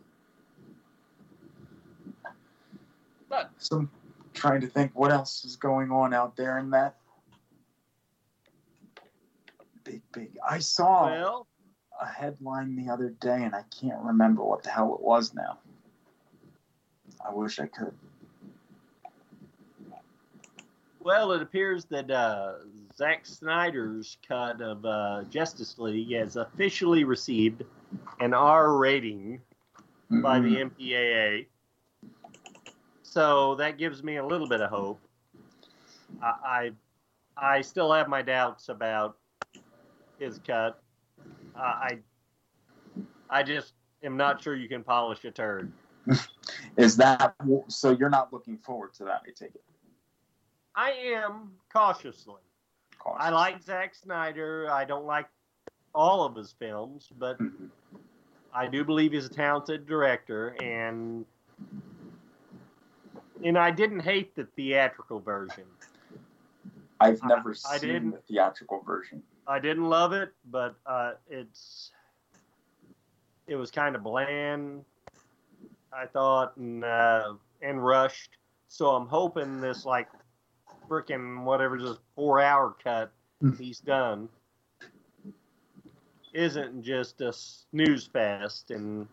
But 3.31 3.49
So 3.57 3.77
I'm 3.77 3.89
trying 4.33 4.59
to 4.61 4.67
think 4.67 4.91
what 4.93 5.11
else 5.11 5.45
is 5.45 5.55
going 5.55 5.89
on 5.89 6.13
out 6.13 6.35
there 6.35 6.57
in 6.59 6.69
that 6.71 6.97
big, 9.85 10.01
big. 10.11 10.37
I 10.47 10.59
saw 10.59 11.09
well, 11.09 11.47
a 11.99 12.05
headline 12.05 12.75
the 12.75 12.91
other 12.91 13.09
day, 13.09 13.43
and 13.43 13.55
I 13.55 13.63
can't 13.79 14.01
remember 14.03 14.43
what 14.43 14.63
the 14.63 14.69
hell 14.69 14.93
it 14.93 15.01
was 15.01 15.33
now. 15.33 15.59
I 17.25 17.33
wish 17.33 17.59
I 17.59 17.67
could. 17.67 17.93
well, 20.99 21.31
it 21.31 21.41
appears 21.41 21.85
that 21.85 22.11
uh, 22.11 22.55
Zack 22.97 23.25
Snyder's 23.25 24.17
cut 24.27 24.61
of 24.61 24.85
uh, 24.85 25.23
Justice 25.29 25.79
League 25.79 26.11
has 26.13 26.35
officially 26.35 27.05
received 27.05 27.63
an 28.19 28.33
R 28.33 28.75
rating 28.75 29.39
by 30.09 30.39
the 30.39 30.57
MPAA. 30.57 31.45
So 33.11 33.55
that 33.55 33.77
gives 33.77 34.03
me 34.03 34.15
a 34.15 34.25
little 34.25 34.47
bit 34.47 34.61
of 34.61 34.69
hope. 34.69 35.01
I 36.23 36.71
I, 37.37 37.55
I 37.57 37.61
still 37.61 37.91
have 37.91 38.07
my 38.07 38.21
doubts 38.21 38.69
about 38.69 39.17
his 40.17 40.39
cut. 40.47 40.81
Uh, 41.53 41.59
I 41.59 41.99
I 43.29 43.43
just 43.43 43.73
am 44.01 44.15
not 44.15 44.41
sure 44.41 44.55
you 44.55 44.69
can 44.69 44.81
polish 44.81 45.25
a 45.25 45.31
turd. 45.31 45.73
Is 46.77 46.95
that 46.97 47.35
so? 47.67 47.91
You're 47.91 48.09
not 48.09 48.31
looking 48.31 48.57
forward 48.57 48.93
to 48.93 49.03
that? 49.03 49.23
I 49.27 49.31
take 49.31 49.55
it. 49.55 49.63
I 50.73 50.91
am 50.91 51.51
cautiously. 51.71 52.39
I 53.17 53.29
like 53.29 53.61
Zack 53.61 53.93
Snyder. 53.93 54.69
I 54.71 54.85
don't 54.85 55.05
like 55.05 55.27
all 55.93 56.23
of 56.23 56.33
his 56.33 56.55
films, 56.57 57.09
but 57.19 57.37
I 58.53 58.67
do 58.67 58.85
believe 58.85 59.11
he's 59.11 59.25
a 59.25 59.29
talented 59.29 59.85
director, 59.85 60.55
and 60.61 61.25
and 63.43 63.57
I 63.57 63.71
didn't 63.71 64.01
hate 64.01 64.35
the 64.35 64.45
theatrical 64.55 65.19
version. 65.19 65.63
I've 66.99 67.23
never 67.23 67.51
I 67.51 67.77
seen 67.77 67.89
didn't- 67.89 68.11
the 68.11 68.17
theatrical 68.27 68.81
version. 68.81 69.23
I 69.47 69.59
didn't 69.59 69.89
love 69.89 70.13
it, 70.13 70.31
but 70.49 70.75
uh, 70.85 71.13
it's 71.29 71.91
it 73.47 73.55
was 73.55 73.71
kind 73.71 73.95
of 73.95 74.03
bland. 74.03 74.85
I 75.91 76.05
thought 76.05 76.55
and 76.57 76.83
uh, 76.85 77.33
and 77.61 77.83
rushed. 77.83 78.37
So 78.67 78.91
I'm 78.91 79.07
hoping 79.07 79.59
this 79.59 79.83
like 79.83 80.07
freaking 80.87 81.43
whatever 81.43 81.77
this 81.81 81.97
four 82.15 82.39
hour 82.39 82.75
cut 82.83 83.11
he's 83.57 83.79
done 83.79 84.29
isn't 86.33 86.83
just 86.83 87.19
a 87.21 87.33
snooze 87.33 88.05
fest 88.05 88.69
and 88.71 89.07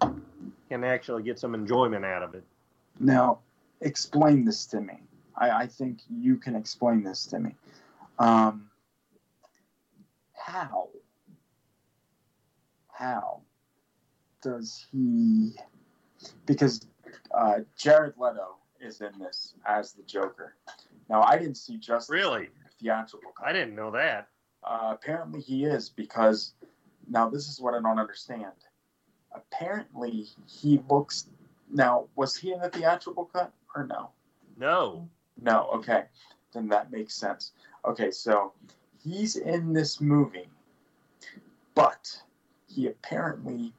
can 0.00 0.82
actually 0.82 1.22
get 1.22 1.38
some 1.38 1.54
enjoyment 1.54 2.04
out 2.04 2.22
of 2.22 2.34
it. 2.34 2.42
Now, 3.00 3.40
explain 3.80 4.44
this 4.44 4.66
to 4.66 4.80
me. 4.80 5.00
I, 5.36 5.50
I 5.62 5.66
think 5.66 6.00
you 6.10 6.36
can 6.36 6.54
explain 6.54 7.02
this 7.02 7.24
to 7.26 7.40
me. 7.40 7.54
Um, 8.18 8.70
how? 10.34 10.90
How 12.92 13.40
does 14.42 14.86
he? 14.92 15.54
Because 16.46 16.86
uh, 17.34 17.60
Jared 17.78 18.14
Leto 18.18 18.56
is 18.80 19.00
in 19.00 19.18
this 19.18 19.54
as 19.66 19.92
the 19.92 20.02
Joker. 20.02 20.54
Now, 21.08 21.22
I 21.22 21.38
didn't 21.38 21.56
see 21.56 21.78
just 21.78 22.10
Really? 22.10 22.50
theatrical. 22.80 23.32
I 23.44 23.52
didn't 23.54 23.74
know 23.74 23.90
that. 23.92 24.28
Uh, 24.62 24.90
apparently, 24.94 25.40
he 25.40 25.64
is 25.64 25.88
because 25.88 26.52
now 27.08 27.30
this 27.30 27.48
is 27.48 27.60
what 27.60 27.72
I 27.74 27.80
don't 27.80 27.98
understand. 27.98 28.52
apparently 29.34 30.28
he 30.46 30.82
looks. 30.90 31.26
Now, 31.72 32.06
was 32.16 32.36
he 32.36 32.52
in 32.52 32.60
the 32.60 32.68
theatrical 32.68 33.26
cut 33.26 33.52
or 33.74 33.86
no? 33.86 34.10
No. 34.56 35.08
No. 35.40 35.68
Okay, 35.74 36.04
then 36.52 36.68
that 36.68 36.90
makes 36.90 37.14
sense. 37.14 37.52
Okay, 37.84 38.10
so 38.10 38.52
he's 39.02 39.36
in 39.36 39.72
this 39.72 40.00
movie, 40.00 40.48
but 41.74 42.20
he 42.66 42.88
apparently 42.88 43.72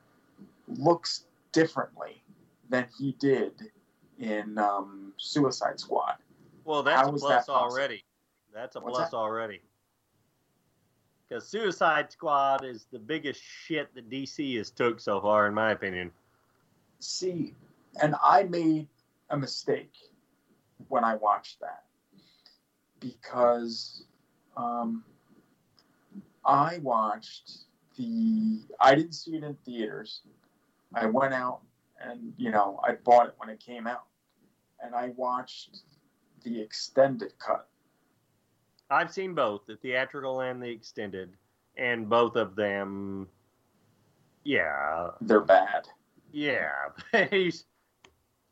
looks 0.68 1.26
differently 1.52 2.24
than 2.70 2.88
he 2.98 3.16
did 3.20 3.72
in 4.20 4.58
um, 4.58 5.14
Suicide 5.18 5.80
Squad. 5.80 6.16
Well, 6.64 6.84
that's 6.84 7.08
a 7.08 7.12
plus 7.12 7.46
that 7.46 7.52
already. 7.52 8.04
That's 8.54 8.76
a 8.76 8.80
What's 8.80 8.98
plus 8.98 9.12
that? 9.12 9.18
already. 9.18 9.62
Because 11.28 11.48
Suicide 11.48 12.12
Squad 12.12 12.66
is 12.66 12.88
the 12.92 13.00
biggest 13.00 13.42
shit 13.42 13.94
that 13.96 14.10
DC 14.10 14.58
has 14.58 14.70
took 14.70 15.00
so 15.00 15.22
far, 15.22 15.48
in 15.48 15.54
my 15.54 15.72
opinion. 15.72 16.12
See, 17.00 17.56
and 18.02 18.16
I 18.24 18.44
made 18.44 18.88
a 19.30 19.38
mistake 19.38 19.94
when 20.88 21.04
I 21.04 21.16
watched 21.16 21.60
that 21.62 21.84
because 23.00 24.04
um, 24.56 25.04
I 26.46 26.80
watched 26.82 27.52
the. 27.98 28.62
I 28.80 28.96
didn't 28.96 29.14
see 29.14 29.36
it 29.36 29.44
in 29.44 29.56
theaters. 29.66 30.22
I 30.94 31.06
went 31.06 31.34
out 31.34 31.62
and 32.04 32.34
you 32.38 32.52
know 32.52 32.80
I 32.84 32.94
bought 33.04 33.28
it 33.28 33.36
when 33.38 33.50
it 33.50 33.60
came 33.60 33.88
out, 33.88 34.06
and 34.84 34.96
I 34.96 35.12
watched 35.16 35.80
the 36.44 36.62
extended 36.62 37.34
cut. 37.40 37.68
I've 38.90 39.12
seen 39.12 39.34
both, 39.34 39.66
the 39.68 39.78
theatrical 39.78 40.42
and 40.42 40.62
the 40.62 40.70
extended, 40.70 41.32
and 41.78 42.10
both 42.10 42.36
of 42.36 42.56
them, 42.56 43.30
yeah, 44.44 45.10
They're 45.22 45.40
bad. 45.42 45.88
yeah. 46.32 46.90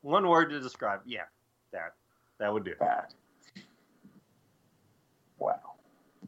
One 0.02 0.28
word 0.28 0.50
to 0.50 0.60
describe. 0.60 1.00
Yeah, 1.04 1.24
that 1.72 1.94
that 2.38 2.52
would 2.52 2.64
do. 2.64 2.74
Bad. 2.78 3.06
Wow, 5.38 5.60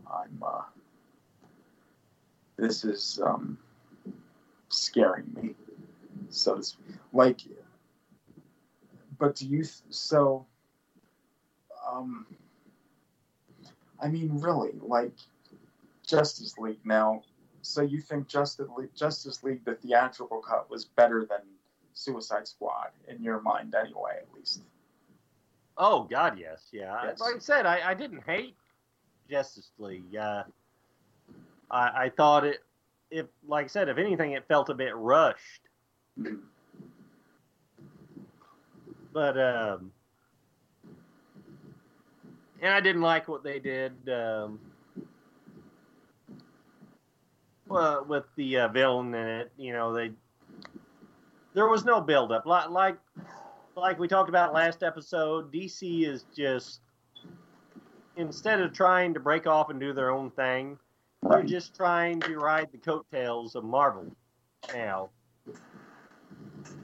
I'm. 0.07 0.43
Uh, 0.43 0.63
this 2.57 2.85
is 2.85 3.21
um, 3.25 3.59
scaring 4.69 5.27
me. 5.35 5.55
So 6.29 6.57
it's 6.57 6.77
like, 7.13 7.41
but 9.19 9.37
do 9.37 9.47
you? 9.47 9.63
Th- 9.63 9.75
so, 9.91 10.47
um, 11.91 12.27
I 14.01 14.09
mean, 14.09 14.39
really, 14.39 14.73
like 14.81 15.13
Justice 16.07 16.59
League 16.59 16.85
now. 16.85 17.23
So 17.63 17.81
you 17.81 18.01
think 18.01 18.27
Justice 18.27 18.69
League, 18.77 18.95
Justice 18.95 19.43
League, 19.45 19.65
the 19.65 19.77
theatrical 19.77 20.41
cut 20.41 20.69
was 20.69 20.85
better 20.85 21.25
than 21.25 21.41
Suicide 21.95 22.47
Squad 22.47 22.91
in 23.09 23.23
your 23.23 23.41
mind, 23.41 23.75
anyway, 23.75 24.19
at 24.19 24.33
least. 24.35 24.63
Oh 25.77 26.05
God, 26.05 26.39
yes, 26.39 26.69
yeah. 26.73 27.01
Yes. 27.05 27.21
Like 27.21 27.37
I 27.37 27.39
said, 27.39 27.67
I, 27.67 27.91
I 27.91 27.95
didn't 27.95 28.23
hate 28.25 28.57
Justice 29.31 29.71
League. 29.79 30.17
Uh, 30.17 30.45
I 31.71 32.05
I 32.05 32.13
thought 32.15 32.45
it, 32.45 32.59
if 33.11 33.27
like 33.47 33.65
I 33.65 33.69
said, 33.69 33.89
if 33.89 33.99
anything, 33.99 34.33
it 34.33 34.47
felt 34.49 34.69
a 34.69 34.75
bit 34.75 34.95
rushed. 34.95 35.63
But 39.13 39.39
um, 39.39 39.93
and 42.61 42.73
I 42.73 42.81
didn't 42.81 43.03
like 43.03 43.29
what 43.29 43.43
they 43.43 43.59
did. 43.59 43.93
Um, 44.09 44.61
well, 47.67 48.05
with 48.07 48.25
the 48.37 48.59
uh, 48.59 48.69
villain 48.69 49.15
in 49.15 49.27
it, 49.27 49.53
you 49.57 49.73
know, 49.73 49.93
they 49.93 50.13
there 51.55 51.69
was 51.69 51.85
no 51.85 52.01
buildup. 52.01 52.47
Like 52.47 52.97
like 53.77 53.99
we 53.99 54.09
talked 54.09 54.29
about 54.29 54.53
last 54.53 54.83
episode, 54.83 55.53
DC 55.53 56.07
is 56.07 56.25
just 56.35 56.81
instead 58.17 58.61
of 58.61 58.73
trying 58.73 59.15
to 59.15 59.21
break 59.21 59.47
off 59.47 59.71
and 59.71 59.81
do 59.81 59.93
their 59.93 60.11
own 60.11 60.31
thing, 60.31 60.79
they're 61.29 61.43
just 61.43 61.75
trying 61.75 62.21
to 62.21 62.37
ride 62.37 62.69
the 62.73 62.79
coattails 62.79 63.55
of 63.55 63.65
Marvel 63.65 64.15
now. 64.75 65.11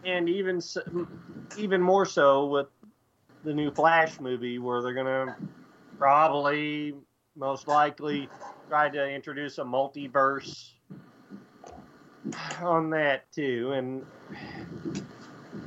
And 0.04 0.28
even 0.28 0.60
even 1.56 1.82
more 1.82 2.06
so 2.06 2.46
with 2.46 2.68
the 3.44 3.52
new 3.52 3.70
Flash 3.70 4.20
movie, 4.20 4.58
where 4.58 4.82
they're 4.82 4.94
gonna 4.94 5.36
probably, 5.98 6.94
most 7.36 7.68
likely, 7.68 8.28
try 8.68 8.88
to 8.88 9.10
introduce 9.10 9.58
a 9.58 9.64
multiverse 9.64 10.72
on 12.60 12.90
that 12.90 13.30
too, 13.32 13.72
and 13.72 14.02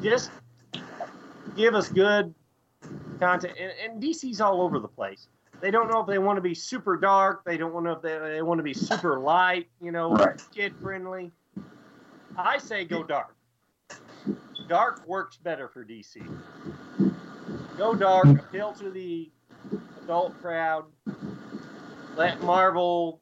just 0.01 0.31
give 1.55 1.75
us 1.75 1.89
good 1.89 2.33
content. 3.19 3.53
And, 3.59 3.71
and 3.83 4.03
DC's 4.03 4.41
all 4.41 4.61
over 4.61 4.79
the 4.79 4.87
place. 4.87 5.27
They 5.61 5.69
don't 5.69 5.89
know 5.89 6.01
if 6.01 6.07
they 6.07 6.17
want 6.17 6.37
to 6.37 6.41
be 6.41 6.55
super 6.55 6.97
dark. 6.97 7.43
They 7.45 7.55
don't 7.57 7.83
know 7.83 7.91
if 7.91 8.01
they, 8.01 8.17
they 8.17 8.41
want 8.41 8.57
to 8.59 8.63
be 8.63 8.73
super 8.73 9.19
light. 9.19 9.67
You 9.79 9.91
know, 9.91 10.11
Right. 10.13 10.41
kid 10.53 10.73
friendly. 10.81 11.31
I 12.35 12.57
say 12.57 12.85
go 12.85 13.03
dark. 13.03 13.35
Dark 14.67 15.07
works 15.07 15.37
better 15.37 15.67
for 15.67 15.85
DC. 15.85 16.21
Go 17.77 17.93
dark, 17.95 18.27
appeal 18.39 18.73
to 18.73 18.89
the 18.89 19.31
adult 20.03 20.39
crowd. 20.41 20.85
Let 22.15 22.41
Marvel 22.41 23.20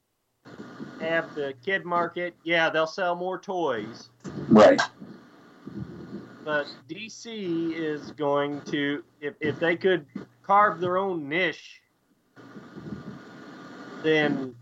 have 1.00 1.34
the 1.36 1.54
kid 1.66 1.86
market. 1.86 2.36
Yeah, 2.44 2.70
they'll 2.70 2.88
sell 2.88 3.16
more 3.16 3.40
toys 3.40 4.10
Right. 4.50 4.82
but 6.44 6.68
DC 6.90 7.74
is 7.74 8.12
going 8.12 8.62
to 8.62 9.04
if 9.22 9.36
if 9.40 9.60
they 9.60 9.76
could 9.76 10.06
carve 10.44 10.80
their 10.80 10.98
own 10.98 11.30
niche, 11.30 11.82
then 14.04 14.56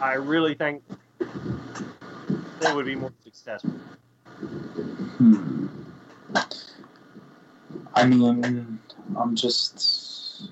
I 0.00 0.14
really 0.14 0.54
think 0.54 0.82
they 2.60 2.72
would 2.72 2.86
be 2.86 2.94
more 2.94 3.12
successful. 3.22 3.70
Hmm. 5.18 5.66
I 7.94 8.06
mean, 8.06 8.78
I'm 9.18 9.36
just, 9.36 10.50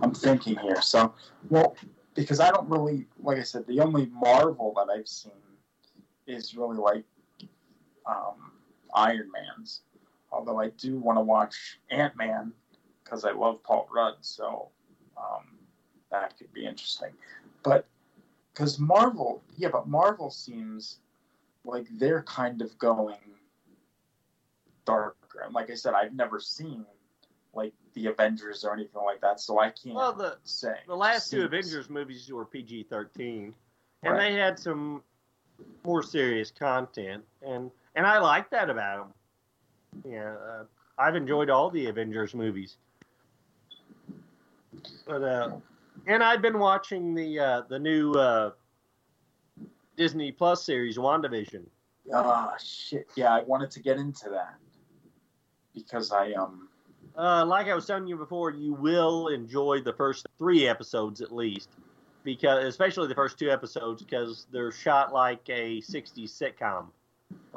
I'm 0.00 0.14
thinking 0.14 0.56
here. 0.56 0.80
So, 0.82 1.14
well, 1.48 1.76
because 2.14 2.40
I 2.40 2.50
don't 2.50 2.68
really, 2.68 3.06
like 3.18 3.38
I 3.38 3.42
said, 3.42 3.66
the 3.66 3.80
only 3.80 4.06
Marvel 4.06 4.74
that 4.76 4.92
I've 4.92 5.08
seen 5.08 5.32
is 6.26 6.54
really 6.54 6.76
like 6.76 7.04
um, 8.06 8.52
Iron 8.94 9.30
Man's. 9.32 9.82
Although 10.32 10.60
I 10.60 10.68
do 10.70 10.98
want 10.98 11.18
to 11.18 11.22
watch 11.22 11.80
Ant 11.90 12.16
Man 12.16 12.52
because 13.02 13.24
I 13.24 13.32
love 13.32 13.62
Paul 13.62 13.88
Rudd, 13.92 14.14
so 14.20 14.68
um, 15.16 15.58
that 16.10 16.36
could 16.38 16.52
be 16.52 16.66
interesting. 16.66 17.10
But 17.62 17.86
because 18.52 18.78
Marvel, 18.78 19.42
yeah, 19.56 19.68
but 19.68 19.88
Marvel 19.88 20.30
seems 20.30 20.98
like 21.64 21.86
they're 21.98 22.22
kind 22.22 22.62
of 22.62 22.76
going 22.78 23.16
darker. 24.84 25.42
And 25.44 25.54
like 25.54 25.70
I 25.70 25.74
said, 25.74 25.94
I've 25.94 26.14
never 26.14 26.40
seen 26.40 26.84
like 27.54 27.74
the 27.94 28.06
Avengers 28.06 28.64
or 28.64 28.72
anything 28.72 29.02
like 29.02 29.20
that, 29.20 29.40
so 29.40 29.58
I 29.60 29.70
can't 29.70 29.94
Well, 29.94 30.12
the 30.12 30.38
say. 30.44 30.80
the 30.86 30.96
last 30.96 31.30
two 31.30 31.44
Avengers 31.44 31.90
movies 31.90 32.30
were 32.32 32.44
PG 32.44 32.84
thirteen, 32.84 33.54
and 34.02 34.14
Right. 34.14 34.30
they 34.32 34.38
had 34.38 34.58
some 34.58 35.02
more 35.84 36.02
serious 36.02 36.50
content, 36.50 37.24
and 37.42 37.70
and 37.96 38.06
I 38.06 38.18
like 38.18 38.48
that 38.50 38.70
about 38.70 39.12
them. 40.02 40.12
Yeah, 40.12 40.34
uh, 40.36 40.64
I've 40.98 41.16
enjoyed 41.16 41.50
all 41.50 41.70
the 41.70 41.86
Avengers 41.86 42.34
movies, 42.34 42.76
but 45.06 45.22
uh, 45.22 45.56
and 46.06 46.22
I've 46.22 46.42
been 46.42 46.58
watching 46.58 47.14
the 47.14 47.38
uh, 47.38 47.60
the 47.68 47.78
new 47.78 48.12
uh, 48.12 48.52
Disney 49.96 50.32
Plus 50.32 50.64
series 50.64 50.96
WandaVision. 50.96 51.64
Ah, 52.14 52.54
shit. 52.58 53.08
Yeah, 53.16 53.32
I 53.34 53.42
wanted 53.42 53.70
to 53.72 53.80
get 53.80 53.98
into 53.98 54.30
that 54.30 54.54
because 55.74 56.12
I 56.12 56.32
um. 56.32 56.68
Uh, 57.20 57.44
like 57.44 57.66
I 57.66 57.74
was 57.74 57.84
telling 57.84 58.06
you 58.06 58.16
before, 58.16 58.50
you 58.50 58.72
will 58.72 59.28
enjoy 59.28 59.82
the 59.82 59.92
first 59.92 60.26
three 60.38 60.66
episodes 60.66 61.20
at 61.20 61.30
least, 61.30 61.68
because 62.24 62.64
especially 62.64 63.08
the 63.08 63.14
first 63.14 63.38
two 63.38 63.50
episodes 63.50 64.02
because 64.02 64.46
they're 64.50 64.72
shot 64.72 65.12
like 65.12 65.42
a 65.50 65.82
'60s 65.82 66.30
sitcom 66.30 66.86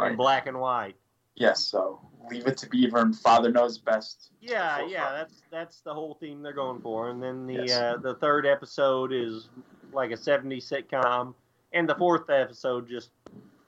in 0.05 0.17
black 0.17 0.47
and 0.47 0.59
white. 0.59 0.97
Yes, 1.35 1.65
so 1.65 2.01
leave 2.29 2.45
it 2.45 2.57
to 2.57 2.69
Beaver 2.69 2.99
and 2.99 3.15
Father 3.15 3.51
knows 3.51 3.77
best. 3.77 4.31
Yeah, 4.41 4.85
yeah, 4.85 5.13
that's 5.13 5.41
that's 5.49 5.79
the 5.79 5.93
whole 5.93 6.15
theme 6.15 6.41
they're 6.41 6.51
going 6.51 6.81
for. 6.81 7.09
And 7.09 7.23
then 7.23 7.47
the 7.47 7.53
Yes. 7.53 7.71
uh, 7.71 7.97
the 8.01 8.15
third 8.15 8.45
episode 8.45 9.13
is 9.13 9.47
like 9.93 10.11
a 10.11 10.17
'70s 10.17 10.69
sitcom, 10.69 11.35
and 11.71 11.87
the 11.87 11.95
fourth 11.95 12.29
episode 12.29 12.89
just 12.89 13.11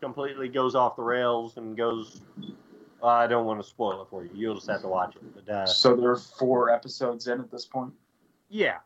completely 0.02 0.50
goes 0.50 0.76
off 0.76 0.98
the 0.98 1.04
rails 1.04 1.56
and 1.56 1.78
goes. 1.78 2.22
I 3.08 3.28
don't 3.28 3.46
want 3.46 3.62
to 3.62 3.68
spoil 3.68 4.02
it 4.02 4.08
for 4.10 4.24
you. 4.24 4.30
You'll 4.34 4.56
just 4.56 4.70
have 4.70 4.82
to 4.82 4.88
watch 4.88 5.16
it. 5.16 5.22
But 5.46 5.54
uh, 5.54 5.66
So 5.66 5.96
there 5.96 6.12
are 6.12 6.16
four 6.18 6.70
episodes 6.70 7.28
in 7.28 7.40
at 7.40 7.52
this 7.52 7.66
point. 7.66 7.94
yeah, 8.50 8.78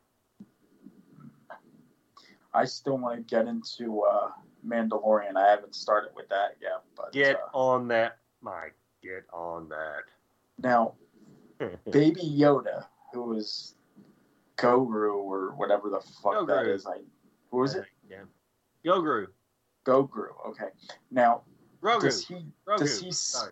I 2.54 2.66
still 2.66 2.98
want 2.98 3.16
to 3.18 3.36
get 3.36 3.48
into 3.48 4.02
uh, 4.02 4.32
Mandalorian. 4.68 5.36
I 5.36 5.50
haven't 5.50 5.76
started 5.76 6.12
with 6.16 6.28
that 6.30 6.56
yet, 6.62 6.82
but 6.96 7.12
Get 7.12 7.36
uh, 7.36 7.58
on 7.58 7.88
that, 7.90 8.18
Mike. 8.41 8.74
Get 9.04 9.24
on 9.32 9.70
that. 9.70 10.04
now 10.62 10.94
Baby 11.91 12.22
Yoda, 12.22 12.86
who 13.14 13.34
is 13.34 13.76
Goguru 14.58 15.14
or 15.16 15.52
whatever 15.56 15.90
the 15.90 16.00
fuck 16.22 16.48
that 16.48 16.66
Goguru. 16.66 16.74
is. 16.76 16.86
I 16.86 16.98
who 17.52 17.58
was 17.60 17.76
it? 17.76 17.86
Yeah. 18.10 18.24
Goguru. 18.86 19.28
Goguru. 19.86 20.30
Okay. 20.48 20.70
Now 21.12 21.41
Grogu. 21.84 22.02
does 22.02 22.26
he 22.26 22.46
Grogu. 22.68 22.78
does 22.80 23.00
he 23.02 23.12
Sorry. 23.12 23.52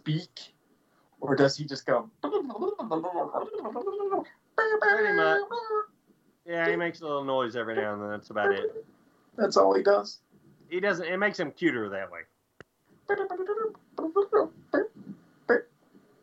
Or 1.19 1.35
does 1.35 1.57
he 1.57 1.65
just 1.65 1.85
go? 1.85 2.09
Pretty 2.21 2.43
much. 5.13 5.41
Yeah, 6.45 6.69
he 6.69 6.75
makes 6.75 7.01
a 7.01 7.03
little 7.03 7.23
noise 7.25 7.55
every 7.55 7.75
now 7.75 7.93
and 7.93 8.01
then. 8.01 8.09
That's 8.09 8.29
about 8.29 8.53
it. 8.53 8.85
That's 9.37 9.57
all 9.57 9.75
he 9.75 9.83
does. 9.83 10.21
He 10.69 10.79
doesn't. 10.79 11.05
It 11.05 11.17
makes 11.17 11.39
him 11.39 11.51
cuter 11.51 11.89
that 11.89 12.09
way. 12.11 12.21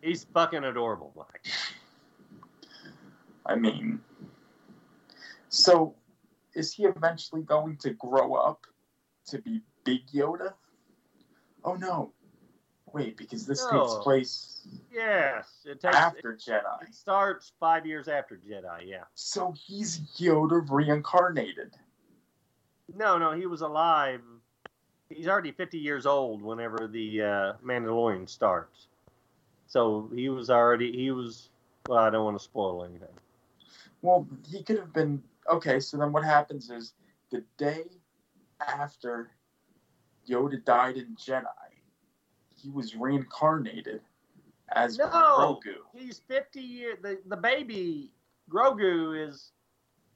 He's 0.02 0.24
fucking 0.34 0.64
adorable, 0.64 1.12
Mike. 1.16 1.46
I 3.46 3.54
mean, 3.56 4.00
so 5.48 5.94
is 6.54 6.72
he 6.72 6.84
eventually 6.84 7.42
going 7.42 7.76
to 7.78 7.90
grow 7.90 8.34
up 8.34 8.66
to 9.26 9.38
be 9.38 9.60
Big 9.84 10.06
Yoda? 10.08 10.54
Oh 11.64 11.74
no. 11.74 12.13
Wait, 12.94 13.16
because 13.16 13.44
this 13.44 13.66
takes 13.66 13.94
place 14.02 14.54
Yes, 14.92 15.48
it 15.64 15.80
takes. 15.80 15.96
after 15.96 16.34
Jedi. 16.34 16.82
It 16.82 16.94
starts 16.94 17.52
five 17.58 17.84
years 17.84 18.06
after 18.06 18.36
Jedi. 18.36 18.86
Yeah. 18.86 19.02
So 19.14 19.52
he's 19.66 20.00
Yoda 20.16 20.64
reincarnated. 20.70 21.72
No, 22.94 23.18
no, 23.18 23.32
he 23.32 23.46
was 23.46 23.62
alive. 23.62 24.20
He's 25.10 25.26
already 25.26 25.50
50 25.50 25.78
years 25.78 26.06
old 26.06 26.42
whenever 26.42 26.86
the 26.86 27.22
uh, 27.22 27.52
Mandalorian 27.64 28.28
starts. 28.28 28.86
So 29.66 30.08
he 30.14 30.28
was 30.28 30.48
already. 30.48 30.92
He 30.92 31.10
was. 31.10 31.50
Well, 31.88 31.98
I 31.98 32.10
don't 32.10 32.24
want 32.24 32.38
to 32.38 32.44
spoil 32.44 32.84
anything. 32.84 33.08
Well, 34.00 34.26
he 34.48 34.62
could 34.62 34.78
have 34.78 34.92
been 34.92 35.22
okay. 35.50 35.80
So 35.80 35.96
then, 35.96 36.12
what 36.12 36.24
happens 36.24 36.70
is 36.70 36.92
the 37.30 37.42
day 37.58 37.84
after 38.66 39.30
Yoda 40.28 40.64
died 40.64 40.96
in 40.96 41.16
Jedi, 41.16 41.44
he 42.64 42.70
was 42.70 42.96
reincarnated 42.96 44.00
as 44.74 44.96
No, 44.98 45.06
Grogu. 45.08 45.76
he's 45.94 46.18
50 46.26 46.60
years. 46.60 46.98
The, 47.02 47.18
the 47.26 47.36
baby 47.36 48.10
Grogu 48.50 49.28
is 49.28 49.52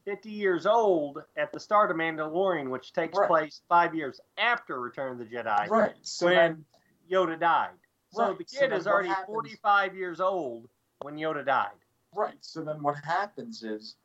50 0.06 0.30
years 0.30 0.64
old 0.64 1.22
at 1.36 1.52
the 1.52 1.60
start 1.60 1.90
of 1.90 1.98
Mandalorian, 1.98 2.70
which 2.70 2.94
takes 2.94 3.18
Right. 3.18 3.28
place 3.28 3.60
five 3.68 3.94
years 3.94 4.20
after 4.38 4.80
Return 4.80 5.12
of 5.12 5.18
the 5.18 5.26
Jedi. 5.26 5.68
Right. 5.68 5.94
So 6.00 6.26
when 6.26 6.34
then, 6.36 6.64
Yoda 7.10 7.38
died. 7.38 7.70
So 8.10 8.28
Right, 8.28 8.38
the 8.38 8.44
kid 8.44 8.70
then 8.70 8.72
is 8.72 8.86
already 8.86 9.08
happens- 9.08 9.26
45 9.26 9.94
years 9.94 10.18
old 10.20 10.70
when 11.02 11.16
Yoda 11.16 11.44
died. 11.44 11.76
right. 12.14 12.38
So 12.42 12.62
then, 12.64 12.82
what 12.82 12.96
happens 13.04 13.62
is, 13.62 13.96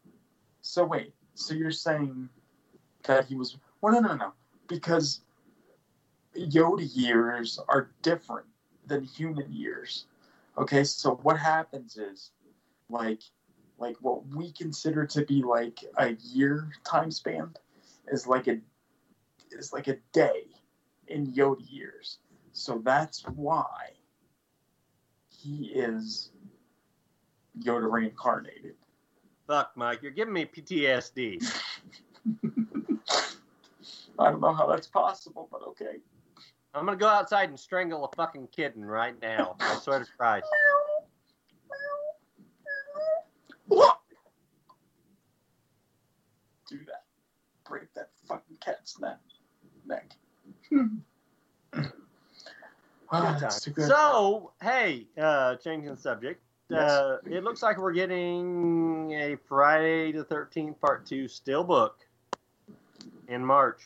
so 0.62 0.84
wait. 0.84 1.16
So 1.36 1.54
you're 1.54 1.72
saying 1.72 2.28
that 3.04 3.26
he 3.26 3.36
was? 3.36 3.58
Well, 3.80 3.94
no, 3.94 4.02
no, 4.06 4.16
no. 4.16 4.34
Because 4.68 5.22
Yoda 6.36 6.88
years 6.94 7.60
are 7.68 7.92
different 8.02 8.48
than 8.86 9.04
human 9.04 9.52
years. 9.52 10.06
Okay, 10.58 10.84
so 10.84 11.16
what 11.24 11.38
happens 11.38 11.98
is, 11.98 12.32
like, 12.90 13.22
like 13.78 13.98
what 14.02 14.26
we 14.28 14.52
consider 14.52 15.06
to 15.06 15.26
be 15.26 15.42
like 15.42 15.80
a 15.98 16.12
year 16.24 16.70
time 16.84 17.12
span 17.12 17.54
is 18.08 18.28
like 18.28 18.48
a 18.48 18.60
is 19.52 19.74
like 19.74 19.88
a 19.88 19.98
day 20.12 20.44
in 21.08 21.28
Yoda 21.28 21.64
years. 21.70 22.20
So 22.52 22.82
that's 22.84 23.24
why 23.30 23.92
he 25.30 25.72
is 25.74 26.32
Yoda 27.60 27.92
reincarnated. 27.92 28.76
Fuck, 29.48 29.72
Mike, 29.76 30.02
you're 30.02 30.12
giving 30.12 30.34
me 30.34 30.46
PTSD. 30.46 31.44
I 34.20 34.32
don't 34.32 34.40
know 34.40 34.54
how 34.54 34.68
that's 34.68 34.88
possible, 34.88 35.50
but 35.52 35.62
okay. 35.70 35.98
I'm 36.76 36.86
gonna 36.86 36.98
go 36.98 37.08
outside 37.08 37.50
and 37.50 37.60
strangle 37.60 38.04
a 38.06 38.16
fucking 38.16 38.48
kitten 38.48 38.84
right 38.84 39.20
now. 39.22 39.56
I 39.60 39.76
swear 39.76 40.00
to 40.00 40.06
Christ. 40.18 40.48
Do 46.70 46.78
that. 46.88 47.04
Break 47.68 47.94
that 47.94 48.10
fucking 48.28 48.58
cat's 48.64 49.00
neck. 49.00 49.20
neck. 49.86 50.12
Ah, 53.12 53.34
Good 53.34 53.42
that's 53.42 53.62
too 53.62 53.72
time. 53.72 53.76
good. 53.76 53.88
So, 53.90 54.52
hey, 54.62 55.06
uh, 55.22 55.56
changing 55.58 55.92
the 55.94 55.98
subject. 56.02 56.42
Uh, 56.74 57.18
it 57.30 57.44
looks 57.44 57.62
like 57.62 57.78
we're 57.78 57.92
getting 57.94 59.12
a 59.12 59.36
Friday 59.48 60.12
the 60.12 60.26
13th 60.26 60.80
Part 60.80 61.06
2 61.06 61.26
steelbook 61.26 61.92
in 63.28 63.46
March 63.46 63.82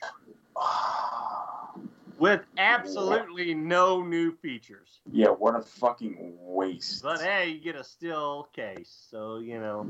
with 2.17 2.41
absolutely 2.57 3.53
no 3.53 4.01
new 4.01 4.31
features. 4.37 4.99
Yeah, 5.11 5.27
what 5.29 5.55
a 5.55 5.61
fucking 5.61 6.33
waste. 6.39 7.03
But 7.03 7.21
hey, 7.21 7.49
you 7.49 7.59
get 7.59 7.75
a 7.75 7.83
steel 7.83 8.47
case, 8.53 9.07
so 9.09 9.37
you 9.37 9.59
know. 9.59 9.87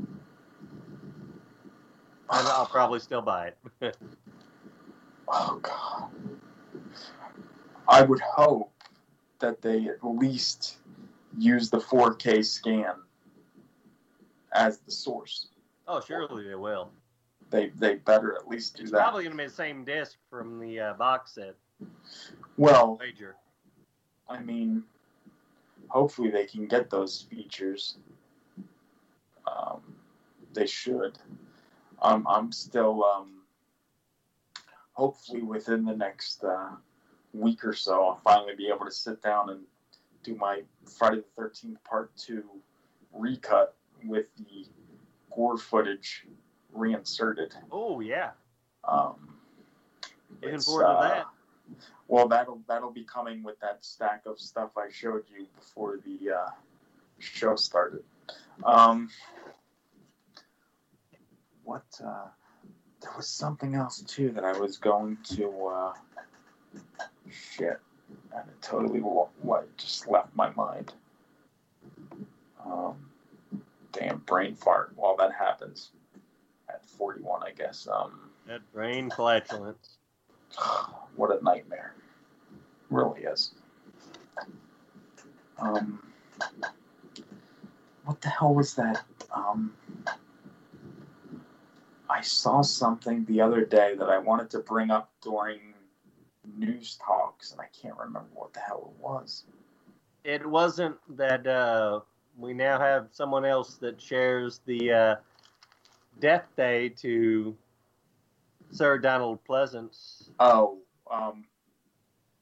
I'll 2.30 2.66
probably 2.66 3.00
still 3.00 3.22
buy 3.22 3.52
it. 3.80 3.96
Oh 5.30 5.58
god. 5.62 6.10
I 7.86 8.00
would 8.02 8.20
hope 8.20 8.72
that 9.40 9.60
they 9.60 9.86
at 9.88 10.02
least 10.02 10.78
use 11.36 11.68
the 11.68 11.78
4K 11.78 12.42
scan 12.44 12.94
as 14.52 14.78
the 14.78 14.90
source. 14.90 15.48
oh, 15.86 16.00
surely 16.00 16.48
they 16.48 16.54
will. 16.54 16.90
They 17.50 17.68
they 17.76 17.96
better 17.96 18.34
at 18.34 18.48
least 18.48 18.76
do 18.76 18.84
It's 18.84 18.92
that. 18.92 19.00
probably 19.02 19.24
going 19.24 19.36
to 19.36 19.42
be 19.42 19.48
the 19.48 19.54
same 19.54 19.84
disc 19.84 20.16
from 20.30 20.58
the 20.60 20.80
uh, 20.80 20.94
box 20.94 21.32
set. 21.32 21.54
Well, 22.56 22.98
Major. 23.00 23.36
I 24.28 24.40
mean, 24.40 24.82
hopefully 25.88 26.30
they 26.30 26.44
can 26.44 26.66
get 26.66 26.90
those 26.90 27.26
features. 27.30 27.96
Um, 29.46 29.80
they 30.52 30.66
should. 30.66 31.18
Um, 32.02 32.26
I'm 32.28 32.52
still, 32.52 33.04
um, 33.04 33.42
hopefully 34.92 35.42
within 35.42 35.84
the 35.84 35.96
next 35.96 36.44
uh, 36.44 36.70
week 37.32 37.64
or 37.64 37.72
so, 37.72 38.04
I'll 38.04 38.16
finally 38.16 38.54
be 38.56 38.68
able 38.68 38.84
to 38.84 38.92
sit 38.92 39.22
down 39.22 39.50
and 39.50 39.60
do 40.22 40.34
my 40.34 40.62
Friday 40.98 41.22
the 41.36 41.42
13th 41.42 41.76
Part 41.84 42.14
2 42.16 42.42
recut 43.12 43.74
with 44.04 44.26
the 44.36 44.66
gore 45.34 45.58
footage 45.58 46.26
reinserted. 46.72 47.54
Oh, 47.70 48.00
yeah. 48.00 48.30
Um, 48.84 49.36
Looking 50.40 50.56
it's, 50.56 50.66
forward 50.66 50.82
to 50.84 50.88
uh, 50.88 51.08
that. 51.08 51.26
Well, 52.06 52.28
that'll 52.28 52.62
that'll 52.66 52.90
be 52.90 53.04
coming 53.04 53.42
with 53.42 53.60
that 53.60 53.84
stack 53.84 54.22
of 54.26 54.40
stuff 54.40 54.70
I 54.76 54.90
showed 54.90 55.24
you 55.28 55.46
before 55.58 55.98
the 56.04 56.34
uh, 56.34 56.50
show 57.18 57.56
started. 57.56 58.02
Um, 58.64 59.10
what? 61.64 61.84
Uh, 62.02 62.28
there 63.00 63.12
was 63.16 63.28
something 63.28 63.74
else 63.74 64.00
too 64.00 64.30
that 64.30 64.44
I 64.44 64.58
was 64.58 64.78
going 64.78 65.18
to. 65.34 65.66
Uh, 65.66 65.92
shit, 67.30 67.78
and 68.34 68.48
it 68.48 68.62
totally 68.62 69.00
what 69.00 69.76
just 69.76 70.08
left 70.08 70.34
my 70.34 70.50
mind. 70.50 70.94
Um, 72.64 72.96
damn 73.92 74.18
brain 74.18 74.54
fart. 74.54 74.92
While 74.96 75.16
that 75.16 75.32
happens 75.32 75.90
at 76.68 76.84
forty-one, 76.84 77.42
I 77.42 77.50
guess. 77.50 77.86
Um, 77.86 78.30
That 78.46 78.60
brain 78.72 79.10
flatulence. 79.10 79.97
what 81.16 81.30
a 81.30 81.42
nightmare. 81.42 81.94
Really 82.90 83.22
is. 83.22 83.52
Um, 85.58 86.02
what 88.04 88.20
the 88.20 88.28
hell 88.28 88.54
was 88.54 88.74
that? 88.74 89.02
Um, 89.32 89.74
I 92.08 92.22
saw 92.22 92.62
something 92.62 93.24
the 93.26 93.40
other 93.40 93.64
day 93.64 93.94
that 93.98 94.08
I 94.08 94.18
wanted 94.18 94.50
to 94.50 94.60
bring 94.60 94.90
up 94.90 95.10
during 95.20 95.74
news 96.56 96.98
talks, 97.04 97.52
and 97.52 97.60
I 97.60 97.66
can't 97.80 97.96
remember 97.98 98.30
what 98.34 98.52
the 98.54 98.60
hell 98.60 98.94
it 98.94 99.02
was. 99.02 99.44
It 100.24 100.46
wasn't 100.46 100.96
that 101.16 101.46
uh, 101.46 102.00
we 102.38 102.54
now 102.54 102.78
have 102.78 103.08
someone 103.12 103.44
else 103.44 103.76
that 103.76 104.00
shares 104.00 104.60
the 104.64 104.92
uh, 104.92 105.14
death 106.20 106.46
day 106.56 106.88
to 107.00 107.54
Sir 108.70 108.98
Donald 108.98 109.38
Pleasence. 109.48 110.30
Oh, 110.38 110.78
um, 111.10 111.44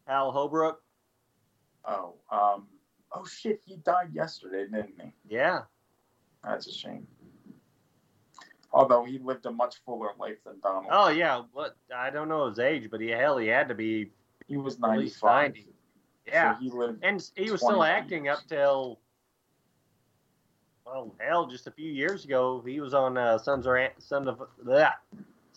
Hal 0.07 0.33
Holbrook. 0.33 0.83
oh, 1.85 2.15
um, 2.31 2.67
oh 3.13 3.25
shit, 3.25 3.61
he 3.65 3.77
died 3.77 4.11
yesterday, 4.13 4.65
didn't 4.65 4.95
he? 5.01 5.13
Yeah. 5.29 5.63
That's 6.45 6.67
a 6.67 6.73
shame. 6.73 7.07
Although 8.73 9.05
he 9.05 9.19
lived 9.19 9.47
a 9.47 9.51
much 9.51 9.77
fuller 9.85 10.11
life 10.19 10.37
than 10.45 10.61
Donald. 10.61 10.87
Oh 10.91 11.09
yeah. 11.09 11.43
What 11.53 11.77
I 11.95 12.11
don't 12.11 12.29
know 12.29 12.49
his 12.49 12.59
age, 12.59 12.89
but 12.91 13.01
he 13.01 13.09
hell 13.09 13.39
he 13.39 13.47
had 13.47 13.69
to 13.69 13.75
be 13.75 14.11
He 14.49 14.57
was 14.57 14.79
95. 14.79 15.55
90. 15.55 15.67
Yeah. 16.27 16.55
So 16.55 16.61
he 16.63 16.71
lived 16.71 16.99
and 17.03 17.31
he 17.37 17.51
was 17.51 17.61
still 17.61 17.77
20 17.77 17.91
acting 17.91 18.29
up 18.29 18.41
till 18.49 19.01
well 20.85 21.15
hell 21.19 21.47
just 21.47 21.67
a 21.67 21.71
few 21.71 21.91
years 21.91 22.25
ago 22.25 22.63
he 22.67 22.81
was 22.81 22.95
on 22.95 23.17
uh, 23.17 23.39
sons 23.39 23.67
sons 23.99 24.29
of 24.29 24.43
bleh, 24.65 24.93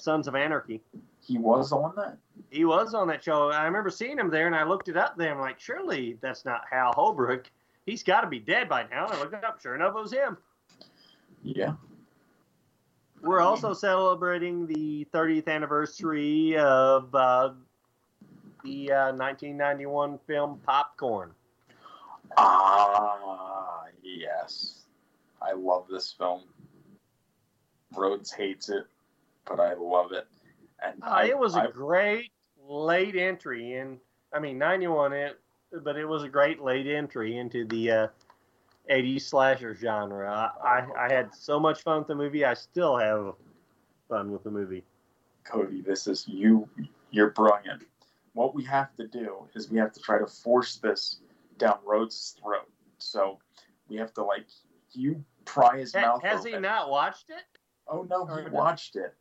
sons 0.02 0.28
of 0.28 0.36
anarchy 0.36 0.82
He 1.22 1.38
was 1.38 1.72
on 1.72 1.94
that? 1.98 2.18
he 2.50 2.66
was 2.66 2.94
on 2.94 3.08
that 3.10 3.24
show 3.24 3.50
i 3.52 3.66
remember 3.66 3.90
seeing 3.90 4.18
him 4.18 4.30
there 4.30 4.48
and 4.48 4.56
i 4.56 4.64
looked 4.64 4.88
it 4.90 4.98
up 4.98 5.18
there 5.18 5.34
i'm 5.34 5.40
like 5.40 5.60
surely 5.60 6.18
that's 6.22 6.46
not 6.46 6.62
hal 6.72 6.94
holbrook 6.94 7.50
he's 7.86 8.02
got 8.04 8.22
to 8.22 8.28
be 8.28 8.40
dead 8.40 8.68
by 8.70 8.86
now 8.90 9.06
and 9.06 9.14
i 9.14 9.20
looked 9.20 9.34
it 9.34 9.44
up 9.44 9.62
sure 9.62 9.76
enough 9.76 9.96
it 9.96 10.02
was 10.02 10.12
him 10.14 10.38
Yeah. 11.44 11.74
we're 13.22 13.42
also 13.42 13.74
celebrating 13.74 14.66
the 14.68 15.06
30th 15.14 15.48
anniversary 15.48 16.58
of 16.58 17.14
uh, 17.14 17.52
the 18.64 18.92
uh, 18.92 19.06
1991 19.14 20.18
film 20.26 20.60
popcorn 20.66 21.32
Ah, 22.38 23.86
yes. 24.04 24.84
I 25.42 25.54
love 25.54 25.86
this 25.90 26.12
film. 26.14 26.44
Rhodes 27.96 28.32
hates 28.32 28.70
it, 28.70 28.86
but 29.50 29.60
I 29.60 29.74
love 29.74 30.12
it. 30.12 30.28
And 30.82 31.02
Uh, 31.04 31.08
I, 31.08 31.26
it 31.26 31.38
was 31.38 31.56
a 31.56 31.62
I- 31.64 31.68
great 31.72 32.32
late 32.68 33.16
entry 33.16 33.74
in. 33.74 34.00
I 34.32 34.40
mean, 34.40 34.58
'91, 34.60 35.12
it, 35.14 35.40
but 35.84 35.98
it 35.98 36.06
was 36.06 36.24
a 36.24 36.30
great 36.30 36.62
late 36.62 36.88
entry 36.88 37.38
into 37.38 37.66
the 37.66 37.92
uh, 37.92 38.08
'80s 38.90 39.24
slasher 39.24 39.74
genre. 39.76 40.30
I, 40.64 40.68
I, 40.98 41.06
I 41.08 41.14
had 41.14 41.34
so 41.34 41.60
much 41.60 41.82
fun 41.82 42.00
with 42.00 42.08
the 42.08 42.16
movie. 42.16 42.46
I 42.46 42.54
still 42.54 42.96
have 42.98 43.34
fun 44.08 44.32
with 44.32 44.44
the 44.44 44.52
movie. 44.52 44.84
Cody, 45.44 45.82
this 45.82 46.08
is 46.08 46.28
you. 46.28 46.70
You're 47.12 47.32
brilliant. 47.32 47.84
What 48.34 48.54
we 48.54 48.64
have 48.66 48.96
to 48.98 49.08
do 49.08 49.48
is 49.56 49.70
we 49.72 49.80
have 49.80 49.92
to 49.94 50.00
try 50.00 50.20
to 50.20 50.28
force 50.28 50.76
this 50.78 51.22
down 51.58 51.80
Rhodes' 51.84 52.36
throat. 52.42 52.70
So 53.00 53.40
we 53.90 53.96
have 53.98 54.14
to 54.14 54.24
like 54.24 54.46
you 54.94 55.24
pry 55.46 55.80
his 55.80 55.94
Ha- 55.96 56.02
mouth 56.02 56.22
has 56.22 56.42
open. 56.42 56.54
he 56.54 56.60
not 56.60 56.90
watched 56.92 57.32
it? 57.32 57.44
Oh 57.88 58.04
no, 58.04 58.26
he 58.28 58.48
watched 58.52 58.96
it, 58.96 59.16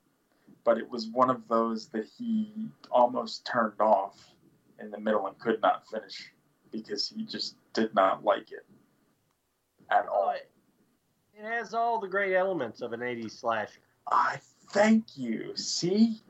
but 0.68 0.76
it 0.76 0.90
was 0.90 1.06
one 1.14 1.30
of 1.30 1.48
those 1.48 1.88
that 1.88 2.04
he 2.18 2.52
almost 2.90 3.46
turned 3.46 3.80
off 3.80 4.34
in 4.78 4.90
the 4.90 5.00
middle 5.00 5.26
and 5.26 5.38
could 5.38 5.58
not 5.62 5.88
finish 5.88 6.30
because 6.70 7.08
he 7.08 7.24
just 7.24 7.56
did 7.72 7.94
not 7.94 8.22
like 8.22 8.52
it 8.52 8.66
at 9.90 10.06
all. 10.06 10.28
it, 10.28 10.50
it 11.32 11.42
has 11.42 11.72
all 11.72 11.98
the 11.98 12.06
great 12.06 12.34
elements 12.34 12.82
of 12.82 12.92
an 12.92 13.00
'80s 13.00 13.30
slasher. 13.40 13.80
I 14.12 14.40
thank 14.68 15.16
you. 15.16 15.56
See, 15.56 16.20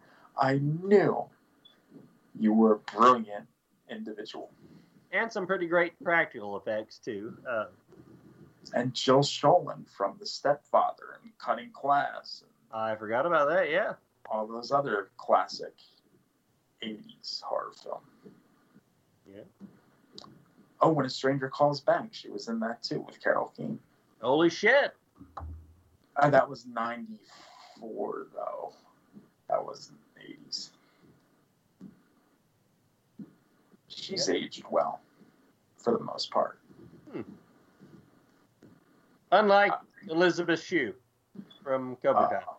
I 0.40 0.59
knew 0.59 1.24
you 2.39 2.52
were 2.52 2.74
a 2.74 2.97
brilliant 2.97 3.48
individual. 3.90 4.52
and 5.10 5.32
some 5.32 5.48
pretty 5.48 5.66
great 5.66 5.98
practical 6.05 6.56
effects 6.56 6.98
too. 7.01 7.36
Uh, 7.51 7.65
And 8.73 8.94
Jill 8.94 9.23
Schoelen 9.23 9.85
from 9.90 10.16
The 10.20 10.27
Stepfather 10.27 11.19
and 11.20 11.36
Cutting 11.39 11.73
Class 11.73 12.44
I 12.73 12.94
forgot 12.97 13.27
about 13.27 13.48
that. 13.48 13.70
Yeah, 13.70 13.94
all 14.31 14.47
those 14.47 14.73
other 14.73 15.11
classic 15.17 15.75
80s 16.85 17.43
horror 17.43 17.73
film. 17.83 18.01
yeah. 19.27 19.43
Oh, 20.81 20.93
When 20.93 21.07
a 21.07 21.11
Stranger 21.11 21.49
Calls 21.49 21.81
Back, 21.81 22.09
she 22.13 22.29
was 22.31 22.49
in 22.49 22.61
that 22.61 22.83
too 22.83 23.01
with 23.01 23.21
Carol 23.23 23.53
Kane. 23.57 23.81
Holy 24.21 24.49
shit! 24.51 24.95
Uh, 26.17 26.31
that 26.31 26.49
was 26.49 26.67
94, 26.67 28.27
though. 28.35 28.73
That 29.49 29.65
wasn't 29.65 29.99
80s. 30.21 30.71
She's 33.89 34.29
aged 34.29 34.65
well, 34.71 35.01
for 35.77 35.97
the 35.97 36.05
most 36.05 36.31
part. 36.31 36.59
Unlike 39.33 39.73
Elizabeth 40.09 40.63
Shue 40.63 40.95
from 41.63 41.97
Cobra 41.97 42.29
Kai. 42.29 42.58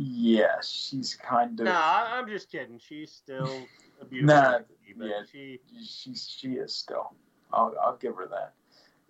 Yeah, 0.00 0.60
she's 0.62 1.16
kind 1.16 1.58
of. 1.58 1.66
No, 1.66 1.72
I- 1.72 2.10
I'm 2.16 2.28
just 2.28 2.52
kidding. 2.52 2.78
She's 2.78 3.10
still 3.10 3.66
a 4.00 4.04
beautiful 4.08 4.36
Nah, 4.36 4.52
lady, 4.52 4.94
but 4.96 5.06
yeah, 5.08 5.22
she 5.30 5.58
she 5.84 6.14
she 6.14 6.48
is 6.52 6.72
still. 6.72 7.14
I'll 7.52 7.74
I'll 7.82 7.96
give 7.96 8.14
her 8.14 8.28
that. 8.28 8.52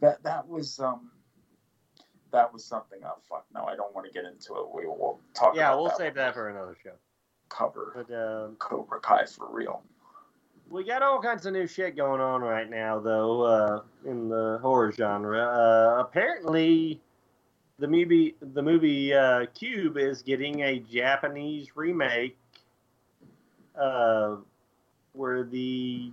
That 0.01 0.23
that 0.23 0.49
was 0.49 0.81
um. 0.81 1.11
That 2.31 2.51
was 2.53 2.65
something. 2.65 3.01
Oh 3.05 3.19
fuck! 3.29 3.45
No, 3.55 3.65
I 3.65 3.77
don't 3.77 3.95
want 3.95 4.07
to 4.07 4.13
get 4.13 4.25
into 4.25 4.55
it. 4.55 4.67
We 4.75 4.87
will 4.87 5.21
talk. 5.35 5.55
yeah, 5.55 5.75
we'll 5.75 5.85
that 5.89 5.99
save 5.99 6.15
that 6.15 6.33
for 6.33 6.49
another 6.49 6.77
show. 6.83 6.93
Cover 7.51 7.93
But 8.07 8.15
um, 8.15 8.57
Cobra 8.57 9.01
Kai 9.01 9.25
for 9.27 9.47
real. 9.51 9.83
we 10.71 10.85
got 10.85 11.03
all 11.03 11.21
kinds 11.21 11.45
of 11.47 11.53
new 11.55 11.67
shit 11.67 11.97
going 11.97 12.21
on 12.21 12.43
right 12.43 12.69
now, 12.69 12.99
though, 13.01 13.43
uh, 13.43 13.83
in 14.07 14.29
the 14.31 14.59
horror 14.63 14.93
genre. 14.93 15.39
Uh, 15.43 16.01
apparently, 16.01 17.01
the 17.79 17.87
movie 17.87 18.35
the 18.41 18.63
movie 18.63 19.15
uh, 19.15 19.47
Cube 19.55 19.97
is 19.97 20.23
getting 20.23 20.63
a 20.63 20.81
Japanese 20.81 21.77
remake, 21.77 22.37
uh, 23.81 24.37
where 25.13 25.45
the 25.45 26.11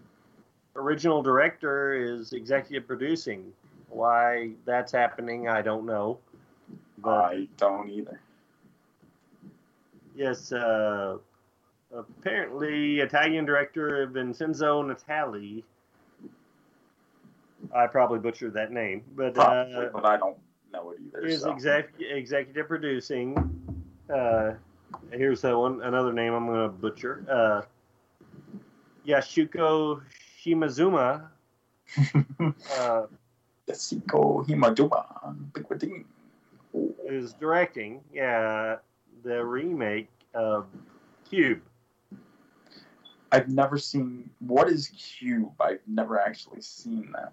original 0.76 1.24
director 1.24 1.94
is 1.94 2.34
executive 2.34 2.88
producing. 2.88 3.52
Why 3.90 4.52
that's 4.66 4.92
happening, 4.92 5.48
I 5.48 5.62
don't 5.62 5.86
know. 5.86 6.20
But 7.00 7.10
I 7.10 7.48
don't 7.58 7.90
either. 7.90 8.20
Yes, 10.16 10.52
uh, 10.52 11.18
apparently 11.94 13.00
Italian 13.00 13.46
director 13.46 14.06
Vincenzo 14.08 14.84
Natali. 14.84 15.64
I 17.76 17.88
probably 17.88 18.20
butchered 18.20 18.54
that 18.54 18.72
name, 18.72 19.04
but 19.16 19.34
Probably, 19.34 19.76
uh, 19.76 19.90
but 19.92 20.06
I 20.06 20.18
don't 20.18 20.38
know 20.76 20.92
it 20.92 21.00
either. 21.06 21.26
is 21.26 21.42
so. 21.42 21.52
exec- 21.52 21.94
executive 22.00 22.68
producing. 22.68 23.36
Uh, 24.14 24.54
here's 25.12 25.42
that 25.42 25.58
one, 25.58 25.82
another 25.82 26.14
name 26.14 26.34
I'm 26.34 26.46
going 26.46 26.62
to 26.64 26.70
butcher. 26.70 27.26
Uh, 27.30 27.62
Yashuko 29.08 30.02
Shimazuma. 30.44 31.28
uh, 32.40 33.06
Yasuko 33.68 34.46
Himaduma. 34.48 35.36
Big 35.54 35.66
Wading. 35.70 36.06
is 37.08 37.34
directing, 37.34 38.02
yeah, 38.14 38.78
the 39.24 39.44
remake 39.44 40.10
of 40.34 40.68
Cube. 41.30 41.62
I've 43.32 43.50
never 43.50 43.78
seen. 43.78 44.30
What 44.40 44.70
is 44.70 44.90
Cube? 44.90 45.52
I've 45.60 45.80
never 45.88 46.20
actually 46.20 46.62
seen 46.62 47.12
that. 47.14 47.32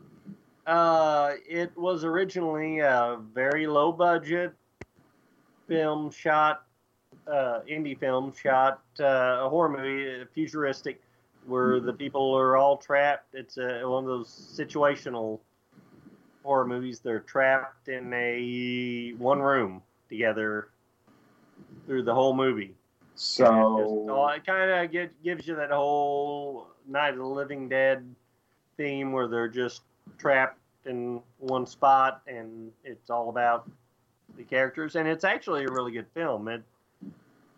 Uh, 0.67 1.33
it 1.49 1.77
was 1.77 2.05
originally 2.05 2.79
a 2.79 3.19
very 3.35 3.67
low 3.67 3.91
budget 3.91 4.53
film 5.67 6.11
shot, 6.11 6.65
uh, 7.27 7.61
indie 7.69 7.99
film 7.99 8.33
shot, 8.33 8.83
uh, 9.01 9.45
a 9.45 9.49
horror 9.49 9.69
movie, 9.69 10.23
uh, 10.23 10.25
futuristic, 10.33 11.01
where 11.47 11.81
the 11.81 11.93
people 11.93 12.33
are 12.37 12.57
all 12.57 12.77
trapped. 12.77 13.35
It's 13.35 13.59
a, 13.59 13.83
one 13.85 14.05
of 14.05 14.09
those 14.09 14.29
situational 14.29 15.41
horror 16.45 16.67
movies. 16.67 17.01
They're 17.01 17.21
trapped 17.21 17.89
in 17.89 18.13
a 18.13 19.15
one 19.19 19.41
room 19.41 19.83
together 20.09 20.69
through 21.87 22.05
the 22.05 22.15
whole 22.15 22.35
movie. 22.35 22.75
So 23.15 24.07
Oh, 24.09 24.29
it 24.29 24.47
kind 24.47 24.71
of 24.71 25.13
gives 25.23 25.47
you 25.47 25.57
that 25.57 25.71
whole 25.71 26.69
Night 26.87 27.11
of 27.11 27.19
the 27.19 27.27
Living 27.27 27.69
Dead 27.69 28.15
theme 28.77 29.13
where 29.13 29.29
they're 29.29 29.49
just 29.49 29.83
trapped 30.19 30.59
in 30.85 31.21
one 31.39 31.67
spot 31.67 32.23
and 32.27 32.71
it's 32.85 33.11
all 33.11 33.29
about 33.29 33.71
the 34.37 34.43
characters. 34.43 34.97
And 34.97 35.09
it's 35.09 35.25
actually 35.25 35.65
a 35.65 35.69
really 35.71 35.93
good 35.93 36.07
film. 36.15 36.49
It, 36.49 36.63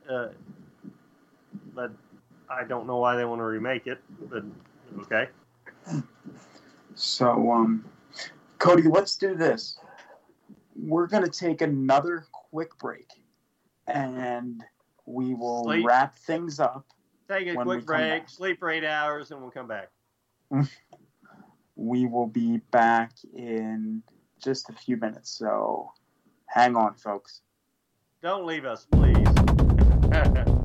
uh, 0.08 0.28
but 1.74 1.92
I 2.48 2.64
don't 2.64 2.86
know 2.86 2.98
why 2.98 3.16
they 3.16 3.24
want 3.24 3.40
to 3.40 3.44
remake 3.44 3.86
it. 3.86 4.00
But 4.30 4.44
okay. 5.00 5.28
So, 6.94 7.50
um, 7.52 7.84
Cody, 8.58 8.84
let's 8.84 9.16
do 9.16 9.34
this. 9.34 9.78
We're 10.76 11.06
going 11.06 11.24
to 11.24 11.30
take 11.30 11.62
another 11.62 12.26
quick 12.32 12.76
break 12.78 13.08
and 13.86 14.62
we 15.06 15.34
will 15.34 15.64
Sleep. 15.64 15.86
wrap 15.86 16.14
things 16.16 16.60
up. 16.60 16.86
Take 17.28 17.48
a 17.48 17.54
quick 17.54 17.86
break, 17.86 18.22
back. 18.22 18.28
sleep 18.28 18.58
for 18.58 18.70
eight 18.70 18.84
hours, 18.84 19.30
and 19.30 19.40
we'll 19.40 19.50
come 19.50 19.66
back. 19.66 19.88
We 21.76 22.06
will 22.06 22.26
be 22.26 22.58
back 22.70 23.12
in 23.34 24.02
just 24.42 24.70
a 24.70 24.72
few 24.72 24.96
minutes. 24.96 25.30
So, 25.30 25.92
hang 26.46 26.76
on, 26.76 26.94
folks. 26.94 27.40
Don't 28.22 28.46
leave 28.46 28.64
us, 28.64 28.86
please. 28.90 29.26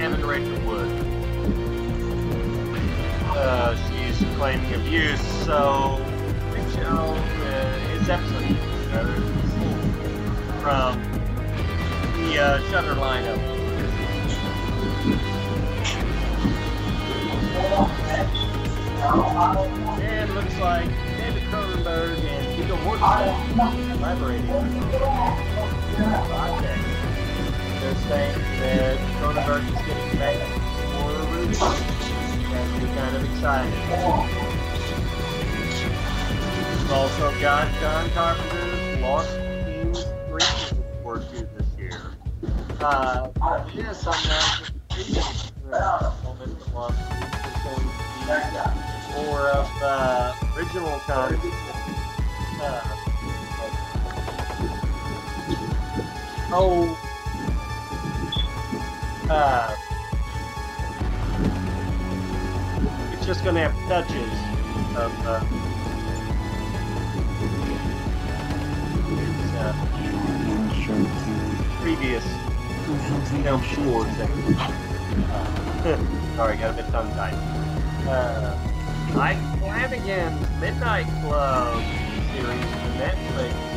Evan 0.00 0.26
Rachel 0.26 0.58
Wood. 0.66 0.90
Uh, 3.36 3.76
she's 3.88 4.18
claiming 4.36 4.74
abuse, 4.74 5.20
so 5.44 5.98
the 6.50 6.70
show, 6.72 7.14
uh, 7.14 7.78
his 7.90 8.08
episode, 8.08 8.56
from 10.60 11.00
the 12.16 12.38
uh, 12.38 12.70
Shudder 12.70 12.94
lineup. 12.94 13.38
And 20.00 20.30
it 20.30 20.34
looks 20.34 20.58
like 20.58 20.88
David 21.18 21.42
Cronenberg 21.44 22.18
and 22.18 22.56
Viggo 22.56 22.76
Mortensen 22.78 23.96
collaborating 23.96 24.50
on 24.50 24.74
the 24.74 24.86
project. 26.28 26.93
They're 27.84 27.94
saying 28.08 28.38
that 28.60 28.96
Cronenberg 29.20 29.60
is 29.68 29.74
getting 29.86 30.18
back 30.18 30.40
for 30.96 31.10
a 31.12 31.24
release, 31.36 31.60
and 31.60 32.66
we're 32.80 32.94
kind 32.94 33.14
of 33.14 33.22
excited. 33.30 33.76
We've 36.80 36.92
also 36.92 37.40
got 37.42 37.70
John 37.82 38.08
Carpenter's 38.12 39.00
Lost 39.02 39.36
Kings 39.66 40.02
3 40.30 41.04
work 41.04 41.30
due 41.30 41.46
this 41.58 41.68
year. 41.76 42.00
Uh, 42.80 43.28
yeah, 43.74 43.92
sometimes 43.92 44.72
the 44.88 46.12
moment 46.24 46.52
of 46.52 46.72
Lost 46.72 46.98
is 46.98 47.18
going 47.64 47.84
to 47.84 48.40
be 49.12 49.24
more 49.26 49.48
of 49.50 49.68
uh, 49.82 50.32
original 50.56 50.98
content. 51.00 51.38
Uh, 52.62 52.80
oh, 56.50 57.03
uh, 59.30 59.76
it's 63.12 63.26
just 63.26 63.42
going 63.42 63.54
to 63.54 63.60
have 63.62 63.74
touches 63.88 64.32
of 64.96 65.12
uh, 65.26 65.44
its 69.20 69.52
uh, 69.54 69.72
previous 71.80 72.24
film 73.42 73.62
scores. 73.72 74.08
Uh, 75.30 75.44
sorry, 76.36 76.56
got 76.56 76.70
a 76.70 76.72
bit 76.74 76.86
tongue 76.90 77.10
tied. 77.12 77.34
Uh, 78.06 78.58
Mike 79.14 79.38
Flanagan's 79.58 80.60
Midnight 80.60 81.06
Club 81.22 81.82
series 82.32 82.64
for 82.64 82.90
Netflix 82.98 83.73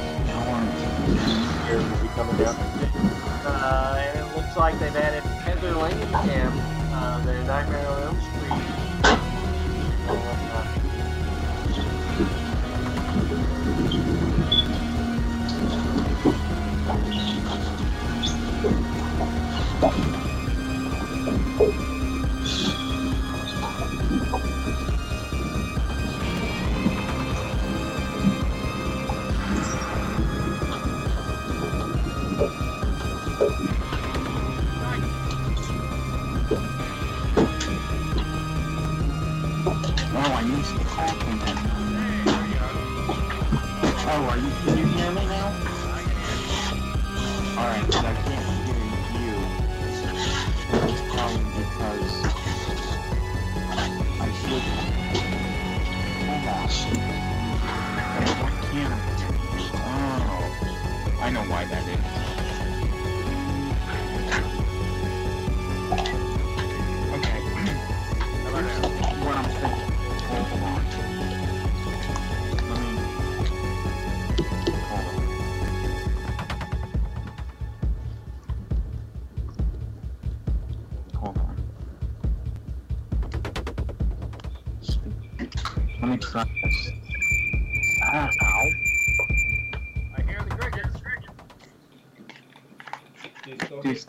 here 1.08 1.78
will 1.78 2.02
be 2.02 2.08
coming 2.10 2.36
out. 2.46 2.56
Uh, 3.46 4.04
and 4.06 4.20
it 4.20 4.36
looks 4.36 4.58
like 4.58 4.78
they've 4.80 4.96
added 4.96 5.24
Heather 5.24 5.72
Langenkamp, 5.74 6.54
uh, 6.92 7.20
the 7.26 7.34
Nightmare 7.46 7.88
on 7.88 8.04
Elm 8.04 8.22
Street. 8.22 8.37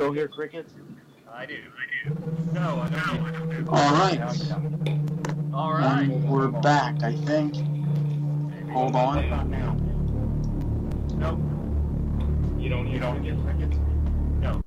Still 0.09 0.15
hear 0.15 0.29
crickets? 0.29 0.73
I 1.31 1.45
do. 1.45 1.55
I 1.55 2.09
do. 2.09 2.17
No, 2.53 2.81
I 2.81 2.89
don't. 2.89 3.69
All 3.69 3.93
right. 3.93 4.19
All 5.53 5.73
right. 5.73 6.09
And 6.09 6.27
we're 6.29 6.49
back, 6.49 7.03
I 7.03 7.15
think. 7.15 7.57
Hold 8.71 8.97
on. 8.97 9.29
Nope. 11.19 11.39
You 12.59 12.71
don't. 12.71 12.89
You 12.89 12.99
don't 12.99 13.23
get 13.23 13.39
crickets. 13.43 13.77
No. 14.41 14.63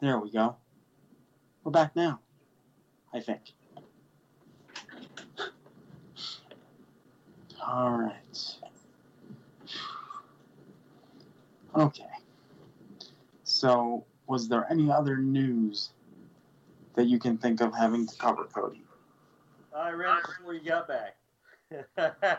There 0.00 0.18
we 0.18 0.32
go. 0.32 0.56
We're 1.62 1.70
back 1.70 1.94
now. 1.94 2.18
I 3.12 3.20
think. 3.20 3.52
All 7.64 7.90
right. 7.90 8.16
Okay. 11.76 12.03
So, 13.64 14.04
was 14.26 14.46
there 14.46 14.70
any 14.70 14.90
other 14.92 15.16
news 15.16 15.92
that 16.96 17.06
you 17.06 17.18
can 17.18 17.38
think 17.38 17.62
of 17.62 17.74
having 17.74 18.06
to 18.06 18.14
cover, 18.18 18.44
Cody? 18.44 18.84
I 19.74 19.90
read 19.92 20.18
it 20.18 20.24
before 20.36 20.52
you 20.52 20.60
got 20.60 20.86
back. 20.86 21.16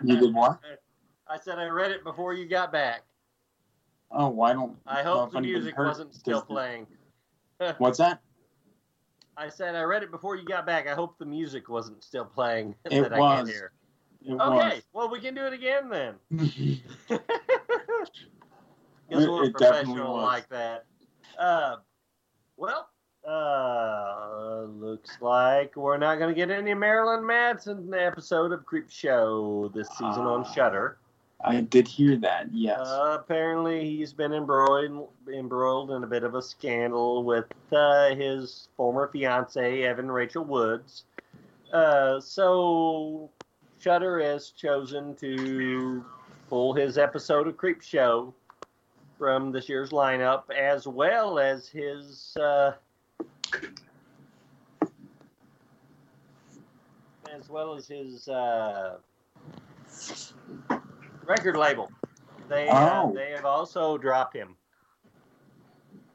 You 0.03 0.17
did 0.19 0.35
what? 0.35 0.59
I 1.27 1.39
said 1.39 1.57
I 1.57 1.65
read 1.65 1.89
it 1.89 2.03
before 2.03 2.35
you 2.35 2.47
got 2.47 2.71
back. 2.71 3.01
Oh, 4.11 4.29
why 4.29 4.53
don't. 4.53 4.77
I 4.85 5.01
hope 5.01 5.31
the 5.31 5.41
music 5.41 5.75
wasn't 5.79 6.13
still 6.13 6.41
this. 6.41 6.45
playing. 6.47 6.85
What's 7.79 7.97
that? 7.97 8.21
I 9.35 9.49
said 9.49 9.73
I 9.75 9.81
read 9.81 10.03
it 10.03 10.11
before 10.11 10.35
you 10.35 10.45
got 10.45 10.67
back. 10.67 10.87
I 10.87 10.93
hope 10.93 11.17
the 11.17 11.25
music 11.25 11.69
wasn't 11.69 12.03
still 12.03 12.25
playing 12.25 12.75
It 12.85 13.01
that 13.01 13.13
I 13.13 13.17
was. 13.17 13.37
can't 13.37 13.49
hear. 13.49 13.71
It 14.23 14.33
Okay, 14.33 14.75
was. 14.75 14.81
well 14.93 15.09
we 15.09 15.19
can 15.19 15.33
do 15.33 15.47
it 15.47 15.53
again 15.53 15.89
then. 15.89 16.13
It- 19.07 19.19
it 19.19 19.19
definitely 19.19 19.51
professional 19.51 20.13
was. 20.13 20.23
like 20.23 20.49
that. 20.49 20.85
Uh, 21.37 21.77
well, 22.57 22.89
uh, 23.27 24.63
looks 24.63 25.17
like 25.21 25.75
we're 25.75 25.97
not 25.97 26.17
going 26.19 26.29
to 26.29 26.35
get 26.35 26.51
any 26.51 26.73
Marilyn 26.73 27.25
Manson 27.25 27.93
episode 27.93 28.51
of 28.51 28.65
Creepshow 28.65 29.73
this 29.73 29.89
season 29.89 30.23
on 30.23 30.41
Ah. 30.41 30.53
Shudder. 30.53 30.97
I 31.43 31.61
did 31.61 31.87
hear 31.87 32.15
that. 32.17 32.47
Yes. 32.53 32.79
Uh, 32.79 33.17
apparently, 33.19 33.83
he's 33.85 34.13
been 34.13 34.33
embroiled 34.33 35.09
embroiled 35.31 35.91
in 35.91 36.03
a 36.03 36.07
bit 36.07 36.23
of 36.23 36.33
a 36.33 36.41
scandal 36.41 37.23
with 37.23 37.45
uh, 37.73 38.15
his 38.15 38.69
former 38.77 39.09
fiance 39.09 39.83
Evan 39.83 40.09
Rachel 40.09 40.43
Woods. 40.45 41.03
Uh, 41.73 42.19
so, 42.21 43.29
Shudder 43.79 44.19
has 44.21 44.51
chosen 44.51 45.13
to 45.15 46.03
pull 46.49 46.73
his 46.73 46.97
episode 46.97 47.47
of 47.47 47.57
Creepshow 47.57 48.31
from 49.17 49.51
this 49.51 49.69
year's 49.69 49.91
lineup, 49.91 50.43
as 50.51 50.87
well 50.87 51.39
as 51.39 51.67
his 51.67 52.35
uh, 52.39 52.73
as 57.33 57.49
well 57.49 57.75
as 57.75 57.87
his 57.87 58.27
uh, 58.27 58.97
record 61.25 61.57
label. 61.57 61.91
They 62.49 62.67
uh, 62.67 63.03
Oh. 63.03 63.13
they 63.13 63.31
have 63.31 63.45
also 63.45 63.97
dropped 63.97 64.35
him. 64.35 64.55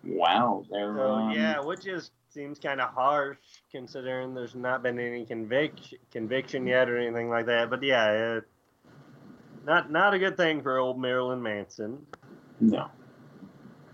wow. 0.05 0.65
So 0.71 0.77
um, 0.77 1.31
yeah, 1.33 1.61
which 1.61 1.87
is 1.87 2.11
seems 2.31 2.61
kind 2.61 2.81
of 2.81 2.91
harsh 2.91 3.39
considering 3.73 4.35
there's 4.35 4.55
not 4.55 4.83
been 4.83 4.99
any 5.01 5.27
conviction 5.27 5.99
conviction 6.13 6.67
yet 6.67 6.89
or 6.89 6.97
anything 6.97 7.29
like 7.29 7.47
that. 7.47 7.71
But 7.71 7.83
yeah, 7.83 8.39
uh, 8.39 8.41
not 9.67 9.91
not 9.91 10.15
a 10.15 10.19
good 10.19 10.37
thing 10.37 10.63
for 10.63 10.79
old 10.79 10.99
Marilyn 10.99 11.43
Manson. 11.43 12.07
No. 12.61 12.89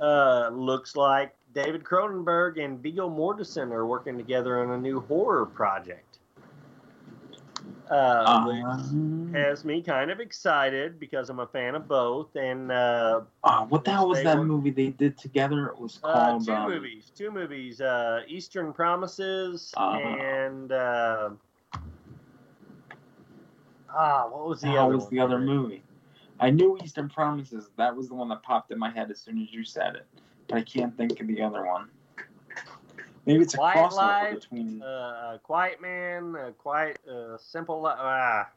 Uh, 0.00 0.50
looks 0.52 0.96
like 0.96 1.34
David 1.54 1.84
Cronenberg 1.84 2.62
and 2.62 2.78
Viggo 2.82 3.08
Mortensen 3.08 3.72
are 3.72 3.86
working 3.86 4.16
together 4.18 4.62
on 4.62 4.72
a 4.72 4.78
new 4.78 5.00
horror 5.00 5.46
project. 5.46 6.18
Uh, 7.90 8.24
Um, 8.26 9.32
has 9.32 9.64
me 9.64 9.80
kind 9.80 10.10
of 10.10 10.18
excited 10.18 10.98
because 10.98 11.30
I'm 11.30 11.38
a 11.38 11.46
fan 11.46 11.76
of 11.76 11.86
both. 11.86 12.34
And 12.34 12.70
uh, 12.72 13.20
uh, 13.44 13.64
what 13.66 13.84
the 13.84 13.92
hell 13.92 14.08
was 14.08 14.22
that 14.24 14.36
were- 14.36 14.44
movie 14.44 14.70
they 14.70 14.88
did 14.88 15.16
together? 15.16 15.68
It 15.68 15.78
was 15.78 16.00
uh, 16.02 16.12
called. 16.12 16.44
two 16.44 16.52
um, 16.52 16.70
movies, 16.70 17.12
two 17.14 17.30
movies, 17.30 17.80
uh, 17.80 18.22
Eastern 18.26 18.72
Promises 18.72 19.72
Uh-huh. 19.76 19.98
and 19.98 20.72
uh, 20.72 21.30
ah, 23.94 24.28
what 24.28 24.48
was 24.48 24.60
the 24.60 24.76
other 24.76 24.96
was 24.96 25.08
the 25.08 25.20
other 25.20 25.38
movie? 25.38 25.82
I 26.40 26.50
knew 26.50 26.78
Eastern 26.82 27.08
Promises. 27.08 27.70
That 27.76 27.96
was 27.96 28.08
the 28.08 28.14
one 28.14 28.28
that 28.28 28.42
popped 28.42 28.70
in 28.70 28.78
my 28.78 28.90
head 28.90 29.10
as 29.10 29.20
soon 29.20 29.40
as 29.42 29.52
you 29.52 29.64
said 29.64 29.94
it, 29.96 30.06
but 30.48 30.58
I 30.58 30.62
can't 30.62 30.96
think 30.96 31.20
of 31.20 31.26
the 31.26 31.40
other 31.42 31.64
one. 31.64 31.88
Maybe 33.24 33.42
it's 33.42 33.54
a 33.54 33.58
Quiet 33.58 33.90
crossover 33.90 33.96
Life, 33.96 34.34
between. 34.34 34.82
uh, 34.82 34.86
uh, 34.86 35.38
Quiet 35.38 35.80
Man, 35.80 36.36
uh, 36.36 36.50
Quiet, 36.52 36.98
uh, 37.10 37.36
Simple 37.38 37.82
Li- 37.82 37.92
Ah, 37.96 38.48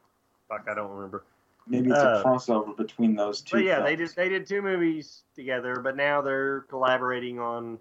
fuck, 0.48 0.66
I 0.70 0.74
don't 0.74 0.90
remember. 0.90 1.24
Maybe 1.66 1.90
it's 1.90 1.98
uh, 2.02 2.20
a 2.20 2.24
crossover 2.24 2.76
between 2.76 3.14
those 3.14 3.40
two. 3.40 3.56
But 3.58 3.64
yeah, 3.64 3.80
they 3.80 3.96
just 3.96 4.16
they 4.16 4.28
did 4.28 4.46
two 4.46 4.62
movies 4.62 5.22
together, 5.34 5.76
but 5.76 5.96
now 5.96 6.20
they're 6.20 6.60
collaborating 6.62 7.38
on 7.38 7.78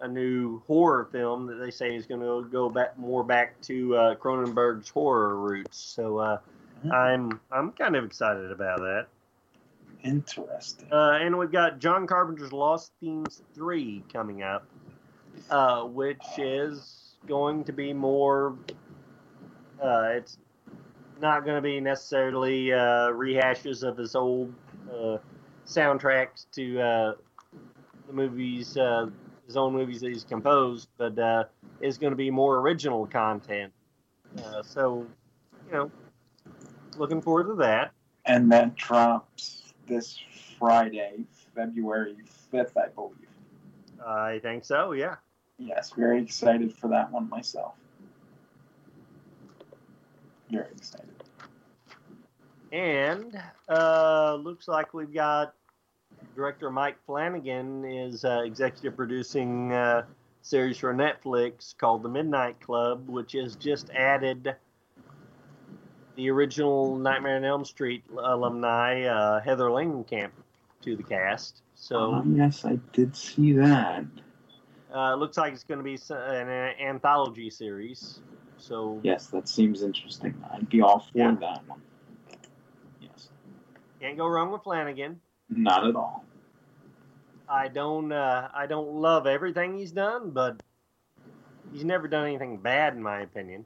a 0.00 0.08
new 0.08 0.60
horror 0.66 1.08
film 1.10 1.46
that 1.46 1.56
they 1.56 1.70
say 1.70 1.96
is 1.96 2.06
going 2.06 2.20
to 2.20 2.48
go 2.50 2.68
back 2.70 2.96
more 2.98 3.24
back 3.24 3.60
to 3.62 3.96
uh, 3.96 4.14
Cronenberg's 4.16 4.88
horror 4.88 5.36
roots. 5.36 5.78
So 5.78 6.18
uh, 6.18 6.38
Hmm. 6.82 6.92
I'm 6.92 7.40
I'm 7.50 7.72
kind 7.72 7.96
of 7.96 8.04
excited 8.04 8.52
about 8.52 8.78
that. 8.80 9.06
Interesting. 10.04 10.88
Uh, 10.92 11.18
and 11.20 11.36
we've 11.36 11.52
got 11.52 11.78
John 11.78 12.06
Carpenter's 12.06 12.52
Lost 12.52 12.92
Themes 13.00 13.42
three 13.54 14.04
coming 14.12 14.42
up, 14.42 14.66
uh, 15.50 15.82
which 15.82 16.22
is 16.36 17.16
going 17.26 17.64
to 17.64 17.72
be 17.72 17.92
more. 17.92 18.56
Uh, 19.82 20.10
it's 20.12 20.38
not 21.20 21.44
going 21.44 21.56
to 21.56 21.62
be 21.62 21.80
necessarily 21.80 22.72
uh, 22.72 23.10
rehashes 23.10 23.82
of 23.82 23.96
his 23.96 24.14
old 24.14 24.52
uh, 24.92 25.18
soundtracks 25.66 26.46
to 26.52 26.80
uh, 26.80 27.12
the 28.06 28.12
movies, 28.12 28.76
uh, 28.76 29.06
his 29.46 29.56
own 29.56 29.72
movies 29.72 30.00
that 30.00 30.08
he's 30.08 30.24
composed, 30.24 30.88
but 30.96 31.18
uh, 31.18 31.44
is 31.80 31.98
going 31.98 32.12
to 32.12 32.16
be 32.16 32.30
more 32.30 32.58
original 32.58 33.06
content. 33.06 33.72
Uh, 34.44 34.62
so, 34.62 35.06
you 35.66 35.72
know, 35.72 35.90
looking 36.96 37.20
forward 37.20 37.48
to 37.48 37.54
that. 37.54 37.92
And 38.26 38.52
that 38.52 38.76
drops 38.76 39.57
this 39.88 40.18
Friday, 40.58 41.24
February 41.54 42.16
5th, 42.52 42.76
I 42.76 42.88
believe. 42.88 43.28
I 44.06 44.38
think 44.40 44.64
so. 44.64 44.92
Yeah. 44.92 45.16
Yes, 45.58 45.92
very 45.96 46.22
excited 46.22 46.72
for 46.72 46.88
that 46.88 47.10
one 47.10 47.28
myself. 47.28 47.74
Very 50.50 50.70
excited. 50.76 51.08
And 52.70 53.40
uh, 53.68 54.34
looks 54.34 54.68
like 54.68 54.94
we've 54.94 55.12
got 55.12 55.54
director 56.36 56.70
Mike 56.70 56.96
Flanagan 57.06 57.84
is 57.84 58.24
uh, 58.24 58.42
executive 58.44 58.96
producing 58.96 59.72
a 59.72 60.06
series 60.42 60.78
for 60.78 60.94
Netflix 60.94 61.76
called 61.76 62.02
The 62.02 62.08
Midnight 62.08 62.60
Club, 62.60 63.08
which 63.08 63.32
has 63.32 63.56
just 63.56 63.90
added 63.90 64.54
the 66.18 66.28
original 66.30 66.96
Nightmare 66.96 67.36
on 67.36 67.44
Elm 67.44 67.64
Street 67.64 68.02
alumni 68.10 69.04
uh, 69.04 69.40
Heather 69.40 69.66
Langenkamp 69.66 70.30
to 70.82 70.96
the 70.96 71.02
cast. 71.04 71.62
So 71.76 72.12
Um, 72.14 72.34
yes, 72.36 72.64
I 72.64 72.80
did 72.92 73.14
see 73.16 73.52
that. 73.52 74.04
uh, 74.92 75.14
looks 75.14 75.36
like 75.36 75.52
it's 75.52 75.62
going 75.62 75.78
to 75.78 75.84
be 75.84 75.96
an 76.10 76.48
uh, 76.48 76.72
anthology 76.82 77.48
series. 77.50 78.18
So 78.56 78.98
Yes, 79.04 79.28
that 79.28 79.48
seems 79.48 79.84
interesting. 79.84 80.34
I'd 80.52 80.68
be 80.68 80.80
all 80.82 80.98
for 80.98 81.16
Yeah. 81.18 81.36
that 81.38 81.62
one. 81.68 81.80
Yes. 83.00 83.28
can't 84.00 84.16
go 84.16 84.26
wrong 84.26 84.50
with 84.50 84.64
Flanagan. 84.64 85.20
Not 85.48 85.86
at 85.86 85.94
all. 85.94 86.24
I 87.48 87.68
don't 87.68 88.10
uh, 88.10 88.48
I 88.52 88.66
don't 88.66 88.88
love 88.94 89.28
everything 89.28 89.78
he's 89.78 89.92
done, 89.92 90.30
but 90.32 90.60
he's 91.72 91.84
never 91.84 92.08
done 92.08 92.26
anything 92.26 92.58
bad 92.58 92.94
in 92.94 93.02
my 93.02 93.20
opinion. 93.20 93.64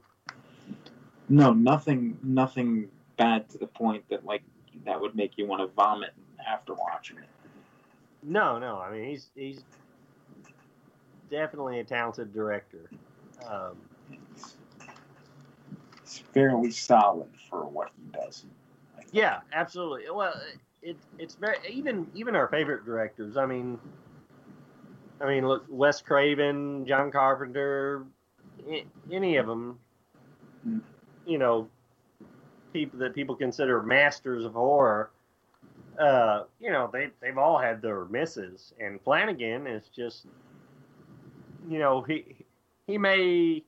No, 1.29 1.53
nothing 1.53 2.19
nothing 2.23 2.89
bad 3.17 3.49
to 3.51 3.59
the 3.59 3.67
point 3.67 4.05
that 4.11 4.25
like 4.25 4.43
that 4.85 5.01
would 5.01 5.15
make 5.15 5.39
you 5.39 5.47
want 5.47 5.61
to 5.63 5.67
vomit 5.75 6.11
after 6.47 6.75
watching 6.75 7.19
it. 7.19 7.25
No, 8.23 8.59
no, 8.59 8.79
I 8.79 8.91
mean 8.93 9.09
he's 9.09 9.31
he's 9.35 9.65
definitely 11.31 11.81
a 11.81 11.85
talented 11.85 12.33
director. 12.33 12.91
Um, 13.49 13.77
It's 16.03 16.19
fairly 16.19 16.71
solid 16.71 17.29
for 17.49 17.65
what 17.65 17.91
he 17.97 18.11
does. 18.13 18.45
yeah, 19.13 19.41
absolutely. 19.53 20.11
Well, 20.13 20.35
it 20.83 20.97
it's 21.19 21.35
very 21.37 21.57
even 21.71 22.07
even 22.15 22.37
our 22.37 22.49
favorite 22.49 22.85
directors. 22.85 23.37
I 23.37 23.47
mean, 23.47 23.79
I 25.21 25.27
mean, 25.27 25.47
look, 25.47 25.65
Wes 25.69 26.03
Craven, 26.03 26.85
John 26.87 27.11
Carpenter, 27.11 28.05
any 29.11 29.37
of 29.37 29.47
them. 29.47 29.79
You 31.27 31.39
know, 31.39 31.69
people 32.73 32.99
that 33.01 33.15
people 33.15 33.35
consider 33.37 33.83
masters 33.83 34.45
of 34.45 34.53
horror, 34.55 35.11
uh, 35.99 36.45
you 36.61 36.71
know, 36.71 36.89
they 36.93 37.11
they've 37.21 37.39
all 37.39 37.59
had 37.59 37.83
their 37.83 38.05
misses, 38.07 38.73
and 38.81 39.01
Flanagan 39.03 39.67
is 39.67 39.89
just, 39.95 40.27
you 41.69 41.79
know, 41.79 42.03
he 42.03 42.45
he 42.87 42.99
may, 42.99 43.63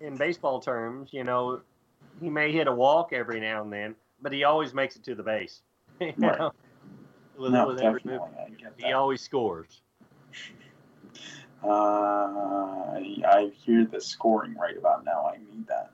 in 0.00 0.16
baseball 0.16 0.60
terms, 0.60 1.10
you 1.12 1.24
know, 1.24 1.60
he 2.20 2.28
may 2.28 2.52
hit 2.52 2.66
a 2.66 2.72
walk 2.72 3.12
every 3.12 3.40
now 3.40 3.62
and 3.62 3.72
then, 3.72 3.94
but 4.20 4.32
he 4.32 4.44
always 4.44 4.74
makes 4.74 4.96
it 4.96 5.04
to 5.04 5.14
the 5.14 5.22
base. 5.22 5.62
you 6.00 6.12
Right. 6.18 6.38
know? 6.38 6.52
With, 7.38 7.52
No, 7.52 7.68
with 7.68 7.78
every 7.78 8.00
definitely, 8.02 8.28
movie. 8.28 8.42
I 8.46 8.50
get 8.62 8.74
He 8.76 8.92
always 8.92 9.20
scores. 9.22 9.80
Uh, 11.62 11.68
I, 11.68 13.16
I 13.26 13.50
hear 13.54 13.84
the 13.84 14.00
scoring 14.00 14.54
right 14.54 14.76
about 14.76 15.04
now. 15.04 15.26
I 15.26 15.38
need 15.38 15.66
that. 15.68 15.92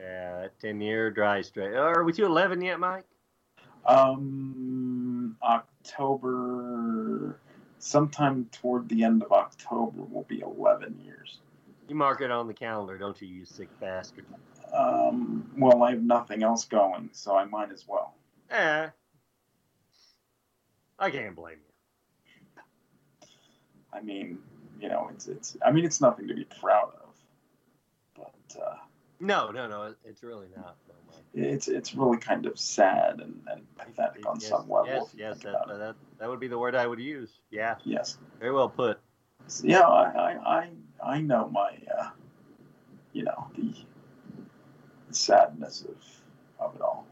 Yeah, 0.00 0.48
ten 0.60 0.80
year 0.80 1.10
dry 1.10 1.42
straight. 1.42 1.74
Are 1.74 2.04
we 2.04 2.12
to 2.14 2.24
eleven 2.24 2.62
yet, 2.62 2.80
Mike? 2.80 3.04
Um, 3.86 5.36
October, 5.42 7.40
sometime 7.78 8.46
toward 8.52 8.88
the 8.88 9.04
end 9.04 9.22
of 9.22 9.32
October 9.32 10.02
will 10.02 10.24
be 10.24 10.40
11 10.40 11.00
years. 11.02 11.38
You 11.88 11.94
mark 11.94 12.20
it 12.20 12.30
on 12.30 12.46
the 12.46 12.54
calendar, 12.54 12.98
don't 12.98 13.20
you, 13.20 13.28
you 13.28 13.44
sick 13.44 13.68
bastard? 13.80 14.26
Um, 14.72 15.50
well, 15.58 15.82
I 15.82 15.90
have 15.90 16.02
nothing 16.02 16.42
else 16.42 16.64
going, 16.64 17.08
so 17.12 17.34
I 17.34 17.44
might 17.44 17.72
as 17.72 17.86
well. 17.88 18.14
Eh. 18.50 18.88
I 20.98 21.10
can't 21.10 21.34
blame 21.34 21.56
you. 21.58 22.62
I 23.92 24.00
mean, 24.00 24.38
you 24.80 24.88
know, 24.88 25.10
it's 25.12 25.26
it's. 25.26 25.56
I 25.64 25.72
mean, 25.72 25.84
it's 25.84 26.00
nothing 26.00 26.28
to 26.28 26.34
be 26.34 26.44
proud 26.44 26.92
of, 27.02 27.14
but 28.14 28.62
uh, 28.62 28.76
No, 29.20 29.50
no, 29.50 29.68
no. 29.68 29.94
It's 30.04 30.22
really 30.22 30.48
not. 30.56 30.76
no, 31.34 31.44
it's 31.44 31.68
it's 31.68 31.94
really 31.94 32.16
kind 32.16 32.46
of 32.46 32.58
sad 32.58 33.20
and, 33.20 33.40
and 33.50 33.62
pathetic 33.76 34.26
on 34.26 34.40
Yes, 34.40 34.48
some 34.48 34.68
level. 34.70 34.86
yes, 34.86 35.14
yes. 35.14 35.38
That, 35.40 35.66
that, 35.68 35.94
that 36.18 36.28
would 36.28 36.40
be 36.40 36.48
the 36.48 36.58
word 36.58 36.74
I 36.74 36.86
would 36.86 37.00
use. 37.00 37.30
Yeah. 37.50 37.76
Yes. 37.84 38.18
Very 38.38 38.52
well 38.52 38.68
put. 38.70 38.98
So, 39.46 39.66
yeah, 39.66 39.80
I, 39.80 40.10
I, 40.10 40.58
I, 40.58 40.70
I 41.16 41.20
know 41.20 41.48
my, 41.48 41.78
uh, 41.98 42.10
you 43.12 43.24
know, 43.24 43.46
the, 43.56 43.74
the 45.08 45.14
sadness 45.14 45.84
of, 45.88 46.66
of 46.66 46.74
it 46.76 46.80
all. 46.80 47.06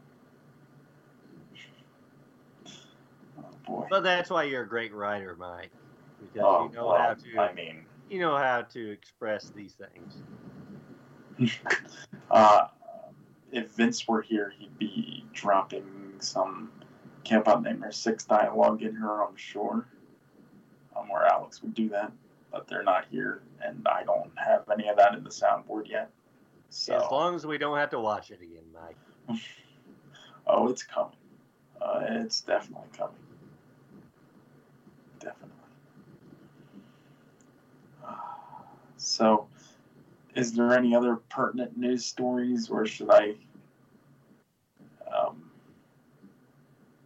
Oh 3.37 3.43
boy. 3.67 3.87
But 3.89 4.01
that's 4.01 4.29
why 4.29 4.43
you're 4.43 4.63
a 4.63 4.67
great 4.67 4.93
writer, 4.93 5.35
Mike. 5.37 5.71
Because 6.21 6.41
Oh, 6.43 6.69
you 6.69 6.75
know 6.75 6.87
well, 6.87 6.97
how 6.97 7.13
to. 7.13 7.39
I 7.39 7.53
mean, 7.53 7.85
you 8.09 8.19
know 8.19 8.35
how 8.35 8.63
to 8.63 8.91
express 8.91 9.51
these 9.55 9.73
things. 9.73 10.15
uh, 12.31 12.67
if 13.51 13.71
Vince 13.71 14.07
were 14.07 14.21
here, 14.21 14.53
he'd 14.57 14.77
be 14.77 15.25
dropping 15.33 15.85
some 16.19 16.71
Camp 17.23 17.47
Out 17.47 17.63
Nightmare 17.63 17.91
6 17.91 18.25
dialogue 18.25 18.81
in 18.81 18.91
here, 18.91 19.21
I'm 19.21 19.35
sure. 19.35 19.87
Um, 20.95 21.09
or 21.09 21.25
Alex 21.25 21.61
would 21.61 21.73
do 21.73 21.89
that, 21.89 22.11
but 22.51 22.67
they're 22.67 22.83
not 22.83 23.05
here, 23.09 23.41
and 23.61 23.87
I 23.87 24.03
don't 24.03 24.31
have 24.35 24.63
any 24.71 24.87
of 24.87 24.97
that 24.97 25.15
in 25.15 25.23
the 25.23 25.29
soundboard 25.29 25.87
yet. 25.87 26.09
So, 26.69 26.95
As 26.95 27.11
long 27.11 27.35
as 27.35 27.45
we 27.45 27.57
don't 27.57 27.77
have 27.77 27.89
to 27.91 27.99
watch 27.99 28.31
it 28.31 28.39
again, 28.41 28.63
Mike. 28.73 29.39
oh, 30.47 30.67
it's 30.67 30.83
coming. 30.83 31.13
Uh, 31.81 32.01
it's 32.09 32.41
definitely 32.41 32.87
coming. 32.97 33.15
Definitely. 35.19 35.49
So, 39.01 39.47
is 40.35 40.53
there 40.53 40.73
any 40.77 40.95
other 40.95 41.15
pertinent 41.15 41.77
news 41.77 42.05
stories, 42.05 42.69
or 42.69 42.85
should 42.85 43.09
I 43.09 43.35
um, 45.13 45.49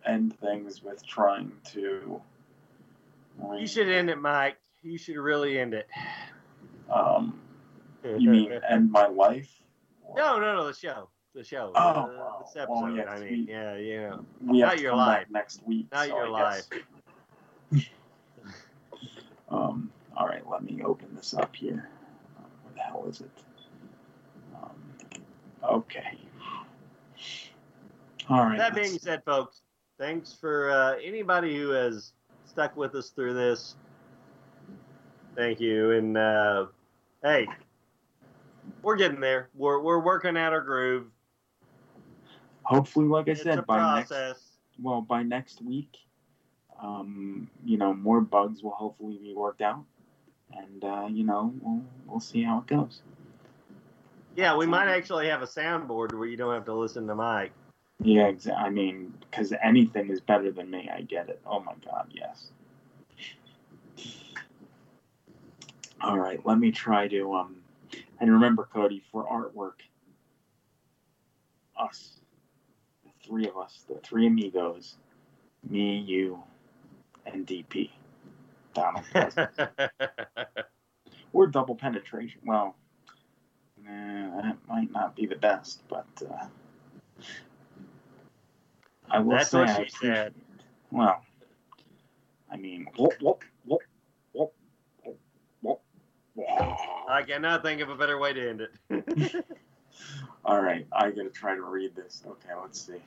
end 0.05 0.37
things 0.39 0.83
with 0.83 1.05
trying 1.05 1.51
to 1.71 2.21
You 3.57 3.67
should 3.67 3.89
end 3.89 4.09
it, 4.09 4.19
Mike. 4.19 4.57
You 4.81 4.97
should 4.97 5.17
really 5.17 5.57
end 5.59 5.73
it. 5.73 5.87
Um, 6.89 7.39
you 8.03 8.29
mean 8.29 8.51
end 8.69 8.91
my 8.91 9.07
life? 9.07 9.49
No, 10.15 10.39
no, 10.39 10.55
no. 10.55 10.67
The 10.67 10.73
show. 10.73 11.09
The 11.33 11.43
show. 11.43 11.71
Oh, 11.73 11.79
uh, 11.79 11.93
wow. 11.93 12.43
this 12.45 12.55
episode. 12.55 12.81
Well, 12.83 12.91
yeah, 12.91 13.03
I 13.09 13.19
we- 13.19 13.29
mean, 13.31 13.47
yeah, 13.49 13.75
yeah. 13.77 14.15
We 14.45 14.59
Not 14.59 14.79
your 14.79 14.95
life. 14.95 15.25
next 15.31 15.65
week. 15.65 15.87
Not 15.91 16.07
so 16.07 16.15
your 16.17 16.35
I 16.35 16.55
guess- 16.57 16.69
life. 17.71 17.83
Um, 19.49 19.91
all 20.17 20.27
right, 20.27 20.41
let 20.49 20.63
me 20.63 20.81
open 20.83 21.09
this 21.15 21.35
up 21.35 21.55
here. 21.55 21.87
Hell 22.93 23.05
is 23.09 23.21
it? 23.21 23.31
Um, 24.55 24.71
okay. 25.63 26.17
All 28.29 28.45
right. 28.45 28.57
that 28.57 28.75
being 28.75 28.99
said, 28.99 29.23
folks, 29.25 29.61
thanks 29.97 30.33
for 30.33 30.69
uh, 30.69 30.95
anybody 31.03 31.57
who 31.57 31.69
has 31.69 32.13
stuck 32.45 32.77
with 32.77 32.93
us 32.95 33.09
through 33.09 33.33
this. 33.33 33.75
Thank 35.35 35.59
you, 35.59 35.91
and 35.91 36.15
uh, 36.15 36.67
hey, 37.23 37.47
we're 38.83 38.95
getting 38.95 39.19
there. 39.19 39.49
We're 39.55 39.79
we're 39.79 39.99
working 39.99 40.37
out 40.37 40.53
our 40.53 40.61
groove. 40.61 41.07
hopefully, 42.61 43.07
like 43.07 43.27
I 43.27 43.31
It's 43.31 43.41
said, 43.41 43.65
by 43.65 43.95
next 43.95 44.13
well 44.79 45.01
by 45.01 45.23
next 45.23 45.63
week, 45.63 45.97
um, 46.79 47.49
you 47.65 47.77
know, 47.77 47.95
more 47.95 48.21
bugs 48.21 48.61
will 48.61 48.71
hopefully 48.71 49.17
be 49.21 49.33
worked 49.33 49.61
out, 49.61 49.83
and 50.57 50.83
uh, 50.83 51.07
you 51.09 51.23
know, 51.23 51.53
we'll 51.61 51.81
we'll 52.07 52.19
see 52.19 52.43
how 52.43 52.59
it 52.59 52.67
goes. 52.67 53.01
Yeah, 54.35 54.57
we 54.57 54.65
might 54.65 54.87
actually 54.89 55.27
have 55.27 55.41
a 55.41 55.47
soundboard 55.47 56.13
where 56.13 56.27
you 56.27 56.37
don't 56.37 56.53
have 56.53 56.65
to 56.65 56.73
listen 56.73 57.07
to 57.07 57.15
Mike. 57.15 57.51
Yeah, 58.01 58.31
exa- 58.31 58.57
I 58.57 58.69
mean, 58.69 59.13
because 59.21 59.53
anything 59.63 60.09
is 60.09 60.21
better 60.21 60.51
than 60.51 60.71
me. 60.71 60.89
I 60.93 61.01
get 61.01 61.29
it. 61.29 61.41
Oh 61.45 61.59
my 61.59 61.73
God, 61.85 62.11
yes. 62.13 62.49
All 66.01 66.17
right, 66.19 66.39
let 66.45 66.59
me 66.59 66.71
try 66.71 67.07
to 67.09 67.33
um, 67.33 67.57
and 68.19 68.31
remember, 68.31 68.67
Cody, 68.71 69.03
for 69.11 69.25
artwork, 69.25 69.81
us, 71.77 72.19
the 73.03 73.11
three 73.27 73.47
of 73.47 73.57
us, 73.57 73.85
the 73.87 73.95
three 74.03 74.27
amigos, 74.27 74.95
me, 75.69 75.97
you, 75.99 76.41
and 77.25 77.47
DP, 77.47 77.89
Or 81.33 81.47
double 81.51 81.75
penetration. 81.75 82.41
Well, 82.45 82.75
nah, 83.83 84.41
that 84.41 84.57
might 84.67 84.91
not 84.91 85.15
be 85.15 85.25
the 85.25 85.35
best, 85.35 85.83
but 85.87 86.07
uh, 86.29 86.45
I 89.09 89.19
will 89.19 89.37
That's 89.37 89.49
say 89.49 89.59
what 89.59 89.85
she 89.85 89.89
said. 90.01 90.33
Well, 90.91 91.23
I 92.51 92.57
mean, 92.57 92.87
whoop, 92.97 93.13
whoop, 93.21 93.43
whoop, 93.65 93.81
whoop, 94.33 94.53
whoop, 95.03 95.19
whoop, 95.61 95.81
whoop. 96.35 96.77
I 97.09 97.23
cannot 97.23 97.63
think 97.63 97.81
of 97.81 97.89
a 97.89 97.95
better 97.95 98.17
way 98.17 98.33
to 98.33 98.49
end 98.49 98.61
it. 98.61 99.45
All 100.45 100.61
right, 100.61 100.85
I 100.91 101.11
gotta 101.11 101.29
try 101.29 101.55
to 101.55 101.61
read 101.61 101.95
this. 101.95 102.23
Okay, 102.27 102.49
let's 102.61 102.81
see. 102.81 103.01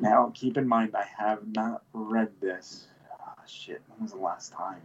Now, 0.00 0.30
keep 0.34 0.56
in 0.56 0.66
mind, 0.68 0.94
I 0.94 1.04
have 1.16 1.40
not 1.54 1.82
read 1.92 2.28
this. 2.40 2.86
Shit, 3.48 3.80
when 3.88 4.02
was 4.02 4.12
the 4.12 4.18
last 4.18 4.52
time? 4.52 4.82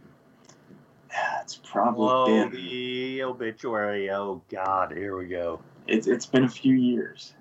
Yeah, 1.10 1.42
it's 1.42 1.56
probably 1.56 2.08
oh, 2.10 2.48
been. 2.48 2.50
the 2.50 3.22
obituary. 3.22 4.10
Oh 4.10 4.42
God, 4.50 4.92
here 4.92 5.16
we 5.16 5.26
go. 5.26 5.60
It's 5.86 6.06
it's 6.06 6.26
been 6.26 6.44
a 6.44 6.48
few 6.48 6.74
years. 6.74 7.34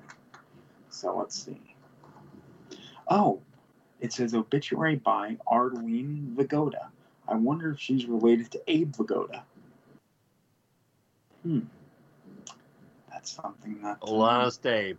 So 0.89 1.15
let's 1.17 1.41
see. 1.41 1.59
Oh, 3.07 3.41
it 4.01 4.11
says 4.11 4.35
obituary 4.35 4.97
by 4.97 5.37
Arlene 5.47 6.35
Vigoda. 6.37 6.87
I 7.27 7.35
wonder 7.35 7.71
if 7.71 7.79
she's 7.79 8.05
related 8.05 8.51
to 8.51 8.61
Abe 8.67 8.93
Vigoda. 8.93 9.43
Hmm. 11.43 11.61
That's 13.11 13.31
something 13.31 13.81
that. 13.81 13.97
uh, 14.01 14.05
Alana 14.07 14.51
Stabe. 14.51 14.97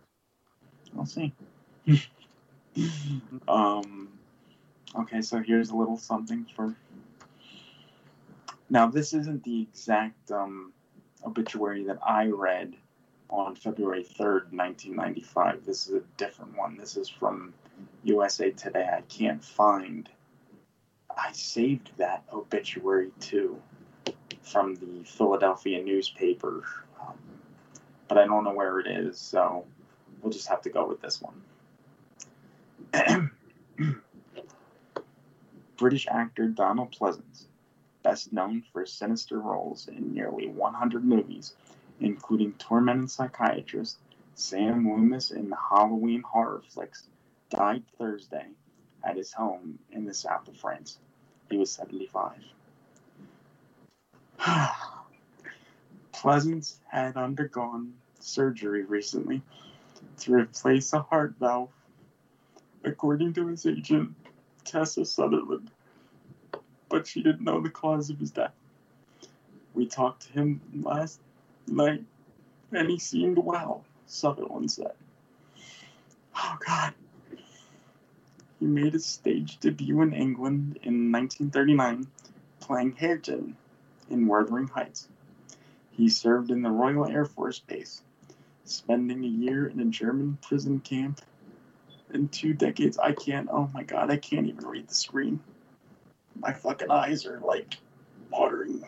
We'll 0.93 1.05
see. 1.05 1.33
um. 3.47 4.09
Okay, 4.97 5.21
so 5.21 5.41
here's 5.41 5.71
a 5.71 5.75
little 5.75 5.97
something 5.97 6.45
for. 6.55 6.73
Now, 8.69 8.87
this 8.87 9.13
isn't 9.13 9.43
the 9.43 9.61
exact 9.61 10.31
um, 10.31 10.71
obituary 11.25 11.83
that 11.85 11.99
I 12.05 12.27
read 12.27 12.75
on 13.29 13.55
February 13.55 14.03
3rd, 14.03 14.53
1995. 14.53 15.65
This 15.65 15.87
is 15.87 15.95
a 15.95 16.01
different 16.17 16.57
one. 16.57 16.77
This 16.77 16.95
is 16.95 17.09
from 17.09 17.53
USA 18.03 18.51
Today. 18.51 18.87
I 18.91 19.01
can't 19.01 19.43
find. 19.43 20.09
I 21.15 21.31
saved 21.33 21.91
that 21.97 22.23
obituary 22.31 23.11
too 23.19 23.61
from 24.41 24.75
the 24.75 25.03
Philadelphia 25.03 25.83
newspaper, 25.83 26.63
um, 27.01 27.17
but 28.07 28.17
I 28.17 28.25
don't 28.25 28.43
know 28.43 28.53
where 28.53 28.79
it 28.79 28.87
is, 28.87 29.17
so 29.17 29.65
we'll 30.21 30.31
just 30.31 30.47
have 30.47 30.61
to 30.63 30.69
go 30.69 30.87
with 30.87 31.01
this 31.01 31.21
one. 31.21 31.41
British 35.77 36.07
actor 36.07 36.47
Donald 36.47 36.91
Pleasence, 36.91 37.45
best 38.03 38.31
known 38.31 38.63
for 38.71 38.85
sinister 38.85 39.39
roles 39.39 39.87
in 39.87 40.13
nearly 40.13 40.47
100 40.47 41.03
movies, 41.03 41.55
including 41.99 42.53
Tormented 42.53 43.09
Psychiatrist, 43.11 43.97
Sam 44.35 44.89
Loomis 44.89 45.31
in 45.31 45.49
the 45.49 45.57
Halloween 45.57 46.21
horror 46.21 46.61
flicks 46.69 47.07
died 47.49 47.83
Thursday 47.97 48.47
at 49.03 49.17
his 49.17 49.33
home 49.33 49.79
in 49.91 50.05
the 50.05 50.13
south 50.13 50.47
of 50.47 50.57
France. 50.57 50.99
He 51.49 51.57
was 51.57 51.71
75. 51.71 52.33
Pleasence 56.13 56.77
had 56.87 57.17
undergone 57.17 57.93
surgery 58.19 58.83
recently 58.83 59.41
to 60.19 60.33
replace 60.33 60.91
a 60.93 61.01
heart 61.01 61.35
valve, 61.39 61.69
according 62.83 63.33
to 63.33 63.47
his 63.47 63.65
agent, 63.65 64.15
Tessa 64.65 65.05
Sutherland, 65.05 65.71
but 66.89 67.07
she 67.07 67.21
didn't 67.21 67.43
know 67.43 67.61
the 67.61 67.69
cause 67.69 68.09
of 68.09 68.19
his 68.19 68.31
death. 68.31 68.53
We 69.73 69.85
talked 69.85 70.23
to 70.23 70.33
him 70.33 70.61
last 70.83 71.19
night, 71.67 72.03
and 72.71 72.89
he 72.89 72.97
seemed 72.97 73.37
well, 73.37 73.85
Sutherland 74.07 74.71
said. 74.71 74.93
Oh, 76.35 76.57
God. 76.65 76.93
He 78.59 78.65
made 78.65 78.93
his 78.93 79.05
stage 79.05 79.59
debut 79.59 80.01
in 80.01 80.13
England 80.13 80.79
in 80.83 81.11
1939, 81.11 82.07
playing 82.59 82.93
Hareton 82.93 83.55
in 84.09 84.27
Wuthering 84.27 84.67
Heights. 84.67 85.07
He 85.91 86.09
served 86.09 86.51
in 86.51 86.61
the 86.61 86.71
Royal 86.71 87.05
Air 87.05 87.25
Force 87.25 87.59
Base, 87.59 88.01
spending 88.63 89.23
a 89.23 89.27
year 89.27 89.67
in 89.67 89.79
a 89.79 89.85
German 89.85 90.37
prison 90.41 90.79
camp 90.79 91.21
and 92.13 92.31
two 92.31 92.53
decades. 92.53 92.97
I 92.97 93.11
can't, 93.11 93.49
oh 93.51 93.69
my 93.73 93.83
god, 93.83 94.11
I 94.11 94.17
can't 94.17 94.47
even 94.47 94.65
read 94.65 94.87
the 94.87 94.95
screen. 94.95 95.39
My 96.39 96.53
fucking 96.53 96.91
eyes 96.91 97.25
are 97.25 97.39
like 97.39 97.77
watering. 98.29 98.83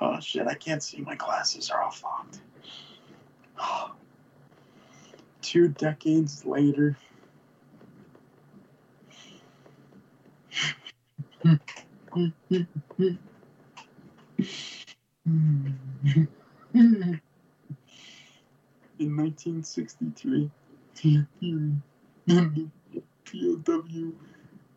Oh 0.00 0.20
shit, 0.20 0.46
I 0.46 0.54
can't 0.54 0.82
see. 0.82 1.00
My 1.00 1.14
glasses 1.14 1.70
are 1.70 1.82
all 1.82 1.90
fogged. 1.90 2.38
Two 5.42 5.68
decades 5.68 6.44
later. 6.44 6.96
In 19.00 19.16
1963, 19.16 20.50
in 21.04 21.82
the 22.26 22.70
POW 23.24 24.12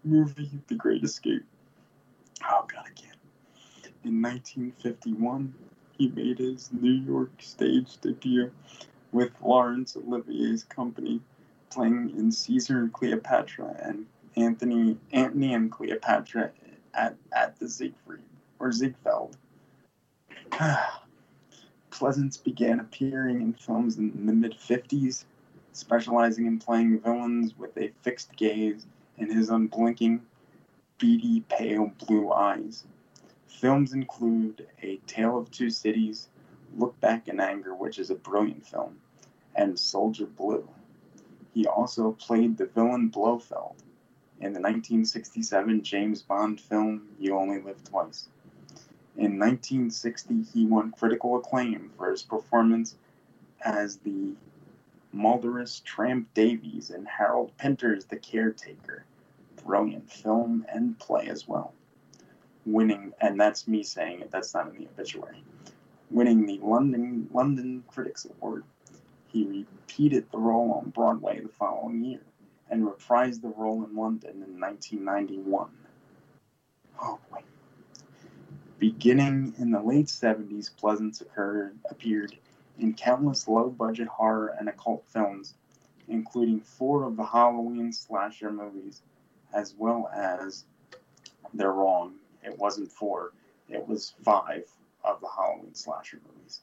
movie 0.03 0.51
The 0.67 0.75
Great 0.75 1.03
Escape. 1.03 1.43
Oh 2.43 2.65
god, 2.67 2.85
I 2.85 2.89
can't. 2.89 3.17
In 4.03 4.21
1951, 4.21 5.53
he 5.97 6.09
made 6.09 6.39
his 6.39 6.69
New 6.71 6.91
York 6.91 7.31
stage 7.39 7.97
debut 8.01 8.51
with 9.11 9.31
Laurence 9.41 9.95
Olivier's 9.95 10.63
company, 10.63 11.21
playing 11.69 12.13
in 12.17 12.31
Caesar 12.31 12.79
and 12.79 12.93
Cleopatra 12.93 13.75
and 13.81 14.05
Anthony 14.35 14.97
Antony 15.11 15.53
and 15.53 15.71
Cleopatra 15.71 16.51
at, 16.93 17.15
at 17.31 17.59
the 17.59 17.67
Siegfried 17.67 18.21
or 18.59 18.71
Ziegfeld. 18.71 19.37
Pleasence 21.91 22.41
began 22.41 22.79
appearing 22.79 23.41
in 23.41 23.53
films 23.53 23.97
in 23.97 24.25
the 24.25 24.33
mid 24.33 24.53
50s, 24.53 25.25
specializing 25.81 26.45
in 26.45 26.59
playing 26.59 26.99
villains 26.99 27.57
with 27.57 27.75
a 27.75 27.91
fixed 28.03 28.35
gaze 28.37 28.85
and 29.17 29.31
his 29.31 29.49
unblinking, 29.49 30.21
beady, 30.99 31.43
pale 31.49 31.91
blue 32.05 32.31
eyes. 32.31 32.85
Films 33.47 33.91
include 33.91 34.67
A 34.83 34.97
Tale 35.07 35.37
of 35.37 35.51
Two 35.51 35.69
Cities, 35.69 36.29
Look 36.77 36.99
Back 37.01 37.27
in 37.27 37.39
Anger, 37.39 37.73
which 37.73 37.97
is 37.99 38.11
a 38.11 38.15
brilliant 38.15 38.65
film, 38.65 38.99
and 39.55 39.77
Soldier 39.77 40.27
Blue. 40.27 40.69
He 41.53 41.65
also 41.65 42.11
played 42.11 42.57
the 42.57 42.67
villain 42.67 43.09
Blofeld 43.09 43.75
in 44.37 44.53
the 44.53 44.61
1967 44.61 45.83
James 45.83 46.21
Bond 46.21 46.61
film 46.61 47.09
You 47.19 47.35
Only 47.35 47.59
Live 47.59 47.83
Twice. 47.83 48.29
In 49.17 49.37
1960, 49.39 50.43
he 50.53 50.65
won 50.65 50.91
critical 50.91 51.37
acclaim 51.37 51.91
for 51.97 52.11
his 52.11 52.21
performance 52.21 52.95
as 53.65 53.97
the 53.97 54.35
Mulderous 55.13 55.81
Tramp 55.81 56.33
Davies 56.33 56.89
and 56.89 57.07
Harold 57.07 57.51
Pinter's 57.57 58.05
The 58.05 58.17
Caretaker. 58.17 59.05
Brilliant 59.65 60.09
film 60.09 60.65
and 60.71 60.97
play 60.97 61.27
as 61.27 61.47
well. 61.47 61.73
Winning, 62.65 63.13
and 63.19 63.39
that's 63.39 63.67
me 63.67 63.83
saying 63.83 64.21
it, 64.21 64.31
that's 64.31 64.53
not 64.53 64.69
in 64.69 64.77
the 64.77 64.87
obituary. 64.87 65.43
Winning 66.09 66.45
the 66.45 66.59
London, 66.59 67.29
London 67.33 67.83
Critics 67.87 68.25
Award. 68.25 68.63
He 69.27 69.45
repeated 69.45 70.31
the 70.31 70.37
role 70.37 70.71
on 70.73 70.89
Broadway 70.89 71.39
the 71.41 71.49
following 71.49 72.03
year 72.03 72.21
and 72.69 72.83
reprised 72.83 73.41
the 73.41 73.49
role 73.49 73.83
in 73.83 73.95
London 73.95 74.43
in 74.43 74.59
1991. 74.59 75.69
Oh 77.01 77.19
boy. 77.29 77.41
Beginning 78.79 79.53
in 79.57 79.71
the 79.71 79.81
late 79.81 80.07
70s, 80.07 80.71
Pleasence 80.75 81.21
occurred, 81.21 81.77
appeared 81.89 82.35
in 82.79 82.93
countless 82.93 83.47
low 83.47 83.69
budget 83.69 84.07
horror 84.07 84.55
and 84.59 84.69
occult 84.69 85.05
films, 85.07 85.55
including 86.07 86.59
four 86.59 87.03
of 87.03 87.15
the 87.15 87.25
Halloween 87.25 87.91
slasher 87.91 88.51
movies, 88.51 89.01
as 89.53 89.75
well 89.77 90.09
as 90.13 90.65
They're 91.53 91.71
Wrong. 91.71 92.15
It 92.43 92.57
wasn't 92.57 92.91
four, 92.91 93.33
it 93.69 93.87
was 93.87 94.13
five 94.23 94.63
of 95.03 95.21
the 95.21 95.29
Halloween 95.29 95.75
slasher 95.75 96.19
movies, 96.27 96.61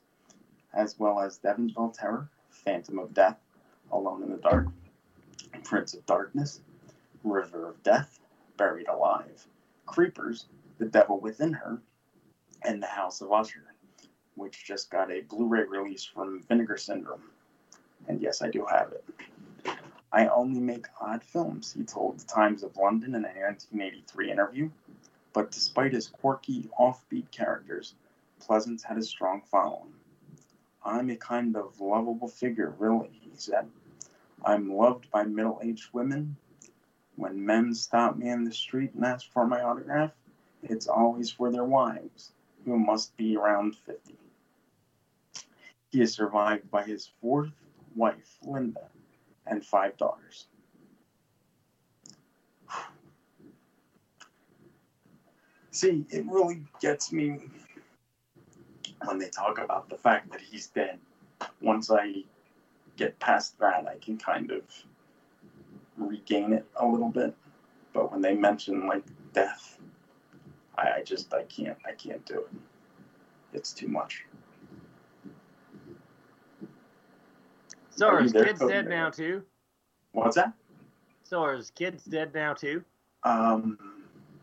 as 0.73 0.99
well 0.99 1.21
as 1.21 1.39
Devonsville 1.39 1.95
Terror, 1.97 2.29
Phantom 2.51 2.99
of 2.99 3.15
Death, 3.15 3.39
Alone 3.93 4.23
in 4.23 4.31
the 4.31 4.37
Dark, 4.39 4.67
Prince 5.65 5.95
of 5.95 6.05
Darkness, 6.07 6.61
River 7.25 7.69
of 7.69 7.83
Death, 7.83 8.21
Buried 8.57 8.89
Alive, 8.89 9.47
Creepers, 9.87 10.47
The 10.79 10.87
Devil 10.87 11.21
Within 11.21 11.53
Her, 11.53 11.81
and 12.63 12.83
The 12.83 12.87
House 12.87 13.21
of 13.21 13.33
Usher, 13.33 13.75
which 14.39 14.65
just 14.65 14.91
got 14.91 15.11
a 15.11 15.21
Blu 15.21 15.47
ray 15.47 15.65
release 15.65 16.05
from 16.05 16.43
Vinegar 16.43 16.77
Syndrome. 16.77 17.31
And 18.07 18.21
yes, 18.23 18.41
I 18.41 18.49
do 18.49 18.65
have 18.65 18.93
it. 18.93 19.05
I 20.11 20.29
only 20.29 20.61
make 20.61 20.87
odd 21.01 21.23
films, 21.23 21.75
he 21.75 21.85
told 21.85 22.19
the 22.19 22.25
Times 22.25 22.63
of 22.63 22.77
London 22.77 23.15
in 23.15 23.25
a 23.25 23.29
1983 23.29 24.31
interview. 24.31 24.71
But 25.35 25.51
despite 25.51 25.93
his 25.93 26.09
quirky, 26.09 26.71
offbeat 26.81 27.31
characters, 27.31 27.95
Pleasence 28.41 28.83
had 28.83 28.97
a 28.97 29.03
strong 29.03 29.43
following. 29.43 29.93
I'm 30.83 31.11
a 31.11 31.17
kind 31.17 31.57
of 31.57 31.81
lovable 31.81 32.29
figure, 32.29 32.75
really, 32.79 33.11
he 33.21 33.33
said. 33.35 33.69
I'm 34.45 34.73
loved 34.75 35.11
by 35.11 35.25
middle 35.25 35.61
aged 35.63 35.93
women. 35.93 36.37
When 37.17 37.45
men 37.45 37.75
stop 37.75 38.17
me 38.17 38.31
in 38.31 38.45
the 38.45 38.53
street 38.53 38.95
and 38.95 39.05
ask 39.05 39.31
for 39.31 39.47
my 39.47 39.61
autograph, 39.63 40.13
it's 40.63 40.87
always 40.87 41.31
for 41.31 41.51
their 41.51 41.65
wives, 41.65 42.33
who 42.65 42.79
must 42.79 43.17
be 43.17 43.37
around 43.37 43.77
50. 43.77 44.17
He 45.91 46.03
is 46.03 46.13
survived 46.13 46.71
by 46.71 46.85
his 46.85 47.11
fourth 47.21 47.51
wife, 47.97 48.39
Linda, 48.43 48.89
and 49.47 49.65
five 49.65 49.97
daughters. 49.97 50.47
See, 55.71 56.05
it 56.11 56.27
really 56.27 56.65
gets 56.81 57.13
me 57.13 57.41
when 59.05 59.19
they 59.19 59.29
talk 59.29 59.59
about 59.59 59.89
the 59.89 59.97
fact 59.97 60.33
that 60.33 60.41
he's 60.41 60.67
dead. 60.67 60.99
Once 61.61 61.91
I 61.91 62.25
get 62.97 63.19
past 63.21 63.59
that, 63.61 63.87
I 63.87 63.97
can 63.99 64.19
kind 64.19 64.51
of 64.51 64.63
regain 65.97 66.53
it 66.53 66.67
a 66.77 66.87
little 66.87 67.09
bit. 67.09 67.35
But 67.93 68.11
when 68.11 68.21
they 68.21 68.35
mention 68.35 68.87
like 68.87 69.05
death, 69.33 69.79
I, 70.77 70.91
I 70.99 71.03
just 71.03 71.33
I 71.33 71.45
can't 71.45 71.79
I 71.87 71.93
can't 71.93 72.25
do 72.27 72.41
it. 72.41 72.49
It's 73.53 73.73
too 73.73 73.89
much. 73.89 74.25
So 77.99 78.09
Are 78.09 78.19
are 78.19 78.23
his 78.23 78.33
kids 78.33 78.61
dead 78.61 78.89
now 78.89 79.11
too? 79.11 79.43
What's 80.13 80.37
that? 80.37 80.53
So 81.25 81.43
are 81.43 81.55
his 81.57 81.71
kids 81.71 82.05
dead 82.05 82.33
now 82.33 82.55
too? 82.55 82.85
Um, 83.25 83.77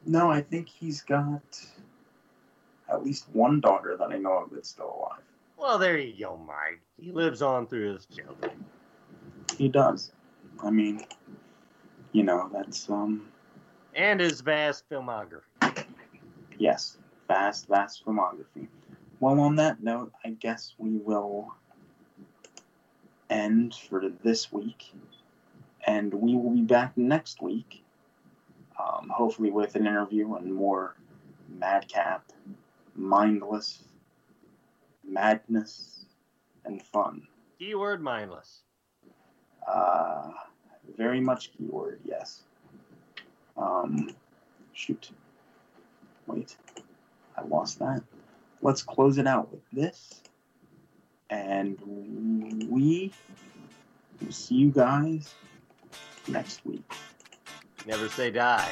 no, 0.06 0.30
I 0.30 0.42
think 0.42 0.68
he's 0.68 1.02
got 1.02 1.42
at 2.92 3.04
least 3.04 3.28
one 3.32 3.62
daughter 3.62 3.96
that 3.98 4.12
I 4.12 4.18
know 4.18 4.34
of 4.44 4.50
that's 4.52 4.70
still 4.70 4.94
alive. 5.00 5.24
Well, 5.58 5.78
there 5.78 5.98
you 5.98 6.20
go, 6.20 6.36
Mike. 6.38 6.82
He 6.98 7.12
lives 7.14 7.42
on 7.42 7.68
through 7.68 7.94
his 7.94 8.06
children. 8.06 8.66
He 9.58 9.70
does. 9.70 10.12
I 10.62 10.70
mean, 10.70 11.06
you 12.12 12.24
know, 12.24 12.50
that's 12.52 12.90
um, 12.90 13.32
And 13.94 14.20
his 14.20 14.42
vast 14.42 14.90
filmography. 14.90 15.42
yes, 16.60 16.98
vast, 17.28 17.68
vast 17.68 18.06
filmography. 18.06 18.68
Well, 19.20 19.40
on 19.40 19.56
that 19.56 19.82
note, 19.82 20.12
I 20.26 20.32
guess 20.32 20.76
we 20.78 20.98
will 20.98 21.54
end 23.30 23.76
for 23.76 24.10
this 24.24 24.52
week, 24.52 24.94
and 25.86 26.14
we 26.14 26.36
will 26.36 26.52
be 26.52 26.62
back 26.62 26.98
next 26.98 27.42
week, 27.42 27.84
um, 28.80 29.10
hopefully 29.10 29.52
with 29.52 29.76
an 29.76 29.88
interview 29.88 30.36
and 30.36 30.54
more 30.54 30.96
madcap, 31.50 32.32
mindless 32.96 33.84
madness 35.08 36.06
and 36.66 36.82
fun. 36.82 37.28
Keyword 37.60 38.02
mindless. 38.02 38.62
Uh, 39.68 40.32
very 40.98 41.20
much 41.20 41.52
keyword, 41.58 42.00
yes. 42.04 42.44
Um, 43.58 44.10
shoot. 44.74 45.12
Wait, 46.28 46.58
I 47.38 47.44
lost 47.44 47.80
that. 47.80 48.02
Let's 48.62 48.82
close 48.82 49.18
it 49.18 49.28
out 49.28 49.52
with 49.52 49.62
this. 49.72 50.22
And 51.30 51.80
we 52.70 53.12
will 54.22 54.32
see 54.32 54.56
you 54.56 54.72
guys 54.72 55.34
next 56.28 56.66
week. 56.66 56.84
Never 57.86 58.10
say 58.10 58.32
die. 58.32 58.72